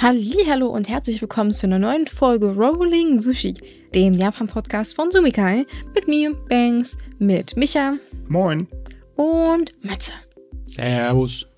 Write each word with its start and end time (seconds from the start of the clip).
Hallo 0.00 0.68
und 0.68 0.88
herzlich 0.88 1.20
willkommen 1.20 1.52
zu 1.52 1.66
einer 1.66 1.80
neuen 1.80 2.06
Folge 2.06 2.54
Rolling 2.54 3.20
Sushi, 3.20 3.54
dem 3.92 4.12
Japan-Podcast 4.12 4.94
von 4.94 5.10
Sumikai. 5.10 5.66
Mit 5.92 6.06
mir, 6.06 6.34
Banks, 6.48 6.96
mit 7.18 7.56
Micha. 7.56 7.94
Moin. 8.28 8.68
Und 9.16 9.74
Matze. 9.84 10.12
Servus. 10.66 11.48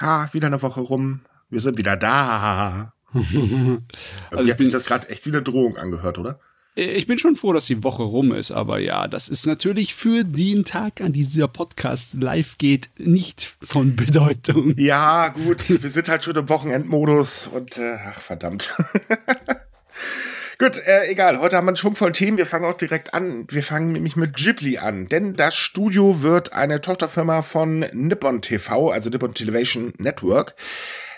Ha, 0.00 0.28
wieder 0.32 0.46
eine 0.46 0.62
Woche 0.62 0.80
rum. 0.80 1.22
Wir 1.50 1.58
sind 1.58 1.76
wieder 1.76 1.96
da. 1.96 2.94
also 3.12 4.44
jetzt 4.44 4.52
hat 4.52 4.58
sich 4.58 4.68
das 4.70 4.84
gerade 4.84 5.08
echt 5.08 5.26
wie 5.26 5.30
eine 5.30 5.42
Drohung 5.42 5.76
angehört, 5.76 6.18
oder? 6.18 6.38
Ich 6.74 7.06
bin 7.06 7.18
schon 7.18 7.36
froh, 7.36 7.52
dass 7.52 7.66
die 7.66 7.84
Woche 7.84 8.02
rum 8.02 8.32
ist, 8.32 8.50
aber 8.50 8.78
ja, 8.78 9.06
das 9.06 9.28
ist 9.28 9.46
natürlich 9.46 9.94
für 9.94 10.24
den 10.24 10.64
Tag, 10.64 11.02
an 11.02 11.12
dieser 11.12 11.46
Podcast 11.46 12.14
live 12.14 12.56
geht, 12.56 12.88
nicht 12.96 13.56
von 13.60 13.94
Bedeutung. 13.94 14.74
Ja, 14.78 15.28
gut, 15.28 15.68
wir 15.82 15.90
sind 15.90 16.08
halt 16.08 16.24
schon 16.24 16.34
im 16.34 16.48
Wochenendmodus 16.48 17.46
und 17.48 17.76
äh, 17.76 17.96
ach 18.06 18.20
verdammt. 18.20 18.74
Gut, 20.58 20.78
äh, 20.86 21.10
egal. 21.10 21.40
Heute 21.40 21.56
haben 21.56 21.64
wir 21.64 21.70
einen 21.70 21.76
Schwung 21.76 21.96
voll 21.96 22.12
Themen. 22.12 22.38
Wir 22.38 22.46
fangen 22.46 22.66
auch 22.66 22.76
direkt 22.76 23.14
an. 23.14 23.46
Wir 23.50 23.64
fangen 23.64 23.90
nämlich 23.90 24.14
mit 24.14 24.36
Ghibli 24.36 24.78
an, 24.78 25.08
denn 25.08 25.34
das 25.34 25.56
Studio 25.56 26.22
wird 26.22 26.52
eine 26.52 26.80
Tochterfirma 26.80 27.42
von 27.42 27.80
Nippon 27.92 28.42
TV, 28.42 28.90
also 28.90 29.10
Nippon 29.10 29.34
Television 29.34 29.92
Network. 29.98 30.54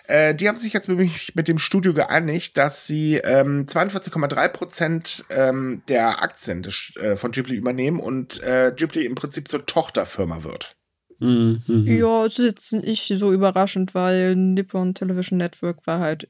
Äh, 0.06 0.34
die 0.34 0.48
haben 0.48 0.56
sich 0.56 0.72
jetzt 0.72 0.88
mit 0.88 1.48
dem 1.48 1.58
Studio 1.58 1.94
geeinigt, 1.94 2.56
dass 2.58 2.86
sie 2.86 3.16
ähm, 3.16 3.66
42,3 3.66 4.48
Prozent 4.48 5.24
ähm, 5.30 5.82
der 5.88 6.22
Aktien 6.22 6.62
des, 6.62 6.92
äh, 6.96 7.16
von 7.16 7.30
Ghibli 7.32 7.56
übernehmen 7.56 8.00
und 8.00 8.42
äh, 8.42 8.72
Ghibli 8.76 9.06
im 9.06 9.14
Prinzip 9.14 9.48
zur 9.48 9.64
Tochterfirma 9.64 10.44
wird. 10.44 10.76
Mhm. 11.20 11.62
Ja, 11.86 12.24
das 12.24 12.38
ist 12.38 12.44
jetzt 12.44 12.72
nicht 12.72 13.12
so 13.18 13.32
überraschend, 13.32 13.94
weil 13.94 14.36
Nippon 14.36 14.94
Television 14.94 15.38
Network 15.38 15.86
war 15.86 16.00
halt 16.00 16.28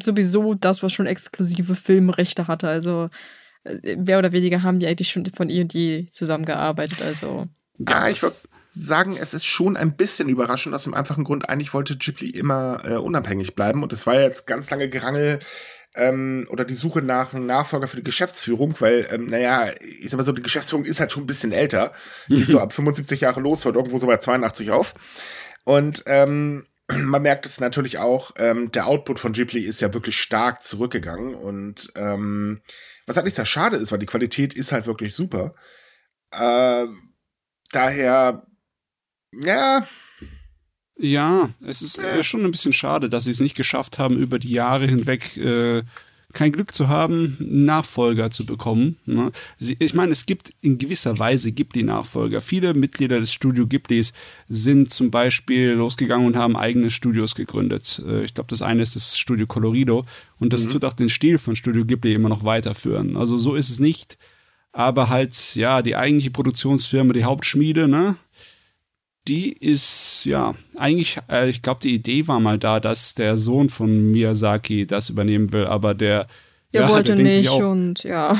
sowieso 0.00 0.54
das, 0.54 0.82
was 0.82 0.92
schon 0.92 1.06
exklusive 1.06 1.74
Filmrechte 1.74 2.46
hatte. 2.46 2.68
Also 2.68 3.08
äh, 3.64 3.96
mehr 3.96 4.18
oder 4.18 4.30
weniger 4.30 4.62
haben 4.62 4.78
die 4.78 4.86
eigentlich 4.86 5.10
schon 5.10 5.26
von 5.26 5.50
E&E 5.50 6.06
zusammengearbeitet. 6.10 7.02
Also 7.02 7.46
ja, 7.78 8.08
ich 8.08 8.22
würde 8.22 8.36
sagen, 8.76 9.16
es 9.18 9.32
ist 9.32 9.46
schon 9.46 9.76
ein 9.76 9.96
bisschen 9.96 10.28
überraschend, 10.28 10.74
aus 10.74 10.84
dem 10.84 10.94
einfachen 10.94 11.24
Grund, 11.24 11.48
eigentlich 11.48 11.72
wollte 11.72 11.96
Ghibli 11.96 12.30
immer 12.30 12.82
äh, 12.84 12.96
unabhängig 12.96 13.54
bleiben 13.54 13.82
und 13.82 13.92
es 13.92 14.06
war 14.06 14.20
jetzt 14.20 14.46
ganz 14.46 14.70
lange 14.70 14.88
Gerangel 14.90 15.40
ähm, 15.94 16.46
oder 16.50 16.64
die 16.64 16.74
Suche 16.74 17.00
nach 17.00 17.32
einem 17.32 17.46
Nachfolger 17.46 17.86
für 17.86 17.96
die 17.96 18.04
Geschäftsführung, 18.04 18.74
weil, 18.80 19.08
ähm, 19.10 19.26
naja, 19.28 19.72
ich 19.80 20.10
sag 20.10 20.18
mal 20.18 20.24
so, 20.24 20.32
die 20.32 20.42
Geschäftsführung 20.42 20.84
ist 20.84 21.00
halt 21.00 21.10
schon 21.10 21.22
ein 21.22 21.26
bisschen 21.26 21.52
älter, 21.52 21.92
geht 22.28 22.50
so 22.50 22.60
ab 22.60 22.72
75 22.72 23.22
Jahre 23.22 23.40
los, 23.40 23.64
hört 23.64 23.76
irgendwo 23.76 23.98
so 23.98 24.06
bei 24.06 24.18
82 24.18 24.70
auf 24.70 24.94
und 25.64 26.02
ähm, 26.06 26.66
man 26.88 27.22
merkt 27.22 27.46
es 27.46 27.58
natürlich 27.58 27.96
auch, 27.96 28.32
ähm, 28.36 28.70
der 28.72 28.86
Output 28.86 29.18
von 29.18 29.32
Ghibli 29.32 29.60
ist 29.60 29.80
ja 29.80 29.94
wirklich 29.94 30.20
stark 30.20 30.62
zurückgegangen 30.62 31.34
und 31.34 31.92
ähm, 31.94 32.60
was 33.06 33.16
halt 33.16 33.24
nicht 33.24 33.36
sehr 33.36 33.46
schade 33.46 33.78
ist, 33.78 33.90
weil 33.90 33.98
die 33.98 34.06
Qualität 34.06 34.52
ist 34.52 34.72
halt 34.72 34.86
wirklich 34.86 35.14
super. 35.14 35.54
Äh, 36.30 36.86
daher 37.72 38.46
ja. 39.32 39.86
Ja, 40.98 41.50
es 41.62 41.82
ist 41.82 41.98
äh, 41.98 42.22
schon 42.22 42.44
ein 42.44 42.50
bisschen 42.50 42.72
schade, 42.72 43.10
dass 43.10 43.24
sie 43.24 43.30
es 43.30 43.40
nicht 43.40 43.56
geschafft 43.56 43.98
haben, 43.98 44.16
über 44.16 44.38
die 44.38 44.50
Jahre 44.50 44.86
hinweg 44.86 45.36
äh, 45.36 45.82
kein 46.36 46.52
Glück 46.52 46.74
zu 46.74 46.88
haben, 46.88 47.36
Nachfolger 47.40 48.30
zu 48.30 48.44
bekommen. 48.44 48.96
Ne? 49.06 49.32
Ich 49.58 49.94
meine, 49.94 50.12
es 50.12 50.26
gibt 50.26 50.52
in 50.60 50.78
gewisser 50.78 51.18
Weise 51.18 51.50
gibt 51.50 51.74
die 51.74 51.82
Nachfolger. 51.82 52.40
Viele 52.40 52.74
Mitglieder 52.74 53.20
des 53.20 53.32
Studio 53.32 53.66
Ghiblis 53.66 54.12
sind 54.46 54.90
zum 54.90 55.10
Beispiel 55.10 55.72
losgegangen 55.72 56.26
und 56.26 56.36
haben 56.36 56.56
eigene 56.56 56.90
Studios 56.90 57.34
gegründet. 57.34 58.02
Äh, 58.06 58.24
ich 58.24 58.34
glaube, 58.34 58.48
das 58.48 58.62
eine 58.62 58.82
ist 58.82 58.96
das 58.96 59.18
Studio 59.18 59.46
Colorido 59.46 60.04
und 60.38 60.52
das 60.52 60.64
mhm. 60.64 60.70
tut 60.70 60.84
auch 60.84 60.92
den 60.92 61.08
Stil 61.08 61.38
von 61.38 61.56
Studio 61.56 61.84
Ghibli 61.84 62.12
immer 62.12 62.28
noch 62.28 62.44
weiterführen. 62.44 63.16
Also 63.16 63.38
so 63.38 63.54
ist 63.54 63.70
es 63.70 63.80
nicht. 63.80 64.18
Aber 64.72 65.08
halt, 65.08 65.56
ja, 65.56 65.80
die 65.80 65.96
eigentliche 65.96 66.30
Produktionsfirma, 66.30 67.14
die 67.14 67.24
Hauptschmiede, 67.24 67.88
ne? 67.88 68.16
Die 69.28 69.52
ist, 69.52 70.24
ja, 70.24 70.54
eigentlich, 70.76 71.18
äh, 71.30 71.48
ich 71.48 71.62
glaube, 71.62 71.80
die 71.82 71.94
Idee 71.94 72.26
war 72.28 72.40
mal 72.40 72.58
da, 72.58 72.80
dass 72.80 73.14
der 73.14 73.36
Sohn 73.36 73.68
von 73.68 74.10
Miyazaki 74.10 74.86
das 74.86 75.10
übernehmen 75.10 75.52
will, 75.52 75.66
aber 75.66 75.94
der 75.94 76.26
der 76.72 76.82
ja, 76.82 76.88
wollte 76.88 77.14
nicht 77.16 77.48
auch, 77.48 77.60
und 77.60 78.02
ja. 78.02 78.32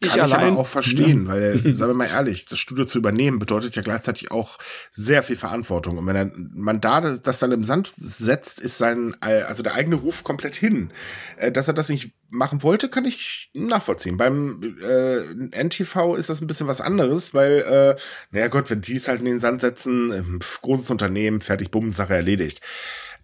Ich 0.00 0.08
Kann 0.14 0.20
allein 0.20 0.40
ich 0.40 0.52
aber 0.52 0.60
auch 0.60 0.66
verstehen, 0.66 1.26
ja. 1.26 1.32
weil, 1.32 1.58
sagen 1.74 1.90
wir 1.90 1.94
mal 1.94 2.08
ehrlich, 2.08 2.46
das 2.46 2.58
Studio 2.58 2.84
zu 2.84 2.98
übernehmen 2.98 3.38
bedeutet 3.38 3.76
ja 3.76 3.82
gleichzeitig 3.82 4.30
auch 4.30 4.58
sehr 4.90 5.22
viel 5.22 5.36
Verantwortung. 5.36 5.98
Und 5.98 6.06
wenn 6.06 6.16
er, 6.16 6.30
man 6.34 6.80
da 6.80 7.00
das, 7.00 7.22
das 7.22 7.38
dann 7.38 7.52
im 7.52 7.64
Sand 7.64 7.92
setzt, 7.96 8.60
ist 8.60 8.78
sein, 8.78 9.16
also 9.20 9.62
der 9.62 9.74
eigene 9.74 9.96
Ruf 9.96 10.24
komplett 10.24 10.56
hin. 10.56 10.90
Äh, 11.36 11.52
dass 11.52 11.68
er 11.68 11.74
das 11.74 11.88
nicht 11.88 12.12
machen 12.28 12.62
wollte, 12.62 12.88
kann 12.88 13.04
ich 13.04 13.50
nachvollziehen. 13.54 14.16
Beim 14.16 14.76
äh, 14.82 15.20
NTV 15.64 16.16
ist 16.16 16.30
das 16.30 16.40
ein 16.40 16.48
bisschen 16.48 16.66
was 16.66 16.80
anderes, 16.80 17.34
weil, 17.34 17.60
äh, 17.60 18.00
naja 18.32 18.48
Gott, 18.48 18.68
wenn 18.70 18.80
die 18.80 18.96
es 18.96 19.08
halt 19.08 19.20
in 19.20 19.26
den 19.26 19.40
Sand 19.40 19.60
setzen, 19.60 20.12
äh, 20.12 20.22
großes 20.62 20.90
Unternehmen, 20.90 21.40
fertig, 21.40 21.70
bumm, 21.70 21.90
Sache 21.90 22.14
erledigt. 22.14 22.60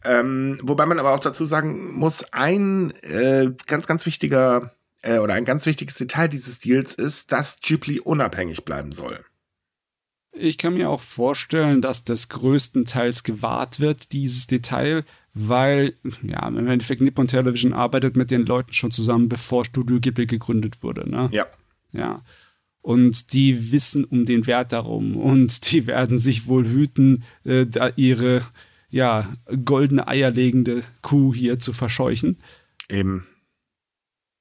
Ähm, 0.04 0.58
wobei 0.62 0.86
man 0.86 0.98
aber 0.98 1.12
auch 1.12 1.20
dazu 1.20 1.44
sagen 1.44 1.92
muss, 1.92 2.24
ein 2.32 2.92
äh, 3.02 3.50
ganz, 3.66 3.86
ganz 3.86 4.06
wichtiger 4.06 4.74
äh, 5.02 5.18
oder 5.18 5.34
ein 5.34 5.44
ganz 5.44 5.66
wichtiges 5.66 5.96
Detail 5.96 6.28
dieses 6.28 6.60
Deals 6.60 6.94
ist, 6.94 7.32
dass 7.32 7.60
Ghibli 7.60 8.00
unabhängig 8.00 8.64
bleiben 8.64 8.92
soll. 8.92 9.24
Ich 10.32 10.58
kann 10.58 10.74
mir 10.74 10.88
auch 10.88 11.00
vorstellen, 11.00 11.82
dass 11.82 12.04
das 12.04 12.28
größtenteils 12.28 13.24
gewahrt 13.24 13.80
wird, 13.80 14.12
dieses 14.12 14.46
Detail, 14.46 15.04
weil, 15.34 15.94
ja, 16.22 16.46
im 16.46 16.66
Endeffekt 16.68 17.00
Nippon 17.00 17.26
Television 17.26 17.72
arbeitet 17.72 18.16
mit 18.16 18.30
den 18.30 18.46
Leuten 18.46 18.72
schon 18.72 18.90
zusammen, 18.90 19.28
bevor 19.28 19.64
Studio 19.64 20.00
Ghibli 20.00 20.26
gegründet 20.26 20.82
wurde, 20.82 21.08
ne? 21.08 21.28
Ja. 21.32 21.46
Ja. 21.92 22.22
Und 22.80 23.32
die 23.32 23.72
wissen 23.72 24.04
um 24.04 24.24
den 24.24 24.46
Wert 24.46 24.72
darum 24.72 25.16
und 25.16 25.70
die 25.70 25.86
werden 25.86 26.18
sich 26.18 26.46
wohl 26.46 26.66
hüten, 26.66 27.24
äh, 27.44 27.66
da 27.66 27.90
ihre 27.96 28.42
ja, 28.90 29.32
goldene 29.64 30.06
eierlegende 30.06 30.82
Kuh 31.02 31.34
hier 31.34 31.58
zu 31.58 31.72
verscheuchen. 31.72 32.38
Eben. 32.88 33.26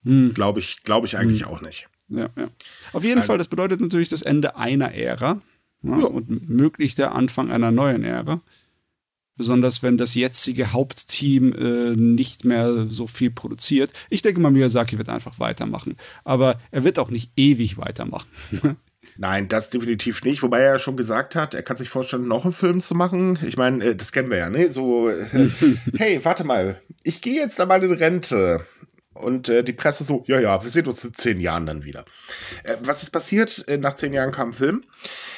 Hm. 0.03 0.33
Glaube 0.33 0.59
ich, 0.59 0.83
glaube 0.83 1.07
ich 1.07 1.17
eigentlich 1.17 1.43
hm. 1.43 1.49
auch 1.49 1.61
nicht. 1.61 1.87
Ja, 2.09 2.29
ja. 2.35 2.49
Auf 2.91 3.03
jeden 3.03 3.17
also, 3.17 3.27
Fall, 3.27 3.37
das 3.37 3.47
bedeutet 3.47 3.81
natürlich 3.81 4.09
das 4.09 4.23
Ende 4.23 4.55
einer 4.55 4.93
Ära 4.93 5.41
ja, 5.83 5.99
ja. 5.99 6.05
und 6.05 6.49
möglich 6.49 6.95
der 6.95 7.13
Anfang 7.13 7.51
einer 7.51 7.71
neuen 7.71 8.03
Ära. 8.03 8.41
Besonders 9.35 9.83
wenn 9.83 9.97
das 9.97 10.15
jetzige 10.15 10.73
Hauptteam 10.73 11.53
äh, 11.53 11.95
nicht 11.95 12.43
mehr 12.43 12.87
so 12.89 13.07
viel 13.07 13.31
produziert. 13.31 13.93
Ich 14.09 14.21
denke 14.21 14.41
mal, 14.41 14.51
Miyazaki 14.51 14.97
wird 14.97 15.07
einfach 15.07 15.39
weitermachen. 15.39 15.95
Aber 16.25 16.59
er 16.71 16.83
wird 16.83 16.99
auch 16.99 17.09
nicht 17.09 17.31
ewig 17.37 17.77
weitermachen. 17.77 18.27
Nein, 19.21 19.49
das 19.49 19.69
definitiv 19.69 20.23
nicht. 20.23 20.43
Wobei 20.43 20.61
er 20.61 20.79
schon 20.79 20.95
gesagt 20.95 21.35
hat, 21.35 21.53
er 21.53 21.61
kann 21.61 21.75
sich 21.75 21.89
vorstellen, 21.89 22.25
noch 22.25 22.45
einen 22.45 22.53
Film 22.53 22.79
zu 22.79 22.95
machen. 22.95 23.37
Ich 23.45 23.57
meine, 23.57 23.83
äh, 23.83 23.95
das 23.95 24.13
kennen 24.13 24.29
wir 24.29 24.37
ja, 24.37 24.49
ne? 24.49 24.71
So, 24.71 25.09
äh, 25.09 25.49
hey, 25.97 26.23
warte 26.23 26.45
mal, 26.45 26.81
ich 27.03 27.21
gehe 27.21 27.41
jetzt 27.41 27.59
einmal 27.59 27.83
in 27.83 27.91
Rente. 27.91 28.65
Und 29.13 29.49
äh, 29.49 29.61
die 29.61 29.73
Presse 29.73 30.05
so, 30.05 30.23
ja, 30.27 30.39
ja, 30.39 30.63
wir 30.63 30.69
sehen 30.69 30.87
uns 30.87 31.03
in 31.03 31.13
zehn 31.13 31.41
Jahren 31.41 31.65
dann 31.65 31.83
wieder. 31.83 32.05
Äh, 32.63 32.77
was 32.81 33.03
ist 33.03 33.09
passiert? 33.09 33.67
Äh, 33.67 33.77
nach 33.77 33.95
zehn 33.95 34.13
Jahren 34.13 34.31
kam 34.31 34.51
ein 34.51 34.53
Film, 34.53 34.85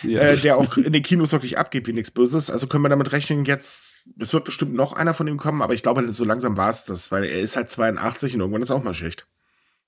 ja. 0.03 0.19
äh, 0.19 0.37
der 0.37 0.57
auch 0.57 0.77
in 0.77 0.93
den 0.93 1.01
Kinos 1.01 1.31
wirklich 1.31 1.57
abgeht 1.57 1.87
wie 1.87 1.93
nichts 1.93 2.11
Böses. 2.11 2.51
Also 2.51 2.67
können 2.67 2.83
wir 2.83 2.89
damit 2.89 3.11
rechnen, 3.13 3.45
jetzt, 3.45 3.97
es 4.19 4.31
wird 4.31 4.45
bestimmt 4.45 4.75
noch 4.75 4.93
einer 4.93 5.15
von 5.15 5.27
ihm 5.27 5.37
kommen, 5.37 5.63
aber 5.63 5.73
ich 5.73 5.81
glaube, 5.81 6.11
so 6.11 6.23
langsam 6.23 6.55
war 6.55 6.69
es 6.69 6.85
das, 6.85 7.11
weil 7.11 7.23
er 7.23 7.39
ist 7.39 7.55
halt 7.55 7.71
82 7.71 8.35
und 8.35 8.41
irgendwann 8.41 8.61
ist 8.61 8.69
auch 8.69 8.83
mal 8.83 8.93
Schicht. 8.93 9.25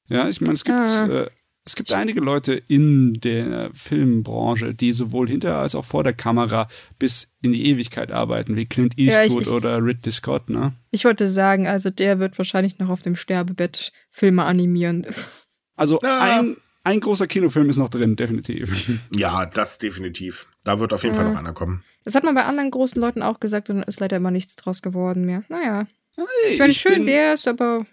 Ja, 0.08 0.28
ich 0.28 0.42
meine, 0.42 0.56
es 0.56 0.64
gibt 0.64 0.80
ah. 0.80 1.30
Es 1.66 1.75
gibt 1.75 1.94
einige 1.94 2.19
Leute 2.19 2.62
in 2.68 3.13
der 3.13 3.69
Filmbranche, 3.74 4.74
die 4.74 4.91
sowohl 4.91 5.29
hinter 5.29 5.57
als 5.57 5.75
auch 5.75 5.85
vor 5.85 6.03
der 6.03 6.13
Kamera 6.13 6.68
bis 7.00 7.33
in 7.42 7.54
die 7.54 7.68
Ewigkeit 7.68 8.12
arbeiten, 8.12 8.57
wie 8.57 8.65
Clint 8.65 9.00
Eastwood 9.00 9.30
ja, 9.30 9.39
ich, 9.39 9.48
ich, 9.48 9.54
oder 9.54 9.83
Ridley 9.83 10.12
Scott, 10.12 10.50
ne? 10.50 10.74
Ich 10.92 11.06
wollte 11.06 11.30
sagen, 11.30 11.65
also 11.65 11.89
der 11.89 12.19
wird 12.19 12.38
wahrscheinlich 12.38 12.80
noch 12.80 12.89
auf 12.89 13.01
dem 13.01 13.15
Sterbebett 13.15 13.94
Filme 14.12 14.44
animieren. 14.44 15.07
Also 15.75 16.00
ja. 16.04 16.19
ein, 16.19 16.57
ein 16.83 17.00
großer 17.00 17.27
Kinofilm 17.27 17.69
ist 17.69 17.77
noch 17.77 17.89
drin, 17.89 18.15
definitiv. 18.15 19.00
Ja, 19.15 19.45
das 19.45 19.77
definitiv. 19.77 20.48
Da 20.65 20.80
wird 20.80 20.92
auf 20.92 21.04
jeden 21.04 21.15
ja. 21.15 21.21
Fall 21.21 21.31
noch 21.31 21.39
einer 21.39 21.54
kommen. 21.54 21.83
Das 22.04 22.15
hat 22.15 22.24
man 22.25 22.36
bei 22.36 22.44
anderen 22.44 22.71
großen 22.71 23.01
Leuten 23.01 23.21
auch 23.21 23.39
gesagt 23.39 23.69
und 23.69 23.83
ist 23.83 24.01
leider 24.01 24.18
immer 24.18 24.31
nichts 24.31 24.57
draus 24.57 24.81
geworden 24.81 25.25
mehr. 25.25 25.44
Naja. 25.48 25.88
Hey, 26.15 26.69
ich 26.69 26.81
schön 26.81 27.06
wär's, 27.06 27.48
aber. 27.48 27.86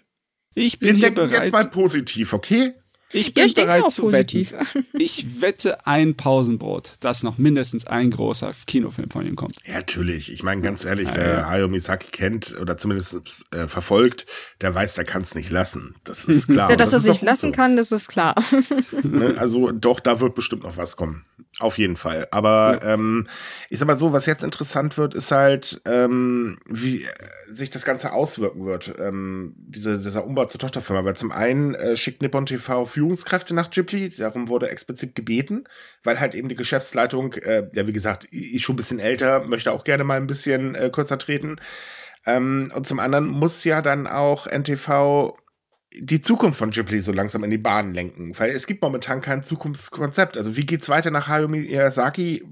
Ich 0.53 0.79
bin 0.79 0.95
Wir 0.97 1.09
denken 1.09 1.15
bereit. 1.15 1.43
jetzt 1.43 1.53
mal 1.53 1.69
positiv, 1.69 2.33
okay? 2.33 2.73
Ich 3.13 3.33
bin 3.33 3.47
ja, 3.47 3.53
bereit 3.53 3.91
zu 3.91 4.03
positiv. 4.03 4.51
wetten. 4.51 4.85
Ich 4.93 5.41
wette 5.41 5.85
ein 5.87 6.15
Pausenbrot, 6.15 6.93
dass 6.99 7.23
noch 7.23 7.37
mindestens 7.37 7.87
ein 7.87 8.11
großer 8.11 8.51
Kinofilm 8.67 9.09
von 9.09 9.25
ihm 9.25 9.35
kommt. 9.35 9.55
Ja, 9.65 9.75
natürlich. 9.75 10.31
Ich 10.31 10.43
meine, 10.43 10.61
ganz 10.61 10.85
ehrlich, 10.85 11.07
ja, 11.07 11.15
wer 11.15 11.33
ja. 11.33 11.49
Hayao 11.49 11.67
Misaki 11.67 12.11
kennt 12.11 12.57
oder 12.59 12.77
zumindest 12.77 13.45
äh, 13.51 13.67
verfolgt, 13.67 14.25
der 14.61 14.73
weiß, 14.73 14.93
der 14.95 15.05
kann 15.05 15.23
es 15.23 15.35
nicht 15.35 15.49
lassen. 15.49 15.95
Das 16.03 16.25
ist 16.25 16.47
klar. 16.47 16.69
ja, 16.69 16.75
dass 16.75 16.91
das 16.91 17.05
er 17.05 17.13
sich 17.13 17.21
lassen 17.21 17.47
so. 17.47 17.51
kann, 17.51 17.75
das 17.75 17.91
ist 17.91 18.07
klar. 18.07 18.35
Ne, 19.03 19.35
also 19.37 19.71
doch, 19.71 19.99
da 19.99 20.19
wird 20.19 20.35
bestimmt 20.35 20.63
noch 20.63 20.77
was 20.77 20.95
kommen. 20.95 21.25
Auf 21.61 21.77
jeden 21.77 21.95
Fall. 21.95 22.27
Aber 22.31 22.79
ja. 22.81 22.93
ähm, 22.95 23.27
ich 23.69 23.77
sag 23.77 23.87
mal 23.87 23.95
so, 23.95 24.13
was 24.13 24.25
jetzt 24.25 24.43
interessant 24.43 24.97
wird, 24.97 25.13
ist 25.13 25.29
halt, 25.29 25.79
ähm, 25.85 26.57
wie 26.65 27.05
sich 27.51 27.69
das 27.69 27.85
Ganze 27.85 28.13
auswirken 28.13 28.65
wird. 28.65 28.91
Ähm, 28.97 29.53
diese, 29.57 29.99
dieser 29.99 30.25
Umbau 30.25 30.45
zur 30.45 30.59
Tochterfirma. 30.59 31.05
Weil 31.05 31.15
zum 31.15 31.31
einen 31.31 31.75
äh, 31.75 31.95
schickt 31.95 32.23
Nippon 32.23 32.47
TV 32.47 32.87
Führungskräfte 32.87 33.53
nach 33.53 33.69
Ghibli, 33.69 34.09
darum 34.09 34.47
wurde 34.47 34.69
explizit 34.69 35.13
gebeten, 35.13 35.65
weil 36.03 36.19
halt 36.19 36.33
eben 36.33 36.49
die 36.49 36.55
Geschäftsleitung, 36.55 37.33
äh, 37.33 37.69
ja 37.73 37.85
wie 37.85 37.93
gesagt, 37.93 38.27
ich 38.31 38.63
schon 38.63 38.73
ein 38.73 38.77
bisschen 38.77 38.99
älter, 38.99 39.45
möchte 39.45 39.71
auch 39.71 39.83
gerne 39.83 40.03
mal 40.03 40.17
ein 40.17 40.27
bisschen 40.27 40.73
äh, 40.73 40.89
kürzer 40.91 41.19
treten. 41.19 41.57
Ähm, 42.25 42.71
und 42.73 42.87
zum 42.87 42.99
anderen 42.99 43.27
muss 43.27 43.63
ja 43.63 43.83
dann 43.83 44.07
auch 44.07 44.47
NTV 44.47 45.37
die 45.97 46.21
Zukunft 46.21 46.59
von 46.59 46.71
Ghibli 46.71 47.01
so 47.01 47.11
langsam 47.11 47.43
in 47.43 47.51
die 47.51 47.57
Bahn 47.57 47.93
lenken, 47.93 48.37
weil 48.37 48.51
es 48.51 48.67
gibt 48.67 48.81
momentan 48.81 49.21
kein 49.21 49.43
Zukunftskonzept. 49.43 50.37
Also 50.37 50.55
wie 50.55 50.65
geht's 50.65 50.89
weiter 50.89 51.11
nach 51.11 51.27
Hayao 51.27 51.47
Miyazaki? 51.47 52.43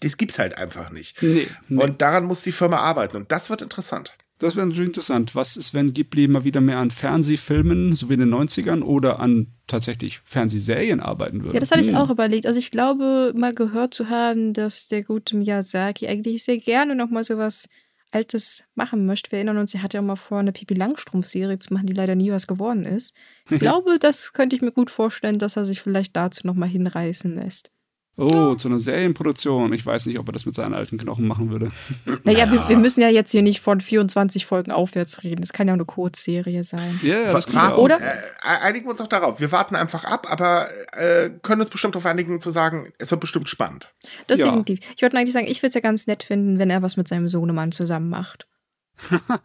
Das 0.00 0.16
gibt's 0.16 0.38
halt 0.38 0.56
einfach 0.56 0.90
nicht. 0.90 1.22
Nee, 1.22 1.46
nee. 1.68 1.82
Und 1.82 2.02
daran 2.02 2.24
muss 2.24 2.42
die 2.42 2.52
Firma 2.52 2.76
arbeiten 2.78 3.16
und 3.16 3.32
das 3.32 3.50
wird 3.50 3.62
interessant. 3.62 4.14
Das 4.38 4.54
wäre 4.54 4.66
natürlich 4.66 4.88
interessant. 4.88 5.34
Was 5.34 5.56
ist, 5.56 5.74
wenn 5.74 5.92
Ghibli 5.92 6.28
mal 6.28 6.44
wieder 6.44 6.60
mehr 6.60 6.78
an 6.78 6.92
Fernsehfilmen, 6.92 7.94
so 7.94 8.08
wie 8.08 8.14
in 8.14 8.20
den 8.20 8.32
90ern, 8.32 8.82
oder 8.82 9.18
an 9.18 9.48
tatsächlich 9.66 10.20
Fernsehserien 10.22 11.00
arbeiten 11.00 11.42
würde? 11.42 11.54
Ja, 11.54 11.60
das 11.60 11.72
hatte 11.72 11.80
ich 11.80 11.88
hm. 11.88 11.96
auch 11.96 12.10
überlegt. 12.10 12.46
Also 12.46 12.58
ich 12.58 12.70
glaube, 12.70 13.32
mal 13.34 13.52
gehört 13.52 13.94
zu 13.94 14.08
haben, 14.08 14.52
dass 14.52 14.86
der 14.86 15.02
gute 15.02 15.36
Miyazaki 15.36 16.06
eigentlich 16.06 16.44
sehr 16.44 16.58
gerne 16.58 16.94
nochmal 16.94 17.24
sowas 17.24 17.68
Altes 18.10 18.64
machen 18.74 19.06
möchte. 19.06 19.30
Wir 19.30 19.38
erinnern 19.38 19.58
uns, 19.58 19.74
er 19.74 19.82
hatte 19.82 19.96
ja 19.96 20.00
auch 20.00 20.06
mal 20.06 20.16
vor, 20.16 20.38
eine 20.38 20.52
Pipi 20.52 20.74
Langstrumpf-Serie 20.74 21.58
zu 21.58 21.72
machen, 21.74 21.86
die 21.86 21.92
leider 21.92 22.14
nie 22.14 22.32
was 22.32 22.46
geworden 22.46 22.84
ist. 22.84 23.14
Ich 23.50 23.58
glaube, 23.60 23.98
das 23.98 24.32
könnte 24.32 24.56
ich 24.56 24.62
mir 24.62 24.72
gut 24.72 24.90
vorstellen, 24.90 25.38
dass 25.38 25.56
er 25.56 25.64
sich 25.64 25.80
vielleicht 25.80 26.16
dazu 26.16 26.46
nochmal 26.46 26.68
hinreißen 26.68 27.34
lässt. 27.34 27.70
Oh, 28.20 28.56
zu 28.56 28.66
einer 28.66 28.80
Serienproduktion. 28.80 29.72
Ich 29.72 29.86
weiß 29.86 30.06
nicht, 30.06 30.18
ob 30.18 30.28
er 30.28 30.32
das 30.32 30.44
mit 30.44 30.52
seinen 30.52 30.74
alten 30.74 30.98
Knochen 30.98 31.26
machen 31.26 31.50
würde. 31.50 31.70
Naja, 32.24 32.46
ja. 32.46 32.52
wir, 32.52 32.68
wir, 32.68 32.76
müssen 32.76 33.00
ja 33.00 33.08
jetzt 33.08 33.30
hier 33.30 33.42
nicht 33.42 33.60
von 33.60 33.80
24 33.80 34.44
Folgen 34.44 34.72
aufwärts 34.72 35.22
reden. 35.22 35.40
Das 35.40 35.52
kann 35.52 35.68
ja 35.68 35.74
auch 35.74 35.76
eine 35.76 35.84
Kurzserie 35.84 36.64
sein. 36.64 36.98
Ja, 37.02 37.14
yeah, 37.14 37.32
das 37.32 37.46
kann. 37.46 37.74
Oder? 37.74 38.00
Äh, 38.00 38.14
einigen 38.42 38.86
wir 38.86 38.90
uns 38.90 39.00
auch 39.00 39.08
darauf. 39.08 39.38
Wir 39.40 39.52
warten 39.52 39.76
einfach 39.76 40.04
ab, 40.04 40.26
aber 40.28 40.68
äh, 40.92 41.30
können 41.42 41.60
uns 41.60 41.70
bestimmt 41.70 41.94
darauf 41.94 42.06
einigen, 42.06 42.40
zu 42.40 42.50
sagen, 42.50 42.92
es 42.98 43.10
wird 43.10 43.20
bestimmt 43.20 43.48
spannend. 43.48 43.94
Das 44.26 44.40
ja. 44.40 44.46
definitiv. 44.46 44.80
Ich 44.96 45.02
wollte 45.02 45.16
eigentlich 45.16 45.32
sagen, 45.32 45.46
ich 45.46 45.62
würde 45.62 45.68
es 45.68 45.74
ja 45.74 45.80
ganz 45.80 46.06
nett 46.08 46.24
finden, 46.24 46.58
wenn 46.58 46.70
er 46.70 46.82
was 46.82 46.96
mit 46.96 47.06
seinem 47.06 47.28
Sohnemann 47.28 47.70
zusammen 47.70 48.08
macht. 48.08 48.48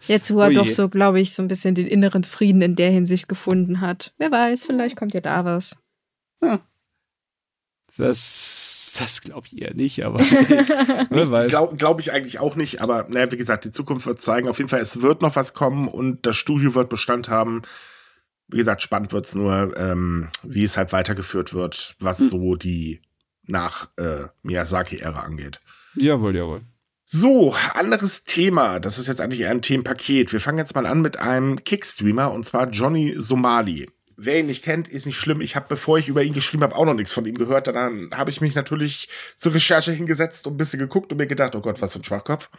Jetzt, 0.08 0.34
wo 0.34 0.40
er 0.42 0.50
oh 0.52 0.54
doch 0.54 0.70
so, 0.70 0.90
glaube 0.90 1.22
ich, 1.22 1.34
so 1.34 1.44
ein 1.44 1.48
bisschen 1.48 1.76
den 1.76 1.88
inneren 1.88 2.24
Frieden 2.24 2.62
in 2.64 2.76
der 2.76 2.90
Hinsicht 2.90 3.30
gefunden 3.30 3.82
hat. 3.82 4.14
Wer 4.18 4.32
weiß, 4.32 4.64
vielleicht 4.64 4.96
kommt 4.96 5.14
ja 5.14 5.22
da 5.22 5.46
was. 5.46 5.78
Ja. 6.42 6.60
Das, 7.98 8.96
das 8.98 9.22
glaube 9.22 9.48
ich 9.48 9.62
eher 9.62 9.74
nicht, 9.76 10.04
aber 10.04 10.20
wer 11.10 11.32
weiß. 11.32 11.50
Glaube 11.50 11.76
glaub 11.76 12.00
ich 12.00 12.12
eigentlich 12.12 12.40
auch 12.40 12.56
nicht, 12.56 12.82
aber 12.82 13.06
naja, 13.08 13.32
wie 13.32 13.38
gesagt, 13.38 13.66
die 13.66 13.72
Zukunft 13.72 14.08
wird 14.08 14.22
zeigen. 14.22 14.48
Auf 14.48 14.58
jeden 14.58 14.70
Fall, 14.70 14.82
es 14.82 15.02
wird 15.02 15.22
noch 15.22 15.36
was 15.36 15.54
kommen 15.54 15.88
und 15.88 16.26
das 16.26 16.36
Studio 16.36 16.74
wird 16.74 16.90
Bestand 16.90 17.30
haben. 17.30 17.62
Wie 18.48 18.58
gesagt, 18.58 18.82
spannend 18.82 19.14
wird 19.14 19.26
es 19.26 19.36
nur, 19.36 19.78
ähm, 19.78 20.30
wie 20.42 20.64
es 20.64 20.78
halt 20.78 20.92
weitergeführt 20.92 21.54
wird, 21.54 21.96
was 22.00 22.20
hm. 22.20 22.28
so 22.28 22.56
die 22.56 23.02
nach 23.46 23.90
äh, 23.98 24.26
Miyazaki-Ära 24.42 25.20
angeht. 25.20 25.62
Jawohl, 25.96 26.36
jawohl. 26.36 26.62
So, 27.06 27.54
anderes 27.76 28.24
Thema. 28.24 28.80
Das 28.80 28.98
ist 28.98 29.08
jetzt 29.08 29.22
eigentlich 29.22 29.42
eher 29.42 29.52
ein 29.52 29.62
Themenpaket. 29.62 30.34
Wir 30.34 30.40
fangen 30.40 30.58
jetzt 30.58 30.74
mal 30.74 30.86
an 30.86 31.02
mit 31.02 31.18
einem 31.18 31.64
Kickstreamer 31.64 32.32
und 32.32 32.46
zwar 32.46 32.70
Johnny 32.70 33.14
Somali. 33.18 33.88
Wer 34.16 34.40
ihn 34.40 34.48
nicht 34.48 34.64
kennt, 34.64 34.88
ist 34.88 35.06
nicht 35.06 35.18
schlimm. 35.18 35.42
Ich 35.42 35.56
habe, 35.56 35.66
bevor 35.70 35.98
ich 35.98 36.08
über 36.08 36.24
ihn 36.24 36.34
geschrieben 36.34 36.64
habe, 36.64 36.76
auch 36.76 36.86
noch 36.86 36.94
nichts 36.94 37.14
von 37.14 37.26
ihm 37.26 37.36
gehört. 37.36 37.68
Dann 37.68 38.10
habe 38.14 38.30
ich 38.30 38.42
mich 38.42 38.56
natürlich 38.56 39.10
zur 39.38 39.54
Recherche 39.54 39.92
hingesetzt 39.92 40.46
und 40.46 40.54
ein 40.54 40.58
bisschen 40.58 40.80
geguckt 40.80 41.12
und 41.12 41.18
mir 41.18 41.28
gedacht, 41.28 41.56
oh 41.56 41.62
Gott, 41.62 41.82
was 41.82 41.94
für 41.94 42.00
ein 42.00 42.04
Schwachkopf. 42.04 42.50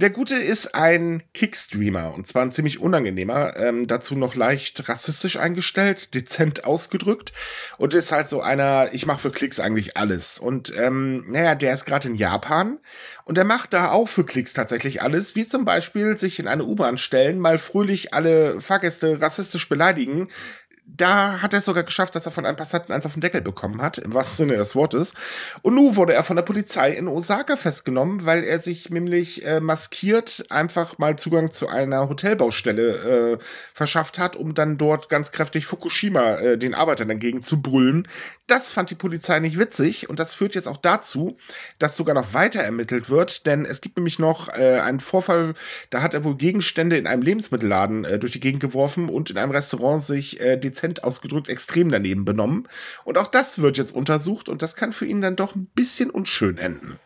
Der 0.00 0.08
Gute 0.08 0.36
ist 0.36 0.74
ein 0.74 1.22
Kickstreamer 1.34 2.14
und 2.14 2.26
zwar 2.26 2.40
ein 2.40 2.52
ziemlich 2.52 2.80
unangenehmer, 2.80 3.54
ähm, 3.58 3.86
dazu 3.86 4.16
noch 4.16 4.34
leicht 4.34 4.88
rassistisch 4.88 5.36
eingestellt, 5.36 6.14
dezent 6.14 6.64
ausgedrückt 6.64 7.34
und 7.76 7.92
ist 7.92 8.10
halt 8.10 8.30
so 8.30 8.40
einer, 8.40 8.88
ich 8.92 9.04
mache 9.04 9.18
für 9.18 9.30
Klicks 9.30 9.60
eigentlich 9.60 9.98
alles. 9.98 10.38
Und 10.38 10.72
ähm, 10.74 11.26
naja, 11.30 11.54
der 11.54 11.74
ist 11.74 11.84
gerade 11.84 12.08
in 12.08 12.14
Japan 12.14 12.78
und 13.26 13.36
er 13.36 13.44
macht 13.44 13.74
da 13.74 13.90
auch 13.90 14.08
für 14.08 14.24
Klicks 14.24 14.54
tatsächlich 14.54 15.02
alles, 15.02 15.36
wie 15.36 15.46
zum 15.46 15.66
Beispiel 15.66 16.16
sich 16.16 16.38
in 16.38 16.48
eine 16.48 16.64
U-Bahn 16.64 16.96
stellen, 16.96 17.38
mal 17.38 17.58
fröhlich 17.58 18.14
alle 18.14 18.62
Fahrgäste 18.62 19.20
rassistisch 19.20 19.68
beleidigen, 19.68 20.28
da 20.96 21.40
hat 21.40 21.52
er 21.52 21.60
es 21.60 21.64
sogar 21.64 21.84
geschafft, 21.84 22.14
dass 22.14 22.26
er 22.26 22.32
von 22.32 22.46
einem 22.46 22.56
Passanten 22.56 22.92
eins 22.92 23.06
auf 23.06 23.12
den 23.12 23.20
Deckel 23.20 23.40
bekommen 23.40 23.82
hat, 23.82 23.98
im 23.98 24.12
wahrsten 24.14 24.48
Sinne 24.48 24.58
des 24.58 24.74
Wortes. 24.74 25.14
Und 25.62 25.74
nun 25.74 25.96
wurde 25.96 26.14
er 26.14 26.24
von 26.24 26.36
der 26.36 26.42
Polizei 26.42 26.92
in 26.92 27.08
Osaka 27.08 27.56
festgenommen, 27.56 28.24
weil 28.26 28.44
er 28.44 28.58
sich 28.58 28.90
nämlich 28.90 29.44
äh, 29.44 29.60
maskiert 29.60 30.46
einfach 30.50 30.98
mal 30.98 31.16
Zugang 31.16 31.52
zu 31.52 31.68
einer 31.68 32.08
Hotelbaustelle 32.08 33.34
äh, 33.34 33.38
verschafft 33.72 34.18
hat, 34.18 34.36
um 34.36 34.54
dann 34.54 34.78
dort 34.78 35.08
ganz 35.08 35.32
kräftig 35.32 35.66
Fukushima 35.66 36.36
äh, 36.36 36.58
den 36.58 36.74
Arbeitern 36.74 37.10
entgegen 37.10 37.42
zu 37.42 37.62
brüllen. 37.62 38.08
Das 38.46 38.72
fand 38.72 38.90
die 38.90 38.96
Polizei 38.96 39.38
nicht 39.38 39.58
witzig 39.58 40.10
und 40.10 40.18
das 40.18 40.34
führt 40.34 40.54
jetzt 40.54 40.68
auch 40.68 40.76
dazu, 40.76 41.36
dass 41.78 41.96
sogar 41.96 42.14
noch 42.14 42.34
weiter 42.34 42.60
ermittelt 42.60 43.10
wird, 43.10 43.46
denn 43.46 43.64
es 43.64 43.80
gibt 43.80 43.96
nämlich 43.96 44.18
noch 44.18 44.48
äh, 44.48 44.80
einen 44.80 45.00
Vorfall, 45.00 45.54
da 45.90 46.02
hat 46.02 46.14
er 46.14 46.24
wohl 46.24 46.36
Gegenstände 46.36 46.96
in 46.96 47.06
einem 47.06 47.22
Lebensmittelladen 47.22 48.04
äh, 48.04 48.18
durch 48.18 48.32
die 48.32 48.40
Gegend 48.40 48.60
geworfen 48.60 49.08
und 49.08 49.30
in 49.30 49.38
einem 49.38 49.52
Restaurant 49.52 50.02
sich 50.02 50.40
äh, 50.40 50.56
dezent 50.56 50.79
dezent 50.80 51.04
ausgedrückt 51.04 51.48
extrem 51.48 51.90
daneben 51.90 52.24
benommen. 52.24 52.66
Und 53.04 53.18
auch 53.18 53.28
das 53.28 53.60
wird 53.60 53.76
jetzt 53.76 53.94
untersucht 53.94 54.48
und 54.48 54.62
das 54.62 54.76
kann 54.76 54.92
für 54.92 55.06
ihn 55.06 55.20
dann 55.20 55.36
doch 55.36 55.54
ein 55.54 55.66
bisschen 55.74 56.10
unschön 56.10 56.58
enden. 56.58 56.98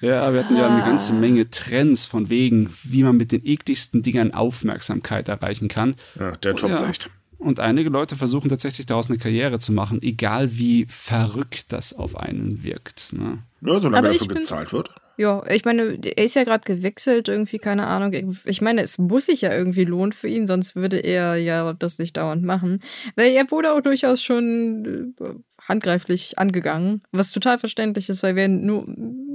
Ja, 0.00 0.32
wir 0.32 0.44
hatten 0.44 0.56
ja 0.56 0.68
eine 0.68 0.84
ganze 0.84 1.12
Menge 1.12 1.50
Trends 1.50 2.06
von 2.06 2.28
wegen, 2.28 2.72
wie 2.84 3.02
man 3.02 3.16
mit 3.16 3.32
den 3.32 3.44
ekligsten 3.44 4.02
Dingern 4.02 4.32
Aufmerksamkeit 4.32 5.28
erreichen 5.28 5.66
kann. 5.66 5.96
Ja, 6.18 6.36
der 6.36 6.54
toppt 6.54 6.80
ja. 6.80 6.88
echt. 6.88 7.10
Und 7.36 7.58
einige 7.60 7.88
Leute 7.88 8.14
versuchen 8.14 8.48
tatsächlich 8.48 8.86
daraus 8.86 9.08
eine 9.08 9.18
Karriere 9.18 9.58
zu 9.58 9.72
machen, 9.72 10.00
egal 10.02 10.56
wie 10.56 10.86
verrückt 10.88 11.72
das 11.72 11.92
auf 11.92 12.16
einen 12.16 12.62
wirkt. 12.62 13.12
Ne? 13.12 13.38
Ja, 13.60 13.80
solange 13.80 14.08
dafür 14.08 14.28
gezahlt 14.28 14.72
wird. 14.72 14.92
Ja, 15.18 15.42
ich 15.50 15.64
meine, 15.64 15.98
er 16.00 16.24
ist 16.24 16.36
ja 16.36 16.44
gerade 16.44 16.64
gewechselt, 16.64 17.26
irgendwie, 17.26 17.58
keine 17.58 17.88
Ahnung. 17.88 18.36
Ich 18.44 18.60
meine, 18.60 18.82
es 18.82 18.98
muss 18.98 19.26
sich 19.26 19.40
ja 19.40 19.52
irgendwie 19.52 19.84
lohnen 19.84 20.12
für 20.12 20.28
ihn, 20.28 20.46
sonst 20.46 20.76
würde 20.76 20.98
er 20.98 21.34
ja 21.34 21.72
das 21.72 21.98
nicht 21.98 22.16
dauernd 22.16 22.44
machen. 22.44 22.78
Weil 23.16 23.32
er 23.32 23.50
wurde 23.50 23.72
auch 23.72 23.80
durchaus 23.80 24.22
schon 24.22 25.16
äh, 25.20 25.34
handgreiflich 25.60 26.38
angegangen, 26.38 27.02
was 27.10 27.32
total 27.32 27.58
verständlich 27.58 28.08
ist, 28.08 28.22
weil 28.22 28.36
wer 28.36 28.46
nur 28.46 28.86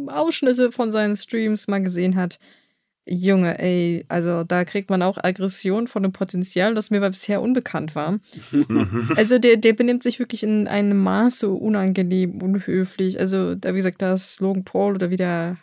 Ausschnitte 0.07 0.71
von 0.71 0.89
seinen 0.89 1.17
Streams 1.17 1.67
mal 1.67 1.81
gesehen 1.81 2.15
hat, 2.15 2.39
Junge, 3.05 3.59
ey, 3.59 4.05
also 4.07 4.45
da 4.45 4.63
kriegt 4.63 4.89
man 4.89 5.01
auch 5.01 5.17
Aggression 5.21 5.87
von 5.89 6.05
einem 6.05 6.13
Potenzial, 6.13 6.75
das 6.75 6.91
mir 6.91 7.01
bisher 7.01 7.41
unbekannt 7.41 7.93
war. 7.93 8.21
also 9.17 9.37
der, 9.37 9.57
der 9.57 9.73
benimmt 9.73 10.03
sich 10.03 10.19
wirklich 10.19 10.43
in 10.43 10.69
einem 10.69 10.99
Maße 10.99 11.49
unangenehm, 11.49 12.41
unhöflich. 12.41 13.19
Also 13.19 13.55
da, 13.55 13.73
wie 13.73 13.79
gesagt, 13.79 14.01
da 14.01 14.13
ist 14.13 14.39
Logan 14.39 14.63
Paul 14.63 14.95
oder 14.95 15.09
wie 15.09 15.17
der 15.17 15.57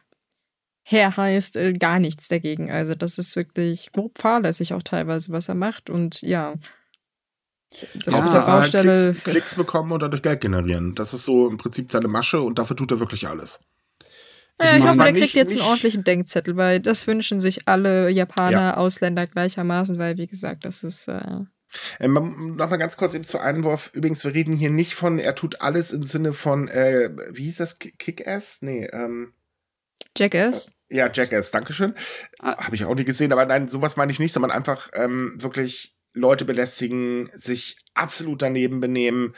Herr 0.82 1.16
heißt, 1.16 1.56
äh, 1.56 1.72
gar 1.72 1.98
nichts 1.98 2.28
dagegen. 2.28 2.70
Also 2.70 2.94
das 2.94 3.18
ist 3.18 3.36
wirklich 3.36 3.92
grob 3.92 4.18
fahrlässig 4.18 4.74
auch 4.74 4.82
teilweise, 4.82 5.32
was 5.32 5.48
er 5.48 5.54
macht. 5.54 5.90
Und 5.90 6.22
ja, 6.22 6.54
das 8.04 8.16
ja, 8.16 8.32
der 8.32 8.40
Baustelle. 8.40 9.12
Klicks, 9.12 9.24
Klicks 9.24 9.54
bekommen 9.54 9.92
und 9.92 10.02
dadurch 10.02 10.22
Geld 10.22 10.40
generieren. 10.40 10.94
Das 10.94 11.14
ist 11.14 11.24
so 11.24 11.48
im 11.48 11.56
Prinzip 11.56 11.92
seine 11.92 12.08
Masche 12.08 12.40
und 12.40 12.58
dafür 12.58 12.76
tut 12.76 12.90
er 12.90 13.00
wirklich 13.00 13.28
alles. 13.28 13.60
Ja, 14.60 14.72
ich, 14.72 14.78
ich 14.78 14.84
hoffe, 14.84 14.98
der 14.98 15.12
kriegt 15.12 15.34
jetzt 15.34 15.52
einen 15.52 15.62
ordentlichen 15.62 16.04
Denkzettel, 16.04 16.56
weil 16.56 16.80
das 16.80 17.06
wünschen 17.06 17.40
sich 17.40 17.66
alle 17.66 18.10
Japaner, 18.10 18.50
ja. 18.50 18.76
Ausländer 18.76 19.26
gleichermaßen, 19.26 19.98
weil, 19.98 20.18
wie 20.18 20.26
gesagt, 20.26 20.64
das 20.64 20.82
ist. 20.82 21.08
Äh 21.08 21.44
ähm, 22.00 22.56
noch 22.56 22.68
mal 22.68 22.76
ganz 22.76 22.96
kurz 22.96 23.14
eben 23.14 23.24
zu 23.24 23.38
Einwurf. 23.38 23.90
Übrigens, 23.94 24.24
wir 24.24 24.34
reden 24.34 24.56
hier 24.56 24.70
nicht 24.70 24.94
von, 24.94 25.18
er 25.20 25.36
tut 25.36 25.60
alles 25.60 25.92
im 25.92 26.02
Sinne 26.02 26.32
von, 26.32 26.66
äh, 26.68 27.10
wie 27.30 27.44
hieß 27.44 27.58
das? 27.58 27.78
Kick-Ass? 27.78 28.58
Nee, 28.62 28.86
ähm. 28.92 29.32
Jackass? 30.16 30.70
Ja, 30.88 31.10
Jackass, 31.12 31.50
Dankeschön. 31.50 31.94
Ah. 32.40 32.64
Habe 32.64 32.76
ich 32.76 32.84
auch 32.84 32.94
nie 32.94 33.04
gesehen, 33.04 33.32
aber 33.32 33.44
nein, 33.44 33.68
sowas 33.68 33.96
meine 33.96 34.10
ich 34.12 34.18
nicht, 34.18 34.32
sondern 34.32 34.50
einfach 34.50 34.88
ähm, 34.94 35.34
wirklich 35.36 35.96
Leute 36.12 36.44
belästigen, 36.44 37.30
sich 37.34 37.78
absolut 37.94 38.42
daneben 38.42 38.80
benehmen 38.80 39.34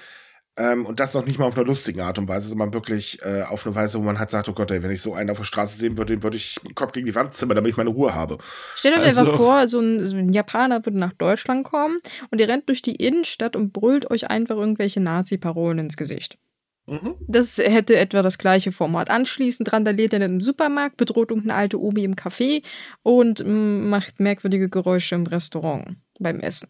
ähm, 0.56 0.84
und 0.84 1.00
das 1.00 1.14
noch 1.14 1.24
nicht 1.24 1.38
mal 1.38 1.46
auf 1.46 1.56
einer 1.56 1.66
lustigen 1.66 2.00
Art 2.00 2.18
und 2.18 2.28
Weise, 2.28 2.48
sondern 2.48 2.74
wirklich 2.74 3.20
äh, 3.22 3.42
auf 3.42 3.66
eine 3.66 3.74
Weise, 3.74 3.98
wo 3.98 4.02
man 4.02 4.18
halt 4.18 4.30
sagt, 4.30 4.48
oh 4.48 4.52
Gott, 4.52 4.70
ey, 4.70 4.82
wenn 4.82 4.90
ich 4.90 5.00
so 5.00 5.14
einen 5.14 5.30
auf 5.30 5.38
der 5.38 5.44
Straße 5.44 5.78
sehen 5.78 5.96
würde, 5.96 6.14
den 6.14 6.22
würde 6.22 6.36
ich 6.36 6.56
den 6.62 6.74
Kopf 6.74 6.92
gegen 6.92 7.06
die 7.06 7.14
Wand 7.14 7.32
zimmern, 7.32 7.56
damit 7.56 7.70
ich 7.70 7.76
meine 7.78 7.90
Ruhe 7.90 8.14
habe. 8.14 8.38
Stell 8.76 8.94
dir 8.94 9.00
also, 9.00 9.20
einfach 9.20 9.36
vor, 9.36 9.66
so 9.66 9.80
ein, 9.80 10.06
so 10.06 10.16
ein, 10.16 10.32
Japaner 10.32 10.84
würde 10.84 10.98
nach 10.98 11.14
Deutschland 11.14 11.64
kommen 11.64 11.98
und 12.30 12.38
ihr 12.38 12.48
rennt 12.48 12.68
durch 12.68 12.82
die 12.82 12.96
Innenstadt 12.96 13.56
und 13.56 13.72
brüllt 13.72 14.10
euch 14.10 14.28
einfach 14.28 14.56
irgendwelche 14.56 15.00
Nazi-Parolen 15.00 15.78
ins 15.78 15.96
Gesicht. 15.96 16.36
Mhm. 16.86 17.14
Das 17.28 17.58
hätte 17.58 17.96
etwa 17.96 18.22
das 18.22 18.38
gleiche 18.38 18.72
Format. 18.72 19.08
Anschließend 19.08 19.72
randaliert 19.72 20.12
er 20.12 20.18
in 20.18 20.22
einem 20.24 20.40
Supermarkt, 20.40 20.96
bedroht 20.96 21.30
irgendeine 21.30 21.58
alte 21.58 21.80
Omi 21.80 22.04
im 22.04 22.16
Café 22.16 22.64
und 23.02 23.44
mm, 23.44 23.88
macht 23.88 24.18
merkwürdige 24.18 24.68
Geräusche 24.68 25.14
im 25.14 25.26
Restaurant 25.26 25.96
beim 26.18 26.40
Essen. 26.40 26.68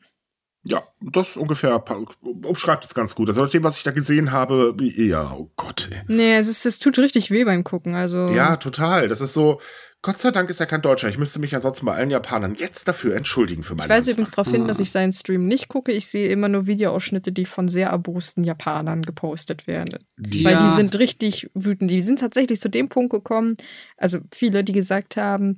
Ja, 0.64 0.84
das 1.00 1.36
ungefähr 1.36 1.82
umschreibt 2.22 2.84
es 2.84 2.94
ganz 2.94 3.14
gut. 3.14 3.28
Also 3.28 3.46
dem, 3.46 3.64
was 3.64 3.76
ich 3.76 3.82
da 3.82 3.90
gesehen 3.90 4.30
habe, 4.30 4.74
ja, 4.80 5.32
oh 5.36 5.50
Gott. 5.56 5.88
Ey. 5.90 6.02
Nee, 6.06 6.36
es, 6.36 6.48
ist, 6.48 6.64
es 6.64 6.78
tut 6.78 6.98
richtig 6.98 7.30
weh 7.30 7.44
beim 7.44 7.64
Gucken. 7.64 7.94
Also. 7.94 8.28
Ja, 8.28 8.56
total. 8.56 9.08
Das 9.08 9.20
ist 9.20 9.34
so, 9.34 9.60
Gott 10.02 10.18
sei 10.18 10.32
Dank 10.32 10.50
ist 10.50 10.58
er 10.58 10.66
kein 10.66 10.82
Deutscher. 10.82 11.08
Ich 11.08 11.16
müsste 11.16 11.40
mich 11.40 11.54
ansonsten 11.54 11.86
bei 11.86 11.94
allen 11.94 12.10
Japanern 12.10 12.56
jetzt 12.56 12.88
dafür 12.88 13.14
entschuldigen 13.14 13.62
für 13.62 13.76
meine 13.76 13.86
Ich 13.86 13.90
weise 13.90 14.10
übrigens 14.10 14.32
darauf 14.32 14.52
hin, 14.52 14.66
dass 14.66 14.80
ich 14.80 14.90
seinen 14.90 15.12
Stream 15.12 15.46
nicht 15.46 15.68
gucke. 15.68 15.92
Ich 15.92 16.08
sehe 16.08 16.28
immer 16.28 16.48
nur 16.48 16.66
Videoausschnitte, 16.66 17.30
die 17.30 17.46
von 17.46 17.68
sehr 17.68 17.90
erbosten 17.90 18.42
Japanern 18.42 19.02
gepostet 19.02 19.68
werden. 19.68 19.98
Ja. 20.18 20.50
Weil 20.50 20.68
die 20.68 20.74
sind 20.74 20.98
richtig 20.98 21.50
wütend. 21.54 21.90
Die 21.90 22.00
sind 22.00 22.18
tatsächlich 22.18 22.60
zu 22.60 22.68
dem 22.68 22.88
Punkt 22.88 23.12
gekommen, 23.12 23.56
also 23.96 24.18
viele, 24.32 24.64
die 24.64 24.72
gesagt 24.72 25.16
haben, 25.16 25.56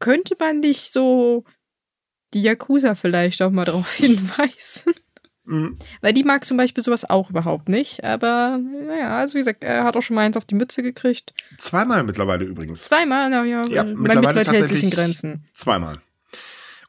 könnte 0.00 0.34
man 0.38 0.60
nicht 0.60 0.90
so 0.90 1.44
die 2.34 2.42
Yakuza 2.42 2.94
vielleicht 2.94 3.40
auch 3.42 3.50
mal 3.50 3.64
darauf 3.64 3.92
hinweisen? 3.94 4.92
Mhm. 5.46 5.76
Weil 6.00 6.12
die 6.12 6.24
mag 6.24 6.44
zum 6.44 6.56
Beispiel 6.56 6.82
sowas 6.82 7.08
auch 7.08 7.30
überhaupt 7.30 7.68
nicht. 7.68 8.02
Aber 8.02 8.58
naja, 8.58 9.18
also 9.18 9.34
wie 9.34 9.38
gesagt, 9.38 9.62
er 9.62 9.84
hat 9.84 9.96
auch 9.96 10.02
schon 10.02 10.16
mal 10.16 10.22
eins 10.22 10.36
auf 10.36 10.44
die 10.44 10.54
Mütze 10.54 10.82
gekriegt. 10.82 11.34
Zweimal 11.58 12.02
mittlerweile 12.02 12.44
übrigens. 12.44 12.84
Zweimal, 12.84 13.28
na 13.30 13.44
ja, 13.44 13.62
ja 13.66 13.84
mittlerweile 13.84 14.38
Mitleid 14.38 14.56
hält 14.56 14.68
sich 14.68 14.82
in 14.82 14.90
Grenzen. 14.90 15.44
Zweimal. 15.52 16.00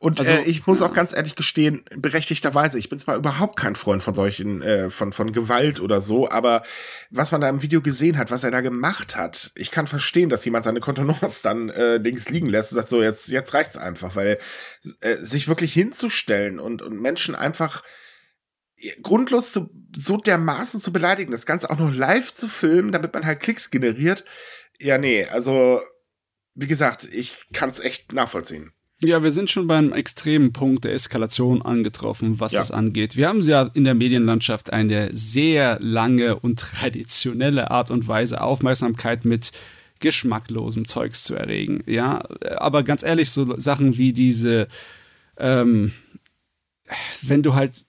Und 0.06 0.20
also, 0.20 0.34
äh, 0.34 0.44
ich 0.44 0.68
muss 0.68 0.84
auch 0.84 0.94
ganz 0.94 1.14
ehrlich 1.14 1.36
gestehen, 1.36 1.84
berechtigterweise, 1.90 2.78
ich 2.78 2.90
bin 2.90 3.00
zwar 3.00 3.16
überhaupt 3.16 3.58
kein 3.58 3.76
Freund 3.76 4.04
von 4.04 4.14
solchen, 4.14 4.62
äh, 4.62 4.92
von, 4.92 5.14
von 5.14 5.34
Gewalt 5.34 5.80
oder 5.80 6.00
so, 6.00 6.30
aber 6.30 6.62
was 7.10 7.32
man 7.32 7.42
da 7.42 7.50
im 7.50 7.64
Video 7.64 7.82
gesehen 7.82 8.20
hat, 8.20 8.30
was 8.30 8.44
er 8.44 8.52
da 8.52 8.62
gemacht 8.62 9.16
hat, 9.16 9.52
ich 9.56 9.72
kann 9.72 9.88
verstehen, 9.88 10.30
dass 10.30 10.46
jemand 10.46 10.64
seine 10.64 10.80
Kontenance 10.80 11.42
dann 11.42 11.70
äh, 11.70 11.98
links 11.98 12.30
liegen 12.30 12.46
lässt 12.46 12.72
und 12.72 12.76
sagt 12.76 12.90
so, 12.90 13.02
jetzt, 13.02 13.30
jetzt 13.30 13.56
reicht's 13.56 13.78
einfach, 13.78 14.16
weil 14.16 14.38
äh, 15.00 15.16
sich 15.18 15.48
wirklich 15.48 15.74
hinzustellen 15.74 16.60
und, 16.60 16.84
und 16.84 17.02
Menschen 17.02 17.34
einfach 17.34 17.82
grundlos 19.02 19.54
zu, 19.54 19.72
so 19.96 20.18
dermaßen 20.18 20.82
zu 20.82 20.94
beleidigen, 20.94 21.32
das 21.32 21.48
Ganze 21.48 21.72
auch 21.72 21.80
noch 21.80 21.92
live 21.92 22.32
zu 22.32 22.48
filmen, 22.48 22.92
damit 22.92 23.12
man 23.16 23.26
halt 23.26 23.40
Klicks 23.40 23.72
generiert. 23.72 24.24
Ja, 24.78 25.00
nee, 25.00 25.26
also 25.26 25.82
wie 26.54 26.68
gesagt, 26.68 27.06
ich 27.12 27.38
kann 27.54 27.72
es 27.72 27.80
echt 27.80 28.14
nachvollziehen. 28.14 28.72
Ja, 29.08 29.24
wir 29.24 29.32
sind 29.32 29.50
schon 29.50 29.68
beim 29.68 29.94
extremen 29.94 30.52
Punkt 30.52 30.84
der 30.84 30.94
Eskalation 30.94 31.62
angetroffen, 31.62 32.40
was 32.40 32.54
ja. 32.54 32.60
das 32.60 32.72
angeht. 32.72 33.16
Wir 33.16 33.28
haben 33.30 33.42
ja 33.42 33.70
in 33.74 33.84
der 33.84 33.94
Medienlandschaft 33.94 34.74
eine 34.74 35.16
sehr 35.16 35.80
lange 35.80 36.40
und 36.40 36.60
traditionelle 36.60 37.72
Art 37.72 37.92
und 37.92 38.08
Weise, 38.08 38.42
Aufmerksamkeit 38.42 39.26
mit 39.26 39.52
geschmacklosem 40.00 40.86
Zeugs 40.86 41.24
zu 41.24 41.36
erregen. 41.36 41.84
Ja, 41.86 42.24
aber 42.58 42.84
ganz 42.84 43.04
ehrlich, 43.04 43.30
so 43.30 43.58
Sachen 43.60 43.98
wie 43.98 44.14
diese, 44.14 44.68
ähm, 45.38 45.94
wenn 47.22 47.44
du 47.44 47.56
halt 47.56 47.86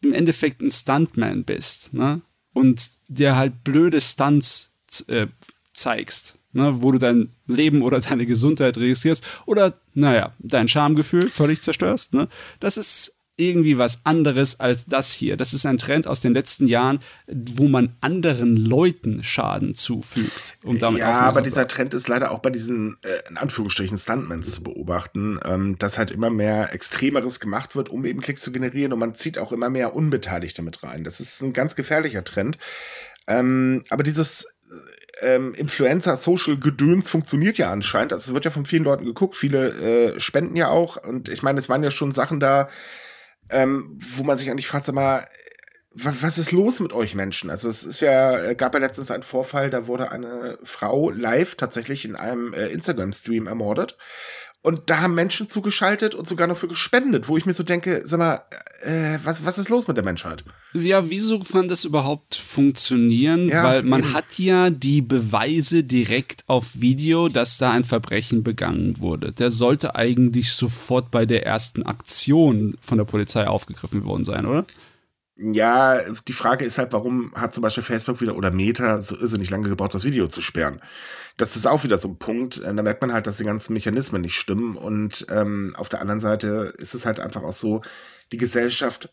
im 0.00 0.12
Endeffekt 0.12 0.60
ein 0.60 0.70
Stuntman 0.70 1.44
bist, 1.44 1.92
ne? 1.92 2.22
Und 2.52 2.90
dir 3.08 3.36
halt 3.36 3.62
blöde 3.62 4.00
Stunts 4.00 4.72
äh, 5.06 5.28
zeigst, 5.72 6.36
ne? 6.52 6.82
wo 6.82 6.92
du 6.92 6.98
dein 6.98 7.30
Leben 7.46 7.82
oder 7.82 8.00
deine 8.08 8.26
Gesundheit 8.26 8.76
registrierst 8.76 9.24
oder, 9.46 9.74
naja, 9.94 10.34
dein 10.38 10.68
Schamgefühl 10.68 11.30
völlig 11.30 11.62
zerstörst. 11.62 12.14
Ne? 12.14 12.28
Das 12.60 12.76
ist 12.76 13.20
irgendwie 13.40 13.78
was 13.78 14.04
anderes 14.04 14.60
als 14.60 14.84
das 14.84 15.10
hier. 15.10 15.36
Das 15.36 15.54
ist 15.54 15.64
ein 15.64 15.78
Trend 15.78 16.06
aus 16.06 16.20
den 16.20 16.34
letzten 16.34 16.68
Jahren, 16.68 17.00
wo 17.26 17.68
man 17.68 17.96
anderen 18.00 18.56
Leuten 18.56 19.24
Schaden 19.24 19.74
zufügt. 19.74 20.58
Um 20.62 20.78
damit 20.78 21.00
ja, 21.00 21.20
aber 21.20 21.40
dieser 21.40 21.66
Trend 21.66 21.94
ist 21.94 22.06
leider 22.06 22.30
auch 22.30 22.40
bei 22.40 22.50
diesen, 22.50 22.98
äh, 23.02 23.28
in 23.30 23.38
Anführungsstrichen, 23.38 23.96
Stuntmans 23.96 24.54
zu 24.54 24.62
beobachten, 24.62 25.40
ähm, 25.42 25.78
dass 25.78 25.96
halt 25.96 26.10
immer 26.10 26.30
mehr 26.30 26.74
Extremeres 26.74 27.40
gemacht 27.40 27.74
wird, 27.74 27.88
um 27.88 28.04
eben 28.04 28.20
Klicks 28.20 28.42
zu 28.42 28.52
generieren 28.52 28.92
und 28.92 28.98
man 28.98 29.14
zieht 29.14 29.38
auch 29.38 29.52
immer 29.52 29.70
mehr 29.70 29.94
Unbeteiligte 29.94 30.62
mit 30.62 30.82
rein. 30.82 31.02
Das 31.02 31.20
ist 31.20 31.40
ein 31.40 31.54
ganz 31.54 31.74
gefährlicher 31.74 32.24
Trend. 32.24 32.58
Ähm, 33.26 33.84
aber 33.88 34.02
dieses 34.02 34.46
ähm, 35.22 35.54
Influencer-Social-Gedöns 35.54 37.10
funktioniert 37.10 37.58
ja 37.58 37.70
anscheinend. 37.70 38.12
Also 38.12 38.30
es 38.30 38.34
wird 38.34 38.44
ja 38.44 38.50
von 38.50 38.66
vielen 38.66 38.84
Leuten 38.84 39.04
geguckt, 39.04 39.36
viele 39.36 40.14
äh, 40.14 40.20
spenden 40.20 40.56
ja 40.56 40.68
auch. 40.68 40.96
Und 40.96 41.28
ich 41.28 41.42
meine, 41.42 41.58
es 41.58 41.68
waren 41.68 41.82
ja 41.82 41.90
schon 41.90 42.12
Sachen 42.12 42.40
da, 42.40 42.68
ähm, 43.50 43.98
wo 44.16 44.22
man 44.22 44.38
sich 44.38 44.50
eigentlich 44.50 44.66
fragt, 44.66 44.86
sag 44.86 44.94
mal, 44.94 45.26
was, 45.92 46.22
was 46.22 46.38
ist 46.38 46.52
los 46.52 46.80
mit 46.80 46.92
euch 46.92 47.14
Menschen? 47.14 47.50
Also 47.50 47.68
es 47.68 47.84
ist 47.84 48.00
ja, 48.00 48.38
äh, 48.38 48.54
gab 48.54 48.74
ja 48.74 48.80
letztens 48.80 49.10
einen 49.10 49.22
Vorfall, 49.22 49.70
da 49.70 49.86
wurde 49.86 50.12
eine 50.12 50.58
Frau 50.62 51.10
live 51.10 51.56
tatsächlich 51.56 52.04
in 52.04 52.16
einem 52.16 52.52
äh, 52.52 52.68
Instagram-Stream 52.68 53.46
ermordet. 53.46 53.96
Und 54.62 54.90
da 54.90 55.00
haben 55.00 55.14
Menschen 55.14 55.48
zugeschaltet 55.48 56.14
und 56.14 56.28
sogar 56.28 56.46
noch 56.46 56.58
für 56.58 56.68
gespendet, 56.68 57.28
wo 57.28 57.38
ich 57.38 57.46
mir 57.46 57.54
so 57.54 57.62
denke, 57.62 58.02
sag 58.04 58.18
mal, 58.18 58.42
äh, 58.82 59.18
was, 59.24 59.42
was 59.44 59.56
ist 59.56 59.70
los 59.70 59.88
mit 59.88 59.96
der 59.96 60.04
Menschheit? 60.04 60.44
Ja, 60.74 61.08
wieso 61.08 61.40
kann 61.40 61.68
das 61.68 61.86
überhaupt 61.86 62.34
funktionieren? 62.34 63.48
Ja, 63.48 63.64
Weil 63.64 63.82
man 63.84 64.00
eben. 64.02 64.12
hat 64.12 64.38
ja 64.38 64.68
die 64.68 65.00
Beweise 65.00 65.82
direkt 65.82 66.44
auf 66.46 66.78
Video, 66.78 67.28
dass 67.28 67.56
da 67.56 67.70
ein 67.70 67.84
Verbrechen 67.84 68.42
begangen 68.42 68.98
wurde. 68.98 69.32
Der 69.32 69.50
sollte 69.50 69.94
eigentlich 69.94 70.52
sofort 70.52 71.10
bei 71.10 71.24
der 71.24 71.46
ersten 71.46 71.84
Aktion 71.84 72.76
von 72.80 72.98
der 72.98 73.06
Polizei 73.06 73.46
aufgegriffen 73.46 74.04
worden 74.04 74.24
sein, 74.24 74.44
oder? 74.44 74.66
Ja, 75.42 76.02
die 76.28 76.34
Frage 76.34 76.66
ist 76.66 76.76
halt, 76.76 76.92
warum 76.92 77.32
hat 77.34 77.54
zum 77.54 77.62
Beispiel 77.62 77.82
Facebook 77.82 78.20
wieder 78.20 78.36
oder 78.36 78.50
Meta 78.50 79.00
so 79.00 79.16
irrsinnig 79.16 79.48
lange 79.48 79.70
gebraucht, 79.70 79.94
das 79.94 80.04
Video 80.04 80.28
zu 80.28 80.42
sperren? 80.42 80.82
Das 81.38 81.56
ist 81.56 81.66
auch 81.66 81.82
wieder 81.82 81.96
so 81.96 82.08
ein 82.08 82.18
Punkt. 82.18 82.58
Äh, 82.58 82.74
da 82.74 82.82
merkt 82.82 83.00
man 83.00 83.14
halt, 83.14 83.26
dass 83.26 83.38
die 83.38 83.44
ganzen 83.44 83.72
Mechanismen 83.72 84.20
nicht 84.20 84.34
stimmen. 84.34 84.76
Und 84.76 85.26
ähm, 85.30 85.74
auf 85.78 85.88
der 85.88 86.02
anderen 86.02 86.20
Seite 86.20 86.74
ist 86.76 86.92
es 86.92 87.06
halt 87.06 87.20
einfach 87.20 87.42
auch 87.42 87.54
so, 87.54 87.80
die 88.32 88.36
Gesellschaft 88.36 89.10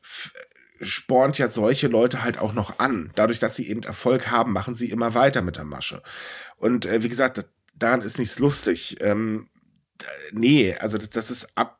spornt 0.82 1.38
ja 1.38 1.48
solche 1.48 1.88
Leute 1.88 2.24
halt 2.24 2.40
auch 2.40 2.54
noch 2.54 2.80
an. 2.80 3.12
Dadurch, 3.16 3.40
dass 3.40 3.56
sie 3.56 3.70
eben 3.70 3.84
Erfolg 3.84 4.28
haben, 4.28 4.52
machen 4.52 4.76
sie 4.76 4.90
immer 4.90 5.14
weiter 5.14 5.42
mit 5.42 5.56
der 5.56 5.64
Masche. 5.64 6.04
Und 6.58 6.86
äh, 6.86 7.04
wie 7.04 7.10
gesagt, 7.10 7.46
daran 7.74 8.02
ist 8.02 8.20
nichts 8.20 8.38
lustig. 8.38 8.98
Ähm, 9.00 9.48
nee, 10.34 10.76
also 10.76 10.98
das, 10.98 11.10
das 11.10 11.32
ist 11.32 11.48
ab 11.56 11.77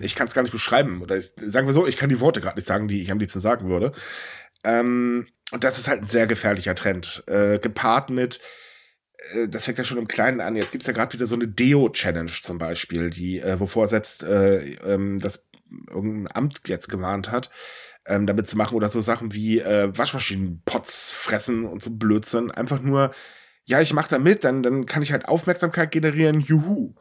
ich 0.00 0.14
kann 0.14 0.26
es 0.26 0.34
gar 0.34 0.42
nicht 0.42 0.52
beschreiben. 0.52 1.02
Oder 1.02 1.16
ich, 1.16 1.32
sagen 1.40 1.66
wir 1.66 1.74
so, 1.74 1.86
ich 1.86 1.96
kann 1.96 2.08
die 2.08 2.20
Worte 2.20 2.40
gerade 2.40 2.56
nicht 2.56 2.68
sagen, 2.68 2.88
die 2.88 3.02
ich 3.02 3.10
am 3.10 3.18
liebsten 3.18 3.40
sagen 3.40 3.68
würde. 3.68 3.92
Ähm, 4.64 5.26
und 5.50 5.64
das 5.64 5.78
ist 5.78 5.88
halt 5.88 6.02
ein 6.02 6.06
sehr 6.06 6.26
gefährlicher 6.26 6.74
Trend. 6.74 7.24
Äh, 7.26 7.58
gepaart 7.58 8.10
mit, 8.10 8.40
äh, 9.34 9.48
das 9.48 9.64
fängt 9.64 9.78
ja 9.78 9.84
schon 9.84 9.98
im 9.98 10.08
Kleinen 10.08 10.40
an. 10.40 10.56
Jetzt 10.56 10.72
gibt 10.72 10.82
es 10.82 10.86
ja 10.86 10.92
gerade 10.92 11.12
wieder 11.12 11.26
so 11.26 11.34
eine 11.34 11.48
Deo-Challenge 11.48 12.32
zum 12.42 12.58
Beispiel, 12.58 13.10
die, 13.10 13.40
äh, 13.40 13.60
wovor 13.60 13.88
selbst 13.88 14.22
äh, 14.22 14.74
ähm, 14.76 15.18
das 15.18 15.46
irgendein 15.90 16.34
Amt 16.34 16.60
jetzt 16.66 16.88
gewarnt 16.88 17.30
hat, 17.30 17.50
ähm, 18.06 18.26
damit 18.26 18.48
zu 18.48 18.56
machen 18.56 18.74
oder 18.74 18.88
so 18.88 19.00
Sachen 19.00 19.32
wie 19.32 19.60
äh, 19.60 19.96
Waschmaschinenpots 19.96 21.12
fressen 21.12 21.64
und 21.64 21.82
so 21.82 21.90
Blödsinn. 21.90 22.50
Einfach 22.50 22.80
nur, 22.80 23.12
ja, 23.64 23.80
ich 23.80 23.92
mache 23.92 24.10
da 24.10 24.18
mit, 24.18 24.44
dann, 24.44 24.62
dann 24.62 24.86
kann 24.86 25.02
ich 25.02 25.12
halt 25.12 25.26
Aufmerksamkeit 25.28 25.90
generieren, 25.90 26.40
juhu. 26.40 26.94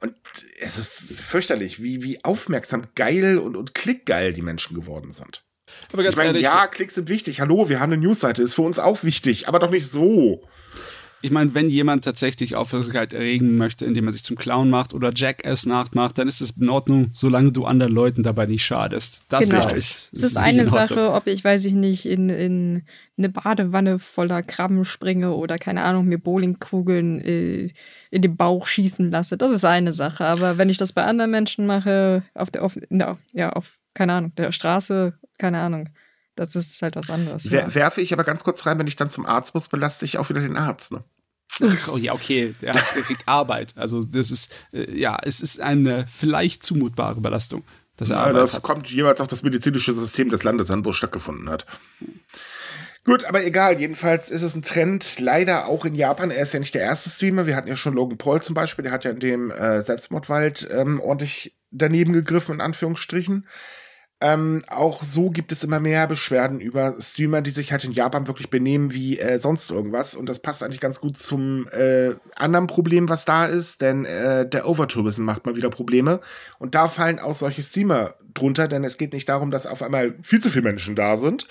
Und 0.00 0.14
es 0.60 0.78
ist 0.78 1.20
fürchterlich, 1.20 1.82
wie, 1.82 2.02
wie 2.02 2.24
aufmerksam 2.24 2.82
geil 2.94 3.38
und, 3.38 3.56
und 3.56 3.74
klickgeil 3.74 4.32
die 4.32 4.42
Menschen 4.42 4.74
geworden 4.74 5.12
sind. 5.12 5.42
Aber 5.92 6.02
ganz 6.02 6.14
ich 6.14 6.18
meine, 6.18 6.38
ja, 6.38 6.66
Klicks 6.66 6.94
sind 6.94 7.08
wichtig. 7.08 7.40
Hallo, 7.40 7.68
wir 7.68 7.80
haben 7.80 7.92
eine 7.92 8.00
Newsseite, 8.00 8.42
ist 8.42 8.54
für 8.54 8.62
uns 8.62 8.78
auch 8.78 9.02
wichtig, 9.02 9.48
aber 9.48 9.58
doch 9.58 9.70
nicht 9.70 9.90
so 9.90 10.42
ich 11.26 11.32
meine, 11.32 11.54
wenn 11.54 11.68
jemand 11.68 12.04
tatsächlich 12.04 12.54
Aufmerksamkeit 12.54 13.12
erregen 13.12 13.56
möchte, 13.56 13.84
indem 13.84 14.06
er 14.06 14.12
sich 14.12 14.22
zum 14.22 14.36
Clown 14.36 14.70
macht 14.70 14.94
oder 14.94 15.10
Jackass 15.12 15.66
nachmacht, 15.66 16.18
dann 16.18 16.28
ist 16.28 16.40
es 16.40 16.52
in 16.52 16.68
Ordnung, 16.68 17.10
solange 17.12 17.50
du 17.50 17.64
anderen 17.64 17.92
Leuten 17.92 18.22
dabei 18.22 18.46
nicht 18.46 18.64
schadest. 18.64 19.24
Das 19.28 19.48
genau. 19.48 19.66
ist, 19.68 20.12
das 20.12 20.22
ist 20.22 20.36
eine 20.36 20.66
Sache, 20.66 21.12
ob 21.12 21.26
ich, 21.26 21.42
weiß 21.42 21.64
ich 21.64 21.72
nicht, 21.72 22.06
in, 22.06 22.30
in 22.30 22.82
eine 23.18 23.28
Badewanne 23.28 23.98
voller 23.98 24.44
Krabben 24.44 24.84
springe 24.84 25.32
oder 25.32 25.56
keine 25.56 25.82
Ahnung, 25.82 26.06
mir 26.06 26.18
Bowlingkugeln 26.18 27.20
äh, 27.20 27.70
in 28.10 28.22
den 28.22 28.36
Bauch 28.36 28.68
schießen 28.68 29.10
lasse. 29.10 29.36
Das 29.36 29.50
ist 29.50 29.64
eine 29.64 29.92
Sache. 29.92 30.24
Aber 30.24 30.58
wenn 30.58 30.68
ich 30.68 30.78
das 30.78 30.92
bei 30.92 31.04
anderen 31.04 31.32
Menschen 31.32 31.66
mache, 31.66 32.22
auf 32.34 32.52
der, 32.52 32.62
auf, 32.62 32.78
der, 32.88 33.18
ja, 33.32 33.50
auf, 33.50 33.78
keine 33.94 34.12
Ahnung, 34.12 34.32
der 34.36 34.52
Straße, 34.52 35.14
keine 35.38 35.58
Ahnung. 35.58 35.88
Das 36.36 36.54
ist 36.54 36.82
halt 36.82 36.96
was 36.96 37.08
anderes. 37.08 37.50
Wer, 37.50 37.62
ja. 37.62 37.74
Werfe 37.74 38.02
ich 38.02 38.12
aber 38.12 38.22
ganz 38.22 38.44
kurz 38.44 38.66
rein, 38.66 38.78
wenn 38.78 38.86
ich 38.86 38.96
dann 38.96 39.08
zum 39.08 39.24
Arzt 39.24 39.54
muss, 39.54 39.68
belaste 39.68 40.04
ich 40.04 40.18
auch 40.18 40.28
wieder 40.28 40.42
den 40.42 40.58
Arzt. 40.58 40.92
Ne? 40.92 41.02
Oh 41.92 41.96
ja, 41.96 42.12
okay, 42.12 42.54
er, 42.60 42.74
er 42.74 43.02
kriegt 43.02 43.26
Arbeit. 43.26 43.74
Also 43.76 44.02
das 44.02 44.30
ist, 44.30 44.52
äh, 44.72 44.90
ja, 44.98 45.16
es 45.22 45.40
ist 45.40 45.60
eine 45.60 46.06
vielleicht 46.06 46.62
zumutbare 46.62 47.20
Belastung. 47.20 47.64
Dass 47.96 48.10
er 48.10 48.26
ja, 48.26 48.32
das 48.32 48.54
hat. 48.54 48.62
kommt 48.62 48.88
jeweils 48.88 49.20
auf 49.20 49.26
das 49.26 49.42
medizinische 49.42 49.92
System 49.92 50.28
des 50.28 50.42
Landes 50.44 50.70
an, 50.70 50.84
wo 50.84 50.90
es 50.90 50.96
stattgefunden 50.96 51.48
hat. 51.48 51.64
Gut, 53.04 53.24
aber 53.24 53.44
egal. 53.44 53.80
Jedenfalls 53.80 54.30
ist 54.30 54.42
es 54.42 54.54
ein 54.54 54.62
Trend, 54.62 55.20
leider 55.20 55.66
auch 55.66 55.84
in 55.84 55.94
Japan. 55.94 56.30
Er 56.30 56.42
ist 56.42 56.52
ja 56.52 56.58
nicht 56.58 56.74
der 56.74 56.82
erste 56.82 57.08
Streamer. 57.08 57.46
Wir 57.46 57.56
hatten 57.56 57.68
ja 57.68 57.76
schon 57.76 57.94
Logan 57.94 58.18
Paul 58.18 58.42
zum 58.42 58.54
Beispiel. 58.54 58.82
Der 58.82 58.92
hat 58.92 59.04
ja 59.04 59.12
in 59.12 59.20
dem 59.20 59.50
äh, 59.50 59.80
Selbstmordwald 59.80 60.68
ähm, 60.70 61.00
ordentlich 61.00 61.56
daneben 61.70 62.12
gegriffen, 62.12 62.56
in 62.56 62.60
Anführungsstrichen. 62.60 63.46
Ähm, 64.22 64.62
auch 64.68 65.04
so 65.04 65.28
gibt 65.28 65.52
es 65.52 65.62
immer 65.62 65.78
mehr 65.78 66.06
Beschwerden 66.06 66.58
über 66.58 66.96
Streamer, 66.98 67.42
die 67.42 67.50
sich 67.50 67.70
halt 67.70 67.84
in 67.84 67.92
Japan 67.92 68.26
wirklich 68.26 68.48
benehmen 68.48 68.94
wie 68.94 69.18
äh, 69.18 69.38
sonst 69.38 69.70
irgendwas. 69.70 70.14
Und 70.14 70.26
das 70.26 70.40
passt 70.40 70.62
eigentlich 70.62 70.80
ganz 70.80 71.00
gut 71.00 71.18
zum 71.18 71.68
äh, 71.68 72.14
anderen 72.34 72.66
Problem, 72.66 73.10
was 73.10 73.26
da 73.26 73.44
ist, 73.44 73.82
denn 73.82 74.06
äh, 74.06 74.48
der 74.48 74.66
Overtourism 74.66 75.22
macht 75.22 75.44
mal 75.44 75.54
wieder 75.54 75.68
Probleme. 75.68 76.20
Und 76.58 76.74
da 76.74 76.88
fallen 76.88 77.18
auch 77.18 77.34
solche 77.34 77.62
Streamer 77.62 78.14
drunter, 78.32 78.68
denn 78.68 78.84
es 78.84 78.96
geht 78.96 79.12
nicht 79.12 79.28
darum, 79.28 79.50
dass 79.50 79.66
auf 79.66 79.82
einmal 79.82 80.14
viel 80.22 80.40
zu 80.40 80.50
viele 80.50 80.64
Menschen 80.64 80.96
da 80.96 81.18
sind, 81.18 81.46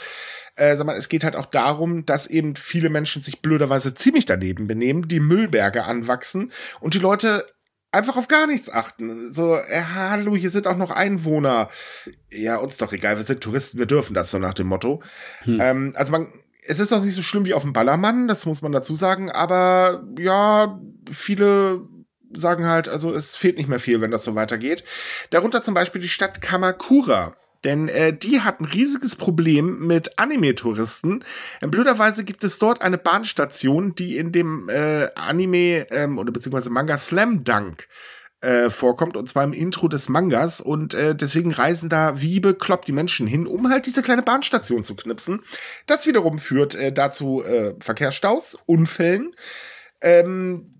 äh, 0.55 0.75
sondern 0.75 0.97
es 0.97 1.09
geht 1.09 1.23
halt 1.23 1.35
auch 1.35 1.45
darum, 1.45 2.05
dass 2.05 2.25
eben 2.25 2.55
viele 2.55 2.89
Menschen 2.89 3.21
sich 3.21 3.41
blöderweise 3.41 3.93
ziemlich 3.93 4.25
daneben 4.25 4.65
benehmen, 4.65 5.07
die 5.07 5.19
Müllberge 5.19 5.83
anwachsen 5.83 6.51
und 6.79 6.95
die 6.95 6.99
Leute 6.99 7.45
einfach 7.95 8.17
auf 8.17 8.27
gar 8.27 8.45
nichts 8.45 8.69
achten. 8.69 9.31
So, 9.31 9.55
äh, 9.55 9.81
hallo, 9.93 10.35
hier 10.35 10.49
sind 10.49 10.67
auch 10.67 10.77
noch 10.77 10.91
Einwohner. 10.91 11.69
Ja, 12.29 12.57
uns 12.57 12.77
doch 12.77 12.93
egal, 12.93 13.17
wir 13.17 13.23
sind 13.23 13.41
Touristen, 13.41 13.79
wir 13.79 13.85
dürfen 13.85 14.13
das 14.13 14.31
so 14.31 14.37
nach 14.37 14.53
dem 14.53 14.67
Motto. 14.67 15.01
Hm. 15.43 15.59
Ähm, 15.59 15.93
also 15.95 16.11
man, 16.11 16.31
es 16.67 16.79
ist 16.79 16.91
doch 16.91 17.03
nicht 17.03 17.15
so 17.15 17.21
schlimm 17.21 17.45
wie 17.45 17.53
auf 17.53 17.63
dem 17.63 17.73
Ballermann, 17.73 18.27
das 18.27 18.45
muss 18.45 18.61
man 18.61 18.71
dazu 18.71 18.95
sagen, 18.95 19.31
aber 19.31 20.03
ja, 20.19 20.79
viele 21.09 21.81
sagen 22.33 22.65
halt, 22.65 22.89
also 22.89 23.13
es 23.13 23.35
fehlt 23.35 23.57
nicht 23.57 23.69
mehr 23.69 23.79
viel, 23.79 24.01
wenn 24.01 24.11
das 24.11 24.23
so 24.23 24.35
weitergeht. 24.35 24.83
Darunter 25.29 25.61
zum 25.61 25.73
Beispiel 25.73 26.01
die 26.01 26.09
Stadt 26.09 26.41
Kamakura. 26.41 27.35
Denn 27.63 27.87
äh, 27.87 28.15
die 28.15 28.41
hat 28.41 28.59
ein 28.59 28.65
riesiges 28.65 29.15
Problem 29.15 29.87
mit 29.87 30.19
Anime-Touristen. 30.19 31.23
Äh, 31.61 31.67
blöderweise 31.67 32.23
gibt 32.23 32.43
es 32.43 32.59
dort 32.59 32.81
eine 32.81 32.97
Bahnstation, 32.97 33.95
die 33.95 34.17
in 34.17 34.31
dem 34.31 34.69
äh, 34.69 35.07
Anime 35.15 35.87
ähm, 35.91 36.17
oder 36.17 36.31
beziehungsweise 36.31 36.69
Manga 36.69 36.97
Slam 36.97 37.43
Dunk 37.43 37.87
äh, 38.41 38.69
vorkommt, 38.69 39.17
und 39.17 39.27
zwar 39.27 39.43
im 39.43 39.53
Intro 39.53 39.87
des 39.87 40.09
Mangas. 40.09 40.61
Und 40.61 40.93
äh, 40.93 41.15
deswegen 41.15 41.51
reisen 41.51 41.89
da 41.89 42.21
wie 42.21 42.39
bekloppt 42.39 42.87
die 42.87 42.91
Menschen 42.91 43.27
hin, 43.27 43.47
um 43.47 43.69
halt 43.69 43.85
diese 43.85 44.01
kleine 44.01 44.21
Bahnstation 44.21 44.83
zu 44.83 44.95
knipsen. 44.95 45.41
Das 45.87 46.05
wiederum 46.05 46.39
führt 46.39 46.75
äh, 46.75 46.91
dazu 46.91 47.43
äh, 47.43 47.73
Verkehrsstaus, 47.79 48.57
Unfällen. 48.65 49.33
Ähm, 50.01 50.74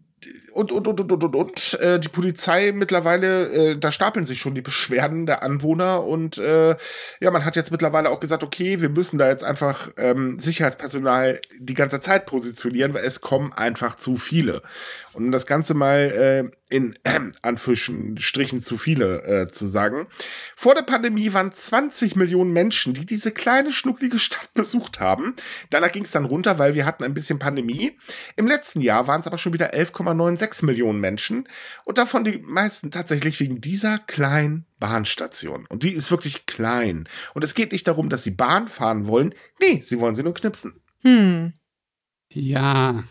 und, 0.55 0.71
und, 0.71 0.88
und, 0.88 1.01
und, 1.01 1.12
und, 1.12 1.24
und, 1.24 1.35
und. 1.35 1.79
Äh, 1.81 2.00
die 2.00 2.07
Polizei 2.07 2.71
mittlerweile, 2.71 3.47
äh, 3.50 3.77
da 3.77 3.91
stapeln 3.91 4.25
sich 4.25 4.39
schon 4.39 4.55
die 4.55 4.62
Beschwerden 4.62 5.25
der 5.25 5.43
Anwohner 5.43 6.03
und 6.05 6.38
äh, 6.38 6.77
ja, 7.19 7.31
man 7.31 7.43
hat 7.43 7.57
jetzt 7.57 7.71
mittlerweile 7.71 8.09
auch 8.09 8.21
gesagt, 8.21 8.41
okay, 8.41 8.79
wir 8.79 8.88
müssen 8.88 9.17
da 9.17 9.27
jetzt 9.27 9.43
einfach 9.43 9.89
ähm, 9.97 10.39
Sicherheitspersonal 10.39 11.41
die 11.59 11.74
ganze 11.74 12.00
Zeit 12.00 12.25
positionieren, 12.25 12.93
weil 12.93 13.03
es 13.03 13.19
kommen 13.19 13.51
einfach 13.51 13.95
zu 13.95 14.15
viele. 14.15 14.62
Und 15.12 15.33
das 15.33 15.45
Ganze 15.45 15.74
mal 15.74 16.50
äh, 16.50 16.64
in 16.75 16.94
äh, 17.03 17.20
Anführungsstrichen 17.41 18.62
zu 18.62 18.77
viele 18.77 19.24
äh, 19.24 19.48
zu 19.48 19.65
sagen. 19.65 20.08
Vor 20.55 20.75
der 20.75 20.82
Pandemie 20.82 21.32
waren 21.32 21.51
20 21.51 22.17
Millionen 22.17 22.51
Menschen, 22.51 22.94
die 22.94 23.05
diese 23.05 23.32
kleine, 23.32 23.72
schnucklige 23.72 24.20
Stadt 24.20 24.53
besucht 24.53 25.00
haben. 25.00 25.36
Danach 25.70 25.91
ging 25.91 26.03
es 26.03 26.12
dann 26.12 26.25
runter, 26.25 26.60
weil 26.60 26.75
wir 26.75 26.86
hatten 26.86 27.05
ein 27.05 27.13
bisschen 27.13 27.39
Pandemie. 27.39 27.98
Im 28.36 28.48
letzten 28.48 28.82
Jahr 28.82 29.08
waren 29.08 29.22
es 29.22 29.27
aber 29.27 29.38
schon 29.38 29.53
wieder 29.53 29.74
11,96 29.74 30.65
Millionen 30.65 31.00
Menschen. 31.00 31.48
Und 31.86 31.98
davon 31.98 32.25
die 32.25 32.39
meisten 32.39 32.91
tatsächlich 32.91 33.39
wegen 33.39 33.62
dieser 33.62 33.98
kleinen 33.98 34.65
Bahnstation. 34.79 35.65
Und 35.70 35.84
die 35.84 35.94
ist 35.94 36.12
wirklich 36.12 36.46
klein. 36.46 37.08
Und 37.34 37.44
es 37.46 37.55
geht 37.55 37.72
nicht 37.72 37.88
darum, 37.88 38.10
dass 38.10 38.24
sie 38.24 38.32
Bahn 38.32 38.67
fahren 38.67 39.08
wollen. 39.08 39.34
Nee, 39.62 39.82
sie 39.82 40.00
wollen 40.01 40.15
sie 40.15 40.24
nur 40.24 40.34
knipsen. 40.34 40.82
Hm. 41.03 41.53
Ja, 42.29 43.05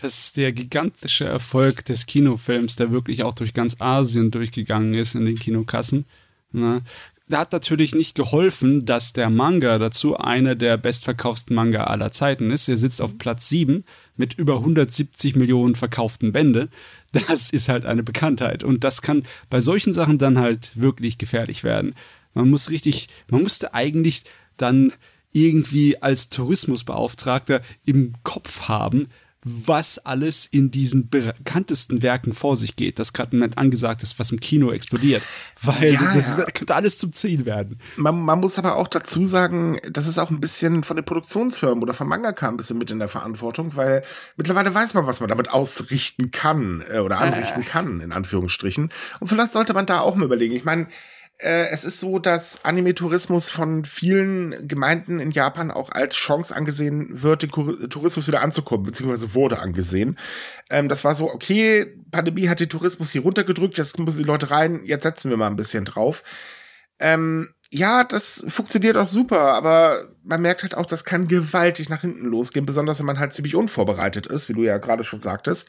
das 0.00 0.18
ist 0.18 0.36
der 0.36 0.52
gigantische 0.52 1.24
Erfolg 1.24 1.84
des 1.84 2.06
Kinofilms, 2.06 2.76
der 2.76 2.92
wirklich 2.92 3.22
auch 3.22 3.34
durch 3.34 3.54
ganz 3.54 3.76
Asien 3.80 4.30
durchgegangen 4.30 4.94
ist 4.94 5.14
in 5.14 5.24
den 5.24 5.38
Kinokassen. 5.38 6.04
Ne? 6.52 6.82
Da 7.26 7.38
hat 7.38 7.52
natürlich 7.52 7.94
nicht 7.94 8.14
geholfen, 8.14 8.84
dass 8.84 9.14
der 9.14 9.30
Manga 9.30 9.78
dazu 9.78 10.16
einer 10.16 10.54
der 10.54 10.76
bestverkauften 10.76 11.56
Manga 11.56 11.84
aller 11.84 12.12
Zeiten 12.12 12.50
ist. 12.50 12.68
Er 12.68 12.76
sitzt 12.76 13.00
auf 13.00 13.16
Platz 13.16 13.48
7 13.48 13.84
mit 14.16 14.34
über 14.34 14.56
170 14.58 15.34
Millionen 15.34 15.74
verkauften 15.74 16.32
Bände. 16.32 16.68
Das 17.28 17.50
ist 17.50 17.68
halt 17.68 17.86
eine 17.86 18.02
Bekanntheit. 18.02 18.64
Und 18.64 18.82
das 18.82 19.00
kann 19.00 19.22
bei 19.48 19.60
solchen 19.60 19.94
Sachen 19.94 20.18
dann 20.18 20.38
halt 20.38 20.72
wirklich 20.74 21.16
gefährlich 21.16 21.62
werden. 21.62 21.94
Man 22.34 22.50
muss 22.50 22.70
richtig, 22.70 23.08
man 23.28 23.42
musste 23.42 23.72
eigentlich 23.72 24.24
dann 24.56 24.92
irgendwie 25.32 26.02
als 26.02 26.28
Tourismusbeauftragter 26.28 27.62
im 27.84 28.14
Kopf 28.22 28.68
haben, 28.68 29.08
was 29.44 29.98
alles 29.98 30.46
in 30.46 30.70
diesen 30.70 31.10
bekanntesten 31.10 32.00
Werken 32.02 32.32
vor 32.32 32.56
sich 32.56 32.76
geht, 32.76 32.98
das 32.98 33.12
gerade 33.12 33.36
nicht 33.36 33.58
angesagt 33.58 34.02
ist, 34.02 34.18
was 34.18 34.30
im 34.32 34.40
Kino 34.40 34.72
explodiert. 34.72 35.22
Weil 35.60 35.92
ja, 35.92 36.14
das, 36.14 36.38
ja. 36.38 36.46
könnte 36.46 36.74
alles 36.74 36.96
zum 36.96 37.12
Ziel 37.12 37.44
werden. 37.44 37.78
Man, 37.96 38.20
man, 38.20 38.40
muss 38.40 38.58
aber 38.58 38.76
auch 38.76 38.88
dazu 38.88 39.24
sagen, 39.26 39.78
das 39.90 40.06
ist 40.06 40.18
auch 40.18 40.30
ein 40.30 40.40
bisschen 40.40 40.82
von 40.82 40.96
den 40.96 41.04
Produktionsfirmen 41.04 41.82
oder 41.82 41.92
von 41.92 42.08
Mangaka 42.08 42.48
ein 42.48 42.56
bisschen 42.56 42.78
mit 42.78 42.90
in 42.90 42.98
der 42.98 43.08
Verantwortung, 43.08 43.76
weil 43.76 44.02
mittlerweile 44.36 44.74
weiß 44.74 44.94
man, 44.94 45.06
was 45.06 45.20
man 45.20 45.28
damit 45.28 45.50
ausrichten 45.50 46.30
kann 46.30 46.82
äh, 46.90 47.00
oder 47.00 47.18
anrichten 47.18 47.62
äh. 47.62 47.66
kann, 47.66 48.00
in 48.00 48.12
Anführungsstrichen. 48.12 48.90
Und 49.20 49.28
vielleicht 49.28 49.52
sollte 49.52 49.74
man 49.74 49.84
da 49.84 50.00
auch 50.00 50.14
mal 50.14 50.24
überlegen. 50.24 50.54
Ich 50.54 50.64
meine, 50.64 50.86
äh, 51.38 51.68
es 51.70 51.84
ist 51.84 52.00
so, 52.00 52.18
dass 52.18 52.64
Anime-Tourismus 52.64 53.50
von 53.50 53.84
vielen 53.84 54.68
Gemeinden 54.68 55.18
in 55.20 55.30
Japan 55.30 55.70
auch 55.70 55.90
als 55.90 56.14
Chance 56.14 56.54
angesehen 56.54 57.22
wird, 57.22 57.42
den 57.42 57.50
Tourismus 57.50 58.28
wieder 58.28 58.42
anzukommen, 58.42 58.86
beziehungsweise 58.86 59.34
wurde 59.34 59.58
angesehen. 59.58 60.18
Ähm, 60.70 60.88
das 60.88 61.04
war 61.04 61.14
so, 61.14 61.30
okay, 61.32 61.86
Pandemie 62.10 62.48
hat 62.48 62.60
den 62.60 62.68
Tourismus 62.68 63.10
hier 63.10 63.22
runtergedrückt, 63.22 63.78
jetzt 63.78 63.98
müssen 63.98 64.18
die 64.18 64.24
Leute 64.24 64.50
rein, 64.50 64.82
jetzt 64.84 65.02
setzen 65.02 65.30
wir 65.30 65.36
mal 65.36 65.48
ein 65.48 65.56
bisschen 65.56 65.84
drauf. 65.84 66.22
Ähm, 67.00 67.54
ja, 67.70 68.04
das 68.04 68.44
funktioniert 68.46 68.96
auch 68.96 69.08
super, 69.08 69.40
aber 69.40 70.08
man 70.22 70.40
merkt 70.40 70.62
halt 70.62 70.76
auch, 70.76 70.86
das 70.86 71.04
kann 71.04 71.26
gewaltig 71.26 71.88
nach 71.88 72.02
hinten 72.02 72.26
losgehen, 72.26 72.66
besonders 72.66 73.00
wenn 73.00 73.06
man 73.06 73.18
halt 73.18 73.32
ziemlich 73.32 73.56
unvorbereitet 73.56 74.28
ist, 74.28 74.48
wie 74.48 74.52
du 74.52 74.62
ja 74.62 74.78
gerade 74.78 75.02
schon 75.02 75.20
sagtest. 75.20 75.68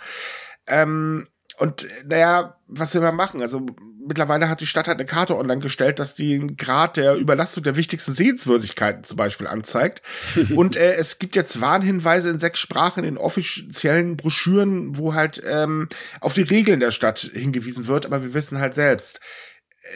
Ähm, 0.67 1.27
und 1.57 1.87
naja, 2.05 2.57
was 2.67 2.93
will 2.93 3.01
man 3.01 3.15
machen? 3.15 3.41
Also 3.41 3.65
mittlerweile 4.05 4.49
hat 4.49 4.61
die 4.61 4.67
Stadt 4.67 4.87
halt 4.87 4.99
eine 4.99 5.07
Karte 5.07 5.37
online 5.37 5.61
gestellt, 5.61 5.99
dass 5.99 6.13
die 6.13 6.35
einen 6.35 6.57
Grad 6.57 6.97
der 6.97 7.15
Überlastung 7.15 7.63
der 7.63 7.75
wichtigsten 7.75 8.13
Sehenswürdigkeiten 8.13 9.03
zum 9.03 9.17
Beispiel 9.17 9.47
anzeigt. 9.47 10.01
und 10.55 10.75
äh, 10.75 10.93
es 10.93 11.19
gibt 11.19 11.35
jetzt 11.35 11.59
Warnhinweise 11.59 12.29
in 12.29 12.39
sechs 12.39 12.59
Sprachen 12.59 13.03
in 13.03 13.17
offiziellen 13.17 14.17
Broschüren, 14.17 14.97
wo 14.97 15.13
halt 15.13 15.41
ähm, 15.45 15.89
auf 16.21 16.33
die 16.33 16.43
Regeln 16.43 16.79
der 16.79 16.91
Stadt 16.91 17.19
hingewiesen 17.19 17.87
wird. 17.87 18.05
Aber 18.05 18.23
wir 18.23 18.33
wissen 18.33 18.59
halt 18.59 18.73
selbst, 18.73 19.19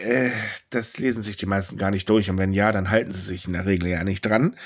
äh, 0.04 0.30
das 0.70 0.98
lesen 0.98 1.24
sich 1.24 1.38
die 1.38 1.46
meisten 1.46 1.78
gar 1.78 1.92
nicht 1.92 2.10
durch. 2.10 2.30
Und 2.30 2.38
wenn 2.38 2.54
ja, 2.54 2.72
dann 2.72 2.90
halten 2.90 3.12
sie 3.12 3.22
sich 3.22 3.46
in 3.46 3.54
der 3.54 3.66
Regel 3.66 3.90
ja 3.90 4.04
nicht 4.04 4.26
dran. 4.26 4.58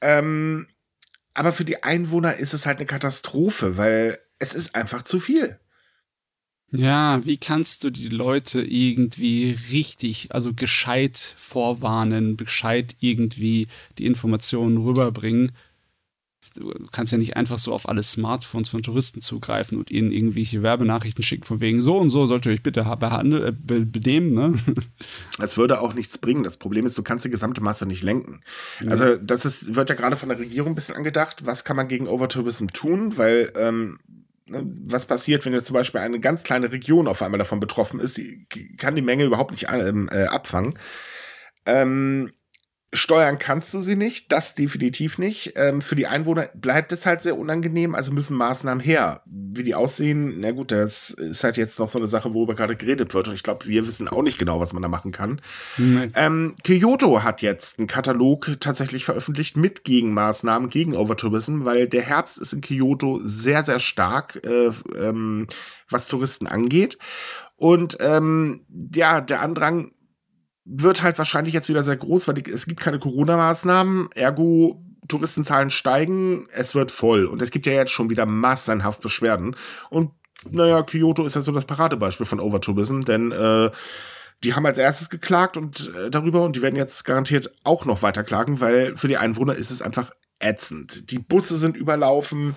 Ähm, 0.00 0.66
aber 1.32 1.52
für 1.52 1.64
die 1.64 1.82
Einwohner 1.82 2.36
ist 2.36 2.54
es 2.54 2.66
halt 2.66 2.78
eine 2.78 2.86
Katastrophe, 2.86 3.76
weil 3.76 4.18
es 4.38 4.54
ist 4.54 4.74
einfach 4.74 5.02
zu 5.02 5.20
viel. 5.20 5.58
Ja, 6.76 7.24
wie 7.24 7.36
kannst 7.36 7.84
du 7.84 7.90
die 7.90 8.08
Leute 8.08 8.62
irgendwie 8.62 9.56
richtig, 9.70 10.28
also 10.32 10.52
gescheit 10.52 11.16
vorwarnen, 11.16 12.36
gescheit 12.36 12.96
irgendwie 12.98 13.68
die 13.98 14.06
Informationen 14.06 14.78
rüberbringen? 14.78 15.52
Du 16.56 16.72
kannst 16.92 17.10
ja 17.10 17.18
nicht 17.18 17.36
einfach 17.36 17.58
so 17.58 17.72
auf 17.72 17.88
alle 17.88 18.02
Smartphones 18.02 18.68
von 18.68 18.82
Touristen 18.82 19.20
zugreifen 19.20 19.78
und 19.78 19.90
ihnen 19.90 20.12
irgendwelche 20.12 20.62
Werbenachrichten 20.62 21.24
schicken, 21.24 21.44
von 21.44 21.60
wegen 21.60 21.80
so 21.80 21.96
und 21.96 22.10
so 22.10 22.26
sollt 22.26 22.44
ihr 22.44 22.52
euch 22.52 22.62
bitte 22.62 22.82
behandeln, 22.98 23.44
äh, 23.44 23.80
benehmen. 23.80 24.34
Ne? 24.34 24.54
Das 25.38 25.56
würde 25.56 25.80
auch 25.80 25.94
nichts 25.94 26.18
bringen. 26.18 26.42
Das 26.42 26.56
Problem 26.56 26.86
ist, 26.86 26.98
du 26.98 27.02
kannst 27.02 27.24
die 27.24 27.30
gesamte 27.30 27.60
Masse 27.60 27.86
nicht 27.86 28.02
lenken. 28.02 28.42
Ja. 28.80 28.90
Also, 28.90 29.16
das 29.16 29.44
ist, 29.44 29.74
wird 29.74 29.88
ja 29.88 29.94
gerade 29.96 30.16
von 30.16 30.28
der 30.28 30.38
Regierung 30.38 30.72
ein 30.72 30.74
bisschen 30.74 30.94
angedacht. 30.94 31.46
Was 31.46 31.64
kann 31.64 31.76
man 31.76 31.88
gegen 31.88 32.06
Overtourism 32.06 32.66
tun? 32.68 33.16
Weil 33.16 33.52
ähm, 33.56 33.98
was 34.46 35.06
passiert, 35.06 35.44
wenn 35.44 35.54
jetzt 35.54 35.66
zum 35.66 35.74
Beispiel 35.74 36.00
eine 36.00 36.20
ganz 36.20 36.42
kleine 36.42 36.70
Region 36.70 37.08
auf 37.08 37.22
einmal 37.22 37.38
davon 37.38 37.60
betroffen 37.60 38.00
ist, 38.00 38.16
die 38.18 38.46
kann 38.76 38.94
die 38.94 39.02
Menge 39.02 39.24
überhaupt 39.24 39.52
nicht 39.52 39.66
ähm, 39.70 40.08
äh, 40.12 40.24
abfangen. 40.24 40.78
Ähm, 41.66 42.32
Steuern 42.94 43.38
kannst 43.38 43.74
du 43.74 43.80
sie 43.80 43.96
nicht, 43.96 44.32
das 44.32 44.54
definitiv 44.54 45.18
nicht. 45.18 45.52
Ähm, 45.56 45.82
für 45.82 45.96
die 45.96 46.06
Einwohner 46.06 46.48
bleibt 46.54 46.92
es 46.92 47.06
halt 47.06 47.20
sehr 47.20 47.36
unangenehm, 47.38 47.94
also 47.94 48.12
müssen 48.12 48.36
Maßnahmen 48.36 48.82
her. 48.82 49.22
Wie 49.26 49.62
die 49.62 49.74
aussehen, 49.74 50.40
na 50.40 50.52
gut, 50.52 50.70
das 50.72 51.10
ist 51.10 51.44
halt 51.44 51.56
jetzt 51.56 51.78
noch 51.78 51.88
so 51.88 51.98
eine 51.98 52.06
Sache, 52.06 52.34
worüber 52.34 52.54
gerade 52.54 52.76
geredet 52.76 53.12
wird. 53.14 53.28
Und 53.28 53.34
ich 53.34 53.42
glaube, 53.42 53.66
wir 53.66 53.86
wissen 53.86 54.08
auch 54.08 54.22
nicht 54.22 54.38
genau, 54.38 54.60
was 54.60 54.72
man 54.72 54.82
da 54.82 54.88
machen 54.88 55.12
kann. 55.12 55.40
Nee. 55.76 56.10
Ähm, 56.14 56.54
Kyoto 56.62 57.22
hat 57.22 57.42
jetzt 57.42 57.78
einen 57.78 57.88
Katalog 57.88 58.56
tatsächlich 58.60 59.04
veröffentlicht 59.04 59.56
mit 59.56 59.84
Gegenmaßnahmen 59.84 60.70
gegen 60.70 60.96
Overtourism, 60.96 61.64
weil 61.64 61.88
der 61.88 62.02
Herbst 62.02 62.38
ist 62.38 62.52
in 62.52 62.60
Kyoto 62.60 63.20
sehr, 63.24 63.64
sehr 63.64 63.80
stark, 63.80 64.40
äh, 64.44 64.70
ähm, 64.96 65.48
was 65.88 66.08
Touristen 66.08 66.46
angeht. 66.46 66.98
Und 67.56 67.96
ähm, 68.00 68.66
ja, 68.94 69.20
der 69.20 69.40
Andrang 69.40 69.92
wird 70.64 71.02
halt 71.02 71.18
wahrscheinlich 71.18 71.54
jetzt 71.54 71.68
wieder 71.68 71.82
sehr 71.82 71.96
groß, 71.96 72.26
weil 72.26 72.34
die, 72.34 72.50
es 72.50 72.66
gibt 72.66 72.80
keine 72.80 72.98
Corona-Maßnahmen, 72.98 74.10
ergo 74.14 74.82
Touristenzahlen 75.08 75.70
steigen, 75.70 76.48
es 76.50 76.74
wird 76.74 76.90
voll. 76.90 77.26
Und 77.26 77.42
es 77.42 77.50
gibt 77.50 77.66
ja 77.66 77.74
jetzt 77.74 77.92
schon 77.92 78.08
wieder 78.08 78.24
massenhaft 78.24 79.02
Beschwerden. 79.02 79.56
Und 79.90 80.12
naja, 80.50 80.82
Kyoto 80.82 81.24
ist 81.24 81.34
ja 81.34 81.40
so 81.40 81.52
das 81.52 81.66
Paradebeispiel 81.66 82.26
von 82.26 82.40
Overtourism, 82.40 83.00
denn 83.00 83.32
äh, 83.32 83.70
die 84.42 84.54
haben 84.54 84.66
als 84.66 84.78
erstes 84.78 85.10
geklagt 85.10 85.56
und 85.56 85.92
äh, 85.94 86.10
darüber 86.10 86.42
und 86.42 86.56
die 86.56 86.62
werden 86.62 86.76
jetzt 86.76 87.04
garantiert 87.04 87.54
auch 87.64 87.84
noch 87.84 88.02
weiter 88.02 88.24
klagen, 88.24 88.60
weil 88.60 88.96
für 88.96 89.08
die 89.08 89.16
Einwohner 89.16 89.54
ist 89.54 89.70
es 89.70 89.82
einfach 89.82 90.12
ätzend. 90.38 91.10
Die 91.10 91.18
Busse 91.18 91.56
sind 91.56 91.76
überlaufen. 91.76 92.56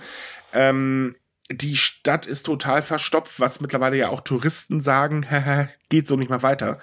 Ähm, 0.54 1.16
die 1.50 1.78
Stadt 1.78 2.26
ist 2.26 2.46
total 2.46 2.82
verstopft, 2.82 3.40
was 3.40 3.62
mittlerweile 3.62 3.98
ja 3.98 4.10
auch 4.10 4.22
Touristen 4.22 4.82
sagen, 4.82 5.26
geht 5.90 6.08
so 6.08 6.18
nicht 6.18 6.30
mehr 6.30 6.44
weiter. 6.44 6.80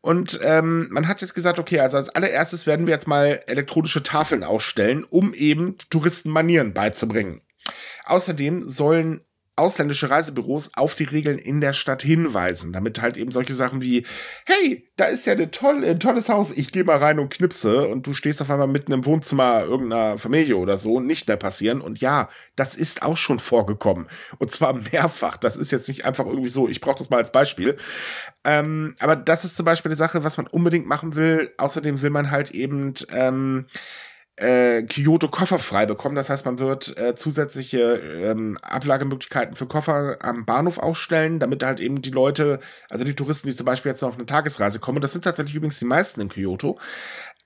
Und 0.00 0.38
ähm, 0.42 0.88
man 0.90 1.08
hat 1.08 1.20
jetzt 1.20 1.34
gesagt, 1.34 1.58
okay, 1.58 1.80
also 1.80 1.96
als 1.96 2.08
allererstes 2.08 2.66
werden 2.66 2.86
wir 2.86 2.94
jetzt 2.94 3.08
mal 3.08 3.40
elektronische 3.46 4.02
Tafeln 4.02 4.44
ausstellen, 4.44 5.04
um 5.04 5.34
eben 5.34 5.76
Touristen 5.90 6.30
Manieren 6.30 6.72
beizubringen. 6.72 7.42
Außerdem 8.04 8.68
sollen 8.68 9.22
ausländische 9.58 10.10
Reisebüros 10.10 10.70
auf 10.74 10.94
die 10.94 11.04
Regeln 11.04 11.38
in 11.38 11.60
der 11.60 11.72
Stadt 11.72 12.02
hinweisen, 12.02 12.72
damit 12.72 13.00
halt 13.00 13.16
eben 13.16 13.30
solche 13.30 13.54
Sachen 13.54 13.82
wie, 13.82 14.06
hey, 14.46 14.88
da 14.96 15.06
ist 15.06 15.26
ja 15.26 15.32
eine 15.32 15.50
tolle, 15.50 15.88
ein 15.88 16.00
tolles 16.00 16.28
Haus, 16.28 16.52
ich 16.52 16.72
gehe 16.72 16.84
mal 16.84 16.98
rein 16.98 17.18
und 17.18 17.30
knipse 17.30 17.88
und 17.88 18.06
du 18.06 18.14
stehst 18.14 18.40
auf 18.40 18.50
einmal 18.50 18.66
mitten 18.68 18.92
im 18.92 19.04
Wohnzimmer 19.04 19.62
irgendeiner 19.62 20.18
Familie 20.18 20.56
oder 20.56 20.78
so, 20.78 21.00
nicht 21.00 21.28
mehr 21.28 21.36
passieren. 21.36 21.80
Und 21.80 22.00
ja, 22.00 22.28
das 22.56 22.74
ist 22.74 23.02
auch 23.02 23.16
schon 23.16 23.38
vorgekommen. 23.38 24.06
Und 24.38 24.50
zwar 24.50 24.72
mehrfach. 24.92 25.36
Das 25.36 25.56
ist 25.56 25.70
jetzt 25.70 25.88
nicht 25.88 26.04
einfach 26.04 26.26
irgendwie 26.26 26.48
so, 26.48 26.68
ich 26.68 26.80
brauche 26.80 26.98
das 26.98 27.10
mal 27.10 27.18
als 27.18 27.32
Beispiel. 27.32 27.76
Ähm, 28.44 28.96
aber 28.98 29.16
das 29.16 29.44
ist 29.44 29.56
zum 29.56 29.66
Beispiel 29.66 29.90
eine 29.90 29.96
Sache, 29.96 30.24
was 30.24 30.36
man 30.36 30.46
unbedingt 30.46 30.86
machen 30.86 31.14
will. 31.14 31.52
Außerdem 31.58 32.02
will 32.02 32.10
man 32.10 32.30
halt 32.30 32.50
eben 32.52 32.94
ähm, 33.10 33.66
äh, 34.38 34.82
Kyoto 34.82 35.28
kofferfrei 35.28 35.86
bekommen. 35.86 36.14
Das 36.14 36.30
heißt, 36.30 36.44
man 36.44 36.58
wird 36.58 36.96
äh, 36.96 37.14
zusätzliche 37.14 37.80
ähm, 37.80 38.58
Ablagemöglichkeiten 38.62 39.56
für 39.56 39.66
Koffer 39.66 40.18
am 40.20 40.44
Bahnhof 40.44 40.78
aufstellen, 40.78 41.38
damit 41.40 41.62
halt 41.62 41.80
eben 41.80 42.02
die 42.02 42.10
Leute, 42.10 42.60
also 42.88 43.04
die 43.04 43.14
Touristen, 43.14 43.48
die 43.48 43.56
zum 43.56 43.66
Beispiel 43.66 43.90
jetzt 43.90 44.02
noch 44.02 44.10
auf 44.10 44.16
eine 44.16 44.26
Tagesreise 44.26 44.78
kommen, 44.78 45.00
das 45.00 45.12
sind 45.12 45.24
tatsächlich 45.24 45.54
übrigens 45.54 45.78
die 45.78 45.84
meisten 45.84 46.20
in 46.20 46.28
Kyoto, 46.28 46.78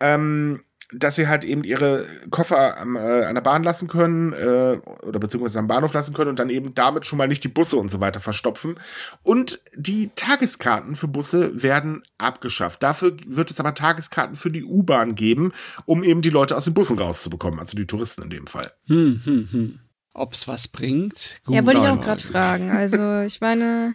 ähm, 0.01 0.63
dass 0.93 1.17
sie 1.17 1.29
halt 1.29 1.45
eben 1.45 1.65
ihre 1.65 2.07
Koffer 2.31 2.79
am, 2.79 2.97
äh, 2.97 3.25
an 3.25 3.35
der 3.35 3.43
Bahn 3.43 3.63
lassen 3.63 3.89
können 3.89 4.33
äh, 4.33 4.79
oder 5.03 5.19
beziehungsweise 5.19 5.59
am 5.59 5.67
Bahnhof 5.67 5.93
lassen 5.93 6.15
können 6.15 6.31
und 6.31 6.39
dann 6.39 6.51
eben 6.51 6.75
damit 6.75 7.07
schon 7.07 7.19
mal 7.19 7.29
nicht 7.29 7.45
die 7.45 7.49
Busse 7.49 7.77
und 7.77 7.91
so 7.91 8.01
weiter 8.01 8.21
verstopfen. 8.21 8.79
Und 9.23 9.61
die 9.75 10.11
Tageskarten 10.15 10.97
für 10.97 11.09
Busse 11.09 11.63
werden 11.63 12.03
abgeschafft. 12.19 12.83
Dafür 12.83 13.17
wird 13.27 13.51
es 13.51 13.61
aber 13.61 13.75
Tageskarten 13.75 14.37
für 14.37 14.51
die 14.51 14.65
U-Bahn 14.65 15.15
geben, 15.15 15.53
um 15.87 16.05
eben 16.05 16.23
die 16.23 16.31
Leute 16.31 16.57
aus 16.57 16.65
den 16.65 16.75
Bussen 16.75 16.99
rauszubekommen, 16.99 17.59
also 17.59 17.77
die 17.77 17.87
Touristen 17.87 18.23
in 18.23 18.31
dem 18.31 18.47
Fall. 18.47 18.73
Hm, 18.89 19.21
hm, 19.25 19.49
hm. 19.51 19.79
Ob 20.15 20.35
es 20.35 20.47
was 20.47 20.69
bringt? 20.69 21.41
Gut. 21.45 21.55
Ja, 21.55 21.65
wollte 21.65 21.81
ich 21.81 21.87
auch 21.87 22.01
gerade 22.01 22.23
fragen. 22.23 22.71
Also 22.71 23.21
ich 23.23 23.41
meine, 23.41 23.95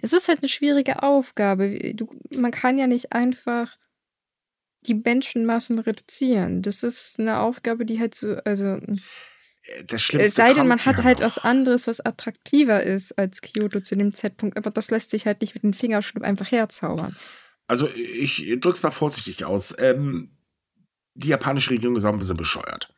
es 0.00 0.12
ist 0.12 0.28
halt 0.28 0.38
eine 0.38 0.48
schwierige 0.48 1.02
Aufgabe. 1.02 1.92
Du, 1.94 2.08
man 2.34 2.50
kann 2.50 2.78
ja 2.78 2.86
nicht 2.86 3.12
einfach 3.12 3.76
die 4.88 4.94
Menschenmassen 4.94 5.78
reduzieren. 5.78 6.62
Das 6.62 6.82
ist 6.82 7.18
eine 7.18 7.40
Aufgabe, 7.40 7.84
die 7.84 8.00
halt 8.00 8.14
so, 8.14 8.36
also. 8.44 8.80
Das 9.86 10.00
Schlimmste 10.00 10.28
es 10.28 10.34
sei 10.34 10.54
denn, 10.54 10.66
man 10.66 10.78
hat 10.78 10.98
ja 10.98 11.04
halt 11.04 11.18
noch. 11.18 11.26
was 11.26 11.38
anderes, 11.38 11.86
was 11.86 12.00
attraktiver 12.00 12.82
ist 12.82 13.18
als 13.18 13.42
Kyoto 13.42 13.80
zu 13.80 13.96
dem 13.96 14.14
Zeitpunkt, 14.14 14.56
aber 14.56 14.70
das 14.70 14.90
lässt 14.90 15.10
sich 15.10 15.26
halt 15.26 15.42
nicht 15.42 15.54
mit 15.54 15.62
dem 15.62 15.74
Fingerschnipp 15.74 16.24
einfach 16.24 16.50
herzaubern. 16.50 17.16
Also 17.66 17.86
ich 17.94 18.56
drück's 18.60 18.82
mal 18.82 18.90
vorsichtig 18.90 19.44
aus. 19.44 19.74
Ähm, 19.78 20.30
die 21.14 21.28
japanische 21.28 21.72
Regierung 21.72 21.96
ist 21.96 22.04
auch 22.04 22.12
ein 22.12 22.18
bisschen 22.18 22.36
bescheuert. 22.36 22.94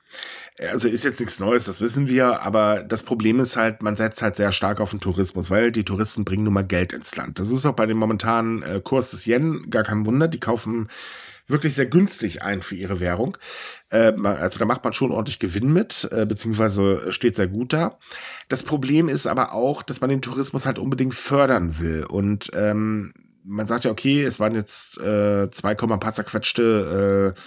Also 0.59 0.89
ist 0.89 1.05
jetzt 1.05 1.21
nichts 1.21 1.41
Neues, 1.41 1.65
das 1.65 1.81
wissen 1.81 2.07
wir, 2.07 2.43
aber 2.43 2.83
das 2.83 3.03
Problem 3.03 3.41
ist 3.41 3.57
halt, 3.57 3.83
man 3.83 3.97
setzt 3.97 4.21
halt 4.21 4.37
sehr 4.37 4.53
stark 4.53 4.81
auf 4.81 4.91
den 4.91 5.01
Tourismus, 5.01 5.49
weil 5.49 5.73
die 5.73 5.85
Touristen 5.85 6.25
bringen 6.25 6.45
nun 6.45 6.53
mal 6.53 6.67
Geld 6.67 6.93
ins 6.93 7.17
Land. 7.17 7.39
Das 7.39 7.49
ist 7.49 7.65
auch 7.65 7.75
bei 7.75 7.87
dem 7.87 7.97
momentanen 7.97 8.63
äh, 8.63 8.81
Kurs 8.85 9.13
des 9.13 9.27
Yen 9.27 9.71
gar 9.71 9.85
kein 9.85 10.05
Wunder. 10.05 10.29
Die 10.29 10.41
kaufen 10.41 10.89
wirklich 11.51 11.75
sehr 11.75 11.87
günstig 11.87 12.43
ein 12.43 12.63
für 12.63 12.75
ihre 12.75 13.01
Währung. 13.01 13.37
Äh, 13.91 14.13
also 14.23 14.59
da 14.59 14.65
macht 14.65 14.85
man 14.85 14.93
schon 14.93 15.11
ordentlich 15.11 15.39
Gewinn 15.39 15.73
mit, 15.73 16.09
äh, 16.13 16.27
beziehungsweise 16.27 17.13
steht 17.13 17.37
sehr 17.37 17.49
gut 17.49 17.73
da. 17.73 17.99
Das 18.49 18.63
Problem 18.63 19.09
ist 19.09 19.27
aber 19.27 19.53
auch, 19.53 19.83
dass 19.83 20.01
man 20.01 20.11
den 20.11 20.23
Tourismus 20.23 20.67
halt 20.67 20.79
unbedingt 20.79 21.15
fördern 21.15 21.79
will. 21.79 22.05
Und 22.05 22.51
ähm, 22.55 23.13
man 23.45 23.67
sagt 23.67 23.85
ja, 23.85 23.91
okay, 23.91 24.23
es 24.23 24.41
waren 24.41 24.55
jetzt 24.55 24.99
äh, 24.99 25.51
2, 25.51 25.75
paar 25.75 26.13
zerquetschte 26.13 27.35
äh, 27.37 27.41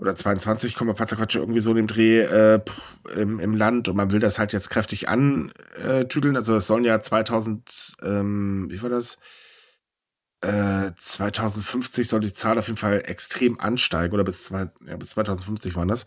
oder 0.00 0.16
22, 0.16 0.74
paar 0.76 1.06
zerquetschte 1.06 1.40
irgendwie 1.40 1.60
so 1.60 1.70
in 1.70 1.76
dem 1.76 1.86
Dreh 1.86 2.20
äh, 2.20 2.60
im, 3.14 3.38
im 3.38 3.54
Land 3.54 3.88
und 3.88 3.96
man 3.96 4.12
will 4.12 4.20
das 4.20 4.38
halt 4.38 4.52
jetzt 4.52 4.70
kräftig 4.70 5.08
antüdeln. 5.08 6.36
Also 6.36 6.56
es 6.56 6.66
sollen 6.66 6.84
ja 6.84 7.00
2000, 7.00 7.96
ähm, 8.02 8.68
wie 8.70 8.80
war 8.82 8.88
das? 8.88 9.18
2050 10.42 12.00
äh, 12.00 12.08
soll 12.08 12.20
die 12.20 12.32
Zahl 12.32 12.58
auf 12.58 12.66
jeden 12.66 12.78
Fall 12.78 13.02
extrem 13.04 13.60
ansteigen 13.60 14.14
oder 14.14 14.24
bis, 14.24 14.44
zwei, 14.44 14.70
ja, 14.86 14.96
bis 14.96 15.10
2050 15.10 15.74
waren 15.76 15.88
das. 15.88 16.06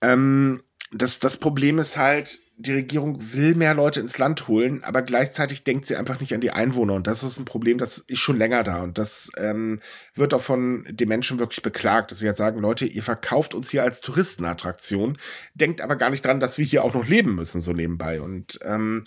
Ähm, 0.00 0.62
das. 0.92 1.18
Das 1.18 1.36
Problem 1.36 1.78
ist 1.78 1.96
halt, 1.96 2.40
die 2.56 2.72
Regierung 2.72 3.32
will 3.32 3.54
mehr 3.54 3.74
Leute 3.74 4.00
ins 4.00 4.18
Land 4.18 4.48
holen, 4.48 4.82
aber 4.82 5.02
gleichzeitig 5.02 5.64
denkt 5.64 5.86
sie 5.86 5.96
einfach 5.96 6.20
nicht 6.20 6.34
an 6.34 6.40
die 6.40 6.50
Einwohner. 6.50 6.94
Und 6.94 7.06
das 7.06 7.22
ist 7.22 7.38
ein 7.38 7.44
Problem, 7.44 7.78
das 7.78 7.98
ist 7.98 8.18
schon 8.18 8.38
länger 8.38 8.62
da. 8.64 8.82
Und 8.82 8.98
das 8.98 9.30
ähm, 9.36 9.80
wird 10.14 10.34
auch 10.34 10.42
von 10.42 10.86
den 10.90 11.08
Menschen 11.08 11.38
wirklich 11.38 11.62
beklagt, 11.62 12.10
dass 12.10 12.18
sie 12.18 12.26
jetzt 12.26 12.38
sagen, 12.38 12.60
Leute, 12.60 12.86
ihr 12.86 13.02
verkauft 13.02 13.54
uns 13.54 13.70
hier 13.70 13.82
als 13.82 14.00
Touristenattraktion, 14.00 15.18
denkt 15.54 15.80
aber 15.80 15.96
gar 15.96 16.10
nicht 16.10 16.24
dran, 16.24 16.40
dass 16.40 16.58
wir 16.58 16.64
hier 16.64 16.84
auch 16.84 16.94
noch 16.94 17.06
leben 17.06 17.34
müssen, 17.34 17.60
so 17.60 17.72
nebenbei. 17.72 18.20
Und 18.20 18.58
ähm, 18.62 19.04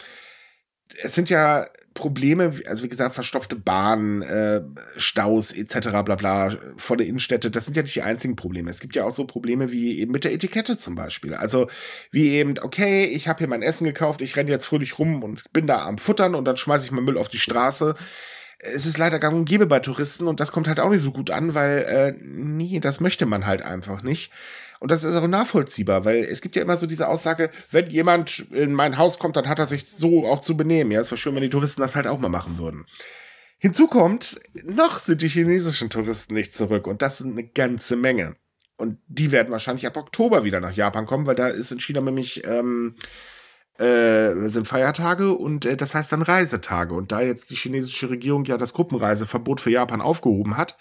es 1.02 1.16
sind 1.16 1.30
ja 1.30 1.66
Probleme, 1.94 2.52
also 2.68 2.84
wie 2.84 2.90
gesagt, 2.90 3.14
verstopfte 3.14 3.56
Bahnen, 3.56 4.24
äh, 4.24 4.62
Staus 4.98 5.52
etc. 5.52 5.90
bla 6.04 6.16
bla 6.16 6.58
vor 6.78 6.98
der 6.98 7.06
Innenstädte, 7.06 7.52
das 7.52 7.66
sind 7.66 7.78
ja 7.78 7.84
nicht 7.84 7.96
die 7.96 8.02
einzigen 8.02 8.36
Probleme. 8.36 8.70
Es 8.70 8.80
gibt 8.80 8.96
ja 8.96 9.06
auch 9.06 9.12
so 9.12 9.26
Probleme 9.26 9.72
wie 9.72 10.00
eben 10.00 10.12
mit 10.12 10.24
der 10.24 10.34
Etikette 10.34 10.78
zum 10.78 10.96
Beispiel. 10.96 11.36
Also 11.36 11.68
wie 12.12 12.30
eben, 12.32 12.58
okay, 12.60 13.06
ich 13.06 13.28
habe 13.28 13.40
hier 13.40 13.48
mein 13.48 13.62
Essen 13.62 13.86
gekauft, 13.86 14.22
ich 14.22 14.36
renne 14.36 14.50
jetzt 14.50 14.66
fröhlich 14.66 14.98
rum 14.98 15.24
und 15.24 15.52
bin 15.54 15.68
da 15.68 15.86
am 15.86 15.98
Futtern 15.98 16.36
und 16.36 16.46
dann 16.46 16.58
schmeiße 16.58 16.86
ich 16.86 16.92
meinen 16.92 17.06
Müll 17.06 17.18
auf 17.18 17.30
die 17.30 17.40
Straße. 17.40 17.96
Es 18.58 18.86
ist 18.86 18.98
leider 18.98 19.20
gang 19.20 19.36
und 19.36 19.46
gäbe 19.46 19.68
bei 19.68 19.80
Touristen 19.80 20.28
und 20.28 20.40
das 20.40 20.52
kommt 20.52 20.68
halt 20.68 20.80
auch 20.80 20.90
nicht 20.90 21.02
so 21.02 21.12
gut 21.12 21.30
an, 21.30 21.54
weil, 21.54 21.80
äh, 21.80 22.14
nee, 22.24 22.80
das 22.80 23.02
möchte 23.02 23.26
man 23.26 23.46
halt 23.46 23.62
einfach 23.62 24.02
nicht. 24.04 24.32
Und 24.84 24.92
das 24.92 25.06
ist 25.06 25.16
auch 25.16 25.26
nachvollziehbar, 25.26 26.04
weil 26.04 26.26
es 26.26 26.42
gibt 26.42 26.58
ja 26.58 26.62
immer 26.62 26.78
so 26.78 26.88
diese 26.88 27.08
Aussage, 27.08 27.52
wenn 27.72 27.90
jemand 27.90 28.40
in 28.52 28.74
mein 28.74 28.98
Haus 28.98 29.18
kommt, 29.18 29.38
dann 29.38 29.48
hat 29.48 29.58
er 29.58 29.66
sich 29.66 29.88
so 29.88 30.26
auch 30.28 30.42
zu 30.42 30.58
benehmen. 30.58 30.92
Ja, 30.92 31.00
es 31.00 31.10
wäre 31.10 31.16
schön, 31.16 31.34
wenn 31.36 31.42
die 31.42 31.50
Touristen 31.50 31.80
das 31.80 31.96
halt 31.96 32.06
auch 32.06 32.20
mal 32.20 32.28
machen 32.28 32.58
würden. 32.58 32.86
Hinzu 33.60 33.88
kommt, 33.88 34.42
noch 34.66 34.98
sind 34.98 35.22
die 35.22 35.30
chinesischen 35.30 35.90
Touristen 35.90 36.34
nicht 36.34 36.54
zurück 36.54 36.86
und 36.86 37.02
das 37.02 37.20
sind 37.20 37.32
eine 37.32 37.48
ganze 37.48 37.96
Menge. 37.96 38.36
Und 38.76 39.00
die 39.08 39.32
werden 39.32 39.54
wahrscheinlich 39.54 39.88
ab 39.88 39.96
Oktober 39.96 40.44
wieder 40.44 40.60
nach 40.60 40.74
Japan 40.74 41.06
kommen, 41.06 41.28
weil 41.28 41.36
da 41.36 41.48
ist 41.48 41.72
in 41.72 41.80
China 41.80 42.02
nämlich 42.02 42.44
ähm, 42.46 42.98
äh, 43.78 44.50
sind 44.50 44.68
Feiertage 44.68 45.32
und 45.32 45.66
äh, 45.66 45.78
das 45.78 45.96
heißt 45.96 46.12
dann 46.12 46.24
Reisetage. 46.24 46.94
Und 46.94 47.14
da 47.14 47.22
jetzt 47.22 47.52
die 47.52 47.56
chinesische 47.56 48.10
Regierung 48.10 48.44
ja 48.44 48.58
das 48.58 48.74
Gruppenreiseverbot 48.74 49.62
für 49.62 49.72
Japan 49.72 50.02
aufgehoben 50.02 50.58
hat, 50.58 50.78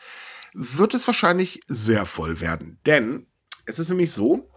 wird 0.55 0.93
es 0.93 1.07
wahrscheinlich 1.07 1.61
sehr 1.69 2.05
voll 2.05 2.41
werden. 2.41 2.81
Denn 2.85 3.29
es 3.67 3.79
ist 3.79 3.89
nämlich 3.89 4.13
so, 4.13 4.49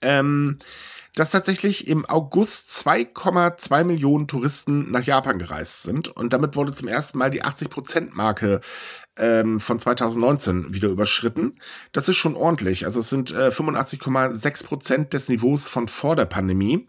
ähm, 0.00 0.58
dass 1.14 1.30
tatsächlich 1.30 1.88
im 1.88 2.06
August 2.06 2.70
2,2 2.70 3.84
Millionen 3.84 4.28
Touristen 4.28 4.90
nach 4.90 5.04
Japan 5.04 5.38
gereist 5.38 5.82
sind. 5.82 6.08
Und 6.08 6.32
damit 6.32 6.56
wurde 6.56 6.72
zum 6.72 6.88
ersten 6.88 7.18
Mal 7.18 7.30
die 7.30 7.44
80%-Marke 7.44 8.62
ähm, 9.16 9.60
von 9.60 9.78
2019 9.78 10.72
wieder 10.72 10.88
überschritten. 10.88 11.60
Das 11.92 12.08
ist 12.08 12.16
schon 12.16 12.34
ordentlich. 12.34 12.86
Also 12.86 13.00
es 13.00 13.10
sind 13.10 13.30
äh, 13.30 13.48
85,6% 13.48 15.10
des 15.10 15.28
Niveaus 15.28 15.68
von 15.68 15.88
vor 15.88 16.16
der 16.16 16.24
Pandemie. 16.24 16.88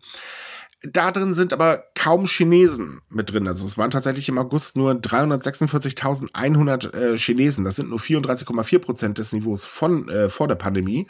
Da 0.85 1.11
drin 1.11 1.33
sind 1.33 1.53
aber 1.53 1.85
kaum 1.95 2.25
Chinesen 2.25 2.99
mit 3.09 3.31
drin. 3.31 3.47
Also 3.47 3.65
es 3.65 3.77
waren 3.77 3.89
tatsächlich 3.89 4.27
im 4.27 4.37
August 4.37 4.75
nur 4.75 4.91
346.100 4.91 6.93
äh, 6.93 7.17
Chinesen. 7.17 7.63
Das 7.63 7.77
sind 7.77 7.89
nur 7.89 7.99
34,4 7.99 8.79
Prozent 8.79 9.17
des 9.17 9.31
Niveaus 9.31 9.63
von 9.63 10.09
äh, 10.09 10.27
vor 10.27 10.49
der 10.49 10.55
Pandemie. 10.55 11.07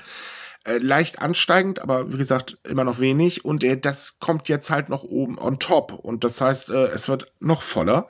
Äh, 0.63 0.77
leicht 0.77 1.23
ansteigend, 1.23 1.81
aber 1.81 2.13
wie 2.13 2.17
gesagt 2.17 2.59
immer 2.63 2.83
noch 2.83 2.99
wenig. 2.99 3.45
Und 3.45 3.63
äh, 3.63 3.75
das 3.75 4.19
kommt 4.19 4.47
jetzt 4.47 4.69
halt 4.69 4.89
noch 4.89 5.03
oben 5.03 5.39
on 5.39 5.57
top. 5.57 5.93
Und 5.93 6.23
das 6.23 6.39
heißt, 6.39 6.69
äh, 6.69 6.89
es 6.89 7.09
wird 7.09 7.33
noch 7.39 7.63
voller. 7.63 8.07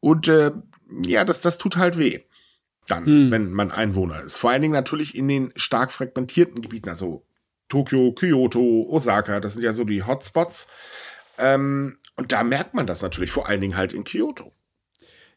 Und 0.00 0.26
äh, 0.26 0.50
ja, 1.04 1.24
das, 1.24 1.42
das 1.42 1.58
tut 1.58 1.76
halt 1.76 1.96
weh. 1.96 2.22
Dann, 2.88 3.06
hm. 3.06 3.30
wenn 3.30 3.52
man 3.52 3.70
Einwohner 3.70 4.20
ist. 4.22 4.36
Vor 4.36 4.50
allen 4.50 4.62
Dingen 4.62 4.74
natürlich 4.74 5.14
in 5.14 5.28
den 5.28 5.52
stark 5.54 5.92
fragmentierten 5.92 6.60
Gebieten, 6.60 6.88
also 6.88 7.24
Tokio, 7.68 8.12
Kyoto, 8.12 8.86
Osaka, 8.88 9.40
das 9.40 9.54
sind 9.54 9.62
ja 9.62 9.72
so 9.72 9.84
die 9.84 10.02
Hotspots. 10.02 10.68
Ähm, 11.38 11.98
und 12.16 12.32
da 12.32 12.44
merkt 12.44 12.74
man 12.74 12.86
das 12.86 13.02
natürlich 13.02 13.30
vor 13.30 13.48
allen 13.48 13.60
Dingen 13.60 13.76
halt 13.76 13.92
in 13.92 14.04
Kyoto. 14.04 14.52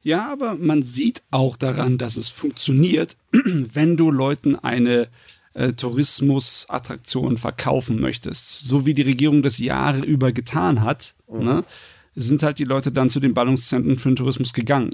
Ja, 0.01 0.31
aber 0.31 0.55
man 0.55 0.81
sieht 0.81 1.23
auch 1.29 1.57
daran, 1.57 1.97
dass 1.97 2.15
es 2.15 2.29
funktioniert, 2.29 3.17
wenn 3.31 3.97
du 3.97 4.11
Leuten 4.11 4.55
eine 4.55 5.09
äh, 5.53 5.73
Tourismusattraktion 5.73 7.37
verkaufen 7.37 7.99
möchtest. 7.99 8.61
So 8.61 8.85
wie 8.85 8.93
die 8.93 9.01
Regierung 9.01 9.41
das 9.41 9.57
Jahre 9.57 9.99
über 9.99 10.31
getan 10.31 10.81
hat, 10.81 11.15
mhm. 11.27 11.43
ne, 11.43 11.63
sind 12.15 12.43
halt 12.43 12.59
die 12.59 12.65
Leute 12.65 12.91
dann 12.91 13.09
zu 13.09 13.19
den 13.19 13.33
Ballungszentren 13.33 13.97
für 13.97 14.09
den 14.09 14.15
Tourismus 14.15 14.53
gegangen. 14.53 14.91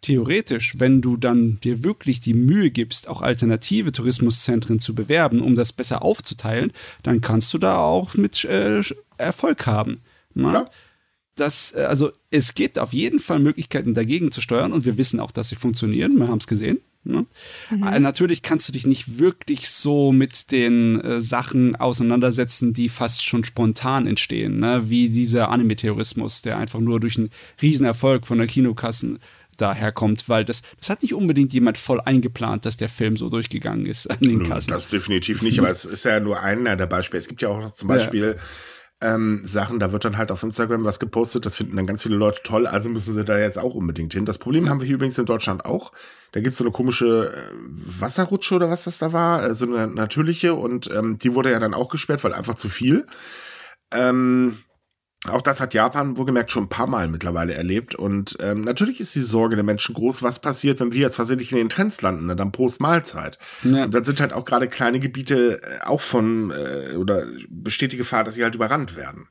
Theoretisch, 0.00 0.78
wenn 0.78 1.00
du 1.00 1.16
dann 1.16 1.58
dir 1.60 1.82
wirklich 1.82 2.20
die 2.20 2.34
Mühe 2.34 2.70
gibst, 2.70 3.08
auch 3.08 3.22
alternative 3.22 3.92
Tourismuszentren 3.92 4.78
zu 4.78 4.94
bewerben, 4.94 5.40
um 5.40 5.54
das 5.54 5.72
besser 5.72 6.02
aufzuteilen, 6.02 6.72
dann 7.02 7.20
kannst 7.20 7.52
du 7.52 7.58
da 7.58 7.78
auch 7.78 8.14
mit 8.14 8.44
äh, 8.44 8.80
Erfolg 9.16 9.66
haben. 9.66 10.00
Ne? 10.34 10.52
Ja. 10.52 10.70
Das, 11.34 11.74
äh, 11.74 11.82
also 11.82 12.12
es 12.30 12.54
gibt 12.54 12.78
auf 12.78 12.92
jeden 12.92 13.18
Fall 13.18 13.40
Möglichkeiten 13.40 13.94
dagegen 13.94 14.30
zu 14.30 14.40
steuern 14.40 14.72
und 14.72 14.84
wir 14.84 14.96
wissen 14.96 15.20
auch, 15.20 15.32
dass 15.32 15.48
sie 15.48 15.56
funktionieren. 15.56 16.16
Wir 16.18 16.28
haben 16.28 16.38
es 16.38 16.46
gesehen. 16.46 16.80
Ne? 17.04 17.26
Mhm. 17.70 17.82
Äh, 17.84 18.00
natürlich 18.00 18.42
kannst 18.42 18.68
du 18.68 18.72
dich 18.72 18.86
nicht 18.86 19.18
wirklich 19.18 19.70
so 19.70 20.12
mit 20.12 20.52
den 20.52 21.00
äh, 21.00 21.22
Sachen 21.22 21.74
auseinandersetzen, 21.74 22.72
die 22.72 22.88
fast 22.88 23.24
schon 23.24 23.44
spontan 23.44 24.06
entstehen, 24.06 24.60
ne? 24.60 24.90
wie 24.90 25.08
dieser 25.08 25.50
Anime-Terrorismus, 25.50 26.42
der 26.42 26.58
einfach 26.58 26.80
nur 26.80 27.00
durch 27.00 27.16
einen 27.16 27.30
Riesenerfolg 27.62 28.26
von 28.26 28.38
der 28.38 28.46
Kinokassen 28.46 29.18
daherkommt, 29.60 30.28
weil 30.28 30.44
das, 30.44 30.62
das 30.78 30.90
hat 30.90 31.02
nicht 31.02 31.14
unbedingt 31.14 31.52
jemand 31.52 31.78
voll 31.78 32.00
eingeplant, 32.00 32.64
dass 32.64 32.76
der 32.76 32.88
Film 32.88 33.16
so 33.16 33.28
durchgegangen 33.28 33.86
ist 33.86 34.06
an 34.06 34.20
den 34.20 34.42
Kassen. 34.42 34.70
Das 34.70 34.88
definitiv 34.88 35.42
nicht, 35.42 35.58
aber 35.58 35.70
es 35.70 35.84
ist 35.84 36.04
ja 36.04 36.20
nur 36.20 36.40
einer 36.40 36.76
der 36.76 36.86
Beispiele. 36.86 37.20
Es 37.20 37.28
gibt 37.28 37.42
ja 37.42 37.48
auch 37.48 37.60
noch 37.60 37.72
zum 37.72 37.88
Beispiel 37.88 38.34
ja 38.36 38.42
ähm, 39.00 39.42
Sachen, 39.44 39.78
da 39.78 39.92
wird 39.92 40.04
dann 40.04 40.18
halt 40.18 40.32
auf 40.32 40.42
Instagram 40.42 40.84
was 40.84 40.98
gepostet, 40.98 41.46
das 41.46 41.54
finden 41.54 41.76
dann 41.76 41.86
ganz 41.86 42.02
viele 42.02 42.16
Leute 42.16 42.40
toll, 42.42 42.66
also 42.66 42.88
müssen 42.88 43.14
sie 43.14 43.24
da 43.24 43.38
jetzt 43.38 43.58
auch 43.58 43.74
unbedingt 43.74 44.12
hin. 44.12 44.26
Das 44.26 44.38
Problem 44.38 44.68
haben 44.68 44.80
wir 44.80 44.86
hier 44.86 44.96
übrigens 44.96 45.18
in 45.18 45.26
Deutschland 45.26 45.64
auch. 45.64 45.92
Da 46.32 46.40
gibt's 46.40 46.58
so 46.58 46.64
eine 46.64 46.72
komische 46.72 47.32
äh, 47.32 47.52
Wasserrutsche 48.00 48.56
oder 48.56 48.70
was 48.70 48.84
das 48.84 48.98
da 48.98 49.12
war, 49.12 49.44
äh, 49.44 49.54
so 49.54 49.66
eine 49.66 49.86
natürliche 49.86 50.54
und 50.54 50.90
ähm, 50.90 51.18
die 51.18 51.34
wurde 51.34 51.52
ja 51.52 51.60
dann 51.60 51.74
auch 51.74 51.88
gesperrt, 51.88 52.24
weil 52.24 52.34
einfach 52.34 52.56
zu 52.56 52.68
viel. 52.68 53.06
Ähm, 53.92 54.58
auch 55.28 55.42
das 55.42 55.60
hat 55.60 55.74
Japan 55.74 56.16
wohlgemerkt 56.16 56.50
schon 56.50 56.64
ein 56.64 56.68
paar 56.68 56.86
Mal 56.86 57.08
mittlerweile 57.08 57.54
erlebt. 57.54 57.94
Und 57.94 58.36
ähm, 58.40 58.62
natürlich 58.62 59.00
ist 59.00 59.14
die 59.14 59.20
Sorge 59.20 59.56
der 59.56 59.64
Menschen 59.64 59.94
groß, 59.94 60.22
was 60.22 60.38
passiert, 60.38 60.80
wenn 60.80 60.92
wir 60.92 61.00
jetzt 61.00 61.16
versehentlich 61.16 61.52
in 61.52 61.58
den 61.58 61.68
Trends 61.68 62.02
landen, 62.02 62.26
ne? 62.26 62.36
dann 62.36 62.52
Post 62.52 62.80
Mahlzeit. 62.80 63.38
Ja. 63.62 63.84
Und 63.84 63.94
dann 63.94 64.04
sind 64.04 64.20
halt 64.20 64.32
auch 64.32 64.44
gerade 64.44 64.68
kleine 64.68 65.00
Gebiete 65.00 65.62
äh, 65.62 65.84
auch 65.84 66.00
von 66.00 66.50
äh, 66.50 66.96
oder 66.96 67.26
besteht 67.48 67.92
die 67.92 67.96
Gefahr, 67.96 68.24
dass 68.24 68.34
sie 68.34 68.42
halt 68.42 68.54
überrannt 68.54 68.96
werden. 68.96 69.28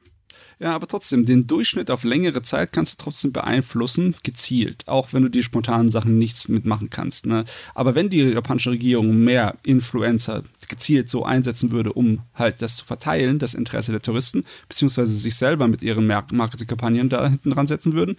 Ja, 0.60 0.72
aber 0.74 0.88
trotzdem, 0.88 1.24
den 1.24 1.46
Durchschnitt 1.46 1.92
auf 1.92 2.04
längere 2.04 2.42
Zeit 2.42 2.74
kannst 2.74 2.94
du 3.00 3.04
trotzdem 3.04 3.32
beeinflussen, 3.32 4.16
gezielt, 4.24 4.88
auch 4.88 5.14
wenn 5.14 5.22
du 5.22 5.30
die 5.30 5.44
spontanen 5.44 5.90
Sachen 5.90 6.18
nichts 6.18 6.48
mitmachen 6.48 6.90
kannst. 6.90 7.28
Ne? 7.28 7.46
Aber 7.76 7.94
wenn 7.94 8.10
die 8.10 8.22
japanische 8.22 8.72
Regierung 8.72 9.24
mehr 9.24 9.58
Influencer 9.64 10.44
gezielt 10.68 11.10
so 11.10 11.24
einsetzen 11.24 11.72
würde, 11.72 11.94
um 11.94 12.22
halt 12.34 12.64
das 12.64 12.78
zu 12.78 12.86
verteilen, 12.86 13.38
das 13.38 13.54
Interesse 13.54 13.92
der 13.92 14.02
Touristen, 14.02 14.46
beziehungsweise 14.68 15.12
sich 15.12 15.36
selber 15.36 15.68
mit 15.68 15.84
ihren 15.84 16.08
Marketingkampagnen 16.08 17.10
da 17.10 17.30
hinten 17.30 17.52
dran 17.52 17.68
setzen 17.68 17.94
würden, 17.94 18.18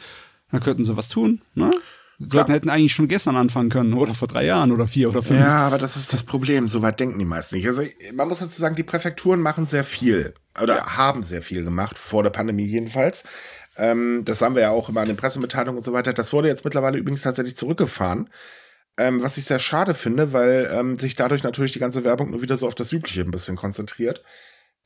dann 0.53 0.61
könnten 0.61 0.85
sie 0.85 0.97
was 0.97 1.09
tun. 1.09 1.41
Ne? 1.55 1.73
Sollten 2.21 2.53
hätten 2.53 2.71
eigentlich 2.71 2.93
schon 2.93 3.07
gestern 3.07 3.37
anfangen 3.37 3.69
können 3.69 3.93
oder 3.93 4.15
vor 4.15 4.27
drei 4.27 4.45
Jahren 4.45 4.73
oder 4.73 4.89
vier 4.89 5.09
oder 5.09 5.23
fünf. 5.23 5.41
Ja, 5.41 5.67
aber 5.67 5.79
das 5.79 5.97
ist 5.97 6.13
das 6.13 6.25
Problem. 6.25 6.67
Soweit 6.67 6.99
denken 6.99 7.19
die 7.19 7.25
meisten 7.25 7.57
nicht. 7.57 7.67
Also 7.67 7.83
man 8.13 8.27
muss 8.27 8.41
dazu 8.41 8.61
sagen, 8.61 8.75
die 8.75 8.83
Präfekturen 8.83 9.41
machen 9.41 9.67
sehr 9.67 9.85
viel 9.85 10.35
oder 10.63 10.77
ja. 10.77 10.97
haben 10.97 11.23
sehr 11.23 11.43
viel 11.43 11.65
gemacht 11.65 11.99
vor 11.99 12.23
der 12.23 12.31
Pandemie 12.31 12.67
jedenfalls. 12.67 13.25
Ähm, 13.77 14.23
das 14.25 14.43
haben 14.43 14.55
wir 14.55 14.63
ja 14.63 14.71
auch 14.71 14.89
immer 14.89 15.01
an 15.01 15.09
den 15.09 15.17
Pressemitteilungen 15.17 15.79
und 15.79 15.85
so 15.85 15.93
weiter. 15.93 16.13
Das 16.13 16.33
wurde 16.33 16.49
jetzt 16.49 16.65
mittlerweile 16.65 16.99
übrigens 16.99 17.23
tatsächlich 17.23 17.57
zurückgefahren. 17.57 18.29
Ähm, 18.97 19.23
was 19.23 19.37
ich 19.37 19.45
sehr 19.45 19.61
schade 19.61 19.95
finde, 19.95 20.33
weil 20.33 20.69
ähm, 20.73 20.99
sich 20.99 21.15
dadurch 21.15 21.45
natürlich 21.45 21.71
die 21.71 21.79
ganze 21.79 22.05
Werbung 22.05 22.31
nur 22.31 22.43
wieder 22.43 22.57
so 22.57 22.67
auf 22.67 22.75
das 22.75 22.93
Übliche 22.93 23.21
ein 23.21 23.31
bisschen 23.31 23.55
konzentriert. 23.55 24.25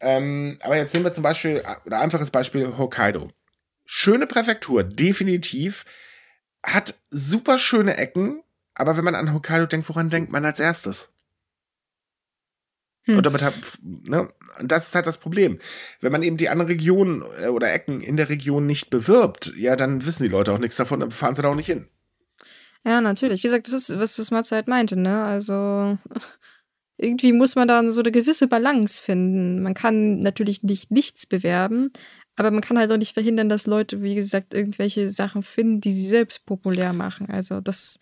Ähm, 0.00 0.58
aber 0.62 0.76
jetzt 0.76 0.92
nehmen 0.92 1.06
wir 1.06 1.14
zum 1.14 1.22
Beispiel, 1.22 1.62
oder 1.87 2.00
einfaches 2.00 2.30
Beispiel 2.30 2.76
Hokkaido. 2.76 3.30
Schöne 3.87 4.26
Präfektur, 4.26 4.85
definitiv 4.85 5.87
hat 6.64 6.94
super 7.11 7.58
schöne 7.58 7.96
Ecken, 7.96 8.42
aber 8.74 8.96
wenn 8.96 9.04
man 9.04 9.14
an 9.14 9.32
Hokkaido 9.32 9.66
denkt, 9.66 9.88
woran 9.88 10.11
denkt 10.11 10.30
man 10.30 10.44
als 10.44 10.61
erstes? 10.61 11.12
Hm. 13.04 13.16
Und 13.16 13.26
damit 13.26 13.42
hat, 13.42 13.54
ne, 13.82 14.28
und 14.60 14.70
das 14.70 14.88
ist 14.88 14.94
halt 14.94 15.06
das 15.06 15.18
Problem. 15.18 15.58
Wenn 16.00 16.12
man 16.12 16.22
eben 16.22 16.36
die 16.36 16.48
anderen 16.48 16.70
Regionen 16.70 17.24
äh, 17.42 17.48
oder 17.48 17.72
Ecken 17.72 18.00
in 18.00 18.16
der 18.16 18.28
Region 18.28 18.66
nicht 18.66 18.90
bewirbt, 18.90 19.54
ja, 19.56 19.74
dann 19.74 20.06
wissen 20.06 20.22
die 20.22 20.28
Leute 20.28 20.52
auch 20.52 20.58
nichts 20.58 20.76
davon, 20.76 21.00
dann 21.00 21.10
fahren 21.10 21.34
sie 21.34 21.42
da 21.42 21.48
auch 21.48 21.56
nicht 21.56 21.66
hin. 21.66 21.88
Ja, 22.84 23.00
natürlich. 23.00 23.42
Wie 23.42 23.46
gesagt, 23.46 23.66
das 23.66 23.74
ist, 23.74 23.98
was, 23.98 24.18
was 24.18 24.30
Matze 24.30 24.54
halt 24.54 24.68
meinte, 24.68 24.96
ne? 24.96 25.24
Also, 25.24 25.98
irgendwie 26.96 27.32
muss 27.32 27.56
man 27.56 27.68
da 27.68 27.92
so 27.92 28.00
eine 28.00 28.12
gewisse 28.12 28.46
Balance 28.46 29.02
finden. 29.02 29.62
Man 29.62 29.74
kann 29.74 30.20
natürlich 30.20 30.62
nicht 30.62 30.90
nichts 30.90 31.26
bewerben, 31.26 31.90
aber 32.36 32.50
man 32.50 32.60
kann 32.60 32.78
halt 32.78 32.90
auch 32.92 32.96
nicht 32.96 33.14
verhindern, 33.14 33.48
dass 33.48 33.66
Leute, 33.66 34.02
wie 34.02 34.14
gesagt, 34.14 34.54
irgendwelche 34.54 35.10
Sachen 35.10 35.42
finden, 35.42 35.80
die 35.80 35.92
sie 35.92 36.06
selbst 36.06 36.46
populär 36.46 36.92
machen. 36.92 37.28
Also 37.28 37.60
das 37.60 37.98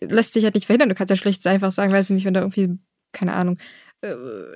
lässt 0.00 0.32
sich 0.32 0.44
halt 0.44 0.54
nicht 0.54 0.66
verhindern. 0.66 0.88
Du 0.88 0.94
kannst 0.94 1.10
ja 1.10 1.16
schlecht 1.16 1.46
einfach 1.46 1.72
sagen, 1.72 1.92
weiß 1.92 2.10
ich 2.10 2.14
nicht, 2.14 2.24
wenn 2.24 2.34
da 2.34 2.40
irgendwie, 2.40 2.78
keine 3.12 3.34
Ahnung, 3.34 3.58
äh, 3.58 3.62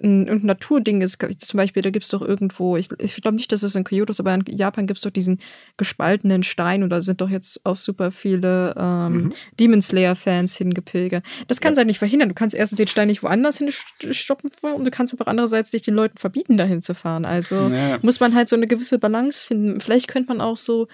ein, 0.03 0.29
ein 0.29 0.41
Naturding 0.45 1.01
ist. 1.01 1.19
Zum 1.39 1.59
Beispiel, 1.59 1.83
da 1.83 1.91
gibt 1.91 2.05
es 2.05 2.11
doch 2.11 2.23
irgendwo, 2.23 2.77
ich, 2.77 2.89
ich 2.99 3.17
glaube 3.17 3.37
nicht, 3.37 3.53
dass 3.53 3.63
es 3.63 3.75
in 3.75 3.85
Kyoto 3.85 4.11
ist, 4.11 4.21
aber 4.21 4.35
in 4.35 4.45
Japan 4.47 4.87
gibt 4.87 4.99
es 4.99 5.05
doch 5.05 5.11
diesen 5.11 5.41
gespaltenen 5.77 6.43
Stein 6.43 6.83
und 6.83 6.91
da 6.91 7.03
sind 7.03 7.21
doch 7.21 7.31
jetzt 7.31 7.65
auch 7.65 7.77
super 7.77 8.11
viele 8.13 8.75
ähm, 8.79 9.13
mhm. 9.13 9.33
Demon 9.59 9.83
Slayer-Fans 9.83 10.57
hingepilgert. 10.57 11.25
Das 11.49 11.61
kannst 11.61 11.77
du 11.77 11.81
ja. 11.81 11.83
halt 11.83 11.89
nicht 11.89 11.99
verhindern. 11.99 12.29
Du 12.29 12.35
kannst 12.35 12.55
erstens 12.55 12.79
den 12.79 12.89
Stein 12.89 13.09
nicht 13.09 13.23
woanders 13.23 13.59
hinstoppen 13.59 14.51
und 14.61 14.85
du 14.85 14.91
kannst 14.91 15.15
aber 15.15 15.29
andererseits 15.29 15.73
nicht 15.73 15.87
den 15.87 15.95
Leuten 15.95 16.19
verbieten, 16.19 16.57
dahin 16.57 16.83
zu 16.83 16.95
fahren. 16.95 17.25
Also 17.25 17.69
ja. 17.69 17.99
muss 18.03 18.21
man 18.21 18.35
halt 18.35 18.49
so 18.49 18.57
eine 18.57 18.67
gewisse 18.67 18.99
Balance 18.99 19.47
finden. 19.47 19.81
Vielleicht 19.81 20.09
könnte 20.09 20.29
man 20.29 20.41
auch 20.41 20.57
so 20.57 20.89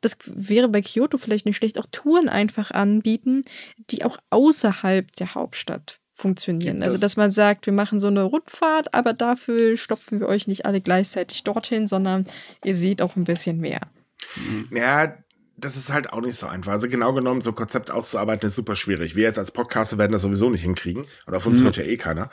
das 0.00 0.16
wäre 0.24 0.68
bei 0.68 0.80
Kyoto 0.80 1.18
vielleicht 1.18 1.46
nicht 1.46 1.56
schlecht, 1.56 1.78
auch 1.78 1.86
Touren 1.92 2.28
einfach 2.28 2.70
anbieten, 2.70 3.44
die 3.90 4.04
auch 4.04 4.16
außerhalb 4.30 5.14
der 5.16 5.34
Hauptstadt 5.34 6.00
funktionieren. 6.14 6.82
Also, 6.82 6.96
dass 6.96 7.16
man 7.16 7.30
sagt, 7.30 7.66
wir 7.66 7.72
machen 7.72 7.98
so 7.98 8.06
eine 8.06 8.22
Rundfahrt, 8.22 8.94
aber 8.94 9.12
dafür 9.12 9.76
stopfen 9.76 10.20
wir 10.20 10.28
euch 10.28 10.46
nicht 10.46 10.64
alle 10.64 10.80
gleichzeitig 10.80 11.42
dorthin, 11.44 11.88
sondern 11.88 12.26
ihr 12.64 12.74
seht 12.74 13.02
auch 13.02 13.16
ein 13.16 13.24
bisschen 13.24 13.58
mehr. 13.58 13.80
Ja, 14.70 15.14
das 15.56 15.76
ist 15.76 15.92
halt 15.92 16.12
auch 16.12 16.20
nicht 16.20 16.36
so 16.36 16.46
einfach. 16.46 16.72
Also 16.72 16.88
genau 16.88 17.12
genommen, 17.12 17.40
so 17.40 17.50
ein 17.50 17.56
Konzept 17.56 17.90
auszuarbeiten 17.90 18.46
ist 18.46 18.56
super 18.56 18.76
schwierig. 18.76 19.14
Wir 19.14 19.24
jetzt 19.24 19.38
als 19.38 19.52
Podcaster 19.52 19.98
werden 19.98 20.12
das 20.12 20.22
sowieso 20.22 20.50
nicht 20.50 20.62
hinkriegen. 20.62 21.06
Und 21.26 21.34
auf 21.34 21.46
uns 21.46 21.60
mhm. 21.60 21.64
hört 21.64 21.76
ja 21.76 21.84
eh 21.84 21.96
keiner. 21.96 22.30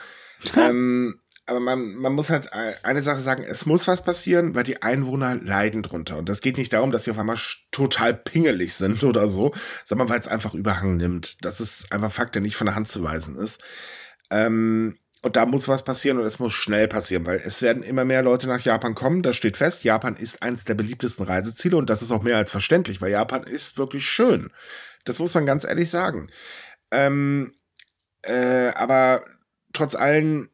ähm, 0.58 1.20
aber 1.45 1.60
man, 1.60 1.95
man 1.95 2.13
muss 2.13 2.30
halt 2.30 2.51
eine 2.54 3.01
Sache 3.01 3.21
sagen, 3.21 3.43
es 3.43 3.65
muss 3.65 3.88
was 3.88 4.04
passieren, 4.04 4.56
weil 4.56 4.63
die 4.63 4.82
Einwohner 4.82 5.36
leiden 5.36 5.82
drunter. 5.82 6.17
Und 6.17 6.30
das 6.30 6.41
geht 6.41 6.58
nicht 6.58 6.71
darum, 6.71 6.91
dass 6.91 7.04
sie 7.04 7.12
auf 7.12 7.19
einmal 7.19 7.38
total 7.71 8.13
pingelig 8.13 8.75
sind 8.75 9.04
oder 9.04 9.27
so, 9.27 9.54
sondern 9.86 10.10
weil 10.10 10.19
es 10.19 10.27
einfach 10.27 10.54
Überhang 10.54 10.97
nimmt. 10.97 11.43
Das 11.43 11.60
ist 11.60 11.91
einfach 11.91 12.12
Fakt, 12.12 12.36
der 12.36 12.41
nicht 12.41 12.56
von 12.56 12.65
der 12.67 12.75
Hand 12.75 12.88
zu 12.88 13.04
weisen 13.04 13.36
ist. 13.36 13.62
Ähm, 14.30 14.97
und 15.23 15.36
da 15.36 15.45
muss 15.45 15.67
was 15.67 15.84
passieren 15.84 16.17
und 16.17 16.25
es 16.25 16.39
muss 16.39 16.54
schnell 16.54 16.88
passieren, 16.88 17.25
weil 17.27 17.41
es 17.45 17.62
werden 17.62 17.84
immer 17.84 18.06
mehr 18.06 18.23
Leute 18.23 18.47
nach 18.47 18.62
Japan 18.62 18.95
kommen. 18.95 19.21
Das 19.21 19.36
steht 19.36 19.58
fest. 19.58 19.84
Japan 19.84 20.15
ist 20.15 20.41
eines 20.41 20.63
der 20.65 20.73
beliebtesten 20.73 21.25
Reiseziele 21.25 21.77
und 21.77 21.89
das 21.89 22.01
ist 22.01 22.12
auch 22.12 22.23
mehr 22.23 22.38
als 22.38 22.49
verständlich, 22.49 23.01
weil 23.01 23.12
Japan 23.12 23.43
ist 23.43 23.77
wirklich 23.77 24.06
schön. 24.06 24.51
Das 25.06 25.19
muss 25.19 25.34
man 25.36 25.45
ganz 25.45 25.63
ehrlich 25.63 25.91
sagen. 25.91 26.32
Ähm, 26.91 27.54
äh, 28.23 28.69
aber 28.69 29.23
trotz 29.73 29.95
allem 29.95 30.49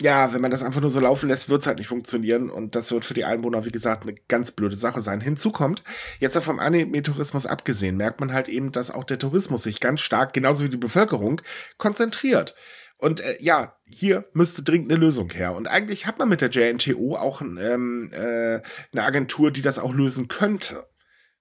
ja, 0.00 0.32
wenn 0.32 0.40
man 0.40 0.50
das 0.50 0.62
einfach 0.62 0.80
nur 0.80 0.90
so 0.90 1.00
laufen 1.00 1.28
lässt, 1.28 1.48
wird 1.48 1.62
es 1.62 1.66
halt 1.66 1.78
nicht 1.78 1.88
funktionieren. 1.88 2.50
Und 2.50 2.74
das 2.74 2.90
wird 2.90 3.04
für 3.04 3.14
die 3.14 3.24
Einwohner, 3.24 3.64
wie 3.64 3.70
gesagt, 3.70 4.02
eine 4.02 4.14
ganz 4.28 4.52
blöde 4.52 4.76
Sache 4.76 5.00
sein. 5.00 5.20
Hinzu 5.20 5.50
kommt, 5.50 5.82
jetzt 6.20 6.38
vom 6.38 6.60
Anime-Tourismus 6.60 7.46
abgesehen, 7.46 7.96
merkt 7.96 8.20
man 8.20 8.32
halt 8.32 8.48
eben, 8.48 8.70
dass 8.70 8.90
auch 8.90 9.04
der 9.04 9.18
Tourismus 9.18 9.64
sich 9.64 9.80
ganz 9.80 10.00
stark, 10.00 10.32
genauso 10.32 10.64
wie 10.64 10.68
die 10.68 10.76
Bevölkerung, 10.76 11.42
konzentriert. 11.78 12.54
Und 12.96 13.20
äh, 13.20 13.36
ja, 13.40 13.76
hier 13.84 14.24
müsste 14.32 14.62
dringend 14.62 14.90
eine 14.90 15.00
Lösung 15.00 15.30
her. 15.30 15.54
Und 15.54 15.68
eigentlich 15.68 16.06
hat 16.06 16.18
man 16.18 16.28
mit 16.28 16.40
der 16.40 16.50
JNTO 16.50 17.16
auch 17.16 17.40
ähm, 17.40 18.10
äh, 18.12 18.60
eine 18.92 19.04
Agentur, 19.04 19.50
die 19.52 19.62
das 19.62 19.78
auch 19.78 19.94
lösen 19.94 20.28
könnte. 20.28 20.87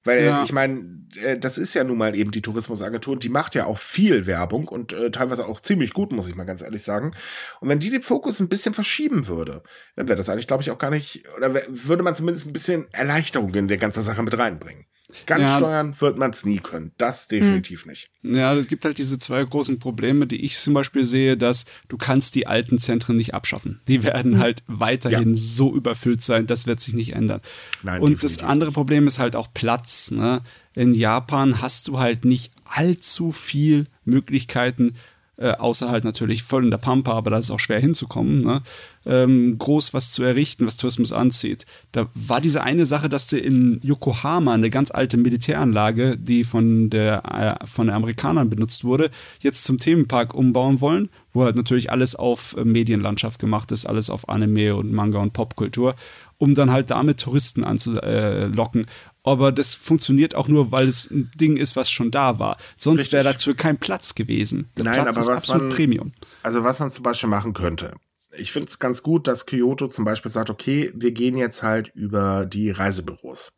Weil 0.07 0.23
ja. 0.23 0.43
ich 0.43 0.53
meine, 0.53 1.03
äh, 1.21 1.37
das 1.37 1.57
ist 1.57 1.73
ja 1.73 1.83
nun 1.83 1.97
mal 1.97 2.15
eben 2.15 2.31
die 2.31 2.41
Tourismusagentur, 2.41 3.19
die 3.19 3.27
macht 3.27 3.55
ja 3.55 3.65
auch 3.65 3.77
viel 3.77 4.25
Werbung 4.25 4.69
und 4.69 4.93
äh, 4.93 5.11
teilweise 5.11 5.45
auch 5.45 5.59
ziemlich 5.59 5.93
gut, 5.93 6.13
muss 6.13 6.29
ich 6.29 6.35
mal 6.35 6.45
ganz 6.45 6.61
ehrlich 6.61 6.81
sagen. 6.81 7.11
Und 7.59 7.67
wenn 7.67 7.79
die 7.79 7.89
den 7.89 8.01
Fokus 8.01 8.39
ein 8.39 8.47
bisschen 8.47 8.73
verschieben 8.73 9.27
würde, 9.27 9.63
dann 9.97 10.07
wäre 10.07 10.17
das 10.17 10.29
eigentlich, 10.29 10.47
glaube 10.47 10.63
ich, 10.63 10.71
auch 10.71 10.77
gar 10.77 10.91
nicht, 10.91 11.25
oder 11.35 11.53
würde 11.67 12.03
man 12.03 12.15
zumindest 12.15 12.47
ein 12.47 12.53
bisschen 12.53 12.87
Erleichterung 12.93 13.53
in 13.53 13.67
der 13.67 13.77
ganzen 13.77 14.01
Sache 14.01 14.23
mit 14.23 14.37
reinbringen. 14.37 14.85
Ganz 15.25 15.43
ja. 15.43 15.57
steuern 15.57 15.95
wird 15.99 16.17
man 16.17 16.31
es 16.31 16.43
nie 16.43 16.59
können. 16.59 16.91
Das 16.97 17.29
definitiv 17.29 17.83
hm. 17.83 17.89
nicht. 17.89 18.09
Ja, 18.23 18.53
es 18.55 18.67
gibt 18.67 18.83
halt 18.83 18.97
diese 18.97 19.17
zwei 19.17 19.41
großen 19.41 19.79
Probleme, 19.79 20.27
die 20.27 20.43
ich 20.43 20.57
zum 20.57 20.73
Beispiel 20.73 21.05
sehe, 21.05 21.37
dass 21.37 21.63
du 21.87 21.95
kannst 21.95 22.35
die 22.35 22.45
alten 22.45 22.77
Zentren 22.77 23.15
nicht 23.15 23.33
abschaffen. 23.33 23.79
Die 23.87 24.03
werden 24.03 24.33
hm. 24.33 24.39
halt 24.39 24.63
weiterhin 24.67 25.29
ja. 25.29 25.35
so 25.35 25.73
überfüllt 25.73 26.21
sein, 26.21 26.45
das 26.45 26.67
wird 26.67 26.81
sich 26.81 26.93
nicht 26.93 27.13
ändern. 27.13 27.39
Nein, 27.83 28.01
Und 28.01 28.15
definitiv. 28.15 28.37
das 28.39 28.49
andere 28.49 28.71
Problem 28.73 29.07
ist 29.07 29.17
halt 29.17 29.37
auch 29.37 29.47
Platz. 29.53 30.11
Ne? 30.11 30.41
In 30.75 30.93
Japan 30.93 31.61
hast 31.61 31.87
du 31.87 31.99
halt 31.99 32.25
nicht 32.25 32.51
allzu 32.65 33.31
viel 33.31 33.87
Möglichkeiten, 34.03 34.95
äh, 35.37 35.51
außer 35.51 35.89
halt 35.89 36.03
natürlich 36.03 36.43
voll 36.43 36.65
in 36.65 36.71
der 36.71 36.77
Pampa, 36.79 37.13
aber 37.13 37.29
da 37.29 37.37
ist 37.37 37.51
auch 37.51 37.59
schwer 37.59 37.79
hinzukommen, 37.79 38.41
ne? 38.41 38.61
ähm, 39.05 39.57
groß 39.57 39.93
was 39.93 40.11
zu 40.11 40.23
errichten, 40.23 40.65
was 40.65 40.77
Tourismus 40.77 41.13
anzieht. 41.13 41.65
Da 41.91 42.07
war 42.15 42.41
diese 42.41 42.63
eine 42.63 42.85
Sache, 42.85 43.07
dass 43.07 43.29
sie 43.29 43.39
in 43.39 43.79
Yokohama 43.83 44.53
eine 44.53 44.69
ganz 44.69 44.91
alte 44.91 45.17
Militäranlage, 45.17 46.17
die 46.17 46.43
von 46.43 46.89
der 46.89 47.59
äh, 47.61 47.67
von 47.67 47.87
den 47.87 47.95
Amerikanern 47.95 48.49
benutzt 48.49 48.83
wurde, 48.83 49.11
jetzt 49.39 49.63
zum 49.63 49.77
Themenpark 49.77 50.33
umbauen 50.33 50.81
wollen, 50.81 51.09
wo 51.33 51.43
halt 51.43 51.55
natürlich 51.55 51.91
alles 51.91 52.15
auf 52.15 52.55
äh, 52.57 52.65
Medienlandschaft 52.65 53.39
gemacht 53.39 53.71
ist, 53.71 53.85
alles 53.85 54.09
auf 54.09 54.29
Anime 54.29 54.75
und 54.75 54.91
Manga 54.91 55.19
und 55.19 55.33
Popkultur, 55.33 55.95
um 56.39 56.55
dann 56.55 56.71
halt 56.71 56.89
damit 56.89 57.19
Touristen 57.19 57.63
anzulocken 57.63 58.87
aber 59.27 59.51
das 59.51 59.73
funktioniert 59.75 60.35
auch 60.35 60.47
nur, 60.47 60.71
weil 60.71 60.87
es 60.87 61.09
ein 61.11 61.31
Ding 61.35 61.57
ist, 61.57 61.75
was 61.75 61.91
schon 61.91 62.11
da 62.11 62.39
war. 62.39 62.57
Sonst 62.75 63.11
wäre 63.11 63.23
dazu 63.23 63.55
kein 63.55 63.77
Platz 63.77 64.15
gewesen. 64.15 64.69
Der 64.77 64.85
Nein, 64.85 64.93
Platz 64.95 65.07
aber 65.07 65.19
ist 65.19 65.27
was 65.27 65.37
absolut 65.37 65.63
man, 65.63 65.71
Premium. 65.71 66.11
Also 66.43 66.63
was 66.63 66.79
man 66.79 66.91
zum 66.91 67.03
Beispiel 67.03 67.29
machen 67.29 67.53
könnte. 67.53 67.93
Ich 68.35 68.51
finde 68.51 68.69
es 68.69 68.79
ganz 68.79 69.03
gut, 69.03 69.27
dass 69.27 69.45
Kyoto 69.45 69.87
zum 69.87 70.05
Beispiel 70.05 70.31
sagt, 70.31 70.49
okay, 70.49 70.91
wir 70.95 71.11
gehen 71.11 71.37
jetzt 71.37 71.63
halt 71.63 71.91
über 71.95 72.45
die 72.45 72.71
Reisebüros. 72.71 73.53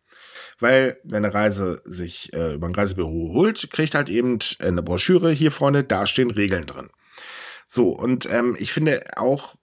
Weil, 0.60 0.98
wenn 1.04 1.24
eine 1.24 1.34
Reise 1.34 1.82
sich 1.86 2.34
äh, 2.34 2.54
über 2.54 2.68
ein 2.68 2.76
Reisebüro 2.76 3.34
holt, 3.34 3.70
kriegt 3.72 3.96
halt 3.96 4.10
eben 4.10 4.40
eine 4.60 4.84
Broschüre, 4.84 5.32
hier 5.32 5.52
Freunde, 5.52 5.84
da 5.84 6.06
stehen 6.06 6.32
Regeln 6.32 6.66
drin. 6.66 6.90
So, 7.66 7.90
und 7.90 8.28
ähm, 8.30 8.56
ich 8.60 8.74
finde 8.74 9.04
auch, 9.16 9.56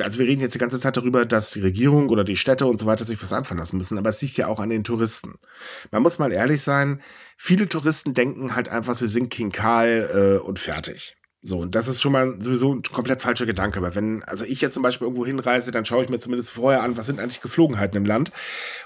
also 0.00 0.18
wir 0.18 0.26
reden 0.26 0.40
jetzt 0.40 0.54
die 0.54 0.58
ganze 0.58 0.78
Zeit 0.78 0.96
darüber, 0.96 1.24
dass 1.24 1.52
die 1.52 1.60
Regierung 1.60 2.08
oder 2.10 2.24
die 2.24 2.36
Städte 2.36 2.66
und 2.66 2.78
so 2.78 2.86
weiter 2.86 3.04
sich 3.04 3.22
was 3.22 3.32
anfangen 3.32 3.60
lassen 3.60 3.78
müssen, 3.78 3.98
aber 3.98 4.10
es 4.10 4.20
liegt 4.20 4.36
ja 4.36 4.46
auch 4.46 4.60
an 4.60 4.70
den 4.70 4.84
Touristen. 4.84 5.34
Man 5.90 6.02
muss 6.02 6.18
mal 6.18 6.32
ehrlich 6.32 6.62
sein, 6.62 7.00
viele 7.36 7.68
Touristen 7.68 8.14
denken 8.14 8.54
halt 8.54 8.68
einfach, 8.68 8.94
sie 8.94 9.08
sind 9.08 9.30
King 9.30 9.52
Karl 9.52 10.38
äh, 10.42 10.46
und 10.46 10.58
fertig. 10.58 11.16
So, 11.42 11.58
und 11.58 11.74
das 11.74 11.88
ist 11.88 12.02
schon 12.02 12.12
mal 12.12 12.36
sowieso 12.40 12.74
ein 12.74 12.82
komplett 12.82 13.22
falscher 13.22 13.46
Gedanke, 13.46 13.80
weil 13.80 13.94
wenn, 13.94 14.22
also 14.24 14.44
ich 14.44 14.60
jetzt 14.60 14.74
zum 14.74 14.82
Beispiel 14.82 15.06
irgendwo 15.06 15.24
hinreise, 15.24 15.72
dann 15.72 15.86
schaue 15.86 16.04
ich 16.04 16.10
mir 16.10 16.18
zumindest 16.18 16.50
vorher 16.50 16.82
an, 16.82 16.98
was 16.98 17.06
sind 17.06 17.18
eigentlich 17.18 17.40
Geflogenheiten 17.40 17.96
im 17.96 18.04
Land. 18.04 18.30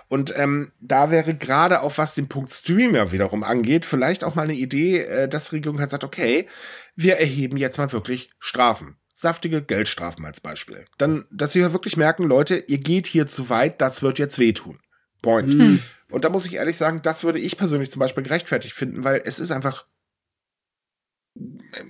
Und 0.07 0.33
ähm, 0.39 0.71
da 0.81 1.11
wäre 1.11 1.35
gerade 1.35 1.81
auch 1.81 1.99
was 1.99 2.15
den 2.15 2.29
Punkt 2.29 2.51
Stream 2.51 2.95
ja 2.95 3.11
wiederum 3.11 3.43
angeht, 3.43 3.85
vielleicht 3.85 4.23
auch 4.23 4.37
mal 4.37 4.43
eine 4.43 4.55
Idee, 4.55 5.01
äh, 5.01 5.29
dass 5.29 5.51
die 5.51 5.57
Regierung 5.57 5.81
halt 5.81 5.91
sagt, 5.91 6.05
okay, 6.05 6.47
wir 6.95 7.17
erheben 7.17 7.57
jetzt 7.57 7.79
mal 7.79 7.91
wirklich 7.91 8.31
Strafen 8.39 8.97
saftige 9.15 9.63
Geldstrafen 9.63 10.25
als 10.27 10.41
Beispiel. 10.41 10.85
Dann, 10.99 11.25
dass 11.31 11.53
sie 11.53 11.73
wirklich 11.73 11.97
merken, 11.97 12.25
Leute, 12.25 12.57
ihr 12.57 12.79
geht 12.79 13.07
hier 13.07 13.27
zu 13.27 13.49
weit, 13.49 13.81
das 13.81 14.03
wird 14.03 14.19
jetzt 14.19 14.39
wehtun. 14.39 14.81
Point. 15.23 15.55
Hm. 15.55 15.83
Und 16.11 16.25
da 16.25 16.29
muss 16.29 16.45
ich 16.45 16.55
ehrlich 16.55 16.77
sagen, 16.77 17.01
das 17.03 17.25
würde 17.25 17.39
ich 17.39 17.57
persönlich 17.57 17.91
zum 17.91 18.01
Beispiel 18.01 18.25
gerechtfertigt 18.25 18.75
finden, 18.75 19.05
weil 19.05 19.23
es 19.25 19.39
ist 19.39 19.53
einfach, 19.53 19.87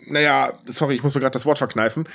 naja, 0.07 0.59
sorry, 0.67 0.95
ich 0.95 1.03
muss 1.03 1.15
mir 1.15 1.21
gerade 1.21 1.33
das 1.33 1.45
Wort 1.45 1.59
verkneifen, 1.59 2.09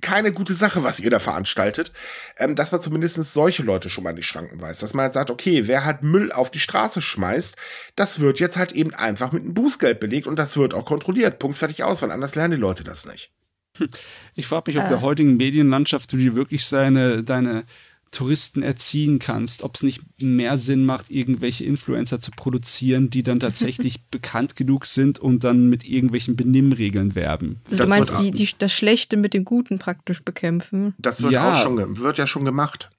keine 0.00 0.32
gute 0.32 0.54
Sache, 0.54 0.84
was 0.84 1.00
ihr 1.00 1.10
da 1.10 1.18
veranstaltet, 1.18 1.92
ähm, 2.36 2.54
dass 2.54 2.70
man 2.72 2.80
zumindest 2.80 3.16
solche 3.32 3.62
Leute 3.62 3.88
schon 3.88 4.04
mal 4.04 4.10
in 4.10 4.16
die 4.16 4.22
Schranken 4.22 4.60
weist. 4.60 4.82
Dass 4.82 4.94
man 4.94 5.04
halt 5.04 5.12
sagt, 5.12 5.30
okay, 5.30 5.66
wer 5.66 5.84
halt 5.84 6.02
Müll 6.02 6.30
auf 6.30 6.50
die 6.50 6.60
Straße 6.60 7.00
schmeißt, 7.00 7.56
das 7.96 8.20
wird 8.20 8.38
jetzt 8.38 8.56
halt 8.56 8.72
eben 8.72 8.94
einfach 8.94 9.32
mit 9.32 9.42
einem 9.42 9.54
Bußgeld 9.54 9.98
belegt 9.98 10.26
und 10.26 10.38
das 10.38 10.56
wird 10.56 10.74
auch 10.74 10.84
kontrolliert. 10.84 11.38
Punkt 11.38 11.58
fertig 11.58 11.82
aus, 11.82 12.02
weil 12.02 12.12
anders 12.12 12.34
lernen 12.34 12.54
die 12.56 12.60
Leute 12.60 12.84
das 12.84 13.06
nicht. 13.06 13.32
Ich 14.34 14.46
frage 14.46 14.70
mich, 14.70 14.78
ob 14.78 14.84
äh. 14.84 14.88
der 14.88 15.00
heutigen 15.00 15.36
Medienlandschaft 15.36 16.12
du 16.12 16.16
dir 16.18 16.36
wirklich 16.36 16.64
seine, 16.66 17.22
deine 17.22 17.64
Touristen 18.10 18.62
erziehen 18.62 19.18
kannst, 19.18 19.62
ob 19.62 19.74
es 19.74 19.82
nicht 19.82 20.00
mehr 20.22 20.56
Sinn 20.58 20.86
macht, 20.86 21.10
irgendwelche 21.10 21.64
Influencer 21.64 22.20
zu 22.20 22.30
produzieren, 22.30 23.10
die 23.10 23.22
dann 23.22 23.40
tatsächlich 23.40 24.04
bekannt 24.10 24.56
genug 24.56 24.86
sind 24.86 25.18
und 25.18 25.44
dann 25.44 25.68
mit 25.68 25.86
irgendwelchen 25.86 26.36
Benimmregeln 26.36 27.14
werben. 27.14 27.60
Also 27.70 27.82
du 27.82 27.88
meinst, 27.88 28.24
die, 28.24 28.30
die, 28.30 28.48
das 28.58 28.72
Schlechte 28.72 29.16
mit 29.16 29.34
dem 29.34 29.44
Guten 29.44 29.78
praktisch 29.78 30.22
bekämpfen? 30.22 30.94
Das 30.98 31.22
wird 31.22 31.32
ja. 31.32 31.52
auch 31.52 31.62
schon, 31.62 31.98
wird 31.98 32.18
ja 32.18 32.26
schon 32.26 32.44
gemacht. 32.44 32.90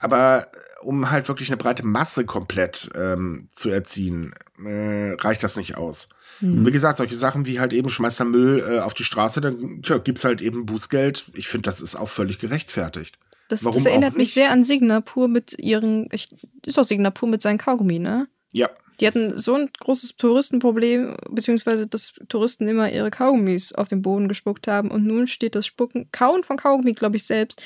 Aber 0.00 0.48
äh, 0.52 0.84
um 0.84 1.10
halt 1.10 1.28
wirklich 1.28 1.48
eine 1.48 1.56
breite 1.56 1.86
Masse 1.86 2.24
komplett 2.24 2.90
ähm, 2.94 3.48
zu 3.52 3.70
erziehen, 3.70 4.34
äh, 4.64 5.12
reicht 5.14 5.42
das 5.42 5.56
nicht 5.56 5.76
aus. 5.76 6.08
Mhm. 6.40 6.66
Wie 6.66 6.70
gesagt, 6.70 6.98
solche 6.98 7.14
Sachen 7.14 7.46
wie 7.46 7.60
halt 7.60 7.72
eben 7.72 7.88
schmeißt 7.88 8.20
der 8.20 8.26
Müll 8.26 8.64
äh, 8.68 8.78
auf 8.80 8.94
die 8.94 9.04
Straße, 9.04 9.40
dann 9.40 9.82
tja, 9.82 9.98
gibt's 9.98 10.24
halt 10.24 10.42
eben 10.42 10.66
Bußgeld. 10.66 11.26
Ich 11.34 11.48
finde, 11.48 11.68
das 11.68 11.80
ist 11.80 11.96
auch 11.96 12.08
völlig 12.08 12.38
gerechtfertigt. 12.38 13.18
Das, 13.48 13.60
das 13.60 13.84
erinnert 13.84 14.16
mich 14.16 14.32
sehr 14.32 14.50
an 14.50 14.64
Signapur 14.64 15.28
mit 15.28 15.58
ihren, 15.58 16.08
ich, 16.12 16.28
ist 16.64 16.78
auch 16.78 16.84
Signapur 16.84 17.28
mit 17.28 17.42
seinen 17.42 17.58
Kaugummi, 17.58 17.98
ne? 17.98 18.26
Ja. 18.52 18.70
Die 19.00 19.06
hatten 19.06 19.36
so 19.36 19.54
ein 19.54 19.70
großes 19.80 20.16
Touristenproblem, 20.16 21.16
beziehungsweise 21.28 21.86
dass 21.86 22.14
Touristen 22.28 22.68
immer 22.68 22.90
ihre 22.90 23.10
Kaugummis 23.10 23.72
auf 23.72 23.88
den 23.88 24.02
Boden 24.02 24.28
gespuckt 24.28 24.68
haben 24.68 24.90
und 24.90 25.04
nun 25.04 25.26
steht 25.26 25.56
das 25.56 25.66
Spucken, 25.66 26.08
Kauen 26.12 26.44
von 26.44 26.56
Kaugummi, 26.56 26.92
glaube 26.92 27.16
ich 27.16 27.24
selbst, 27.24 27.60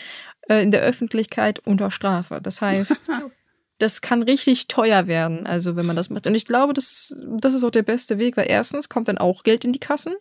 äh, 0.49 0.63
in 0.63 0.71
der 0.71 0.83
Öffentlichkeit 0.83 1.61
unter 1.61 1.91
Strafe. 1.91 2.41
Das 2.43 2.61
heißt, 2.61 3.03
das 3.79 4.01
kann 4.01 4.23
richtig 4.23 4.69
teuer 4.69 5.07
werden, 5.07 5.47
also 5.47 5.77
wenn 5.77 5.87
man 5.87 5.97
das 5.97 6.11
macht. 6.11 6.27
Und 6.27 6.35
ich 6.35 6.47
glaube, 6.47 6.73
das, 6.73 7.17
das 7.39 7.55
ist 7.55 7.65
auch 7.65 7.71
der 7.71 7.83
beste 7.83 8.19
Weg, 8.19 8.37
weil 8.37 8.49
erstens 8.49 8.89
kommt 8.89 9.09
dann 9.09 9.19
auch 9.19 9.45
Geld 9.45 9.65
in 9.65 9.73
die 9.73 9.79
Kassen. 9.79 10.15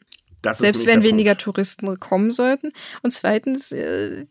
Selbst 0.53 0.85
wenn 0.85 1.03
weniger 1.03 1.31
Punkt. 1.31 1.41
Touristen 1.41 1.99
kommen 1.99 2.31
sollten. 2.31 2.71
Und 3.01 3.11
zweitens, 3.11 3.71
äh, 3.71 4.25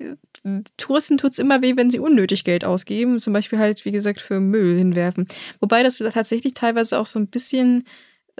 Touristen 0.76 1.18
tut 1.18 1.32
es 1.32 1.38
immer 1.38 1.60
weh, 1.62 1.76
wenn 1.76 1.90
sie 1.90 1.98
unnötig 1.98 2.44
Geld 2.44 2.64
ausgeben. 2.64 3.18
Zum 3.18 3.32
Beispiel 3.32 3.58
halt, 3.58 3.84
wie 3.84 3.92
gesagt, 3.92 4.20
für 4.20 4.40
Müll 4.40 4.78
hinwerfen. 4.78 5.26
Wobei 5.60 5.82
das 5.82 5.98
tatsächlich 5.98 6.54
teilweise 6.54 6.98
auch 6.98 7.06
so 7.06 7.18
ein 7.18 7.26
bisschen 7.26 7.84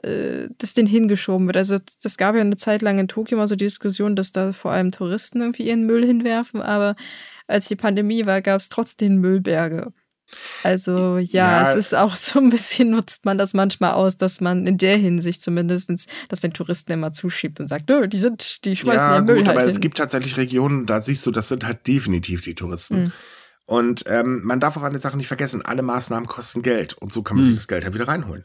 äh, 0.03 0.49
das 0.59 0.75
den 0.75 0.87
hingeschoben 0.87 1.47
wird. 1.47 1.57
Also 1.57 1.79
das 2.03 2.17
gab 2.17 2.35
ja 2.35 2.41
eine 2.41 2.57
Zeit 2.57 2.83
lang 2.83 2.99
in 2.99 3.09
Tokio 3.09 3.37
mal 3.37 3.49
so 3.49 3.57
die 3.57 3.65
Diskussion, 3.65 4.17
dass 4.17 4.33
da 4.33 4.53
vor 4.53 4.71
allem 4.71 4.93
Touristen 4.93 5.41
irgendwie 5.41 5.67
ihren 5.67 5.85
Müll 5.87 6.05
hinwerfen. 6.05 6.63
Aber 6.63 6.97
als 7.47 7.69
die 7.69 7.77
Pandemie 7.77 8.27
war, 8.27 8.43
gab 8.43 8.61
es 8.61 8.69
trotzdem 8.69 9.17
Müllberge. 9.17 9.93
Also 10.63 11.19
ja, 11.19 11.63
ja, 11.63 11.71
es 11.71 11.77
ist 11.77 11.95
auch 11.95 12.17
so 12.17 12.41
ein 12.41 12.51
bisschen, 12.51 12.91
nutzt 12.91 13.25
man 13.25 13.39
das 13.39 13.55
manchmal 13.55 13.93
aus, 13.93 14.17
dass 14.17 14.41
man 14.41 14.67
in 14.67 14.77
der 14.77 14.97
Hinsicht 14.97 15.41
zumindest 15.41 15.91
das 16.29 16.41
den 16.41 16.53
Touristen 16.53 16.93
immer 16.93 17.13
zuschiebt 17.13 17.61
und 17.61 17.69
sagt, 17.69 17.89
die 17.89 18.19
sind, 18.19 18.65
die 18.65 18.77
schmeißen 18.77 19.09
ja, 19.09 19.23
Müll 19.23 19.37
gut, 19.37 19.49
halt 19.49 19.57
aber 19.57 19.67
hin. 19.67 19.71
es 19.71 19.81
gibt 19.81 19.99
tatsächlich 19.99 20.37
Regionen, 20.37 20.87
da 20.87 21.01
siehst 21.01 21.25
du, 21.27 21.31
das 21.31 21.49
sind 21.49 21.65
halt 21.65 21.87
definitiv 21.87 22.43
die 22.43 22.55
Touristen. 22.55 23.05
Mhm. 23.05 23.13
Und 23.67 24.05
ähm, 24.07 24.43
man 24.45 24.61
darf 24.61 24.77
auch 24.77 24.83
eine 24.83 24.99
Sache 24.99 25.17
nicht 25.17 25.29
vergessen, 25.29 25.63
alle 25.63 25.83
Maßnahmen 25.83 26.29
kosten 26.29 26.63
Geld 26.63 26.95
und 26.95 27.13
so 27.13 27.23
kann 27.23 27.37
man 27.37 27.45
mhm. 27.45 27.51
sich 27.51 27.59
das 27.59 27.69
Geld 27.69 27.85
halt 27.85 27.95
wieder 27.95 28.09
reinholen. 28.09 28.45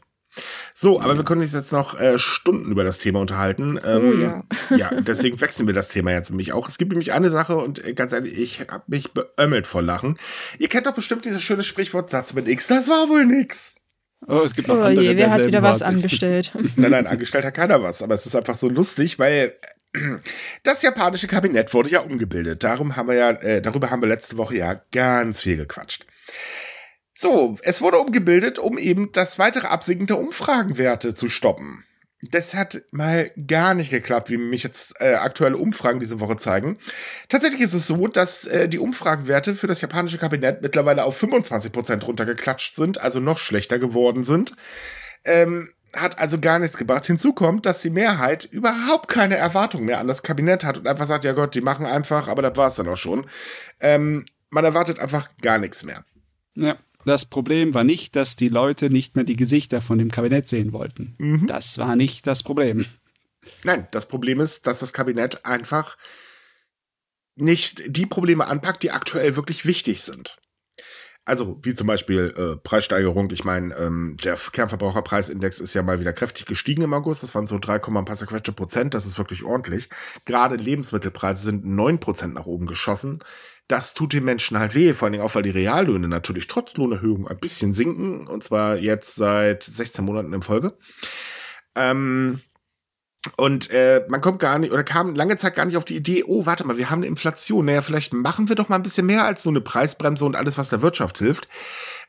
So, 0.74 1.00
aber 1.00 1.12
ja. 1.12 1.18
wir 1.18 1.24
können 1.24 1.42
uns 1.42 1.52
jetzt 1.52 1.72
noch 1.72 1.98
äh, 1.98 2.18
Stunden 2.18 2.70
über 2.70 2.84
das 2.84 2.98
Thema 2.98 3.20
unterhalten. 3.20 3.78
Ähm, 3.84 4.44
oh, 4.70 4.74
ja. 4.74 4.76
ja, 4.90 5.00
deswegen 5.00 5.40
wechseln 5.40 5.66
wir 5.66 5.74
das 5.74 5.88
Thema 5.88 6.10
jetzt 6.12 6.30
nämlich 6.30 6.52
auch. 6.52 6.68
Es 6.68 6.78
gibt 6.78 6.92
nämlich 6.92 7.12
eine 7.12 7.30
Sache 7.30 7.56
und 7.56 7.84
äh, 7.84 7.94
ganz 7.94 8.12
ehrlich, 8.12 8.38
ich 8.38 8.60
habe 8.60 8.84
mich 8.86 9.12
beömmelt 9.12 9.66
vor 9.66 9.82
Lachen. 9.82 10.18
Ihr 10.58 10.68
kennt 10.68 10.86
doch 10.86 10.94
bestimmt 10.94 11.24
dieses 11.24 11.42
schöne 11.42 11.62
Sprichwort 11.62 12.10
Satz 12.10 12.34
mit 12.34 12.48
X, 12.48 12.68
das 12.68 12.88
war 12.88 13.08
wohl 13.08 13.26
nix. 13.26 13.74
Oh, 14.26 14.42
es 14.44 14.54
gibt 14.54 14.68
noch 14.68 14.76
oh 14.76 14.82
andere 14.82 15.04
je, 15.04 15.16
wer 15.16 15.30
hat 15.30 15.46
wieder 15.46 15.62
was 15.62 15.82
angestellt? 15.82 16.52
nein, 16.76 16.92
nein, 16.92 17.06
angestellt 17.06 17.44
hat 17.44 17.54
keiner 17.54 17.82
was, 17.82 18.02
aber 18.02 18.14
es 18.14 18.24
ist 18.24 18.36
einfach 18.36 18.54
so 18.54 18.68
lustig, 18.68 19.18
weil 19.18 19.56
das 20.62 20.82
japanische 20.82 21.26
Kabinett 21.26 21.74
wurde 21.74 21.90
ja 21.90 22.00
umgebildet. 22.00 22.64
Darum 22.64 22.96
haben 22.96 23.08
wir 23.08 23.14
ja, 23.14 23.30
äh, 23.30 23.60
darüber 23.60 23.90
haben 23.90 24.00
wir 24.00 24.08
letzte 24.08 24.38
Woche 24.38 24.56
ja 24.56 24.80
ganz 24.92 25.40
viel 25.40 25.56
gequatscht. 25.56 26.06
So, 27.14 27.58
es 27.62 27.82
wurde 27.82 27.98
umgebildet, 27.98 28.58
um 28.58 28.78
eben 28.78 29.12
das 29.12 29.38
weitere 29.38 29.66
Absinken 29.66 30.06
der 30.06 30.18
Umfragenwerte 30.18 31.14
zu 31.14 31.28
stoppen. 31.28 31.84
Das 32.30 32.54
hat 32.54 32.82
mal 32.92 33.32
gar 33.48 33.74
nicht 33.74 33.90
geklappt, 33.90 34.30
wie 34.30 34.36
mich 34.36 34.62
jetzt 34.62 34.94
äh, 35.00 35.14
aktuelle 35.14 35.56
Umfragen 35.56 35.98
diese 35.98 36.20
Woche 36.20 36.36
zeigen. 36.36 36.78
Tatsächlich 37.28 37.60
ist 37.60 37.72
es 37.72 37.88
so, 37.88 38.06
dass 38.06 38.44
äh, 38.44 38.68
die 38.68 38.78
Umfragenwerte 38.78 39.56
für 39.56 39.66
das 39.66 39.80
japanische 39.80 40.18
Kabinett 40.18 40.62
mittlerweile 40.62 41.04
auf 41.04 41.16
25 41.16 41.72
Prozent 41.72 42.06
runtergeklatscht 42.06 42.76
sind, 42.76 43.00
also 43.00 43.18
noch 43.18 43.38
schlechter 43.38 43.80
geworden 43.80 44.22
sind. 44.22 44.54
Ähm, 45.24 45.70
hat 45.94 46.18
also 46.18 46.38
gar 46.38 46.60
nichts 46.60 46.76
gebracht. 46.76 47.06
Hinzu 47.06 47.32
kommt, 47.32 47.66
dass 47.66 47.82
die 47.82 47.90
Mehrheit 47.90 48.44
überhaupt 48.44 49.08
keine 49.08 49.36
Erwartung 49.36 49.84
mehr 49.84 49.98
an 49.98 50.08
das 50.08 50.22
Kabinett 50.22 50.64
hat 50.64 50.78
und 50.78 50.86
einfach 50.86 51.06
sagt, 51.06 51.24
ja 51.24 51.32
Gott, 51.32 51.54
die 51.54 51.60
machen 51.60 51.86
einfach, 51.86 52.28
aber 52.28 52.40
das 52.40 52.56
war's 52.56 52.76
dann 52.76 52.88
auch 52.88 52.96
schon. 52.96 53.26
Ähm, 53.80 54.26
man 54.48 54.64
erwartet 54.64 55.00
einfach 55.00 55.28
gar 55.40 55.58
nichts 55.58 55.84
mehr. 55.84 56.04
Ja. 56.54 56.76
Das 57.04 57.24
Problem 57.24 57.74
war 57.74 57.84
nicht, 57.84 58.16
dass 58.16 58.36
die 58.36 58.48
Leute 58.48 58.90
nicht 58.90 59.16
mehr 59.16 59.24
die 59.24 59.36
Gesichter 59.36 59.80
von 59.80 59.98
dem 59.98 60.10
Kabinett 60.10 60.48
sehen 60.48 60.72
wollten. 60.72 61.14
Mhm. 61.18 61.46
Das 61.46 61.78
war 61.78 61.96
nicht 61.96 62.26
das 62.26 62.42
Problem. 62.42 62.86
Nein, 63.64 63.88
das 63.90 64.06
Problem 64.06 64.40
ist, 64.40 64.66
dass 64.66 64.78
das 64.78 64.92
Kabinett 64.92 65.44
einfach 65.44 65.96
nicht 67.34 67.82
die 67.86 68.06
Probleme 68.06 68.46
anpackt, 68.46 68.82
die 68.82 68.90
aktuell 68.90 69.36
wirklich 69.36 69.66
wichtig 69.66 70.02
sind. 70.02 70.38
Also 71.24 71.60
wie 71.62 71.74
zum 71.74 71.86
Beispiel 71.86 72.34
äh, 72.36 72.56
Preissteigerung. 72.56 73.30
Ich 73.30 73.44
meine, 73.44 73.74
ähm, 73.76 74.16
der 74.24 74.36
Kernverbraucherpreisindex 74.36 75.60
ist 75.60 75.74
ja 75.74 75.82
mal 75.82 76.00
wieder 76.00 76.12
kräftig 76.12 76.46
gestiegen 76.46 76.82
im 76.82 76.94
August. 76.94 77.22
Das 77.22 77.34
waren 77.34 77.46
so 77.46 77.58
3, 77.58 77.74
ein 77.74 78.04
Prozent. 78.52 78.94
Das 78.94 79.06
ist 79.06 79.18
wirklich 79.18 79.44
ordentlich. 79.44 79.88
Gerade 80.24 80.56
Lebensmittelpreise 80.56 81.42
sind 81.42 81.64
9 81.64 82.00
Prozent 82.00 82.34
nach 82.34 82.46
oben 82.46 82.66
geschossen 82.66 83.22
das 83.68 83.94
tut 83.94 84.12
den 84.12 84.24
Menschen 84.24 84.58
halt 84.58 84.74
weh, 84.74 84.92
vor 84.92 85.06
allen 85.06 85.12
Dingen 85.12 85.24
auch, 85.24 85.34
weil 85.34 85.42
die 85.42 85.50
Reallöhne 85.50 86.06
natürlich 86.06 86.46
trotz 86.46 86.76
Lohnerhöhung 86.76 87.26
ein 87.26 87.38
bisschen 87.38 87.72
sinken, 87.72 88.26
und 88.26 88.44
zwar 88.44 88.76
jetzt 88.76 89.14
seit 89.14 89.62
16 89.62 90.04
Monaten 90.04 90.32
in 90.34 90.42
Folge. 90.42 90.76
Ähm, 91.74 92.40
Und 93.36 93.70
äh, 93.70 94.04
man 94.08 94.20
kommt 94.20 94.40
gar 94.40 94.58
nicht 94.58 94.72
oder 94.72 94.82
kam 94.82 95.14
lange 95.14 95.36
Zeit 95.36 95.54
gar 95.54 95.64
nicht 95.64 95.76
auf 95.76 95.84
die 95.84 95.96
Idee, 95.96 96.24
oh, 96.24 96.44
warte 96.44 96.64
mal, 96.64 96.76
wir 96.76 96.90
haben 96.90 97.00
eine 97.00 97.06
Inflation. 97.06 97.66
Naja, 97.66 97.80
vielleicht 97.80 98.12
machen 98.12 98.48
wir 98.48 98.56
doch 98.56 98.68
mal 98.68 98.76
ein 98.76 98.82
bisschen 98.82 99.06
mehr 99.06 99.24
als 99.24 99.44
so 99.44 99.50
eine 99.50 99.60
Preisbremse 99.60 100.24
und 100.24 100.34
alles, 100.34 100.58
was 100.58 100.70
der 100.70 100.82
Wirtschaft 100.82 101.18
hilft. 101.18 101.48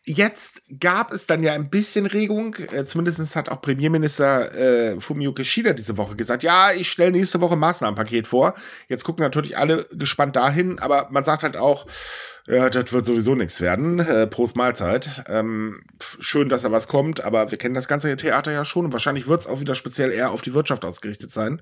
Jetzt 0.06 0.64
gab 0.80 1.14
es 1.14 1.28
dann 1.28 1.44
ja 1.44 1.54
ein 1.54 1.70
bisschen 1.70 2.08
Regung. 2.08 2.56
Äh, 2.56 2.86
zumindest 2.86 3.36
hat 3.36 3.50
auch 3.50 3.62
Premierminister 3.62 4.54
äh, 4.54 5.00
Fumio 5.00 5.34
Kishida 5.34 5.74
diese 5.74 5.98
Woche 5.98 6.16
gesagt, 6.16 6.44
ja, 6.44 6.74
ich 6.74 6.90
stelle 6.90 7.12
nächste 7.12 7.40
Woche 7.42 7.54
ein 7.54 7.60
Maßnahmenpaket 7.60 8.28
vor. 8.28 8.56
Jetzt 8.90 9.04
gucken 9.04 9.24
natürlich 9.24 9.56
alle 9.56 9.88
gespannt 9.92 10.36
dahin, 10.36 10.80
aber 10.80 11.08
man 11.12 11.24
sagt 11.24 11.44
halt 11.44 11.56
auch, 11.56 11.86
ja, 12.48 12.70
das 12.70 12.92
wird 12.92 13.06
sowieso 13.06 13.36
nichts 13.36 13.62
werden. 13.62 14.00
Äh, 14.00 14.28
Prost 14.28 14.56
Mahlzeit. 14.56 15.24
Ähm, 15.28 15.84
schön, 16.20 16.50
dass 16.50 16.64
da 16.64 16.72
was 16.72 16.88
kommt, 16.88 17.24
aber 17.24 17.52
wir 17.52 17.58
kennen 17.58 17.76
das 17.76 17.88
ganze 17.88 18.16
Theater 18.16 18.52
ja 18.52 18.66
schon 18.66 18.86
und 18.86 18.92
wahrscheinlich 18.92 19.28
wird 19.28 19.42
es 19.42 19.48
auch 19.48 19.62
wieder 19.62 19.76
speziell 19.76 20.12
eher 20.12 20.32
auf 20.32 20.42
die 20.42 20.54
Wirtschaft 20.54 20.84
ausgerichtet 20.84 21.32
sein. 21.32 21.62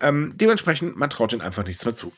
Ähm, 0.00 0.34
dementsprechend, 0.36 0.96
man 0.96 1.10
traut 1.10 1.32
ihnen 1.32 1.42
einfach 1.42 1.66
nichts 1.66 1.84
mehr 1.84 1.94
zu. 1.94 2.12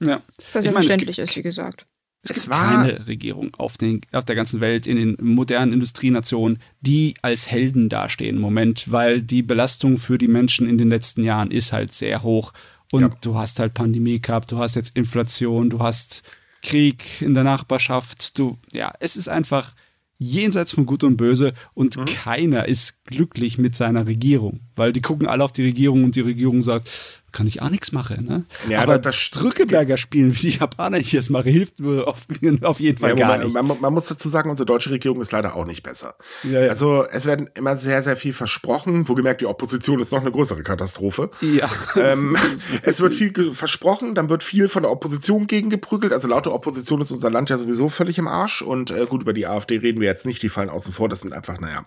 Ja. 0.00 0.22
Was 0.52 0.64
ich 0.64 0.72
meine, 0.72 0.86
ist, 0.86 1.36
wie 1.36 1.42
gesagt. 1.42 1.86
Es, 2.22 2.30
es 2.32 2.42
gibt 2.44 2.54
keine 2.54 3.06
Regierung 3.06 3.54
auf, 3.56 3.78
den, 3.78 4.00
auf 4.10 4.24
der 4.24 4.34
ganzen 4.34 4.60
Welt, 4.60 4.88
in 4.88 4.96
den 4.96 5.16
modernen 5.20 5.72
Industrienationen, 5.72 6.60
die 6.80 7.14
als 7.22 7.48
Helden 7.48 7.88
dastehen 7.88 8.36
im 8.36 8.42
Moment, 8.42 8.90
weil 8.90 9.22
die 9.22 9.42
Belastung 9.42 9.98
für 9.98 10.18
die 10.18 10.26
Menschen 10.26 10.68
in 10.68 10.78
den 10.78 10.88
letzten 10.88 11.22
Jahren 11.22 11.52
ist 11.52 11.72
halt 11.72 11.92
sehr 11.92 12.24
hoch. 12.24 12.52
Und 12.90 13.02
ja. 13.02 13.10
du 13.20 13.36
hast 13.36 13.60
halt 13.60 13.74
Pandemie 13.74 14.20
gehabt, 14.20 14.50
du 14.50 14.58
hast 14.58 14.74
jetzt 14.74 14.96
Inflation, 14.96 15.70
du 15.70 15.78
hast 15.80 16.22
Krieg 16.62 17.20
in 17.20 17.34
der 17.34 17.44
Nachbarschaft. 17.44 18.38
Du, 18.38 18.58
ja, 18.72 18.92
es 19.00 19.16
ist 19.16 19.28
einfach 19.28 19.74
jenseits 20.18 20.72
von 20.72 20.86
Gut 20.86 21.04
und 21.04 21.16
Böse 21.16 21.52
und 21.74 21.96
mhm. 21.96 22.06
keiner 22.06 22.66
ist 22.66 22.97
glücklich 23.08 23.58
mit 23.58 23.74
seiner 23.74 24.06
Regierung, 24.06 24.60
weil 24.76 24.92
die 24.92 25.00
gucken 25.00 25.26
alle 25.26 25.42
auf 25.42 25.52
die 25.52 25.64
Regierung 25.64 26.04
und 26.04 26.14
die 26.14 26.20
Regierung 26.20 26.62
sagt, 26.62 26.88
kann 27.32 27.46
ich 27.46 27.60
auch 27.60 27.68
nichts 27.68 27.92
machen. 27.92 28.24
Ne? 28.24 28.44
Ja, 28.68 28.80
aber 28.82 28.98
das 28.98 29.30
Drückeberger 29.30 29.96
spielen, 29.96 30.34
wie 30.34 30.50
die 30.50 30.58
Japaner 30.58 30.98
hier 30.98 31.20
es 31.20 31.28
mache, 31.28 31.50
hilft 31.50 31.74
auf, 31.80 32.26
auf 32.62 32.80
jeden 32.80 32.98
Fall 32.98 33.10
ja, 33.10 33.16
gar 33.16 33.28
man, 33.28 33.46
nicht. 33.46 33.54
Man, 33.54 33.80
man, 33.80 33.92
muss 33.92 34.06
dazu 34.06 34.28
sagen, 34.28 34.48
unsere 34.48 34.66
deutsche 34.66 34.90
Regierung 34.90 35.20
ist 35.20 35.32
leider 35.32 35.54
auch 35.54 35.66
nicht 35.66 35.82
besser. 35.82 36.14
Ja, 36.42 36.62
ja. 36.62 36.70
Also 36.70 37.04
es 37.10 37.26
werden 37.26 37.50
immer 37.54 37.76
sehr, 37.76 38.02
sehr 38.02 38.16
viel 38.16 38.32
versprochen. 38.32 39.08
Wo 39.08 39.14
gemerkt, 39.14 39.40
die 39.42 39.46
Opposition 39.46 40.00
ist 40.00 40.10
noch 40.10 40.20
eine 40.20 40.30
größere 40.30 40.62
Katastrophe. 40.62 41.30
Ja. 41.40 41.68
Ähm, 41.96 42.36
es 42.82 43.00
wird 43.00 43.14
viel 43.14 43.52
versprochen, 43.52 44.14
dann 44.14 44.30
wird 44.30 44.42
viel 44.42 44.68
von 44.68 44.82
der 44.82 44.90
Opposition 44.90 45.46
gegengeprügelt. 45.46 46.12
Also 46.12 46.28
lauter 46.28 46.54
Opposition 46.54 47.00
ist 47.00 47.10
unser 47.10 47.30
Land 47.30 47.50
ja 47.50 47.58
sowieso 47.58 47.88
völlig 47.88 48.18
im 48.18 48.26
Arsch. 48.26 48.62
Und 48.62 48.90
äh, 48.90 49.06
gut, 49.06 49.22
über 49.22 49.34
die 49.34 49.46
AfD 49.46 49.76
reden 49.78 50.00
wir 50.00 50.08
jetzt 50.08 50.24
nicht, 50.24 50.42
die 50.42 50.48
fallen 50.48 50.70
außen 50.70 50.94
vor. 50.94 51.08
Das 51.08 51.20
sind 51.20 51.34
einfach, 51.34 51.60
naja, 51.60 51.84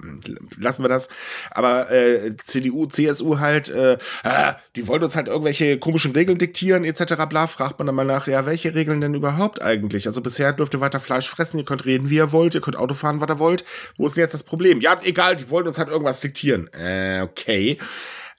lassen 0.60 0.84
wir 0.84 0.90
das. 0.90 1.10
Aber 1.52 1.92
äh, 1.92 2.36
CDU, 2.44 2.86
CSU 2.86 3.40
halt, 3.40 3.70
äh, 3.70 3.94
äh, 4.24 4.54
die 4.76 4.88
wollen 4.88 5.04
uns 5.04 5.16
halt 5.16 5.28
irgendwelche 5.28 5.78
komischen 5.78 6.12
Regeln 6.12 6.38
diktieren 6.38 6.84
etc. 6.84 7.26
bla, 7.30 7.48
fragt 7.48 7.80
man 7.80 7.88
dann 7.88 7.96
mal 7.96 8.06
nach, 8.06 8.28
ja, 8.28 8.46
welche 8.46 8.76
Regeln 8.76 9.02
denn 9.02 9.14
überhaupt 9.14 9.62
eigentlich? 9.62 10.08
Also 10.08 10.22
bisher 10.22 10.54
dürft 10.54 10.74
ihr 10.74 10.82
weiter 10.82 11.00
Fleisch 11.00 11.30
fressen, 11.30 11.58
ihr 11.58 11.66
könnt 11.66 11.86
reden, 11.86 12.10
wie 12.10 12.16
ihr 12.16 12.32
wollt, 12.32 12.56
ihr 12.56 12.62
könnt 12.62 12.78
Auto 12.78 12.94
fahren, 12.94 13.22
was 13.22 13.30
ihr 13.30 13.40
wollt. 13.40 13.66
Wo 13.98 14.06
ist 14.06 14.16
denn 14.16 14.24
jetzt 14.24 14.34
das 14.34 14.44
Problem? 14.44 14.82
Ja, 14.82 15.00
egal, 15.04 15.36
die 15.36 15.50
wollen 15.50 15.68
uns 15.68 15.78
halt 15.78 15.90
irgendwas 15.90 16.22
diktieren. 16.22 16.70
Äh, 16.74 17.22
okay. 17.22 17.78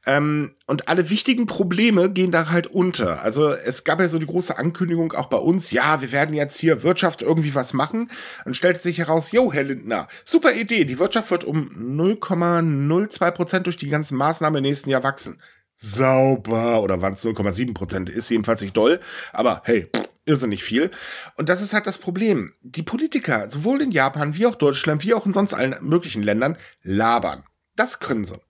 Ähm, 0.04 0.54
und 0.66 0.88
alle 0.88 1.10
wichtigen 1.10 1.46
Probleme 1.46 2.10
gehen 2.10 2.32
da 2.32 2.50
halt 2.50 2.66
unter. 2.66 3.22
Also 3.22 3.50
es 3.50 3.84
gab 3.84 4.00
ja 4.00 4.08
so 4.08 4.18
die 4.18 4.26
große 4.26 4.58
Ankündigung 4.58 5.12
auch 5.12 5.26
bei 5.26 5.36
uns, 5.36 5.70
ja, 5.70 6.00
wir 6.00 6.10
werden 6.10 6.34
jetzt 6.34 6.58
hier 6.58 6.82
Wirtschaft 6.82 7.22
irgendwie 7.22 7.54
was 7.54 7.72
machen. 7.72 8.10
Dann 8.44 8.54
stellt 8.54 8.82
sich 8.82 8.98
heraus, 8.98 9.30
jo, 9.30 9.52
Herr 9.52 9.64
Lindner, 9.64 10.08
super 10.24 10.52
Idee, 10.54 10.84
die 10.84 10.98
Wirtschaft 10.98 11.30
wird 11.30 11.44
um 11.44 11.70
0,02 11.98 13.30
Prozent 13.30 13.66
durch 13.66 13.76
die 13.76 13.88
ganzen 13.88 14.16
Maßnahmen 14.16 14.58
im 14.58 14.68
nächsten 14.68 14.90
Jahr 14.90 15.04
wachsen 15.04 15.40
sauber 15.82 16.80
oder 16.82 17.02
waren 17.02 17.14
es 17.14 17.24
0,7 17.24 17.74
Prozent, 17.74 18.08
ist 18.08 18.30
jedenfalls 18.30 18.60
nicht 18.60 18.76
doll, 18.76 19.00
aber 19.32 19.62
hey, 19.64 19.90
pff, 19.94 20.08
irrsinnig 20.24 20.62
viel. 20.62 20.90
Und 21.36 21.48
das 21.48 21.60
ist 21.60 21.74
halt 21.74 21.86
das 21.86 21.98
Problem. 21.98 22.54
Die 22.62 22.82
Politiker, 22.82 23.48
sowohl 23.48 23.82
in 23.82 23.90
Japan 23.90 24.36
wie 24.36 24.46
auch 24.46 24.54
Deutschland, 24.54 25.04
wie 25.04 25.14
auch 25.14 25.26
in 25.26 25.32
sonst 25.32 25.54
allen 25.54 25.76
möglichen 25.80 26.22
Ländern, 26.22 26.56
labern. 26.82 27.44
Das 27.74 27.98
können 27.98 28.24
sie. 28.24 28.40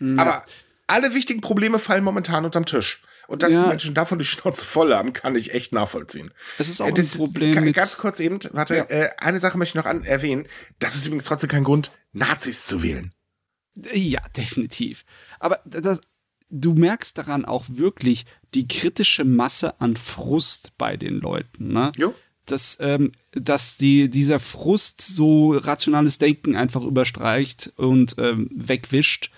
Ja. 0.00 0.20
Aber 0.20 0.42
alle 0.86 1.14
wichtigen 1.14 1.40
Probleme 1.40 1.78
fallen 1.78 2.04
momentan 2.04 2.44
unterm 2.44 2.66
Tisch. 2.66 3.02
Und 3.28 3.42
dass 3.42 3.52
ja. 3.52 3.62
die 3.62 3.68
Menschen 3.68 3.94
davon 3.94 4.18
die 4.18 4.24
Schnauze 4.24 4.66
voll 4.66 4.92
haben, 4.92 5.12
kann 5.12 5.36
ich 5.36 5.54
echt 5.54 5.72
nachvollziehen. 5.72 6.34
Das 6.58 6.68
ist 6.68 6.80
auch 6.80 6.88
äh, 6.88 6.92
das, 6.92 7.14
ein 7.14 7.18
Problem. 7.18 7.72
Ganz 7.72 7.96
kurz 7.96 8.20
eben, 8.20 8.38
warte, 8.50 8.76
ja. 8.76 8.84
äh, 8.84 9.10
eine 9.16 9.40
Sache 9.40 9.56
möchte 9.58 9.78
ich 9.78 9.84
noch 9.84 9.90
an 9.90 10.04
erwähnen. 10.04 10.46
Das 10.80 10.96
ist 10.96 11.06
übrigens 11.06 11.24
trotzdem 11.24 11.48
kein 11.48 11.64
Grund, 11.64 11.92
Nazis 12.12 12.66
zu 12.66 12.82
wählen. 12.82 13.12
Ja, 13.74 14.20
definitiv. 14.36 15.04
Aber 15.38 15.60
das, 15.64 16.00
du 16.50 16.74
merkst 16.74 17.16
daran 17.16 17.44
auch 17.44 17.64
wirklich 17.68 18.26
die 18.54 18.68
kritische 18.68 19.24
Masse 19.24 19.80
an 19.80 19.96
Frust 19.96 20.76
bei 20.76 20.96
den 20.96 21.20
Leuten. 21.20 21.72
Ne? 21.72 21.92
Jo. 21.96 22.14
Dass, 22.44 22.76
ähm, 22.80 23.12
dass 23.32 23.76
die, 23.76 24.10
dieser 24.10 24.40
Frust 24.40 25.00
so 25.00 25.52
rationales 25.52 26.18
Denken 26.18 26.56
einfach 26.56 26.82
überstreicht 26.82 27.72
und 27.76 28.16
ähm, 28.18 28.50
wegwischt. 28.52 29.30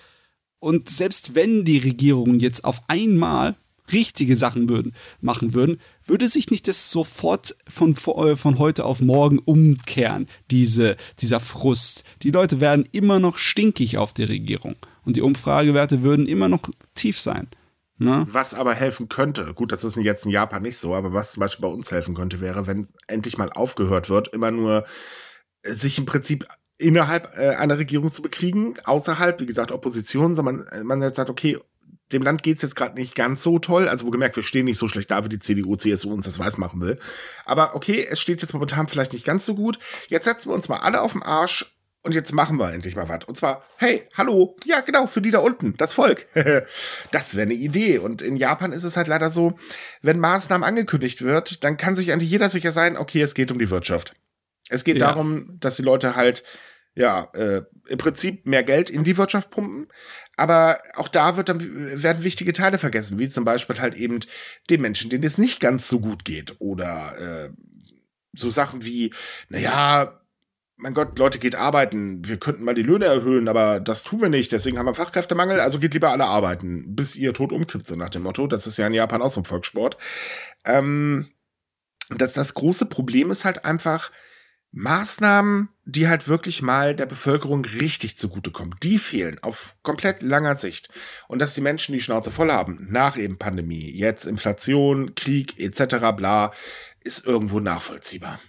Und 0.65 0.89
selbst 0.89 1.35
wenn 1.35 1.63
die 1.63 1.77
Regierungen 1.77 2.39
jetzt 2.39 2.65
auf 2.65 2.81
einmal 2.87 3.55
richtige 3.93 4.35
Sachen 4.35 4.67
würden, 4.67 4.95
machen 5.21 5.53
würden, 5.53 5.79
würde 6.03 6.27
sich 6.27 6.49
nicht 6.49 6.67
das 6.67 6.89
sofort 6.89 7.55
von, 7.67 7.91
äh, 7.91 8.35
von 8.35 8.57
heute 8.57 8.83
auf 8.83 8.99
morgen 8.99 9.37
umkehren, 9.37 10.27
diese, 10.49 10.95
dieser 11.19 11.39
Frust. 11.39 12.03
Die 12.23 12.31
Leute 12.31 12.61
werden 12.61 12.89
immer 12.91 13.19
noch 13.19 13.37
stinkig 13.37 13.99
auf 13.99 14.11
die 14.11 14.23
Regierung 14.23 14.75
und 15.03 15.17
die 15.17 15.21
Umfragewerte 15.21 16.01
würden 16.01 16.25
immer 16.25 16.47
noch 16.47 16.61
tief 16.95 17.19
sein. 17.19 17.47
Ne? 17.99 18.25
Was 18.31 18.55
aber 18.55 18.73
helfen 18.73 19.07
könnte, 19.07 19.53
gut, 19.53 19.71
das 19.71 19.83
ist 19.83 19.97
jetzt 19.97 20.25
in 20.25 20.31
Japan 20.31 20.63
nicht 20.63 20.79
so, 20.79 20.95
aber 20.95 21.13
was 21.13 21.33
zum 21.33 21.41
Beispiel 21.41 21.61
bei 21.61 21.71
uns 21.71 21.91
helfen 21.91 22.15
könnte, 22.15 22.41
wäre, 22.41 22.65
wenn 22.65 22.87
endlich 23.05 23.37
mal 23.37 23.51
aufgehört 23.51 24.09
wird, 24.09 24.29
immer 24.29 24.49
nur 24.49 24.83
sich 25.63 25.99
im 25.99 26.07
Prinzip 26.07 26.47
innerhalb 26.77 27.37
äh, 27.37 27.55
einer 27.55 27.77
Regierung 27.77 28.11
zu 28.11 28.21
bekriegen, 28.21 28.75
außerhalb, 28.83 29.39
wie 29.39 29.45
gesagt, 29.45 29.71
Opposition, 29.71 30.35
sondern 30.35 30.65
man, 30.71 30.85
man 30.85 31.01
jetzt 31.01 31.15
sagt, 31.15 31.29
okay, 31.29 31.57
dem 32.11 32.21
Land 32.21 32.43
geht's 32.43 32.61
jetzt 32.61 32.75
gerade 32.75 32.95
nicht 32.95 33.15
ganz 33.15 33.41
so 33.41 33.59
toll. 33.59 33.87
Also, 33.87 34.05
wo 34.05 34.11
gemerkt, 34.11 34.35
wir 34.35 34.43
stehen 34.43 34.65
nicht 34.65 34.77
so 34.77 34.87
schlecht 34.87 35.09
da, 35.09 35.23
wie 35.23 35.29
die 35.29 35.39
CDU, 35.39 35.75
CSU 35.75 36.13
uns 36.13 36.25
das 36.25 36.37
weiß 36.37 36.57
machen 36.57 36.81
will. 36.81 36.99
Aber 37.45 37.75
okay, 37.75 38.05
es 38.07 38.19
steht 38.19 38.41
jetzt 38.41 38.53
momentan 38.53 38.87
vielleicht 38.87 39.13
nicht 39.13 39.25
ganz 39.25 39.45
so 39.45 39.55
gut. 39.55 39.79
Jetzt 40.07 40.25
setzen 40.25 40.49
wir 40.49 40.53
uns 40.55 40.69
mal 40.69 40.77
alle 40.77 41.01
auf 41.01 41.13
den 41.13 41.23
Arsch 41.23 41.75
und 42.03 42.13
jetzt 42.13 42.31
machen 42.33 42.57
wir 42.59 42.71
endlich 42.71 42.95
mal 42.95 43.09
was. 43.09 43.25
Und 43.25 43.35
zwar, 43.35 43.63
hey, 43.77 44.03
hallo, 44.13 44.55
ja 44.65 44.81
genau, 44.81 45.07
für 45.07 45.21
die 45.21 45.31
da 45.31 45.39
unten, 45.39 45.75
das 45.77 45.93
Volk. 45.93 46.27
das 47.11 47.33
wäre 47.33 47.47
eine 47.47 47.55
Idee. 47.55 47.97
Und 47.97 48.21
in 48.21 48.35
Japan 48.35 48.71
ist 48.71 48.83
es 48.83 48.95
halt 48.95 49.07
leider 49.07 49.31
so, 49.31 49.57
wenn 50.03 50.19
Maßnahmen 50.19 50.67
angekündigt 50.67 51.23
wird, 51.23 51.63
dann 51.63 51.77
kann 51.77 51.95
sich 51.95 52.11
eigentlich 52.11 52.29
jeder 52.29 52.49
sicher 52.49 52.71
sein, 52.71 52.97
okay, 52.97 53.21
es 53.21 53.33
geht 53.33 53.51
um 53.51 53.57
die 53.57 53.71
Wirtschaft. 53.71 54.13
Es 54.69 54.83
geht 54.83 54.99
ja. 54.99 55.07
darum, 55.07 55.57
dass 55.59 55.75
die 55.75 55.83
Leute 55.83 56.15
halt, 56.15 56.43
ja, 56.95 57.29
äh, 57.33 57.63
im 57.87 57.97
Prinzip 57.97 58.45
mehr 58.45 58.63
Geld 58.63 58.89
in 58.89 59.03
die 59.03 59.17
Wirtschaft 59.17 59.51
pumpen. 59.51 59.87
Aber 60.37 60.77
auch 60.95 61.07
da 61.07 61.37
wird 61.37 61.49
dann, 61.49 62.01
werden 62.01 62.23
wichtige 62.23 62.53
Teile 62.53 62.77
vergessen, 62.77 63.19
wie 63.19 63.29
zum 63.29 63.45
Beispiel 63.45 63.79
halt 63.79 63.95
eben 63.95 64.19
den 64.69 64.81
Menschen, 64.81 65.09
denen 65.09 65.23
es 65.23 65.37
nicht 65.37 65.59
ganz 65.59 65.87
so 65.87 65.99
gut 65.99 66.25
geht. 66.25 66.55
Oder 66.59 67.15
äh, 67.19 67.49
so 68.33 68.49
Sachen 68.49 68.83
wie, 68.83 69.13
naja, 69.49 70.19
mein 70.77 70.93
Gott, 70.93 71.17
Leute, 71.17 71.39
geht 71.39 71.55
arbeiten. 71.55 72.27
Wir 72.27 72.37
könnten 72.37 72.63
mal 72.63 72.75
die 72.75 72.83
Löhne 72.83 73.05
erhöhen, 73.05 73.47
aber 73.47 73.79
das 73.79 74.03
tun 74.03 74.21
wir 74.21 74.29
nicht. 74.29 74.51
Deswegen 74.51 74.77
haben 74.77 74.85
wir 74.85 74.95
Fachkräftemangel, 74.95 75.59
also 75.59 75.79
geht 75.79 75.93
lieber 75.93 76.11
alle 76.11 76.25
arbeiten, 76.25 76.95
bis 76.95 77.15
ihr 77.15 77.33
tot 77.33 77.53
umkippt, 77.53 77.87
so 77.87 77.95
nach 77.95 78.09
dem 78.09 78.23
Motto. 78.23 78.47
Das 78.47 78.67
ist 78.67 78.77
ja 78.77 78.87
in 78.87 78.93
Japan 78.93 79.21
auch 79.21 79.29
so 79.29 79.39
ein 79.41 79.45
Volkssport. 79.45 79.97
Ähm, 80.65 81.29
das, 82.09 82.33
das 82.33 82.53
große 82.53 82.87
Problem 82.87 83.31
ist 83.31 83.45
halt 83.45 83.63
einfach 83.63 84.11
Maßnahmen, 84.75 85.69
die 85.85 86.09
halt 86.09 86.27
wirklich 86.27 86.61
mal 86.61 86.95
der 86.95 87.05
Bevölkerung 87.05 87.63
richtig 87.63 88.17
zugutekommen. 88.17 88.75
Die 88.83 88.99
fehlen 88.99 89.39
auf 89.41 89.75
komplett 89.83 90.21
langer 90.21 90.55
Sicht. 90.55 90.89
Und 91.29 91.39
dass 91.39 91.55
die 91.55 91.61
Menschen 91.61 91.93
die 91.93 92.01
Schnauze 92.01 92.29
voll 92.29 92.51
haben, 92.51 92.85
nach 92.89 93.15
eben 93.17 93.37
Pandemie, 93.37 93.89
jetzt 93.89 94.25
Inflation, 94.25 95.15
Krieg 95.15 95.57
etc. 95.59 95.95
bla, 96.17 96.51
ist 96.99 97.25
irgendwo 97.25 97.61
nachvollziehbar. 97.61 98.39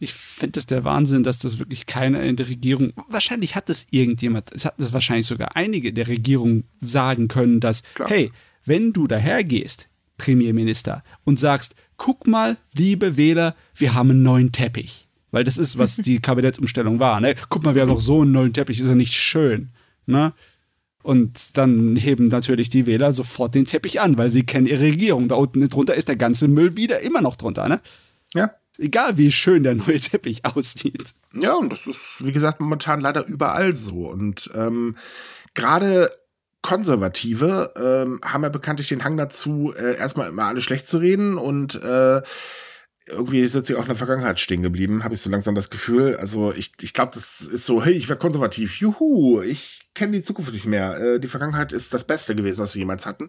Ich 0.00 0.12
finde 0.14 0.58
es 0.58 0.66
der 0.66 0.82
Wahnsinn, 0.82 1.22
dass 1.22 1.38
das 1.38 1.60
wirklich 1.60 1.86
keiner 1.86 2.22
in 2.22 2.36
der 2.36 2.48
Regierung, 2.48 2.92
wahrscheinlich 3.08 3.54
hat 3.54 3.68
das 3.68 3.86
irgendjemand, 3.90 4.52
es 4.52 4.64
hat 4.64 4.74
das 4.78 4.92
wahrscheinlich 4.92 5.26
sogar 5.26 5.54
einige 5.54 5.92
der 5.92 6.08
Regierung 6.08 6.64
sagen 6.80 7.28
können, 7.28 7.60
dass, 7.60 7.82
Klar. 7.94 8.08
hey, 8.08 8.32
wenn 8.64 8.92
du 8.92 9.06
dahergehst, 9.06 9.88
Premierminister, 10.18 11.04
und 11.24 11.38
sagst, 11.38 11.76
guck 11.96 12.26
mal, 12.26 12.56
liebe 12.74 13.16
Wähler, 13.16 13.54
wir 13.74 13.94
haben 13.94 14.10
einen 14.10 14.22
neuen 14.22 14.52
Teppich. 14.52 15.05
Weil 15.36 15.44
das 15.44 15.58
ist, 15.58 15.76
was 15.76 15.96
die 15.96 16.18
Kabinettsumstellung 16.18 16.98
war. 16.98 17.20
Ne? 17.20 17.34
Guck 17.50 17.62
mal, 17.62 17.74
wir 17.74 17.82
haben 17.82 17.90
noch 17.90 18.00
so 18.00 18.22
einen 18.22 18.32
neuen 18.32 18.54
Teppich, 18.54 18.80
ist 18.80 18.88
ja 18.88 18.94
nicht 18.94 19.12
schön. 19.12 19.68
Ne? 20.06 20.32
Und 21.02 21.58
dann 21.58 21.94
heben 21.94 22.24
natürlich 22.24 22.70
die 22.70 22.86
Wähler 22.86 23.12
sofort 23.12 23.54
den 23.54 23.66
Teppich 23.66 24.00
an, 24.00 24.16
weil 24.16 24.32
sie 24.32 24.46
kennen 24.46 24.66
ihre 24.66 24.80
Regierung. 24.80 25.28
Da 25.28 25.34
unten 25.34 25.68
drunter 25.68 25.94
ist 25.94 26.08
der 26.08 26.16
ganze 26.16 26.48
Müll 26.48 26.78
wieder 26.78 27.00
immer 27.00 27.20
noch 27.20 27.36
drunter. 27.36 27.68
Ne? 27.68 27.82
Ja. 28.32 28.50
Egal 28.78 29.18
wie 29.18 29.30
schön 29.30 29.62
der 29.62 29.74
neue 29.74 30.00
Teppich 30.00 30.42
aussieht. 30.56 31.12
Ja, 31.38 31.52
und 31.52 31.70
das 31.70 31.86
ist, 31.86 32.00
wie 32.20 32.32
gesagt, 32.32 32.58
momentan 32.58 33.02
leider 33.02 33.26
überall 33.26 33.74
so. 33.74 34.08
Und 34.08 34.50
ähm, 34.54 34.96
gerade 35.52 36.10
Konservative 36.62 37.74
ähm, 37.76 38.20
haben 38.24 38.42
ja 38.42 38.48
bekanntlich 38.48 38.88
den 38.88 39.04
Hang 39.04 39.18
dazu, 39.18 39.74
äh, 39.76 39.98
erstmal 39.98 40.30
immer 40.30 40.44
alles 40.44 40.64
schlecht 40.64 40.88
zu 40.88 40.96
reden 40.96 41.36
und 41.36 41.74
äh, 41.82 42.22
irgendwie 43.06 43.40
ist 43.40 43.54
jetzt 43.54 43.72
auch 43.74 43.82
in 43.82 43.86
der 43.86 43.96
Vergangenheit 43.96 44.40
stehen 44.40 44.62
geblieben, 44.62 45.04
habe 45.04 45.14
ich 45.14 45.20
so 45.20 45.30
langsam 45.30 45.54
das 45.54 45.70
Gefühl. 45.70 46.16
Also 46.16 46.52
ich, 46.52 46.72
ich 46.80 46.92
glaube, 46.92 47.12
das 47.14 47.40
ist 47.40 47.64
so, 47.64 47.82
hey, 47.84 47.92
ich 47.92 48.08
wäre 48.08 48.18
konservativ, 48.18 48.80
juhu, 48.80 49.40
ich 49.42 49.88
kenne 49.94 50.12
die 50.12 50.22
Zukunft 50.22 50.52
nicht 50.52 50.66
mehr. 50.66 50.98
Äh, 50.98 51.20
die 51.20 51.28
Vergangenheit 51.28 51.72
ist 51.72 51.94
das 51.94 52.04
Beste 52.04 52.34
gewesen, 52.34 52.62
was 52.62 52.74
wir 52.74 52.80
jemals 52.80 53.06
hatten. 53.06 53.28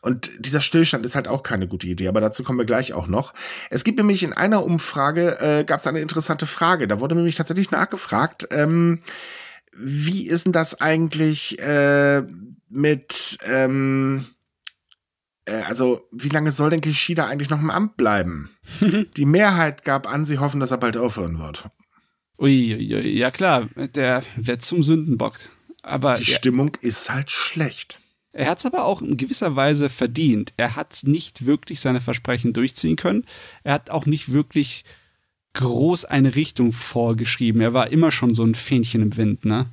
Und 0.00 0.30
dieser 0.38 0.60
Stillstand 0.60 1.04
ist 1.04 1.14
halt 1.14 1.28
auch 1.28 1.42
keine 1.42 1.68
gute 1.68 1.86
Idee, 1.86 2.08
aber 2.08 2.20
dazu 2.20 2.42
kommen 2.42 2.58
wir 2.58 2.64
gleich 2.64 2.94
auch 2.94 3.06
noch. 3.06 3.34
Es 3.68 3.84
gibt 3.84 3.98
nämlich 3.98 4.22
in 4.22 4.32
einer 4.32 4.64
Umfrage, 4.64 5.38
äh, 5.40 5.64
gab 5.64 5.80
es 5.80 5.86
eine 5.86 6.00
interessante 6.00 6.46
Frage. 6.46 6.88
Da 6.88 7.00
wurde 7.00 7.14
nämlich 7.14 7.34
tatsächlich 7.34 7.70
nachgefragt, 7.70 8.48
ähm, 8.50 9.02
wie 9.76 10.26
ist 10.26 10.46
denn 10.46 10.52
das 10.52 10.80
eigentlich 10.80 11.58
äh, 11.58 12.22
mit, 12.68 13.38
ähm, 13.44 14.26
äh, 14.26 14.39
also 15.52 16.08
wie 16.12 16.28
lange 16.28 16.52
soll 16.52 16.70
denn 16.70 16.80
Kishida 16.80 17.26
eigentlich 17.26 17.50
noch 17.50 17.60
im 17.60 17.70
Amt 17.70 17.96
bleiben? 17.96 18.50
Die 19.16 19.26
Mehrheit 19.26 19.84
gab 19.84 20.10
an, 20.10 20.24
sie 20.24 20.38
hoffen, 20.38 20.60
dass 20.60 20.70
er 20.70 20.78
bald 20.78 20.96
aufhören 20.96 21.38
wird. 21.38 21.68
Ui, 22.38 22.74
ui, 22.74 23.08
ja 23.08 23.30
klar, 23.30 23.68
der 23.94 24.22
wird 24.36 24.62
zum 24.62 24.82
Sündenbock. 24.82 25.34
Aber 25.82 26.14
die 26.14 26.24
Stimmung 26.24 26.76
ist 26.80 27.10
halt 27.10 27.30
schlecht. 27.30 28.00
Er 28.32 28.48
hat 28.48 28.58
es 28.58 28.66
aber 28.66 28.84
auch 28.84 29.02
in 29.02 29.16
gewisser 29.16 29.56
Weise 29.56 29.88
verdient. 29.88 30.52
Er 30.56 30.76
hat 30.76 31.00
nicht 31.02 31.46
wirklich 31.46 31.80
seine 31.80 32.00
Versprechen 32.00 32.52
durchziehen 32.52 32.96
können. 32.96 33.24
Er 33.64 33.74
hat 33.74 33.90
auch 33.90 34.06
nicht 34.06 34.32
wirklich 34.32 34.84
groß 35.54 36.04
eine 36.04 36.34
Richtung 36.36 36.72
vorgeschrieben. 36.72 37.60
Er 37.60 37.72
war 37.72 37.90
immer 37.90 38.12
schon 38.12 38.34
so 38.34 38.44
ein 38.44 38.54
Fähnchen 38.54 39.02
im 39.02 39.16
Wind, 39.16 39.44
ne? 39.44 39.66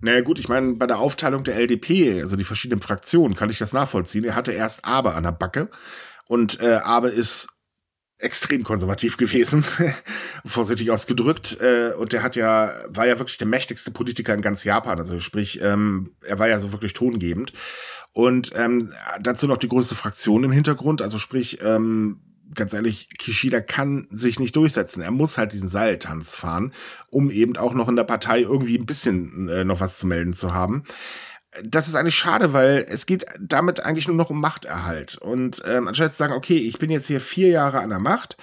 Naja 0.00 0.20
gut, 0.20 0.38
ich 0.38 0.48
meine, 0.48 0.74
bei 0.74 0.86
der 0.86 0.98
Aufteilung 0.98 1.44
der 1.44 1.56
LDP, 1.56 2.20
also 2.20 2.36
die 2.36 2.44
verschiedenen 2.44 2.82
Fraktionen, 2.82 3.36
kann 3.36 3.50
ich 3.50 3.58
das 3.58 3.72
nachvollziehen. 3.72 4.24
Er 4.24 4.34
hatte 4.34 4.52
erst 4.52 4.84
Abe 4.84 5.14
an 5.14 5.24
der 5.24 5.32
Backe 5.32 5.70
und 6.28 6.60
äh, 6.60 6.74
Abe 6.82 7.08
ist 7.08 7.48
extrem 8.18 8.62
konservativ 8.62 9.16
gewesen, 9.16 9.64
vorsichtig 10.46 10.90
ausgedrückt. 10.90 11.58
Äh, 11.60 11.92
und 11.94 12.12
der 12.12 12.22
hat 12.22 12.36
ja, 12.36 12.74
war 12.88 13.06
ja 13.06 13.18
wirklich 13.18 13.38
der 13.38 13.46
mächtigste 13.46 13.90
Politiker 13.90 14.34
in 14.34 14.42
ganz 14.42 14.64
Japan. 14.64 14.98
Also 14.98 15.20
sprich, 15.20 15.60
ähm, 15.60 16.16
er 16.22 16.38
war 16.38 16.48
ja 16.48 16.58
so 16.60 16.72
wirklich 16.72 16.92
tongebend. 16.92 17.52
Und 18.12 18.52
ähm, 18.54 18.92
dazu 19.20 19.48
noch 19.48 19.56
die 19.56 19.68
größte 19.68 19.96
Fraktion 19.96 20.44
im 20.44 20.52
Hintergrund, 20.52 21.02
also 21.02 21.18
sprich, 21.18 21.58
ähm, 21.62 22.20
ganz 22.54 22.72
ehrlich, 22.72 23.08
Kishida 23.18 23.60
kann 23.60 24.08
sich 24.10 24.38
nicht 24.38 24.56
durchsetzen. 24.56 25.02
Er 25.02 25.10
muss 25.10 25.38
halt 25.38 25.52
diesen 25.52 25.68
Seiltanz 25.68 26.34
fahren, 26.34 26.72
um 27.10 27.30
eben 27.30 27.56
auch 27.56 27.74
noch 27.74 27.88
in 27.88 27.96
der 27.96 28.04
Partei 28.04 28.40
irgendwie 28.40 28.78
ein 28.78 28.86
bisschen 28.86 29.48
äh, 29.48 29.64
noch 29.64 29.80
was 29.80 29.98
zu 29.98 30.06
melden 30.06 30.32
zu 30.32 30.54
haben. 30.54 30.84
Das 31.62 31.86
ist 31.86 31.94
eigentlich 31.94 32.16
schade, 32.16 32.52
weil 32.52 32.84
es 32.88 33.06
geht 33.06 33.26
damit 33.40 33.78
eigentlich 33.78 34.08
nur 34.08 34.16
noch 34.16 34.30
um 34.30 34.40
Machterhalt. 34.40 35.16
Und 35.18 35.62
ähm, 35.66 35.86
anstatt 35.86 36.12
zu 36.12 36.18
sagen, 36.18 36.32
okay, 36.32 36.58
ich 36.58 36.78
bin 36.78 36.90
jetzt 36.90 37.06
hier 37.06 37.20
vier 37.20 37.48
Jahre 37.48 37.80
an 37.80 37.90
der 37.90 38.00
Macht, 38.00 38.36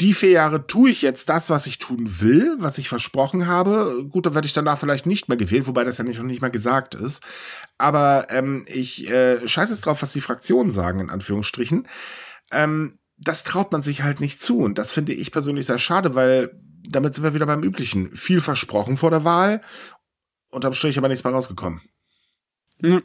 die 0.00 0.12
vier 0.12 0.30
Jahre 0.30 0.66
tue 0.66 0.90
ich 0.90 1.02
jetzt 1.02 1.28
das, 1.28 1.50
was 1.50 1.66
ich 1.66 1.78
tun 1.78 2.20
will, 2.20 2.56
was 2.58 2.78
ich 2.78 2.88
versprochen 2.88 3.46
habe. 3.46 4.04
Gut, 4.10 4.26
dann 4.26 4.34
werde 4.34 4.46
ich 4.46 4.52
danach 4.52 4.78
vielleicht 4.78 5.06
nicht 5.06 5.28
mehr 5.28 5.36
gewählt, 5.36 5.68
wobei 5.68 5.84
das 5.84 5.98
ja 5.98 6.04
nicht, 6.04 6.18
noch 6.18 6.24
nicht 6.24 6.42
mal 6.42 6.50
gesagt 6.50 6.96
ist. 6.96 7.22
Aber 7.78 8.26
ähm, 8.30 8.64
ich 8.66 9.08
äh, 9.08 9.46
scheiße 9.46 9.72
es 9.72 9.80
drauf, 9.80 10.02
was 10.02 10.12
die 10.12 10.20
Fraktionen 10.20 10.72
sagen, 10.72 10.98
in 10.98 11.10
Anführungsstrichen. 11.10 11.86
Ähm, 12.50 12.98
das 13.24 13.42
traut 13.42 13.72
man 13.72 13.82
sich 13.82 14.02
halt 14.02 14.20
nicht 14.20 14.42
zu. 14.42 14.60
Und 14.60 14.78
das 14.78 14.92
finde 14.92 15.12
ich 15.12 15.32
persönlich 15.32 15.66
sehr 15.66 15.78
schade, 15.78 16.14
weil 16.14 16.58
damit 16.88 17.14
sind 17.14 17.24
wir 17.24 17.34
wieder 17.34 17.46
beim 17.46 17.62
Üblichen. 17.62 18.14
Viel 18.14 18.40
versprochen 18.40 18.96
vor 18.96 19.10
der 19.10 19.24
Wahl, 19.24 19.62
unterm 20.50 20.74
Strich 20.74 20.98
aber 20.98 21.08
nichts 21.08 21.24
mehr 21.24 21.32
rausgekommen. 21.32 21.80
Ja. 22.82 23.00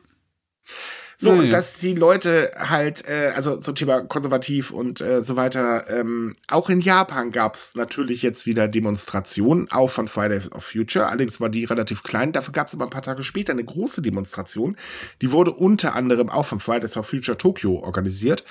So, 1.21 1.33
ja. 1.33 1.49
dass 1.49 1.79
die 1.79 1.95
Leute 1.95 2.51
halt, 2.55 3.05
äh, 3.05 3.33
also 3.35 3.57
zum 3.57 3.75
Thema 3.75 3.99
konservativ 4.01 4.71
und 4.71 5.01
äh, 5.01 5.21
so 5.21 5.35
weiter, 5.35 5.89
ähm, 5.89 6.37
auch 6.47 6.69
in 6.69 6.79
Japan 6.79 7.31
gab 7.31 7.55
es 7.55 7.75
natürlich 7.75 8.21
jetzt 8.21 8.45
wieder 8.45 8.69
Demonstrationen, 8.69 9.69
auch 9.69 9.89
von 9.89 10.07
Fridays 10.07 10.49
of 10.53 10.63
Future. 10.63 11.07
Allerdings 11.07 11.41
war 11.41 11.49
die 11.49 11.65
relativ 11.65 12.03
klein. 12.03 12.31
Dafür 12.31 12.53
gab 12.53 12.67
es 12.67 12.73
aber 12.73 12.85
ein 12.85 12.89
paar 12.89 13.01
Tage 13.01 13.23
später 13.23 13.51
eine 13.51 13.65
große 13.65 14.01
Demonstration. 14.01 14.77
Die 15.21 15.33
wurde 15.33 15.51
unter 15.51 15.93
anderem 15.93 16.29
auch 16.29 16.45
von 16.45 16.61
Fridays 16.61 16.93
for 16.93 17.03
Future 17.03 17.37
Tokyo 17.37 17.79
organisiert. 17.79 18.45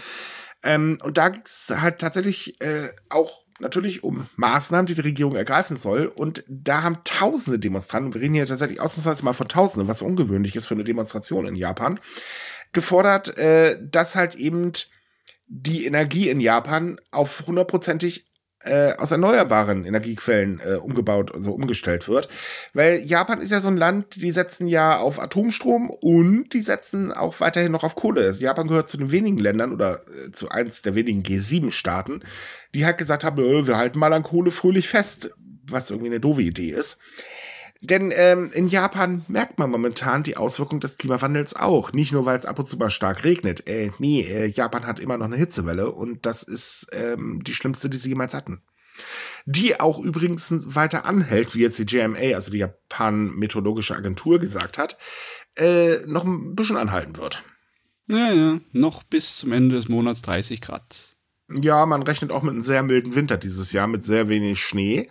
Ähm, 0.63 0.99
und 1.03 1.19
da 1.19 1.29
ging 1.29 1.43
es 1.45 1.71
halt 1.71 1.99
tatsächlich 1.99 2.61
äh, 2.61 2.89
auch 3.09 3.45
natürlich 3.61 4.05
um 4.05 4.29
Maßnahmen, 4.37 4.87
die 4.87 4.95
die 4.95 5.01
Regierung 5.01 5.35
ergreifen 5.35 5.77
soll. 5.77 6.07
Und 6.07 6.45
da 6.49 6.83
haben 6.83 6.99
tausende 7.05 7.59
Demonstranten, 7.59 8.15
wir 8.15 8.21
reden 8.21 8.35
hier 8.35 8.47
tatsächlich 8.47 8.81
ausnahmsweise 8.81 9.25
mal 9.25 9.33
von 9.33 9.49
tausenden, 9.49 9.89
was 9.89 10.03
ungewöhnlich 10.03 10.57
ist 10.57 10.67
für 10.67 10.75
eine 10.75 10.85
Demonstration 10.85 11.47
in 11.47 11.57
Japan, 11.57 12.01
gefordert, 12.73 13.37
äh, 13.37 13.79
dass 13.83 14.15
halt 14.15 14.35
eben 14.35 14.73
die 15.47 15.87
Energie 15.87 16.29
in 16.29 16.41
Japan 16.41 17.01
auf 17.11 17.45
hundertprozentig 17.47 18.28
äh, 18.65 18.95
aus 18.95 19.11
erneuerbaren 19.11 19.85
Energiequellen 19.85 20.61
äh, 20.61 20.75
umgebaut, 20.75 21.33
also 21.35 21.53
umgestellt 21.53 22.09
wird. 22.09 22.29
Weil 22.75 23.01
Japan 23.01 23.41
ist 23.41 23.51
ja 23.51 23.61
so 23.61 23.69
ein 23.69 23.77
Land, 23.77 24.17
die 24.17 24.33
setzen 24.33 24.67
ja 24.67 24.99
auf 24.99 25.21
Atomstrom 25.21 25.91
und 25.91 26.53
die 26.53 26.63
setzen 26.63 27.13
auch 27.13 27.41
weiterhin 27.41 27.73
noch 27.73 27.85
auf 27.85 27.95
Kohle. 27.95 28.23
Also 28.23 28.43
Japan 28.43 28.67
gehört 28.67 28.89
zu 28.89 28.97
den 28.97 29.11
wenigen 29.11 29.39
Ländern 29.39 29.73
oder 29.73 30.03
äh, 30.09 30.33
zu 30.33 30.49
eins 30.49 30.83
der 30.83 30.95
wenigen 30.95 31.23
G7-Staaten, 31.23 32.23
die 32.75 32.85
halt 32.85 32.99
gesagt 32.99 33.25
haben, 33.25 33.39
äh, 33.39 33.67
wir 33.67 33.77
halten 33.77 33.99
mal 33.99 34.13
an 34.13 34.23
Kohle 34.25 34.51
fröhlich 34.51 34.89
fest, 34.89 35.31
was 35.65 35.91
irgendwie 35.91 36.11
eine 36.11 36.21
doofe 36.21 36.43
Idee 36.43 36.71
ist. 36.71 36.99
Denn 37.81 38.13
ähm, 38.15 38.51
in 38.53 38.67
Japan 38.67 39.25
merkt 39.29 39.59
man 39.59 39.71
momentan 39.71 40.25
die 40.25 40.37
Auswirkung 40.37 40.81
des 40.81 40.99
Klimawandels 40.99 41.55
auch. 41.55 41.93
Nicht 41.93 42.13
nur, 42.13 42.27
weil 42.27 42.37
es 42.37 42.45
ab 42.45 42.59
und 42.59 42.69
zu 42.69 42.77
mal 42.77 42.91
stark 42.91 43.23
regnet. 43.23 43.69
Äh, 43.69 43.93
nee, 43.99 44.23
äh, 44.23 44.47
Japan 44.47 44.85
hat 44.85 44.99
immer 44.99 45.17
noch 45.17 45.27
eine 45.27 45.37
Hitzewelle 45.37 45.91
und 45.93 46.27
das 46.27 46.43
ist 46.43 46.89
ähm, 46.93 47.43
die 47.45 47.55
schlimmste, 47.55 47.89
die 47.89 47.99
sie 47.99 48.09
jemals 48.09 48.35
hatten. 48.35 48.63
Die 49.47 49.79
auch 49.79 50.01
übrigens 50.01 50.53
weiter 50.75 51.05
anhält, 51.05 51.55
wie 51.55 51.61
jetzt 51.61 51.79
die 51.79 51.85
JMA, 51.85 52.35
also 52.35 52.51
die 52.51 52.59
Japan 52.59 53.31
Meteorologische 53.37 53.95
Agentur, 53.95 54.41
gesagt 54.41 54.77
hat, 54.77 54.99
äh, 55.57 55.99
noch 56.07 56.25
ein 56.25 56.57
bisschen 56.57 56.77
anhalten 56.77 57.17
wird. 57.17 57.45
Ja, 58.09 58.33
ja, 58.33 58.61
noch 58.73 59.05
bis 59.05 59.37
zum 59.37 59.53
Ende 59.53 59.77
des 59.77 59.89
Monats 59.89 60.23
30 60.23 60.61
Grad. 60.61 61.17
Ja, 61.49 61.87
man 61.87 62.03
rechnet 62.03 62.33
auch 62.33 62.43
mit 62.43 62.55
einem 62.55 62.63
sehr 62.63 62.83
milden 62.83 63.15
Winter 63.15 63.37
dieses 63.37 63.73
Jahr, 63.73 63.87
mit 63.87 64.05
sehr 64.05 64.29
wenig 64.29 64.61
Schnee. 64.61 65.09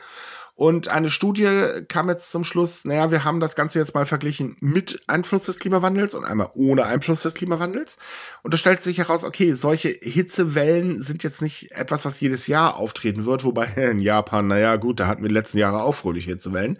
Und 0.57 0.87
eine 0.87 1.11
Studie 1.11 1.47
kam 1.87 2.09
jetzt 2.09 2.31
zum 2.31 2.43
Schluss, 2.43 2.83
naja, 2.83 3.11
wir 3.11 3.23
haben 3.23 3.39
das 3.39 3.55
Ganze 3.55 3.77
jetzt 3.77 3.93
mal 3.93 4.07
verglichen 4.07 4.57
mit 4.59 5.03
Einfluss 5.05 5.43
des 5.43 5.59
Klimawandels 5.59 6.15
und 6.15 6.25
einmal 6.25 6.49
ohne 6.55 6.83
Einfluss 6.83 7.21
des 7.21 7.35
Klimawandels. 7.35 7.97
Und 8.41 8.55
da 8.55 8.57
stellt 8.57 8.81
sich 8.81 8.97
heraus, 8.97 9.23
okay, 9.23 9.53
solche 9.53 9.89
Hitzewellen 9.89 11.03
sind 11.03 11.23
jetzt 11.23 11.43
nicht 11.43 11.73
etwas, 11.73 12.05
was 12.05 12.19
jedes 12.19 12.47
Jahr 12.47 12.75
auftreten 12.75 13.25
wird, 13.25 13.43
wobei 13.43 13.65
in 13.75 14.01
Japan, 14.01 14.47
naja, 14.47 14.77
gut, 14.77 14.99
da 14.99 15.05
hatten 15.05 15.21
wir 15.21 15.29
die 15.29 15.35
letzten 15.35 15.59
Jahre 15.59 15.83
auch 15.83 15.93
fröhliche 15.93 16.31
Hitzewellen. 16.31 16.79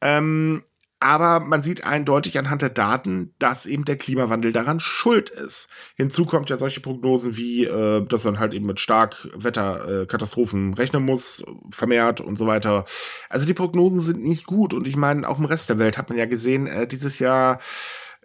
Ähm, 0.00 0.62
aber 1.00 1.40
man 1.40 1.62
sieht 1.62 1.82
eindeutig 1.82 2.38
anhand 2.38 2.60
der 2.60 2.68
Daten, 2.68 3.34
dass 3.38 3.64
eben 3.64 3.86
der 3.86 3.96
Klimawandel 3.96 4.52
daran 4.52 4.80
schuld 4.80 5.30
ist. 5.30 5.70
Hinzu 5.96 6.26
kommt 6.26 6.50
ja 6.50 6.58
solche 6.58 6.80
Prognosen 6.80 7.38
wie, 7.38 7.64
äh, 7.64 8.04
dass 8.06 8.24
man 8.24 8.38
halt 8.38 8.52
eben 8.52 8.66
mit 8.66 8.80
Starkwetterkatastrophen 8.80 10.74
äh, 10.74 10.76
rechnen 10.76 11.02
muss, 11.02 11.42
vermehrt 11.70 12.20
und 12.20 12.36
so 12.36 12.46
weiter. 12.46 12.84
Also 13.30 13.46
die 13.46 13.54
Prognosen 13.54 14.00
sind 14.00 14.20
nicht 14.20 14.46
gut 14.46 14.74
und 14.74 14.86
ich 14.86 14.96
meine, 14.96 15.26
auch 15.26 15.38
im 15.38 15.46
Rest 15.46 15.70
der 15.70 15.78
Welt 15.78 15.96
hat 15.96 16.10
man 16.10 16.18
ja 16.18 16.26
gesehen, 16.26 16.66
äh, 16.66 16.86
dieses 16.86 17.18
Jahr 17.18 17.60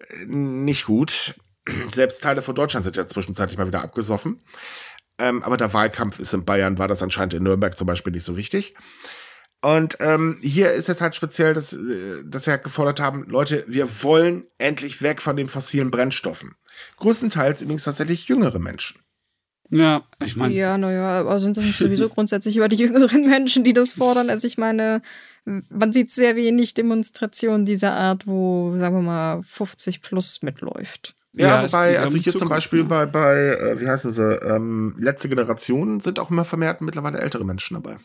äh, 0.09 0.25
nicht 0.25 0.85
gut. 0.85 1.35
Selbst 1.93 2.21
Teile 2.23 2.41
von 2.41 2.55
Deutschland 2.55 2.83
sind 2.83 2.97
ja 2.97 3.07
zwischenzeitlich 3.07 3.57
mal 3.57 3.67
wieder 3.67 3.83
abgesoffen. 3.83 4.41
Ähm, 5.17 5.43
aber 5.43 5.55
der 5.55 5.73
Wahlkampf 5.73 6.19
ist 6.19 6.33
in 6.33 6.43
Bayern, 6.43 6.77
war 6.77 6.89
das 6.89 7.01
anscheinend 7.01 7.35
in 7.35 7.43
Nürnberg 7.43 7.77
zum 7.77 7.87
Beispiel 7.87 8.11
nicht 8.11 8.25
so 8.25 8.35
wichtig. 8.35 8.75
Und 9.65 9.97
ähm, 9.99 10.37
hier 10.43 10.73
ist 10.73 10.89
es 10.89 11.01
halt 11.01 11.15
speziell, 11.15 11.55
dass, 11.55 11.73
äh, 11.73 12.23
dass 12.23 12.45
wir 12.45 12.59
gefordert 12.59 12.99
haben, 12.99 13.25
Leute, 13.27 13.65
wir 13.67 13.87
wollen 14.03 14.45
endlich 14.59 15.01
weg 15.01 15.23
von 15.23 15.35
den 15.35 15.49
fossilen 15.49 15.89
Brennstoffen. 15.89 16.53
Größtenteils 16.97 17.63
übrigens 17.63 17.85
tatsächlich 17.85 18.27
jüngere 18.27 18.59
Menschen. 18.59 19.01
Ja, 19.71 20.03
ich 20.23 20.35
meine. 20.35 20.53
Ja, 20.53 20.77
naja, 20.77 21.19
aber 21.21 21.39
sind 21.39 21.57
das 21.57 21.63
nicht 21.63 21.79
sowieso 21.79 22.09
grundsätzlich 22.09 22.57
über 22.57 22.69
die 22.69 22.75
jüngeren 22.85 23.27
Menschen, 23.27 23.63
die 23.63 23.73
das 23.73 23.93
fordern? 23.93 24.29
Also 24.29 24.45
ich 24.45 24.59
meine, 24.59 25.01
man 25.45 25.91
sieht 25.91 26.11
sehr 26.11 26.35
wenig 26.35 26.75
Demonstrationen 26.75 27.65
dieser 27.65 27.93
Art, 27.93 28.27
wo, 28.27 28.77
sagen 28.77 28.97
wir 28.97 29.01
mal, 29.01 29.41
50 29.49 30.03
plus 30.03 30.43
mitläuft. 30.43 31.15
Ja, 31.33 31.63
ja 31.63 31.63
wobei, 31.63 31.99
also 31.99 32.19
hier 32.19 32.35
zum 32.35 32.49
Beispiel 32.49 32.83
ne? 32.83 32.85
bei, 32.85 33.07
bei 33.07 33.35
äh, 33.57 33.81
wie 33.81 33.87
heißen 33.87 34.11
sie, 34.11 34.21
ähm, 34.21 34.93
letzte 34.99 35.27
Generation 35.27 36.01
sind 36.01 36.19
auch 36.19 36.29
immer 36.29 36.45
vermehrt 36.45 36.81
mittlerweile 36.81 37.17
ältere 37.17 37.45
Menschen 37.45 37.73
dabei. 37.81 37.97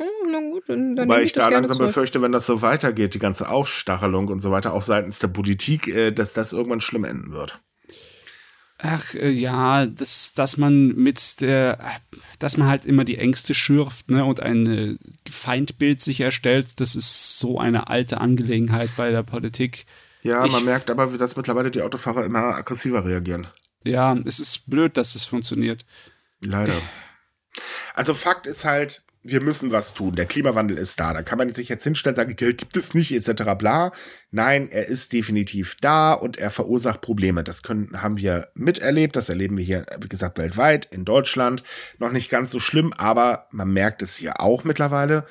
Hm, 0.00 0.30
na 0.30 0.40
gut, 0.40 0.64
dann, 0.66 0.96
dann 0.96 1.08
Wobei 1.08 1.20
ich, 1.20 1.26
ich 1.26 1.32
da 1.34 1.48
langsam 1.48 1.76
zurück. 1.76 1.90
befürchte, 1.90 2.22
wenn 2.22 2.32
das 2.32 2.46
so 2.46 2.62
weitergeht, 2.62 3.12
die 3.12 3.18
ganze 3.18 3.50
Aufstachelung 3.50 4.28
und 4.28 4.40
so 4.40 4.50
weiter, 4.50 4.72
auch 4.72 4.80
seitens 4.80 5.18
der 5.18 5.28
Politik, 5.28 5.88
äh, 5.88 6.10
dass 6.10 6.32
das 6.32 6.54
irgendwann 6.54 6.80
schlimm 6.80 7.04
enden 7.04 7.32
wird. 7.32 7.60
Ach 8.78 9.12
äh, 9.12 9.28
ja, 9.28 9.84
dass, 9.84 10.32
dass 10.32 10.56
man 10.56 10.94
mit 10.96 11.42
der, 11.42 11.78
dass 12.38 12.56
man 12.56 12.68
halt 12.68 12.86
immer 12.86 13.04
die 13.04 13.18
Ängste 13.18 13.54
schürft 13.54 14.10
ne, 14.10 14.24
und 14.24 14.40
ein 14.40 14.66
äh, 14.66 14.96
Feindbild 15.30 16.00
sich 16.00 16.20
erstellt, 16.22 16.80
das 16.80 16.94
ist 16.94 17.38
so 17.38 17.58
eine 17.58 17.88
alte 17.88 18.22
Angelegenheit 18.22 18.88
bei 18.96 19.10
der 19.10 19.22
Politik. 19.22 19.84
Ja, 20.22 20.46
ich, 20.46 20.52
man 20.52 20.64
merkt 20.64 20.90
aber, 20.90 21.08
dass 21.08 21.36
mittlerweile 21.36 21.70
die 21.70 21.82
Autofahrer 21.82 22.24
immer 22.24 22.54
aggressiver 22.54 23.04
reagieren. 23.04 23.48
Ja, 23.84 24.16
es 24.24 24.40
ist 24.40 24.70
blöd, 24.70 24.96
dass 24.96 25.14
es 25.14 25.24
funktioniert. 25.24 25.84
Leider. 26.40 26.74
Also 27.94 28.14
Fakt 28.14 28.46
ist 28.46 28.64
halt, 28.64 29.02
wir 29.22 29.40
müssen 29.40 29.70
was 29.70 29.92
tun. 29.92 30.14
Der 30.14 30.24
Klimawandel 30.24 30.78
ist 30.78 30.98
da. 30.98 31.12
Da 31.12 31.22
kann 31.22 31.38
man 31.38 31.52
sich 31.52 31.68
jetzt 31.68 31.84
hinstellen 31.84 32.14
und 32.14 32.16
sagen, 32.16 32.36
gibt 32.36 32.76
es 32.76 32.94
nicht, 32.94 33.12
etc. 33.12 33.54
bla. 33.58 33.92
Nein, 34.30 34.70
er 34.70 34.86
ist 34.86 35.12
definitiv 35.12 35.76
da 35.80 36.12
und 36.14 36.38
er 36.38 36.50
verursacht 36.50 37.02
Probleme. 37.02 37.44
Das 37.44 37.62
können, 37.62 38.02
haben 38.02 38.16
wir 38.16 38.48
miterlebt. 38.54 39.16
Das 39.16 39.28
erleben 39.28 39.58
wir 39.58 39.64
hier, 39.64 39.86
wie 40.00 40.08
gesagt, 40.08 40.38
weltweit, 40.38 40.86
in 40.86 41.04
Deutschland. 41.04 41.62
Noch 41.98 42.12
nicht 42.12 42.30
ganz 42.30 42.50
so 42.50 42.60
schlimm, 42.60 42.94
aber 42.94 43.46
man 43.50 43.70
merkt 43.70 44.02
es 44.02 44.16
hier 44.16 44.40
auch 44.40 44.64
mittlerweile. 44.64 45.26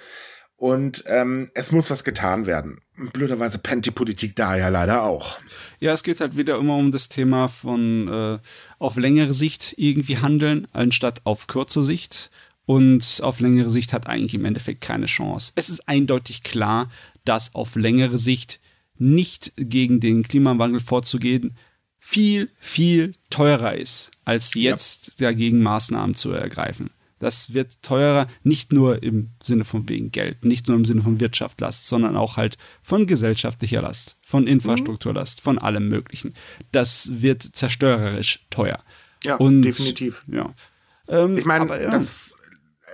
Und 0.56 1.06
ähm, 1.08 1.50
es 1.54 1.72
muss 1.72 1.90
was 1.90 2.04
getan 2.04 2.46
werden. 2.46 2.82
Blöderweise 3.14 3.60
pennt 3.60 3.86
die 3.86 3.92
Politik 3.92 4.36
da 4.36 4.58
ja 4.58 4.68
leider 4.68 5.04
auch. 5.04 5.40
Ja, 5.80 5.94
es 5.94 6.04
geht 6.04 6.20
halt 6.20 6.36
wieder 6.36 6.58
immer 6.58 6.76
um 6.76 6.92
das 6.92 7.08
Thema 7.08 7.48
von 7.48 8.10
äh, 8.10 8.40
auf 8.78 8.98
längere 8.98 9.34
Sicht 9.34 9.74
irgendwie 9.78 10.18
handeln, 10.18 10.68
anstatt 10.74 11.22
auf 11.24 11.48
kurze 11.48 11.82
Sicht 11.82 12.30
und 12.70 13.22
auf 13.24 13.40
längere 13.40 13.72
Sicht 13.72 13.94
hat 13.94 14.06
eigentlich 14.06 14.36
im 14.36 14.46
Endeffekt 14.46 14.82
keine 14.82 15.08
Chance. 15.08 15.54
Es 15.56 15.72
ist 15.72 15.90
eindeutig 15.90 16.44
klar, 16.44 16.92
dass 17.26 17.56
auf 17.56 17.76
längere 17.76 18.20
Sicht 18.20 18.60
nicht 18.96 19.54
gegen 19.58 20.00
den 20.00 20.22
Klimawandel 20.22 20.80
vorzugehen 20.80 21.58
viel, 21.98 22.52
viel 22.60 23.14
teurer 23.32 23.74
ist, 23.74 24.12
als 24.24 24.54
jetzt 24.54 25.08
ja. 25.18 25.32
dagegen 25.32 25.64
Maßnahmen 25.64 26.14
zu 26.14 26.30
ergreifen. 26.32 26.92
Das 27.18 27.56
wird 27.56 27.82
teurer, 27.82 28.28
nicht 28.44 28.72
nur 28.72 29.02
im 29.02 29.32
Sinne 29.44 29.66
von 29.66 29.90
wegen 29.90 30.12
Geld, 30.12 30.46
nicht 30.46 30.68
nur 30.68 30.78
im 30.78 30.86
Sinne 30.86 31.02
von 31.02 31.20
Wirtschaftslast, 31.20 31.88
sondern 31.88 32.16
auch 32.16 32.38
halt 32.38 32.60
von 32.84 33.08
gesellschaftlicher 33.08 33.82
Last, 33.82 34.18
von 34.22 34.46
Infrastrukturlast, 34.46 35.42
von 35.42 35.58
allem 35.58 35.88
Möglichen. 35.88 36.36
Das 36.72 37.24
wird 37.24 37.42
zerstörerisch 37.42 38.46
teuer. 38.52 38.84
Ja, 39.24 39.38
Und, 39.38 39.64
definitiv. 39.64 40.24
Ja. 40.28 40.54
Ähm, 41.08 41.36
ich 41.36 41.46
meine, 41.46 41.68
ja. 41.68 41.90
das 41.90 42.36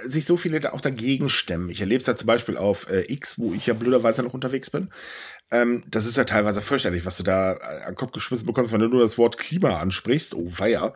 sich 0.06 0.26
so 0.26 0.38
viele 0.38 0.60
da 0.60 0.72
auch 0.74 0.82
dagegen 0.82 1.30
stemmen. 1.30 1.70
Ich 1.70 1.82
erlebe 1.82 2.02
es 2.02 2.08
ja 2.08 2.16
zum 2.16 2.28
Beispiel 2.28 2.58
auf 2.58 2.90
äh, 2.90 3.12
X, 3.12 3.40
wo 3.40 3.54
ich 3.54 3.68
ja 3.68 3.74
blöderweise 3.74 4.24
noch 4.24 4.34
unterwegs 4.34 4.70
bin. 4.70 4.90
Ähm, 5.52 5.84
das 5.88 6.06
ist 6.06 6.18
ja 6.18 6.24
teilweise 6.24 6.62
fürchterlich, 6.62 7.06
was 7.06 7.18
du 7.18 7.24
da 7.24 7.54
äh, 7.54 7.82
an 7.84 7.94
den 7.94 7.96
Kopf 7.96 8.12
geschmissen 8.12 8.48
bekommst, 8.48 8.72
wenn 8.72 8.82
du 8.82 8.88
nur 8.88 9.02
das 9.02 9.18
Wort 9.18 9.38
Klima 9.38 9.80
ansprichst. 9.80 10.34
Oh, 10.34 10.50
feier. 10.50 10.94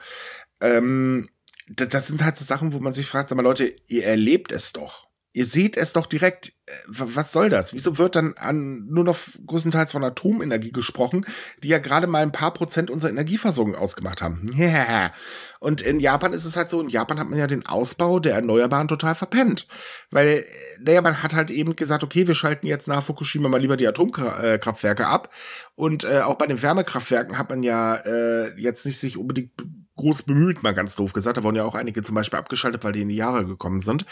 Ähm, 0.62 1.30
das 1.68 2.08
sind 2.08 2.24
halt 2.24 2.36
so 2.38 2.46
Sachen, 2.46 2.74
wo 2.74 2.80
man 2.80 2.94
sich 2.94 3.06
fragt, 3.06 3.30
sag 3.30 3.36
mal, 3.36 3.44
Leute, 3.44 3.76
ihr 3.88 4.06
erlebt 4.06 4.52
es 4.52 4.74
doch. 4.74 5.09
Ihr 5.32 5.46
seht 5.46 5.78
es 5.78 5.94
doch 5.94 6.08
direkt. 6.08 6.54
Äh, 6.66 6.72
was 6.88 7.32
soll 7.32 7.50
das? 7.50 7.74
Wieso 7.74 7.98
wird 8.00 8.16
dann 8.16 8.34
an 8.36 8.88
nur 8.88 9.04
noch 9.04 9.20
größtenteils 9.46 9.92
von 9.92 10.04
Atomenergie 10.04 10.72
gesprochen, 10.72 11.26
die 11.62 11.68
ja 11.68 11.78
gerade 11.78 12.08
mal 12.08 12.24
ein 12.24 12.32
paar 12.32 12.52
Prozent 12.52 12.90
unserer 12.90 13.12
Energieversorgung 13.12 13.76
ausgemacht 13.76 14.22
haben? 14.22 14.48
Yeah. 14.60 15.12
Und 15.60 15.82
in 15.82 16.00
Japan 16.00 16.34
ist 16.34 16.46
es 16.46 16.56
halt 16.56 16.70
so, 16.70 16.82
in 16.82 16.90
Japan 16.90 17.20
hat 17.20 17.30
man 17.30 17.40
ja 17.40 17.48
den 17.48 17.66
Ausbau 17.66 18.20
der 18.20 18.36
Erneuerbaren 18.36 18.88
total 18.88 19.16
verpennt. 19.16 19.68
Weil, 20.10 20.46
naja, 20.82 21.02
man 21.02 21.22
hat 21.22 21.36
halt 21.36 21.52
eben 21.52 21.76
gesagt, 21.76 22.04
okay, 22.04 22.28
wir 22.28 22.36
schalten 22.36 22.66
jetzt 22.68 22.88
nach 22.88 23.04
Fukushima 23.04 23.50
mal 23.50 23.60
lieber 23.60 23.78
die 23.78 23.88
Atomkraftwerke 23.88 25.08
ab. 25.08 25.34
Und 25.76 26.04
äh, 26.04 26.22
auch 26.22 26.36
bei 26.36 26.48
den 26.48 26.62
Wärmekraftwerken 26.62 27.38
hat 27.38 27.50
man 27.50 27.64
ja 27.64 27.96
äh, 27.96 28.60
jetzt 28.60 28.86
nicht 28.86 29.00
sich 29.00 29.18
unbedingt 29.18 29.52
groß 30.00 30.24
bemüht, 30.24 30.64
mal 30.64 30.74
ganz 30.74 30.96
doof 30.96 31.14
gesagt. 31.14 31.38
Da 31.38 31.44
wurden 31.44 31.58
ja 31.58 31.66
auch 31.66 31.76
einige 31.76 32.02
zum 32.02 32.16
Beispiel 32.16 32.40
abgeschaltet, 32.40 32.84
weil 32.84 32.94
die 32.94 33.02
in 33.02 33.10
die 33.10 33.16
Jahre 33.16 33.46
gekommen 33.46 33.82
sind. 33.82 34.06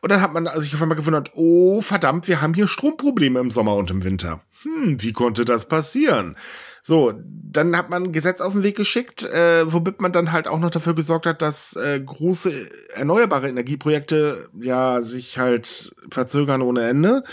Und 0.00 0.10
dann 0.10 0.20
hat 0.20 0.32
man 0.32 0.48
sich 0.60 0.74
auf 0.74 0.80
einmal 0.80 0.96
gewundert, 0.96 1.32
oh 1.34 1.80
verdammt, 1.80 2.28
wir 2.28 2.40
haben 2.40 2.54
hier 2.54 2.68
Stromprobleme 2.68 3.40
im 3.40 3.50
Sommer 3.50 3.74
und 3.74 3.90
im 3.90 4.04
Winter. 4.04 4.40
Hm, 4.62 5.02
wie 5.02 5.12
konnte 5.12 5.44
das 5.44 5.66
passieren? 5.66 6.36
So, 6.84 7.12
dann 7.16 7.76
hat 7.76 7.90
man 7.90 8.04
ein 8.04 8.12
Gesetz 8.12 8.40
auf 8.40 8.52
den 8.52 8.62
Weg 8.62 8.76
geschickt, 8.76 9.24
äh, 9.24 9.70
womit 9.72 10.00
man 10.00 10.12
dann 10.12 10.32
halt 10.32 10.48
auch 10.48 10.58
noch 10.58 10.70
dafür 10.70 10.94
gesorgt 10.94 11.26
hat, 11.26 11.42
dass 11.42 11.76
äh, 11.76 12.00
große 12.00 12.68
erneuerbare 12.94 13.48
Energieprojekte 13.48 14.48
ja 14.60 15.02
sich 15.02 15.38
halt 15.38 15.94
verzögern 16.10 16.62
ohne 16.62 16.82
Ende. 16.88 17.24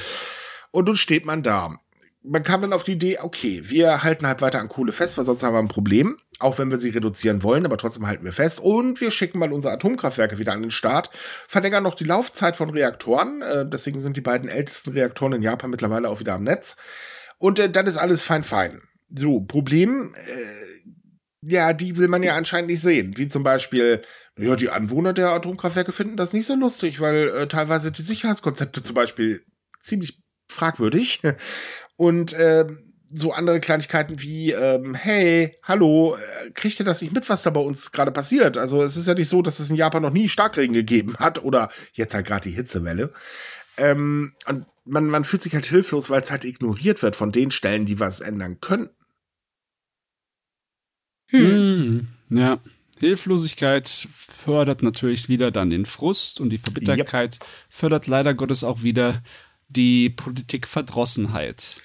Und 0.72 0.86
nun 0.86 0.96
steht 0.96 1.26
man 1.26 1.42
da 1.42 1.80
man 2.22 2.44
kam 2.44 2.62
dann 2.62 2.74
auf 2.74 2.84
die 2.84 2.94
Idee, 2.94 3.20
okay, 3.20 3.62
wir 3.64 4.04
halten 4.04 4.28
halt 4.28 4.42
weiter 4.42 4.60
an 4.60 4.68
Kohle 4.68 4.92
fest, 4.92 5.18
weil 5.18 5.26
sonst 5.26 5.42
haben 5.42 5.54
wir 5.54 5.60
ein 5.60 5.70
Problem, 5.70 6.18
auch 6.40 6.58
wenn 6.58 6.70
wir 6.70 6.78
sie 6.78 6.90
reduzieren 6.90 7.44
wollen, 7.44 7.66
aber 7.66 7.78
trotzdem 7.78 8.08
halten 8.08 8.26
wir 8.26 8.34
fest. 8.34 8.60
Und 8.60 9.00
wir 9.00 9.12
schicken 9.12 9.40
mal 9.40 9.54
unsere 9.54 9.74
Atomkraftwerke 9.74 10.38
wieder 10.38 10.52
an 10.52 10.62
den 10.62 10.72
Start, 10.72 11.10
verlängern 11.48 11.84
noch 11.84 11.96
die 11.96 12.04
Laufzeit 12.04 12.58
von 12.58 12.70
Reaktoren, 12.70 13.42
äh, 13.42 13.66
deswegen 13.68 14.00
sind 14.00 14.18
die 14.18 14.22
beiden 14.22 14.50
ältesten 14.50 14.92
Reaktoren 14.92 15.34
in 15.34 15.42
Japan 15.42 15.70
mittlerweile 15.70 16.10
auch 16.10 16.20
wieder 16.20 16.34
am 16.34 16.44
Netz. 16.44 16.76
Und 17.38 17.58
äh, 17.58 17.70
dann 17.70 17.88
ist 17.88 17.98
alles 17.98 18.22
fein, 18.22 18.44
fein. 18.44 18.82
So, 19.16 19.40
Problem, 19.40 20.14
äh, 20.16 20.90
ja, 21.42 21.72
die 21.72 21.96
will 21.98 22.10
man 22.10 22.22
ja 22.22 22.36
anscheinend 22.36 22.70
nicht 22.70 22.82
sehen. 22.82 23.18
Wie 23.18 23.30
zum 23.30 23.44
Beispiel, 23.44 24.02
ja, 24.38 24.58
die 24.58 24.70
Anwohner 24.70 25.14
der 25.14 25.30
Atomkraftwerke 25.30 25.94
finden 25.94 26.18
das 26.18 26.34
nicht 26.34 26.46
so 26.46 26.56
lustig, 26.56 27.00
weil 27.00 27.30
äh, 27.30 27.48
teilweise 27.48 27.94
die 27.94 28.02
Sicherheitskonzepte 28.02 28.84
zum 28.84 28.94
Beispiel 28.94 29.46
ziemlich 29.82 30.22
fragwürdig 30.52 31.22
und 32.00 32.32
äh, 32.32 32.66
so 33.12 33.34
andere 33.34 33.60
Kleinigkeiten 33.60 34.22
wie, 34.22 34.54
ähm, 34.54 34.96
hey, 34.96 35.58
hallo, 35.64 36.16
äh, 36.16 36.50
kriegt 36.52 36.80
ihr 36.80 36.86
das 36.86 37.02
nicht 37.02 37.14
mit, 37.14 37.28
was 37.28 37.44
da 37.44 37.50
bei 37.50 37.60
uns 37.60 37.92
gerade 37.92 38.14
passiert? 38.14 38.58
Also 38.58 38.82
es 38.82 38.96
ist 38.96 39.08
ja 39.08 39.16
nicht 39.16 39.28
so, 39.28 39.42
dass 39.42 39.60
es 39.60 39.70
in 39.70 39.76
Japan 39.76 40.04
noch 40.04 40.14
nie 40.14 40.30
Starkregen 40.30 40.74
gegeben 40.74 41.18
hat 41.18 41.44
oder 41.44 41.70
jetzt 41.92 42.14
halt 42.14 42.26
gerade 42.26 42.48
die 42.48 42.56
Hitzewelle. 42.56 43.12
Ähm, 43.76 44.32
und 44.48 44.66
man, 44.86 45.08
man 45.08 45.26
fühlt 45.26 45.42
sich 45.42 45.54
halt 45.54 45.66
hilflos, 45.66 46.10
weil 46.10 46.22
es 46.22 46.32
halt 46.32 46.46
ignoriert 46.46 47.04
wird 47.04 47.18
von 47.18 47.34
den 47.34 47.52
Stellen, 47.52 47.86
die 47.86 48.00
was 48.00 48.22
ändern 48.22 48.62
könnten. 48.62 48.96
Hm. 51.28 52.08
Ja. 52.32 52.62
Hilflosigkeit 52.98 53.90
fördert 53.90 54.84
natürlich 54.84 55.28
wieder 55.28 55.52
dann 55.52 55.70
den 55.70 55.84
Frust 55.84 56.40
und 56.40 56.50
die 56.50 56.58
Verbitterkeit 56.58 57.36
yep. 57.36 57.46
fördert 57.68 58.08
leider 58.08 58.34
Gottes 58.34 58.64
auch 58.64 58.84
wieder 58.84 59.22
die 59.68 60.10
Politikverdrossenheit. 60.10 61.82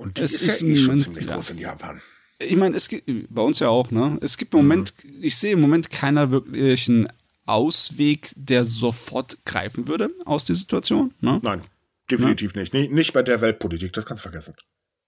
Und 0.00 0.16
die 0.16 0.22
es 0.22 0.32
ist, 0.32 0.42
ist 0.42 0.60
ja 0.62 0.68
eh 0.68 0.78
schon 0.78 0.98
ziemlich 0.98 1.26
ja. 1.26 1.34
groß 1.34 1.50
in 1.50 1.58
Japan. 1.58 2.00
Ich 2.38 2.56
meine, 2.56 2.74
es 2.74 2.88
gibt 2.88 3.06
bei 3.28 3.42
uns 3.42 3.58
ja 3.58 3.68
auch, 3.68 3.90
ne? 3.90 4.16
Es 4.22 4.38
gibt 4.38 4.54
im 4.54 4.60
Moment, 4.60 4.94
mhm. 5.04 5.18
ich 5.20 5.36
sehe 5.36 5.52
im 5.52 5.60
Moment 5.60 5.90
keiner 5.90 6.30
wirklichen 6.30 7.06
Ausweg, 7.44 8.32
der 8.34 8.64
sofort 8.64 9.44
greifen 9.44 9.88
würde 9.88 10.08
aus 10.24 10.46
der 10.46 10.56
Situation. 10.56 11.12
Ne? 11.20 11.38
Nein, 11.42 11.64
definitiv 12.10 12.54
ne? 12.54 12.62
nicht. 12.62 12.72
nicht. 12.72 12.92
Nicht 12.92 13.12
bei 13.12 13.22
der 13.22 13.42
Weltpolitik, 13.42 13.92
das 13.92 14.06
kannst 14.06 14.22
du 14.22 14.30
vergessen. 14.30 14.54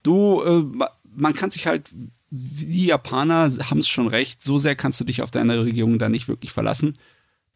Du, 0.03 0.43
äh, 0.43 0.86
man 1.05 1.34
kann 1.34 1.51
sich 1.51 1.66
halt, 1.66 1.88
die 2.28 2.86
Japaner 2.86 3.51
haben 3.70 3.78
es 3.78 3.88
schon 3.88 4.09
recht, 4.09 4.43
so 4.43 4.59
sehr 4.59 4.76
kannst 4.76 5.01
du 5.01 5.05
dich 5.05 5.22
auf 5.22 5.30
deine 5.30 5.64
Regierung 5.64 5.99
da 5.99 6.11
nicht 6.11 6.28
wirklich 6.28 6.53
verlassen. 6.53 6.99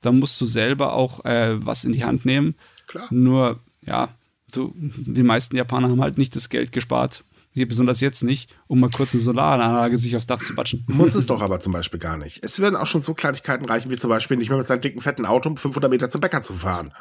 Da 0.01 0.11
musst 0.11 0.41
du 0.41 0.47
selber 0.47 0.95
auch 0.95 1.23
äh, 1.27 1.63
was 1.67 1.85
in 1.85 1.93
die 1.93 2.05
Hand 2.05 2.25
nehmen. 2.25 2.55
Klar. 2.87 3.09
Nur, 3.11 3.61
ja, 3.83 4.09
so, 4.53 4.73
die 4.77 5.23
meisten 5.23 5.57
Japaner 5.57 5.89
haben 5.89 6.01
halt 6.01 6.19
nicht 6.19 6.37
das 6.37 6.49
Geld 6.49 6.73
gespart, 6.73 7.25
hier 7.51 7.67
besonders 7.67 8.01
jetzt 8.01 8.23
nicht, 8.23 8.55
um 8.67 8.81
mal 8.81 8.91
kurz 8.91 9.15
eine 9.15 9.23
Solaranlage 9.23 9.97
sich 9.97 10.15
aufs 10.15 10.27
Dach 10.27 10.39
zu 10.39 10.55
batschen. 10.55 10.85
Muss 10.89 11.15
es 11.15 11.27
doch 11.27 11.41
aber 11.41 11.59
zum 11.59 11.73
Beispiel 11.73 11.99
gar 11.99 12.17
nicht. 12.19 12.45
Es 12.45 12.61
werden 12.61 12.77
auch 12.77 12.87
schon 12.87 13.01
so 13.01 13.15
Kleinigkeiten 13.15 13.65
reichen, 13.65 13.91
wie 13.91 13.97
zum 13.97 14.11
Beispiel 14.11 14.37
nicht 14.37 14.51
mehr 14.51 14.59
mit 14.59 14.67
seinem 14.67 14.83
dicken, 14.83 15.01
fetten 15.01 15.25
Auto 15.25 15.55
500 15.57 15.91
Meter 15.91 16.11
zum 16.11 16.21
Bäcker 16.21 16.43
zu 16.43 16.53
fahren. 16.53 16.93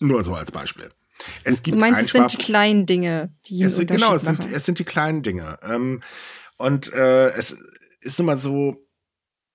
Nur 0.00 0.22
so 0.22 0.34
als 0.34 0.52
Beispiel. 0.52 0.90
Es 1.44 1.62
gibt 1.62 1.76
du 1.76 1.80
meinst, 1.80 2.02
es 2.02 2.12
sind 2.12 2.32
die 2.32 2.36
kleinen 2.36 2.86
Dinge, 2.86 3.34
die 3.46 3.62
es 3.62 3.76
sind, 3.76 3.90
Genau, 3.90 4.14
es 4.14 4.22
sind, 4.22 4.46
es 4.50 4.64
sind 4.64 4.78
die 4.78 4.84
kleinen 4.84 5.22
Dinge. 5.22 5.58
Ähm, 5.62 6.02
und 6.56 6.92
äh, 6.92 7.30
es 7.30 7.56
ist 8.00 8.20
immer 8.20 8.36
so, 8.36 8.76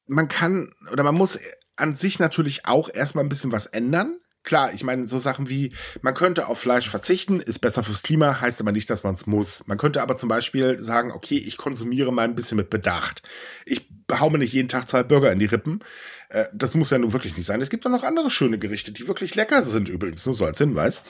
man 0.07 0.27
kann 0.27 0.73
oder 0.91 1.03
man 1.03 1.15
muss 1.15 1.39
an 1.75 1.95
sich 1.95 2.19
natürlich 2.19 2.65
auch 2.65 2.89
erstmal 2.93 3.23
ein 3.23 3.29
bisschen 3.29 3.51
was 3.51 3.67
ändern. 3.67 4.19
Klar, 4.43 4.73
ich 4.73 4.83
meine, 4.83 5.05
so 5.05 5.19
Sachen 5.19 5.49
wie, 5.49 5.73
man 6.01 6.13
könnte 6.13 6.47
auf 6.47 6.59
Fleisch 6.59 6.89
verzichten, 6.89 7.39
ist 7.39 7.59
besser 7.59 7.83
fürs 7.83 8.03
Klima, 8.03 8.39
heißt 8.39 8.61
aber 8.61 8.71
nicht, 8.71 8.89
dass 8.89 9.03
man 9.03 9.13
es 9.13 9.27
muss. 9.27 9.67
Man 9.67 9.77
könnte 9.77 10.01
aber 10.01 10.15
zum 10.15 10.29
Beispiel 10.29 10.79
sagen, 10.79 11.11
okay, 11.11 11.37
ich 11.37 11.57
konsumiere 11.57 12.13
mal 12.13 12.23
ein 12.23 12.35
bisschen 12.35 12.55
mit 12.55 12.69
Bedacht. 12.69 13.21
Ich 13.65 13.89
hau 14.11 14.29
mir 14.29 14.37
nicht 14.37 14.53
jeden 14.53 14.69
Tag 14.69 14.87
zwei 14.87 15.03
Burger 15.03 15.31
in 15.31 15.39
die 15.39 15.45
Rippen. 15.45 15.81
Äh, 16.29 16.45
das 16.53 16.73
muss 16.73 16.89
ja 16.89 16.97
nun 16.97 17.13
wirklich 17.13 17.35
nicht 17.35 17.45
sein. 17.45 17.61
Es 17.61 17.69
gibt 17.69 17.85
auch 17.85 17.91
noch 17.91 18.03
andere 18.03 18.29
schöne 18.29 18.57
Gerichte, 18.57 18.93
die 18.93 19.07
wirklich 19.07 19.35
lecker 19.35 19.63
sind 19.63 19.89
übrigens, 19.89 20.25
nur 20.25 20.35
so 20.35 20.45
als 20.45 20.57
Hinweis. 20.57 21.03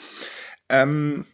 Ähm, 0.69 1.25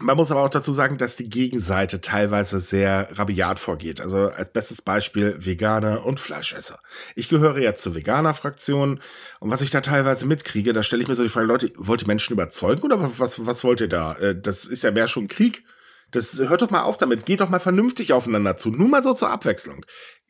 man 0.00 0.16
muss 0.16 0.30
aber 0.30 0.42
auch 0.42 0.50
dazu 0.50 0.72
sagen, 0.72 0.98
dass 0.98 1.16
die 1.16 1.28
Gegenseite 1.28 2.00
teilweise 2.00 2.60
sehr 2.60 3.08
rabiat 3.18 3.60
vorgeht. 3.60 4.00
Also 4.00 4.28
als 4.28 4.52
bestes 4.52 4.82
Beispiel 4.82 5.36
Veganer 5.38 6.04
und 6.06 6.20
Fleischesser. 6.20 6.80
Ich 7.14 7.28
gehöre 7.28 7.58
jetzt 7.58 7.82
zur 7.82 7.94
Veganer-Fraktion 7.94 9.00
und 9.40 9.50
was 9.50 9.62
ich 9.62 9.70
da 9.70 9.80
teilweise 9.80 10.26
mitkriege, 10.26 10.72
da 10.72 10.82
stelle 10.82 11.02
ich 11.02 11.08
mir 11.08 11.14
so 11.14 11.22
die 11.22 11.28
Frage, 11.28 11.46
Leute, 11.46 11.72
wollt 11.76 12.02
ihr 12.02 12.06
Menschen 12.08 12.32
überzeugen 12.32 12.82
oder 12.82 13.18
was, 13.18 13.44
was 13.46 13.64
wollt 13.64 13.80
ihr 13.80 13.88
da? 13.88 14.14
Äh, 14.14 14.40
das 14.40 14.64
ist 14.64 14.82
ja 14.82 14.90
mehr 14.90 15.08
schon 15.08 15.28
Krieg. 15.28 15.64
Das 16.10 16.38
hört 16.38 16.62
doch 16.62 16.70
mal 16.70 16.82
auf 16.82 16.96
damit. 16.96 17.26
Geht 17.26 17.40
doch 17.40 17.50
mal 17.50 17.60
vernünftig 17.60 18.12
aufeinander 18.12 18.56
zu. 18.56 18.70
Nur 18.70 18.88
mal 18.88 19.02
so 19.02 19.14
zur 19.14 19.30
Abwechslung. 19.30 19.86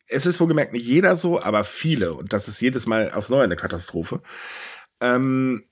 Es 0.06 0.26
ist 0.26 0.40
wohlgemerkt 0.40 0.72
nicht 0.72 0.84
jeder 0.84 1.16
so, 1.16 1.40
aber 1.40 1.64
viele. 1.64 2.12
Und 2.14 2.32
das 2.32 2.48
ist 2.48 2.60
jedes 2.60 2.86
Mal 2.86 3.12
aufs 3.12 3.30
Neue 3.30 3.44
eine 3.44 3.56
Katastrophe. 3.56 4.20
Ähm, 5.00 5.64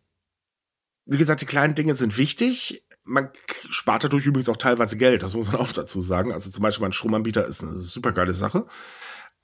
wie 1.05 1.19
gesagt, 1.19 1.41
die 1.41 1.47
kleinen 1.47 1.75
Dinge 1.75 1.95
sind 1.95 2.17
wichtig 2.17 2.85
man 3.09 3.31
spart 3.71 4.05
dadurch 4.05 4.27
übrigens 4.27 4.49
auch 4.49 4.57
teilweise 4.57 4.97
Geld, 4.97 5.23
das 5.23 5.35
muss 5.35 5.51
man 5.51 5.61
auch 5.61 5.73
dazu 5.73 6.01
sagen. 6.01 6.33
Also 6.33 6.51
zum 6.51 6.63
Beispiel 6.63 6.87
ein 6.87 6.93
Stromanbieter 6.93 7.47
ist 7.47 7.63
eine 7.63 7.75
super 7.75 8.13
geile 8.13 8.35
Sache. 8.35 8.67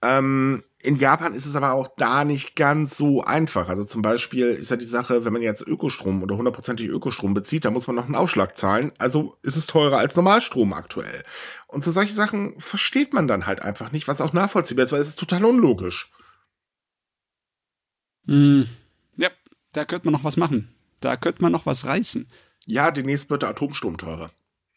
Ähm, 0.03 0.63
in 0.81 0.97
Japan 0.97 1.33
ist 1.33 1.47
es 1.47 1.57
aber 1.57 1.73
auch 1.73 1.89
da 1.97 2.25
nicht 2.25 2.57
ganz 2.57 2.99
so 2.99 3.23
einfach. 3.23 3.71
Also 3.71 3.85
zum 3.85 4.03
Beispiel 4.03 4.49
ist 4.49 4.71
ja 4.71 4.77
die 4.77 4.85
Sache, 4.85 5.25
wenn 5.25 5.33
man 5.33 5.41
jetzt 5.41 5.67
Ökostrom 5.67 6.23
oder 6.23 6.37
hundertprozentig 6.37 6.89
Ökostrom 6.89 7.33
bezieht, 7.33 7.65
da 7.65 7.71
muss 7.71 7.87
man 7.87 7.97
noch 7.97 8.05
einen 8.05 8.15
Aufschlag 8.15 8.55
zahlen. 8.57 8.93
Also 8.99 9.39
ist 9.43 9.57
es 9.57 9.67
teurer 9.67 9.99
als 9.99 10.15
Normalstrom 10.15 10.75
aktuell. 10.75 11.25
Und 11.69 11.83
so 11.83 11.91
solche 11.91 12.13
Sachen 12.13 12.61
versteht 12.61 13.15
man 13.15 13.27
dann 13.27 13.47
halt 13.47 13.63
einfach 13.63 13.93
nicht, 13.93 14.07
was 14.07 14.21
auch 14.21 14.35
nachvollziehbar 14.35 14.85
ist, 14.85 14.93
weil 14.93 15.01
es 15.01 15.09
ist 15.09 15.19
total 15.19 15.45
unlogisch. 15.47 16.13
Mm, 18.27 18.65
ja, 19.17 19.31
da 19.73 19.87
könnte 19.87 20.07
man 20.07 20.13
noch 20.13 20.25
was 20.25 20.37
machen. 20.37 20.75
Da 21.01 21.17
könnte 21.17 21.41
man 21.41 21.53
noch 21.53 21.67
was 21.67 21.87
reißen. 21.87 22.27
Ja, 22.67 22.91
demnächst 22.91 23.31
wird 23.31 23.43
der 23.43 23.51
Atomstrom 23.51 23.99
teurer. 23.99 24.31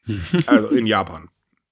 also 0.45 0.69
in 0.69 0.85
Japan. 0.85 1.29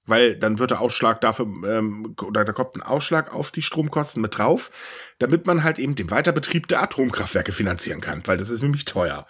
Weil 0.08 0.36
dann 0.36 0.60
wird 0.60 0.72
der 0.72 0.82
Ausschlag 0.82 1.20
dafür, 1.22 1.48
ähm, 1.68 2.16
oder 2.22 2.46
da 2.46 2.54
kommt 2.54 2.76
ein 2.76 2.84
Ausschlag 2.84 3.34
auf 3.34 3.50
die 3.50 3.64
Stromkosten 3.64 4.22
mit 4.22 4.38
drauf, 4.38 4.70
damit 5.18 5.48
man 5.48 5.64
halt 5.64 5.80
eben 5.80 5.96
den 5.96 6.12
Weiterbetrieb 6.12 6.68
der 6.68 6.84
Atomkraftwerke 6.84 7.52
finanzieren 7.52 8.02
kann, 8.02 8.22
weil 8.26 8.38
das 8.38 8.50
ist 8.50 8.62
nämlich 8.62 8.86
teuer. 8.86 9.26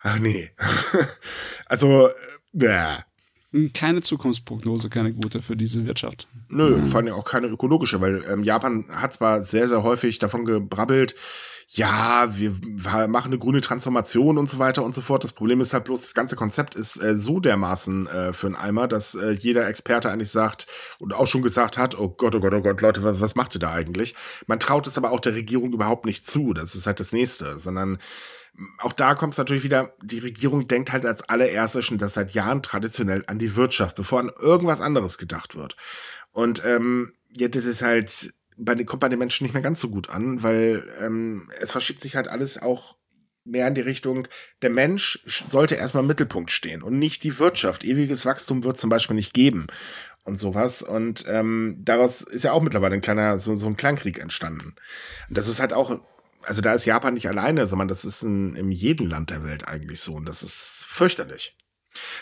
Ach 0.00 0.18
nee. 0.18 0.52
also, 1.66 2.10
äh, 2.60 2.98
keine 3.74 4.02
Zukunftsprognose, 4.02 4.90
keine 4.90 5.12
gute 5.12 5.40
für 5.40 5.56
diese 5.56 5.86
Wirtschaft. 5.86 6.28
Nö, 6.48 6.84
vor 6.84 7.00
allem 7.00 7.14
auch 7.14 7.24
keine 7.24 7.46
ökologische, 7.46 8.00
weil 8.00 8.24
ähm, 8.30 8.44
Japan 8.44 8.86
hat 8.90 9.14
zwar 9.14 9.42
sehr, 9.42 9.66
sehr 9.66 9.82
häufig 9.82 10.18
davon 10.18 10.44
gebrabbelt, 10.44 11.14
ja, 11.68 12.28
wir 12.36 12.52
machen 13.08 13.32
eine 13.32 13.38
grüne 13.38 13.60
Transformation 13.60 14.38
und 14.38 14.48
so 14.48 14.60
weiter 14.60 14.84
und 14.84 14.94
so 14.94 15.00
fort. 15.00 15.24
Das 15.24 15.32
Problem 15.32 15.60
ist 15.60 15.74
halt 15.74 15.84
bloß, 15.84 16.00
das 16.00 16.14
ganze 16.14 16.36
Konzept 16.36 16.76
ist 16.76 17.02
äh, 17.02 17.16
so 17.16 17.40
dermaßen 17.40 18.06
äh, 18.06 18.32
für 18.32 18.46
einen 18.46 18.56
Eimer, 18.56 18.86
dass 18.86 19.16
äh, 19.16 19.32
jeder 19.32 19.68
Experte 19.68 20.10
eigentlich 20.10 20.30
sagt 20.30 20.68
und 21.00 21.12
auch 21.12 21.26
schon 21.26 21.42
gesagt 21.42 21.76
hat, 21.76 21.98
oh 21.98 22.08
Gott, 22.08 22.36
oh 22.36 22.40
Gott, 22.40 22.54
oh 22.54 22.62
Gott, 22.62 22.80
Leute, 22.80 23.02
was, 23.02 23.20
was 23.20 23.34
macht 23.34 23.56
ihr 23.56 23.58
da 23.58 23.72
eigentlich? 23.72 24.14
Man 24.46 24.60
traut 24.60 24.86
es 24.86 24.96
aber 24.96 25.10
auch 25.10 25.18
der 25.18 25.34
Regierung 25.34 25.72
überhaupt 25.72 26.06
nicht 26.06 26.28
zu. 26.28 26.52
Das 26.52 26.76
ist 26.76 26.86
halt 26.86 27.00
das 27.00 27.10
Nächste, 27.10 27.58
sondern 27.58 27.98
auch 28.78 28.92
da 28.92 29.14
kommt 29.14 29.34
es 29.34 29.38
natürlich 29.38 29.64
wieder, 29.64 29.92
die 30.02 30.20
Regierung 30.20 30.68
denkt 30.68 30.92
halt 30.92 31.04
als 31.04 31.28
allererstes 31.28 31.84
schon 31.84 31.98
das 31.98 32.14
seit 32.14 32.30
Jahren 32.32 32.62
traditionell 32.62 33.24
an 33.26 33.40
die 33.40 33.56
Wirtschaft, 33.56 33.96
bevor 33.96 34.20
an 34.20 34.30
irgendwas 34.40 34.80
anderes 34.80 35.18
gedacht 35.18 35.56
wird. 35.56 35.76
Und 36.30 36.62
ähm, 36.64 37.12
ja, 37.36 37.48
das 37.48 37.64
ist 37.64 37.82
halt 37.82 38.32
bei, 38.56 38.74
kommt 38.84 39.00
bei 39.00 39.08
den 39.08 39.18
Menschen 39.18 39.44
nicht 39.44 39.52
mehr 39.52 39.62
ganz 39.62 39.80
so 39.80 39.88
gut 39.88 40.10
an, 40.10 40.42
weil 40.42 40.84
ähm, 41.00 41.48
es 41.60 41.70
verschiebt 41.70 42.00
sich 42.00 42.16
halt 42.16 42.28
alles 42.28 42.60
auch 42.60 42.96
mehr 43.44 43.68
in 43.68 43.74
die 43.74 43.80
Richtung, 43.80 44.28
der 44.62 44.70
Mensch 44.70 45.20
sollte 45.24 45.76
erstmal 45.76 46.02
im 46.02 46.08
Mittelpunkt 46.08 46.50
stehen 46.50 46.82
und 46.82 46.98
nicht 46.98 47.22
die 47.22 47.38
Wirtschaft. 47.38 47.84
Ewiges 47.84 48.26
Wachstum 48.26 48.64
wird 48.64 48.78
zum 48.78 48.90
Beispiel 48.90 49.16
nicht 49.16 49.34
geben 49.34 49.68
und 50.24 50.36
sowas. 50.36 50.82
Und 50.82 51.24
ähm, 51.28 51.80
daraus 51.84 52.22
ist 52.22 52.42
ja 52.42 52.52
auch 52.52 52.62
mittlerweile 52.62 52.94
ein 52.94 53.00
kleiner, 53.00 53.38
so, 53.38 53.54
so 53.54 53.66
ein 53.66 53.76
Kleinkrieg 53.76 54.18
entstanden. 54.18 54.74
Und 55.28 55.38
das 55.38 55.48
ist 55.48 55.60
halt 55.60 55.72
auch, 55.72 56.00
also 56.42 56.60
da 56.60 56.74
ist 56.74 56.84
Japan 56.84 57.14
nicht 57.14 57.28
alleine, 57.28 57.66
sondern 57.66 57.88
das 57.88 58.04
ist 58.04 58.22
in, 58.22 58.56
in 58.56 58.70
jedem 58.70 59.08
Land 59.08 59.30
der 59.30 59.44
Welt 59.44 59.66
eigentlich 59.66 60.00
so. 60.00 60.14
Und 60.14 60.26
das 60.26 60.42
ist 60.42 60.84
fürchterlich. 60.88 61.56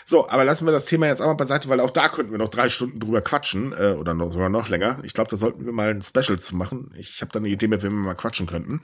So, 0.03 0.29
aber 0.29 0.43
lassen 0.43 0.65
wir 0.65 0.71
das 0.71 0.85
Thema 0.85 1.07
jetzt 1.07 1.21
auch 1.21 1.27
mal 1.27 1.33
beiseite, 1.33 1.69
weil 1.69 1.79
auch 1.79 1.91
da 1.91 2.09
könnten 2.09 2.31
wir 2.31 2.37
noch 2.37 2.49
drei 2.49 2.69
Stunden 2.69 2.99
drüber 2.99 3.21
quatschen 3.21 3.73
äh, 3.73 3.95
oder 3.99 4.13
noch, 4.13 4.29
sogar 4.29 4.49
noch 4.49 4.69
länger. 4.69 4.99
Ich 5.03 5.13
glaube, 5.13 5.29
da 5.29 5.37
sollten 5.37 5.65
wir 5.65 5.73
mal 5.73 5.89
ein 5.89 6.01
Special 6.01 6.39
zu 6.39 6.55
machen. 6.55 6.93
Ich 6.97 7.21
habe 7.21 7.31
da 7.31 7.39
eine 7.39 7.49
Idee, 7.49 7.67
mit 7.67 7.83
wem 7.83 7.93
wir 7.93 7.99
mal 7.99 8.15
quatschen 8.15 8.47
könnten. 8.47 8.81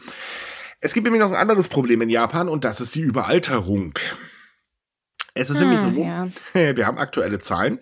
Es 0.79 0.93
gibt 0.93 1.05
nämlich 1.05 1.21
noch 1.21 1.31
ein 1.31 1.37
anderes 1.37 1.69
Problem 1.69 2.01
in 2.01 2.09
Japan 2.09 2.49
und 2.49 2.65
das 2.65 2.81
ist 2.81 2.95
die 2.95 3.01
Überalterung. 3.01 3.93
Es 5.33 5.49
ist 5.49 5.57
ah, 5.57 5.59
nämlich 5.61 5.79
so, 5.79 5.89
ja. 5.89 6.27
wir 6.75 6.85
haben 6.85 6.97
aktuelle 6.97 7.39
Zahlen. 7.39 7.79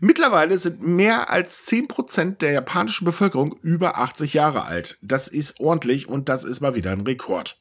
Mittlerweile 0.00 0.58
sind 0.58 0.82
mehr 0.82 1.30
als 1.30 1.66
10% 1.66 2.38
der 2.38 2.52
japanischen 2.52 3.04
Bevölkerung 3.04 3.56
über 3.62 3.98
80 3.98 4.34
Jahre 4.34 4.64
alt. 4.64 4.98
Das 5.00 5.28
ist 5.28 5.60
ordentlich 5.60 6.08
und 6.08 6.28
das 6.28 6.44
ist 6.44 6.60
mal 6.60 6.74
wieder 6.74 6.92
ein 6.92 7.00
Rekord. 7.00 7.58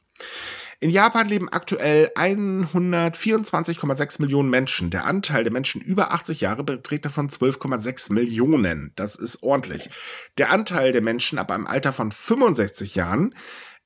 In 0.82 0.92
Japan 0.92 1.28
leben 1.28 1.50
aktuell 1.50 2.10
124,6 2.16 4.22
Millionen 4.22 4.50
Menschen. 4.50 4.92
Der 4.92 5.06
Anteil 5.06 5.44
der 5.44 5.52
Menschen 5.52 5.82
über 5.82 6.14
80 6.14 6.40
Jahre 6.40 6.64
beträgt 6.64 7.04
davon 7.04 7.30
12,6 7.30 8.14
Millionen. 8.14 8.94
Das 8.96 9.16
ist 9.16 9.44
ordentlich. 9.44 9.90
Der 10.38 10.52
Anteil 10.52 10.94
der 10.94 11.02
Menschen 11.02 11.38
ab 11.38 11.52
einem 11.52 11.68
Alter 11.68 11.92
von 11.92 12.14
65 12.14 12.96
Jahren 12.96 13.36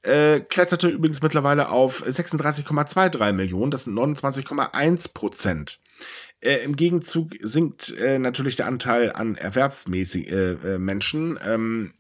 äh, 0.04 0.42
kletterte 0.42 0.90
übrigens 0.90 1.24
mittlerweile 1.24 1.70
auf 1.70 2.04
36,23 2.04 3.32
Millionen. 3.32 3.72
Das 3.72 3.86
sind 3.86 3.98
29,1 3.98 5.14
Prozent. 5.14 5.80
Äh, 6.42 6.58
Im 6.58 6.76
Gegenzug 6.76 7.32
sinkt 7.42 7.90
äh, 7.98 8.20
natürlich 8.20 8.56
der 8.56 8.68
Anteil 8.68 9.14
an 9.14 9.34
erwerbsmäßigen 9.34 10.64
äh, 10.64 10.76
äh, 10.76 10.78
Menschen. 10.78 11.40
Ähm, 11.44 11.94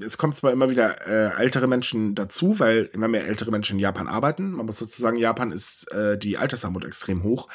es 0.00 0.18
kommt 0.18 0.36
zwar 0.36 0.52
immer 0.52 0.70
wieder 0.70 1.06
äh, 1.06 1.40
ältere 1.40 1.66
Menschen 1.66 2.14
dazu, 2.14 2.58
weil 2.58 2.88
immer 2.92 3.08
mehr 3.08 3.26
ältere 3.26 3.50
Menschen 3.50 3.76
in 3.76 3.80
Japan 3.80 4.08
arbeiten. 4.08 4.52
Man 4.52 4.66
muss 4.66 4.78
dazu 4.78 5.00
sagen, 5.00 5.16
Japan 5.16 5.52
ist 5.52 5.90
äh, 5.92 6.18
die 6.18 6.36
Altersarmut 6.36 6.84
extrem 6.84 7.22
hoch. 7.22 7.48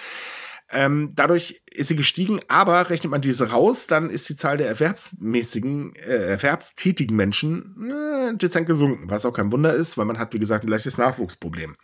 Ähm, 0.74 1.12
dadurch 1.16 1.62
ist 1.74 1.90
sie 1.90 1.98
gestiegen, 1.98 2.40
aber 2.48 2.90
rechnet 2.90 3.12
man 3.12 3.22
diese 3.22 3.52
raus, 3.52 3.88
dann 3.88 4.10
ist 4.10 4.30
die 4.30 4.38
Zahl 4.38 4.56
der 4.56 4.68
erwerbsmäßigen, 4.68 5.96
äh, 5.96 6.30
erwerbstätigen 6.30 7.16
Menschen 7.16 7.92
äh, 7.92 8.38
dezent 8.38 8.68
gesunken, 8.68 9.10
was 9.10 9.26
auch 9.26 9.34
kein 9.34 9.52
Wunder 9.52 9.74
ist, 9.74 9.98
weil 9.98 10.06
man 10.06 10.18
hat, 10.18 10.34
wie 10.34 10.40
gesagt, 10.40 10.64
ein 10.64 10.70
leichtes 10.70 10.98
Nachwuchsproblem. 10.98 11.76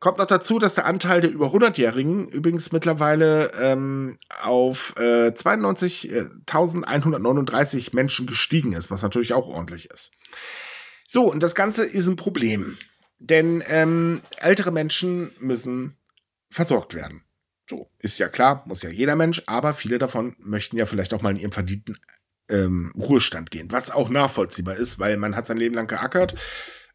Kommt 0.00 0.18
noch 0.18 0.26
dazu, 0.26 0.60
dass 0.60 0.76
der 0.76 0.86
Anteil 0.86 1.20
der 1.20 1.30
über 1.30 1.48
100-Jährigen 1.48 2.28
übrigens 2.28 2.70
mittlerweile 2.70 3.50
ähm, 3.54 4.16
auf 4.40 4.94
äh, 4.96 5.30
92.139 5.30 7.96
Menschen 7.96 8.28
gestiegen 8.28 8.72
ist, 8.72 8.92
was 8.92 9.02
natürlich 9.02 9.32
auch 9.32 9.48
ordentlich 9.48 9.90
ist. 9.90 10.12
So, 11.08 11.24
und 11.24 11.42
das 11.42 11.56
Ganze 11.56 11.84
ist 11.84 12.06
ein 12.06 12.16
Problem. 12.16 12.78
Denn 13.18 13.64
ähm, 13.66 14.22
ältere 14.40 14.70
Menschen 14.70 15.32
müssen 15.40 15.96
versorgt 16.50 16.94
werden. 16.94 17.22
So, 17.68 17.90
ist 17.98 18.18
ja 18.18 18.28
klar, 18.28 18.62
muss 18.66 18.82
ja 18.82 18.90
jeder 18.90 19.16
Mensch, 19.16 19.42
aber 19.46 19.74
viele 19.74 19.98
davon 19.98 20.36
möchten 20.38 20.76
ja 20.76 20.86
vielleicht 20.86 21.12
auch 21.12 21.22
mal 21.22 21.30
in 21.30 21.40
ihrem 21.40 21.52
verdienten 21.52 21.98
ähm, 22.48 22.92
Ruhestand 22.96 23.50
gehen, 23.50 23.72
was 23.72 23.90
auch 23.90 24.08
nachvollziehbar 24.08 24.76
ist, 24.76 24.98
weil 24.98 25.16
man 25.16 25.36
hat 25.36 25.46
sein 25.46 25.58
Leben 25.58 25.74
lang 25.74 25.88
geackert, 25.88 26.34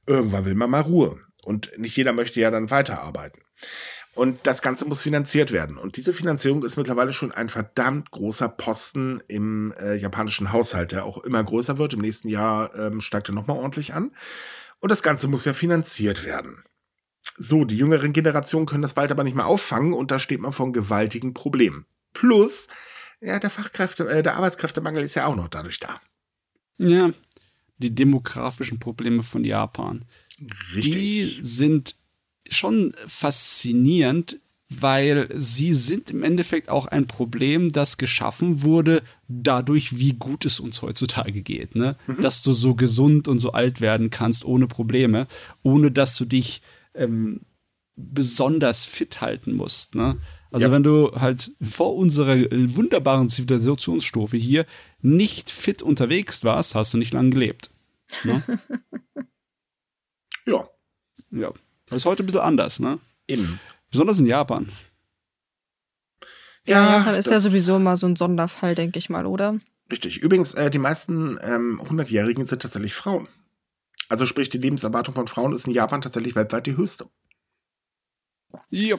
irgendwann 0.08 0.46
will 0.46 0.56
man 0.56 0.70
mal 0.70 0.82
Ruhe. 0.82 1.20
Und 1.44 1.72
nicht 1.78 1.96
jeder 1.98 2.14
möchte 2.14 2.40
ja 2.40 2.52
dann 2.52 2.72
weiterarbeiten. 2.72 3.42
Und 4.16 4.40
das 4.44 4.62
Ganze 4.62 4.86
muss 4.86 5.02
finanziert 5.02 5.52
werden. 5.52 5.78
Und 5.78 5.98
diese 5.98 6.14
Finanzierung 6.14 6.64
ist 6.64 6.78
mittlerweile 6.78 7.14
schon 7.14 7.32
ein 7.32 7.50
verdammt 7.50 8.12
großer 8.12 8.48
Posten 8.48 9.22
im 9.28 9.74
äh, 9.80 9.96
japanischen 9.96 10.52
Haushalt, 10.52 10.92
der 10.92 11.06
auch 11.06 11.24
immer 11.24 11.44
größer 11.44 11.80
wird. 11.80 11.96
Im 11.96 12.02
nächsten 12.02 12.30
Jahr 12.30 12.76
ähm, 12.76 13.02
steigt 13.02 13.30
er 13.30 13.34
nochmal 13.34 13.58
ordentlich 13.58 13.94
an. 13.94 14.12
Und 14.80 14.92
das 14.92 15.02
Ganze 15.02 15.28
muss 15.28 15.46
ja 15.46 15.54
finanziert 15.54 16.26
werden. 16.26 16.64
So, 17.38 17.66
die 17.66 17.78
jüngeren 17.78 18.14
Generationen 18.14 18.68
können 18.68 18.84
das 18.84 18.94
bald 18.94 19.12
aber 19.12 19.24
nicht 19.24 19.36
mehr 19.36 19.48
auffangen 19.48 19.94
und 19.94 20.12
da 20.12 20.20
steht 20.20 20.42
man 20.42 20.54
vor 20.54 20.66
einem 20.66 20.74
gewaltigen 20.74 21.34
Problem. 21.34 21.86
Plus, 22.14 22.68
ja, 23.20 23.40
der 23.40 23.50
Fachkräfte, 23.50 24.08
äh, 24.08 24.22
der 24.22 24.36
Arbeitskräftemangel 24.36 25.04
ist 25.04 25.16
ja 25.16 25.26
auch 25.26 25.36
noch 25.36 25.48
dadurch 25.48 25.80
da. 25.80 26.00
Ja, 26.78 27.12
die 27.84 27.94
demografischen 27.94 28.80
Probleme 28.80 29.24
von 29.24 29.44
Japan. 29.44 30.06
Richtig. 30.74 30.94
Die 30.94 31.40
sind 31.42 31.96
schon 32.50 32.94
faszinierend, 33.08 34.40
weil 34.70 35.30
sie 35.36 35.74
sind 35.74 36.10
im 36.10 36.24
Endeffekt 36.24 36.70
auch 36.70 36.88
ein 36.88 37.06
Problem, 37.06 37.72
das 37.72 37.98
geschaffen 37.98 38.64
wurde 38.64 39.04
dadurch, 39.28 40.00
wie 40.00 40.14
gut 40.14 40.46
es 40.46 40.60
uns 40.60 40.82
heutzutage 40.82 41.42
geht. 41.42 41.76
Ne? 41.76 41.96
Mhm. 42.08 42.22
Dass 42.22 42.42
du 42.42 42.54
so 42.54 42.74
gesund 42.74 43.28
und 43.28 43.40
so 43.40 43.52
alt 43.52 43.82
werden 43.82 44.10
kannst 44.10 44.46
ohne 44.46 44.68
Probleme, 44.68 45.28
ohne 45.62 45.92
dass 45.92 46.16
du 46.18 46.26
dich 46.26 46.62
ähm, 46.96 47.42
besonders 47.96 48.86
fit 48.86 49.22
halten 49.22 49.54
musst. 49.54 49.96
Ne? 49.96 50.18
Also 50.52 50.68
ja. 50.68 50.72
wenn 50.72 50.84
du 50.84 51.12
halt 51.16 51.52
vor 51.62 51.96
unserer 51.96 52.38
wunderbaren 52.52 53.30
Zivilisationsstufe 53.30 54.38
hier 54.38 54.66
nicht 55.02 55.50
fit 55.50 55.82
unterwegs 55.82 56.44
warst, 56.44 56.76
hast 56.76 56.94
du 56.94 56.98
nicht 56.98 57.14
lange 57.14 57.32
gelebt. 57.32 57.73
Ne? 58.24 58.44
ja. 60.46 60.68
Ja. 61.32 61.52
Das 61.88 61.98
ist 61.98 62.06
heute 62.06 62.24
ein 62.24 62.26
bisschen 62.26 62.42
anders, 62.42 62.80
ne? 62.80 63.00
Eben. 63.28 63.60
Besonders 63.92 64.20
in 64.20 64.26
Japan. 64.26 64.72
Ja, 66.66 66.98
Japan 66.98 67.16
ist 67.16 67.30
ja 67.30 67.40
sowieso 67.40 67.78
mal 67.80 67.98
so 67.98 68.08
ein 68.08 68.16
Sonderfall, 68.16 68.76
denke 68.76 68.98
ich 68.98 69.10
mal, 69.10 69.26
oder? 69.26 69.60
Richtig. 69.92 70.20
Übrigens, 70.20 70.54
äh, 70.54 70.72
die 70.72 70.80
meisten 70.80 71.38
ähm, 71.42 71.82
100-Jährigen 71.82 72.46
sind 72.46 72.62
tatsächlich 72.62 72.94
Frauen. 72.94 73.28
Also 74.10 74.26
sprich, 74.26 74.50
die 74.50 74.58
Lebenserwartung 74.58 75.14
von 75.16 75.28
Frauen 75.28 75.54
ist 75.54 75.68
in 75.68 75.74
Japan 75.74 76.02
tatsächlich 76.02 76.36
weltweit 76.36 76.68
die 76.68 76.78
höchste. 76.78 77.10
Ja. 78.70 78.98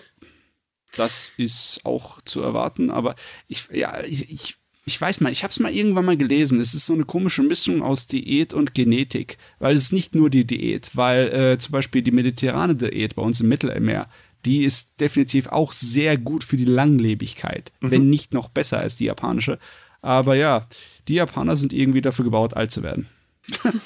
Das 0.97 1.33
ist 1.37 1.81
auch 1.85 2.21
zu 2.23 2.43
erwarten, 2.43 2.91
aber 2.91 3.15
ich, 3.49 3.69
ja, 3.73 4.03
ich, 4.05 4.31
ich 4.31 4.57
ich 4.87 5.01
weiß 5.01 5.21
mal, 5.21 5.33
ich 5.33 5.43
habe 5.43 5.51
es 5.51 5.59
mal 5.61 5.73
irgendwann 5.73 6.05
mal 6.05 6.17
gelesen. 6.17 6.61
Es 6.61 6.75
ist 6.75 6.87
so 6.87 6.93
eine 6.93 7.05
komische 7.05 7.43
Mischung 7.43 7.83
aus 7.83 8.07
Diät 8.07 8.53
und 8.53 8.75
Genetik, 8.75 9.39
weil 9.59 9.75
es 9.75 9.85
ist 9.85 9.93
nicht 9.93 10.15
nur 10.15 10.29
die 10.29 10.47
Diät, 10.47 10.91
weil 10.95 11.29
äh, 11.29 11.59
zum 11.59 11.73
Beispiel 11.73 12.03
die 12.03 12.11
mediterrane 12.11 12.77
Diät 12.77 13.15
bei 13.15 13.23
uns 13.23 13.41
im 13.41 13.49
Mittelmeer, 13.49 14.09
die 14.45 14.63
ist 14.63 15.01
definitiv 15.01 15.49
auch 15.49 15.73
sehr 15.73 16.19
gut 16.19 16.45
für 16.45 16.59
die 16.59 16.67
Langlebigkeit, 16.67 17.73
mhm. 17.81 17.91
wenn 17.91 18.11
nicht 18.11 18.35
noch 18.35 18.49
besser 18.49 18.79
als 18.79 18.97
die 18.97 19.07
japanische. 19.07 19.59
Aber 20.03 20.35
ja, 20.35 20.67
die 21.09 21.15
Japaner 21.15 21.57
sind 21.57 21.73
irgendwie 21.73 22.03
dafür 22.03 22.27
gebaut, 22.27 22.55
alt 22.55 22.71
zu 22.71 22.83
werden. 22.83 23.09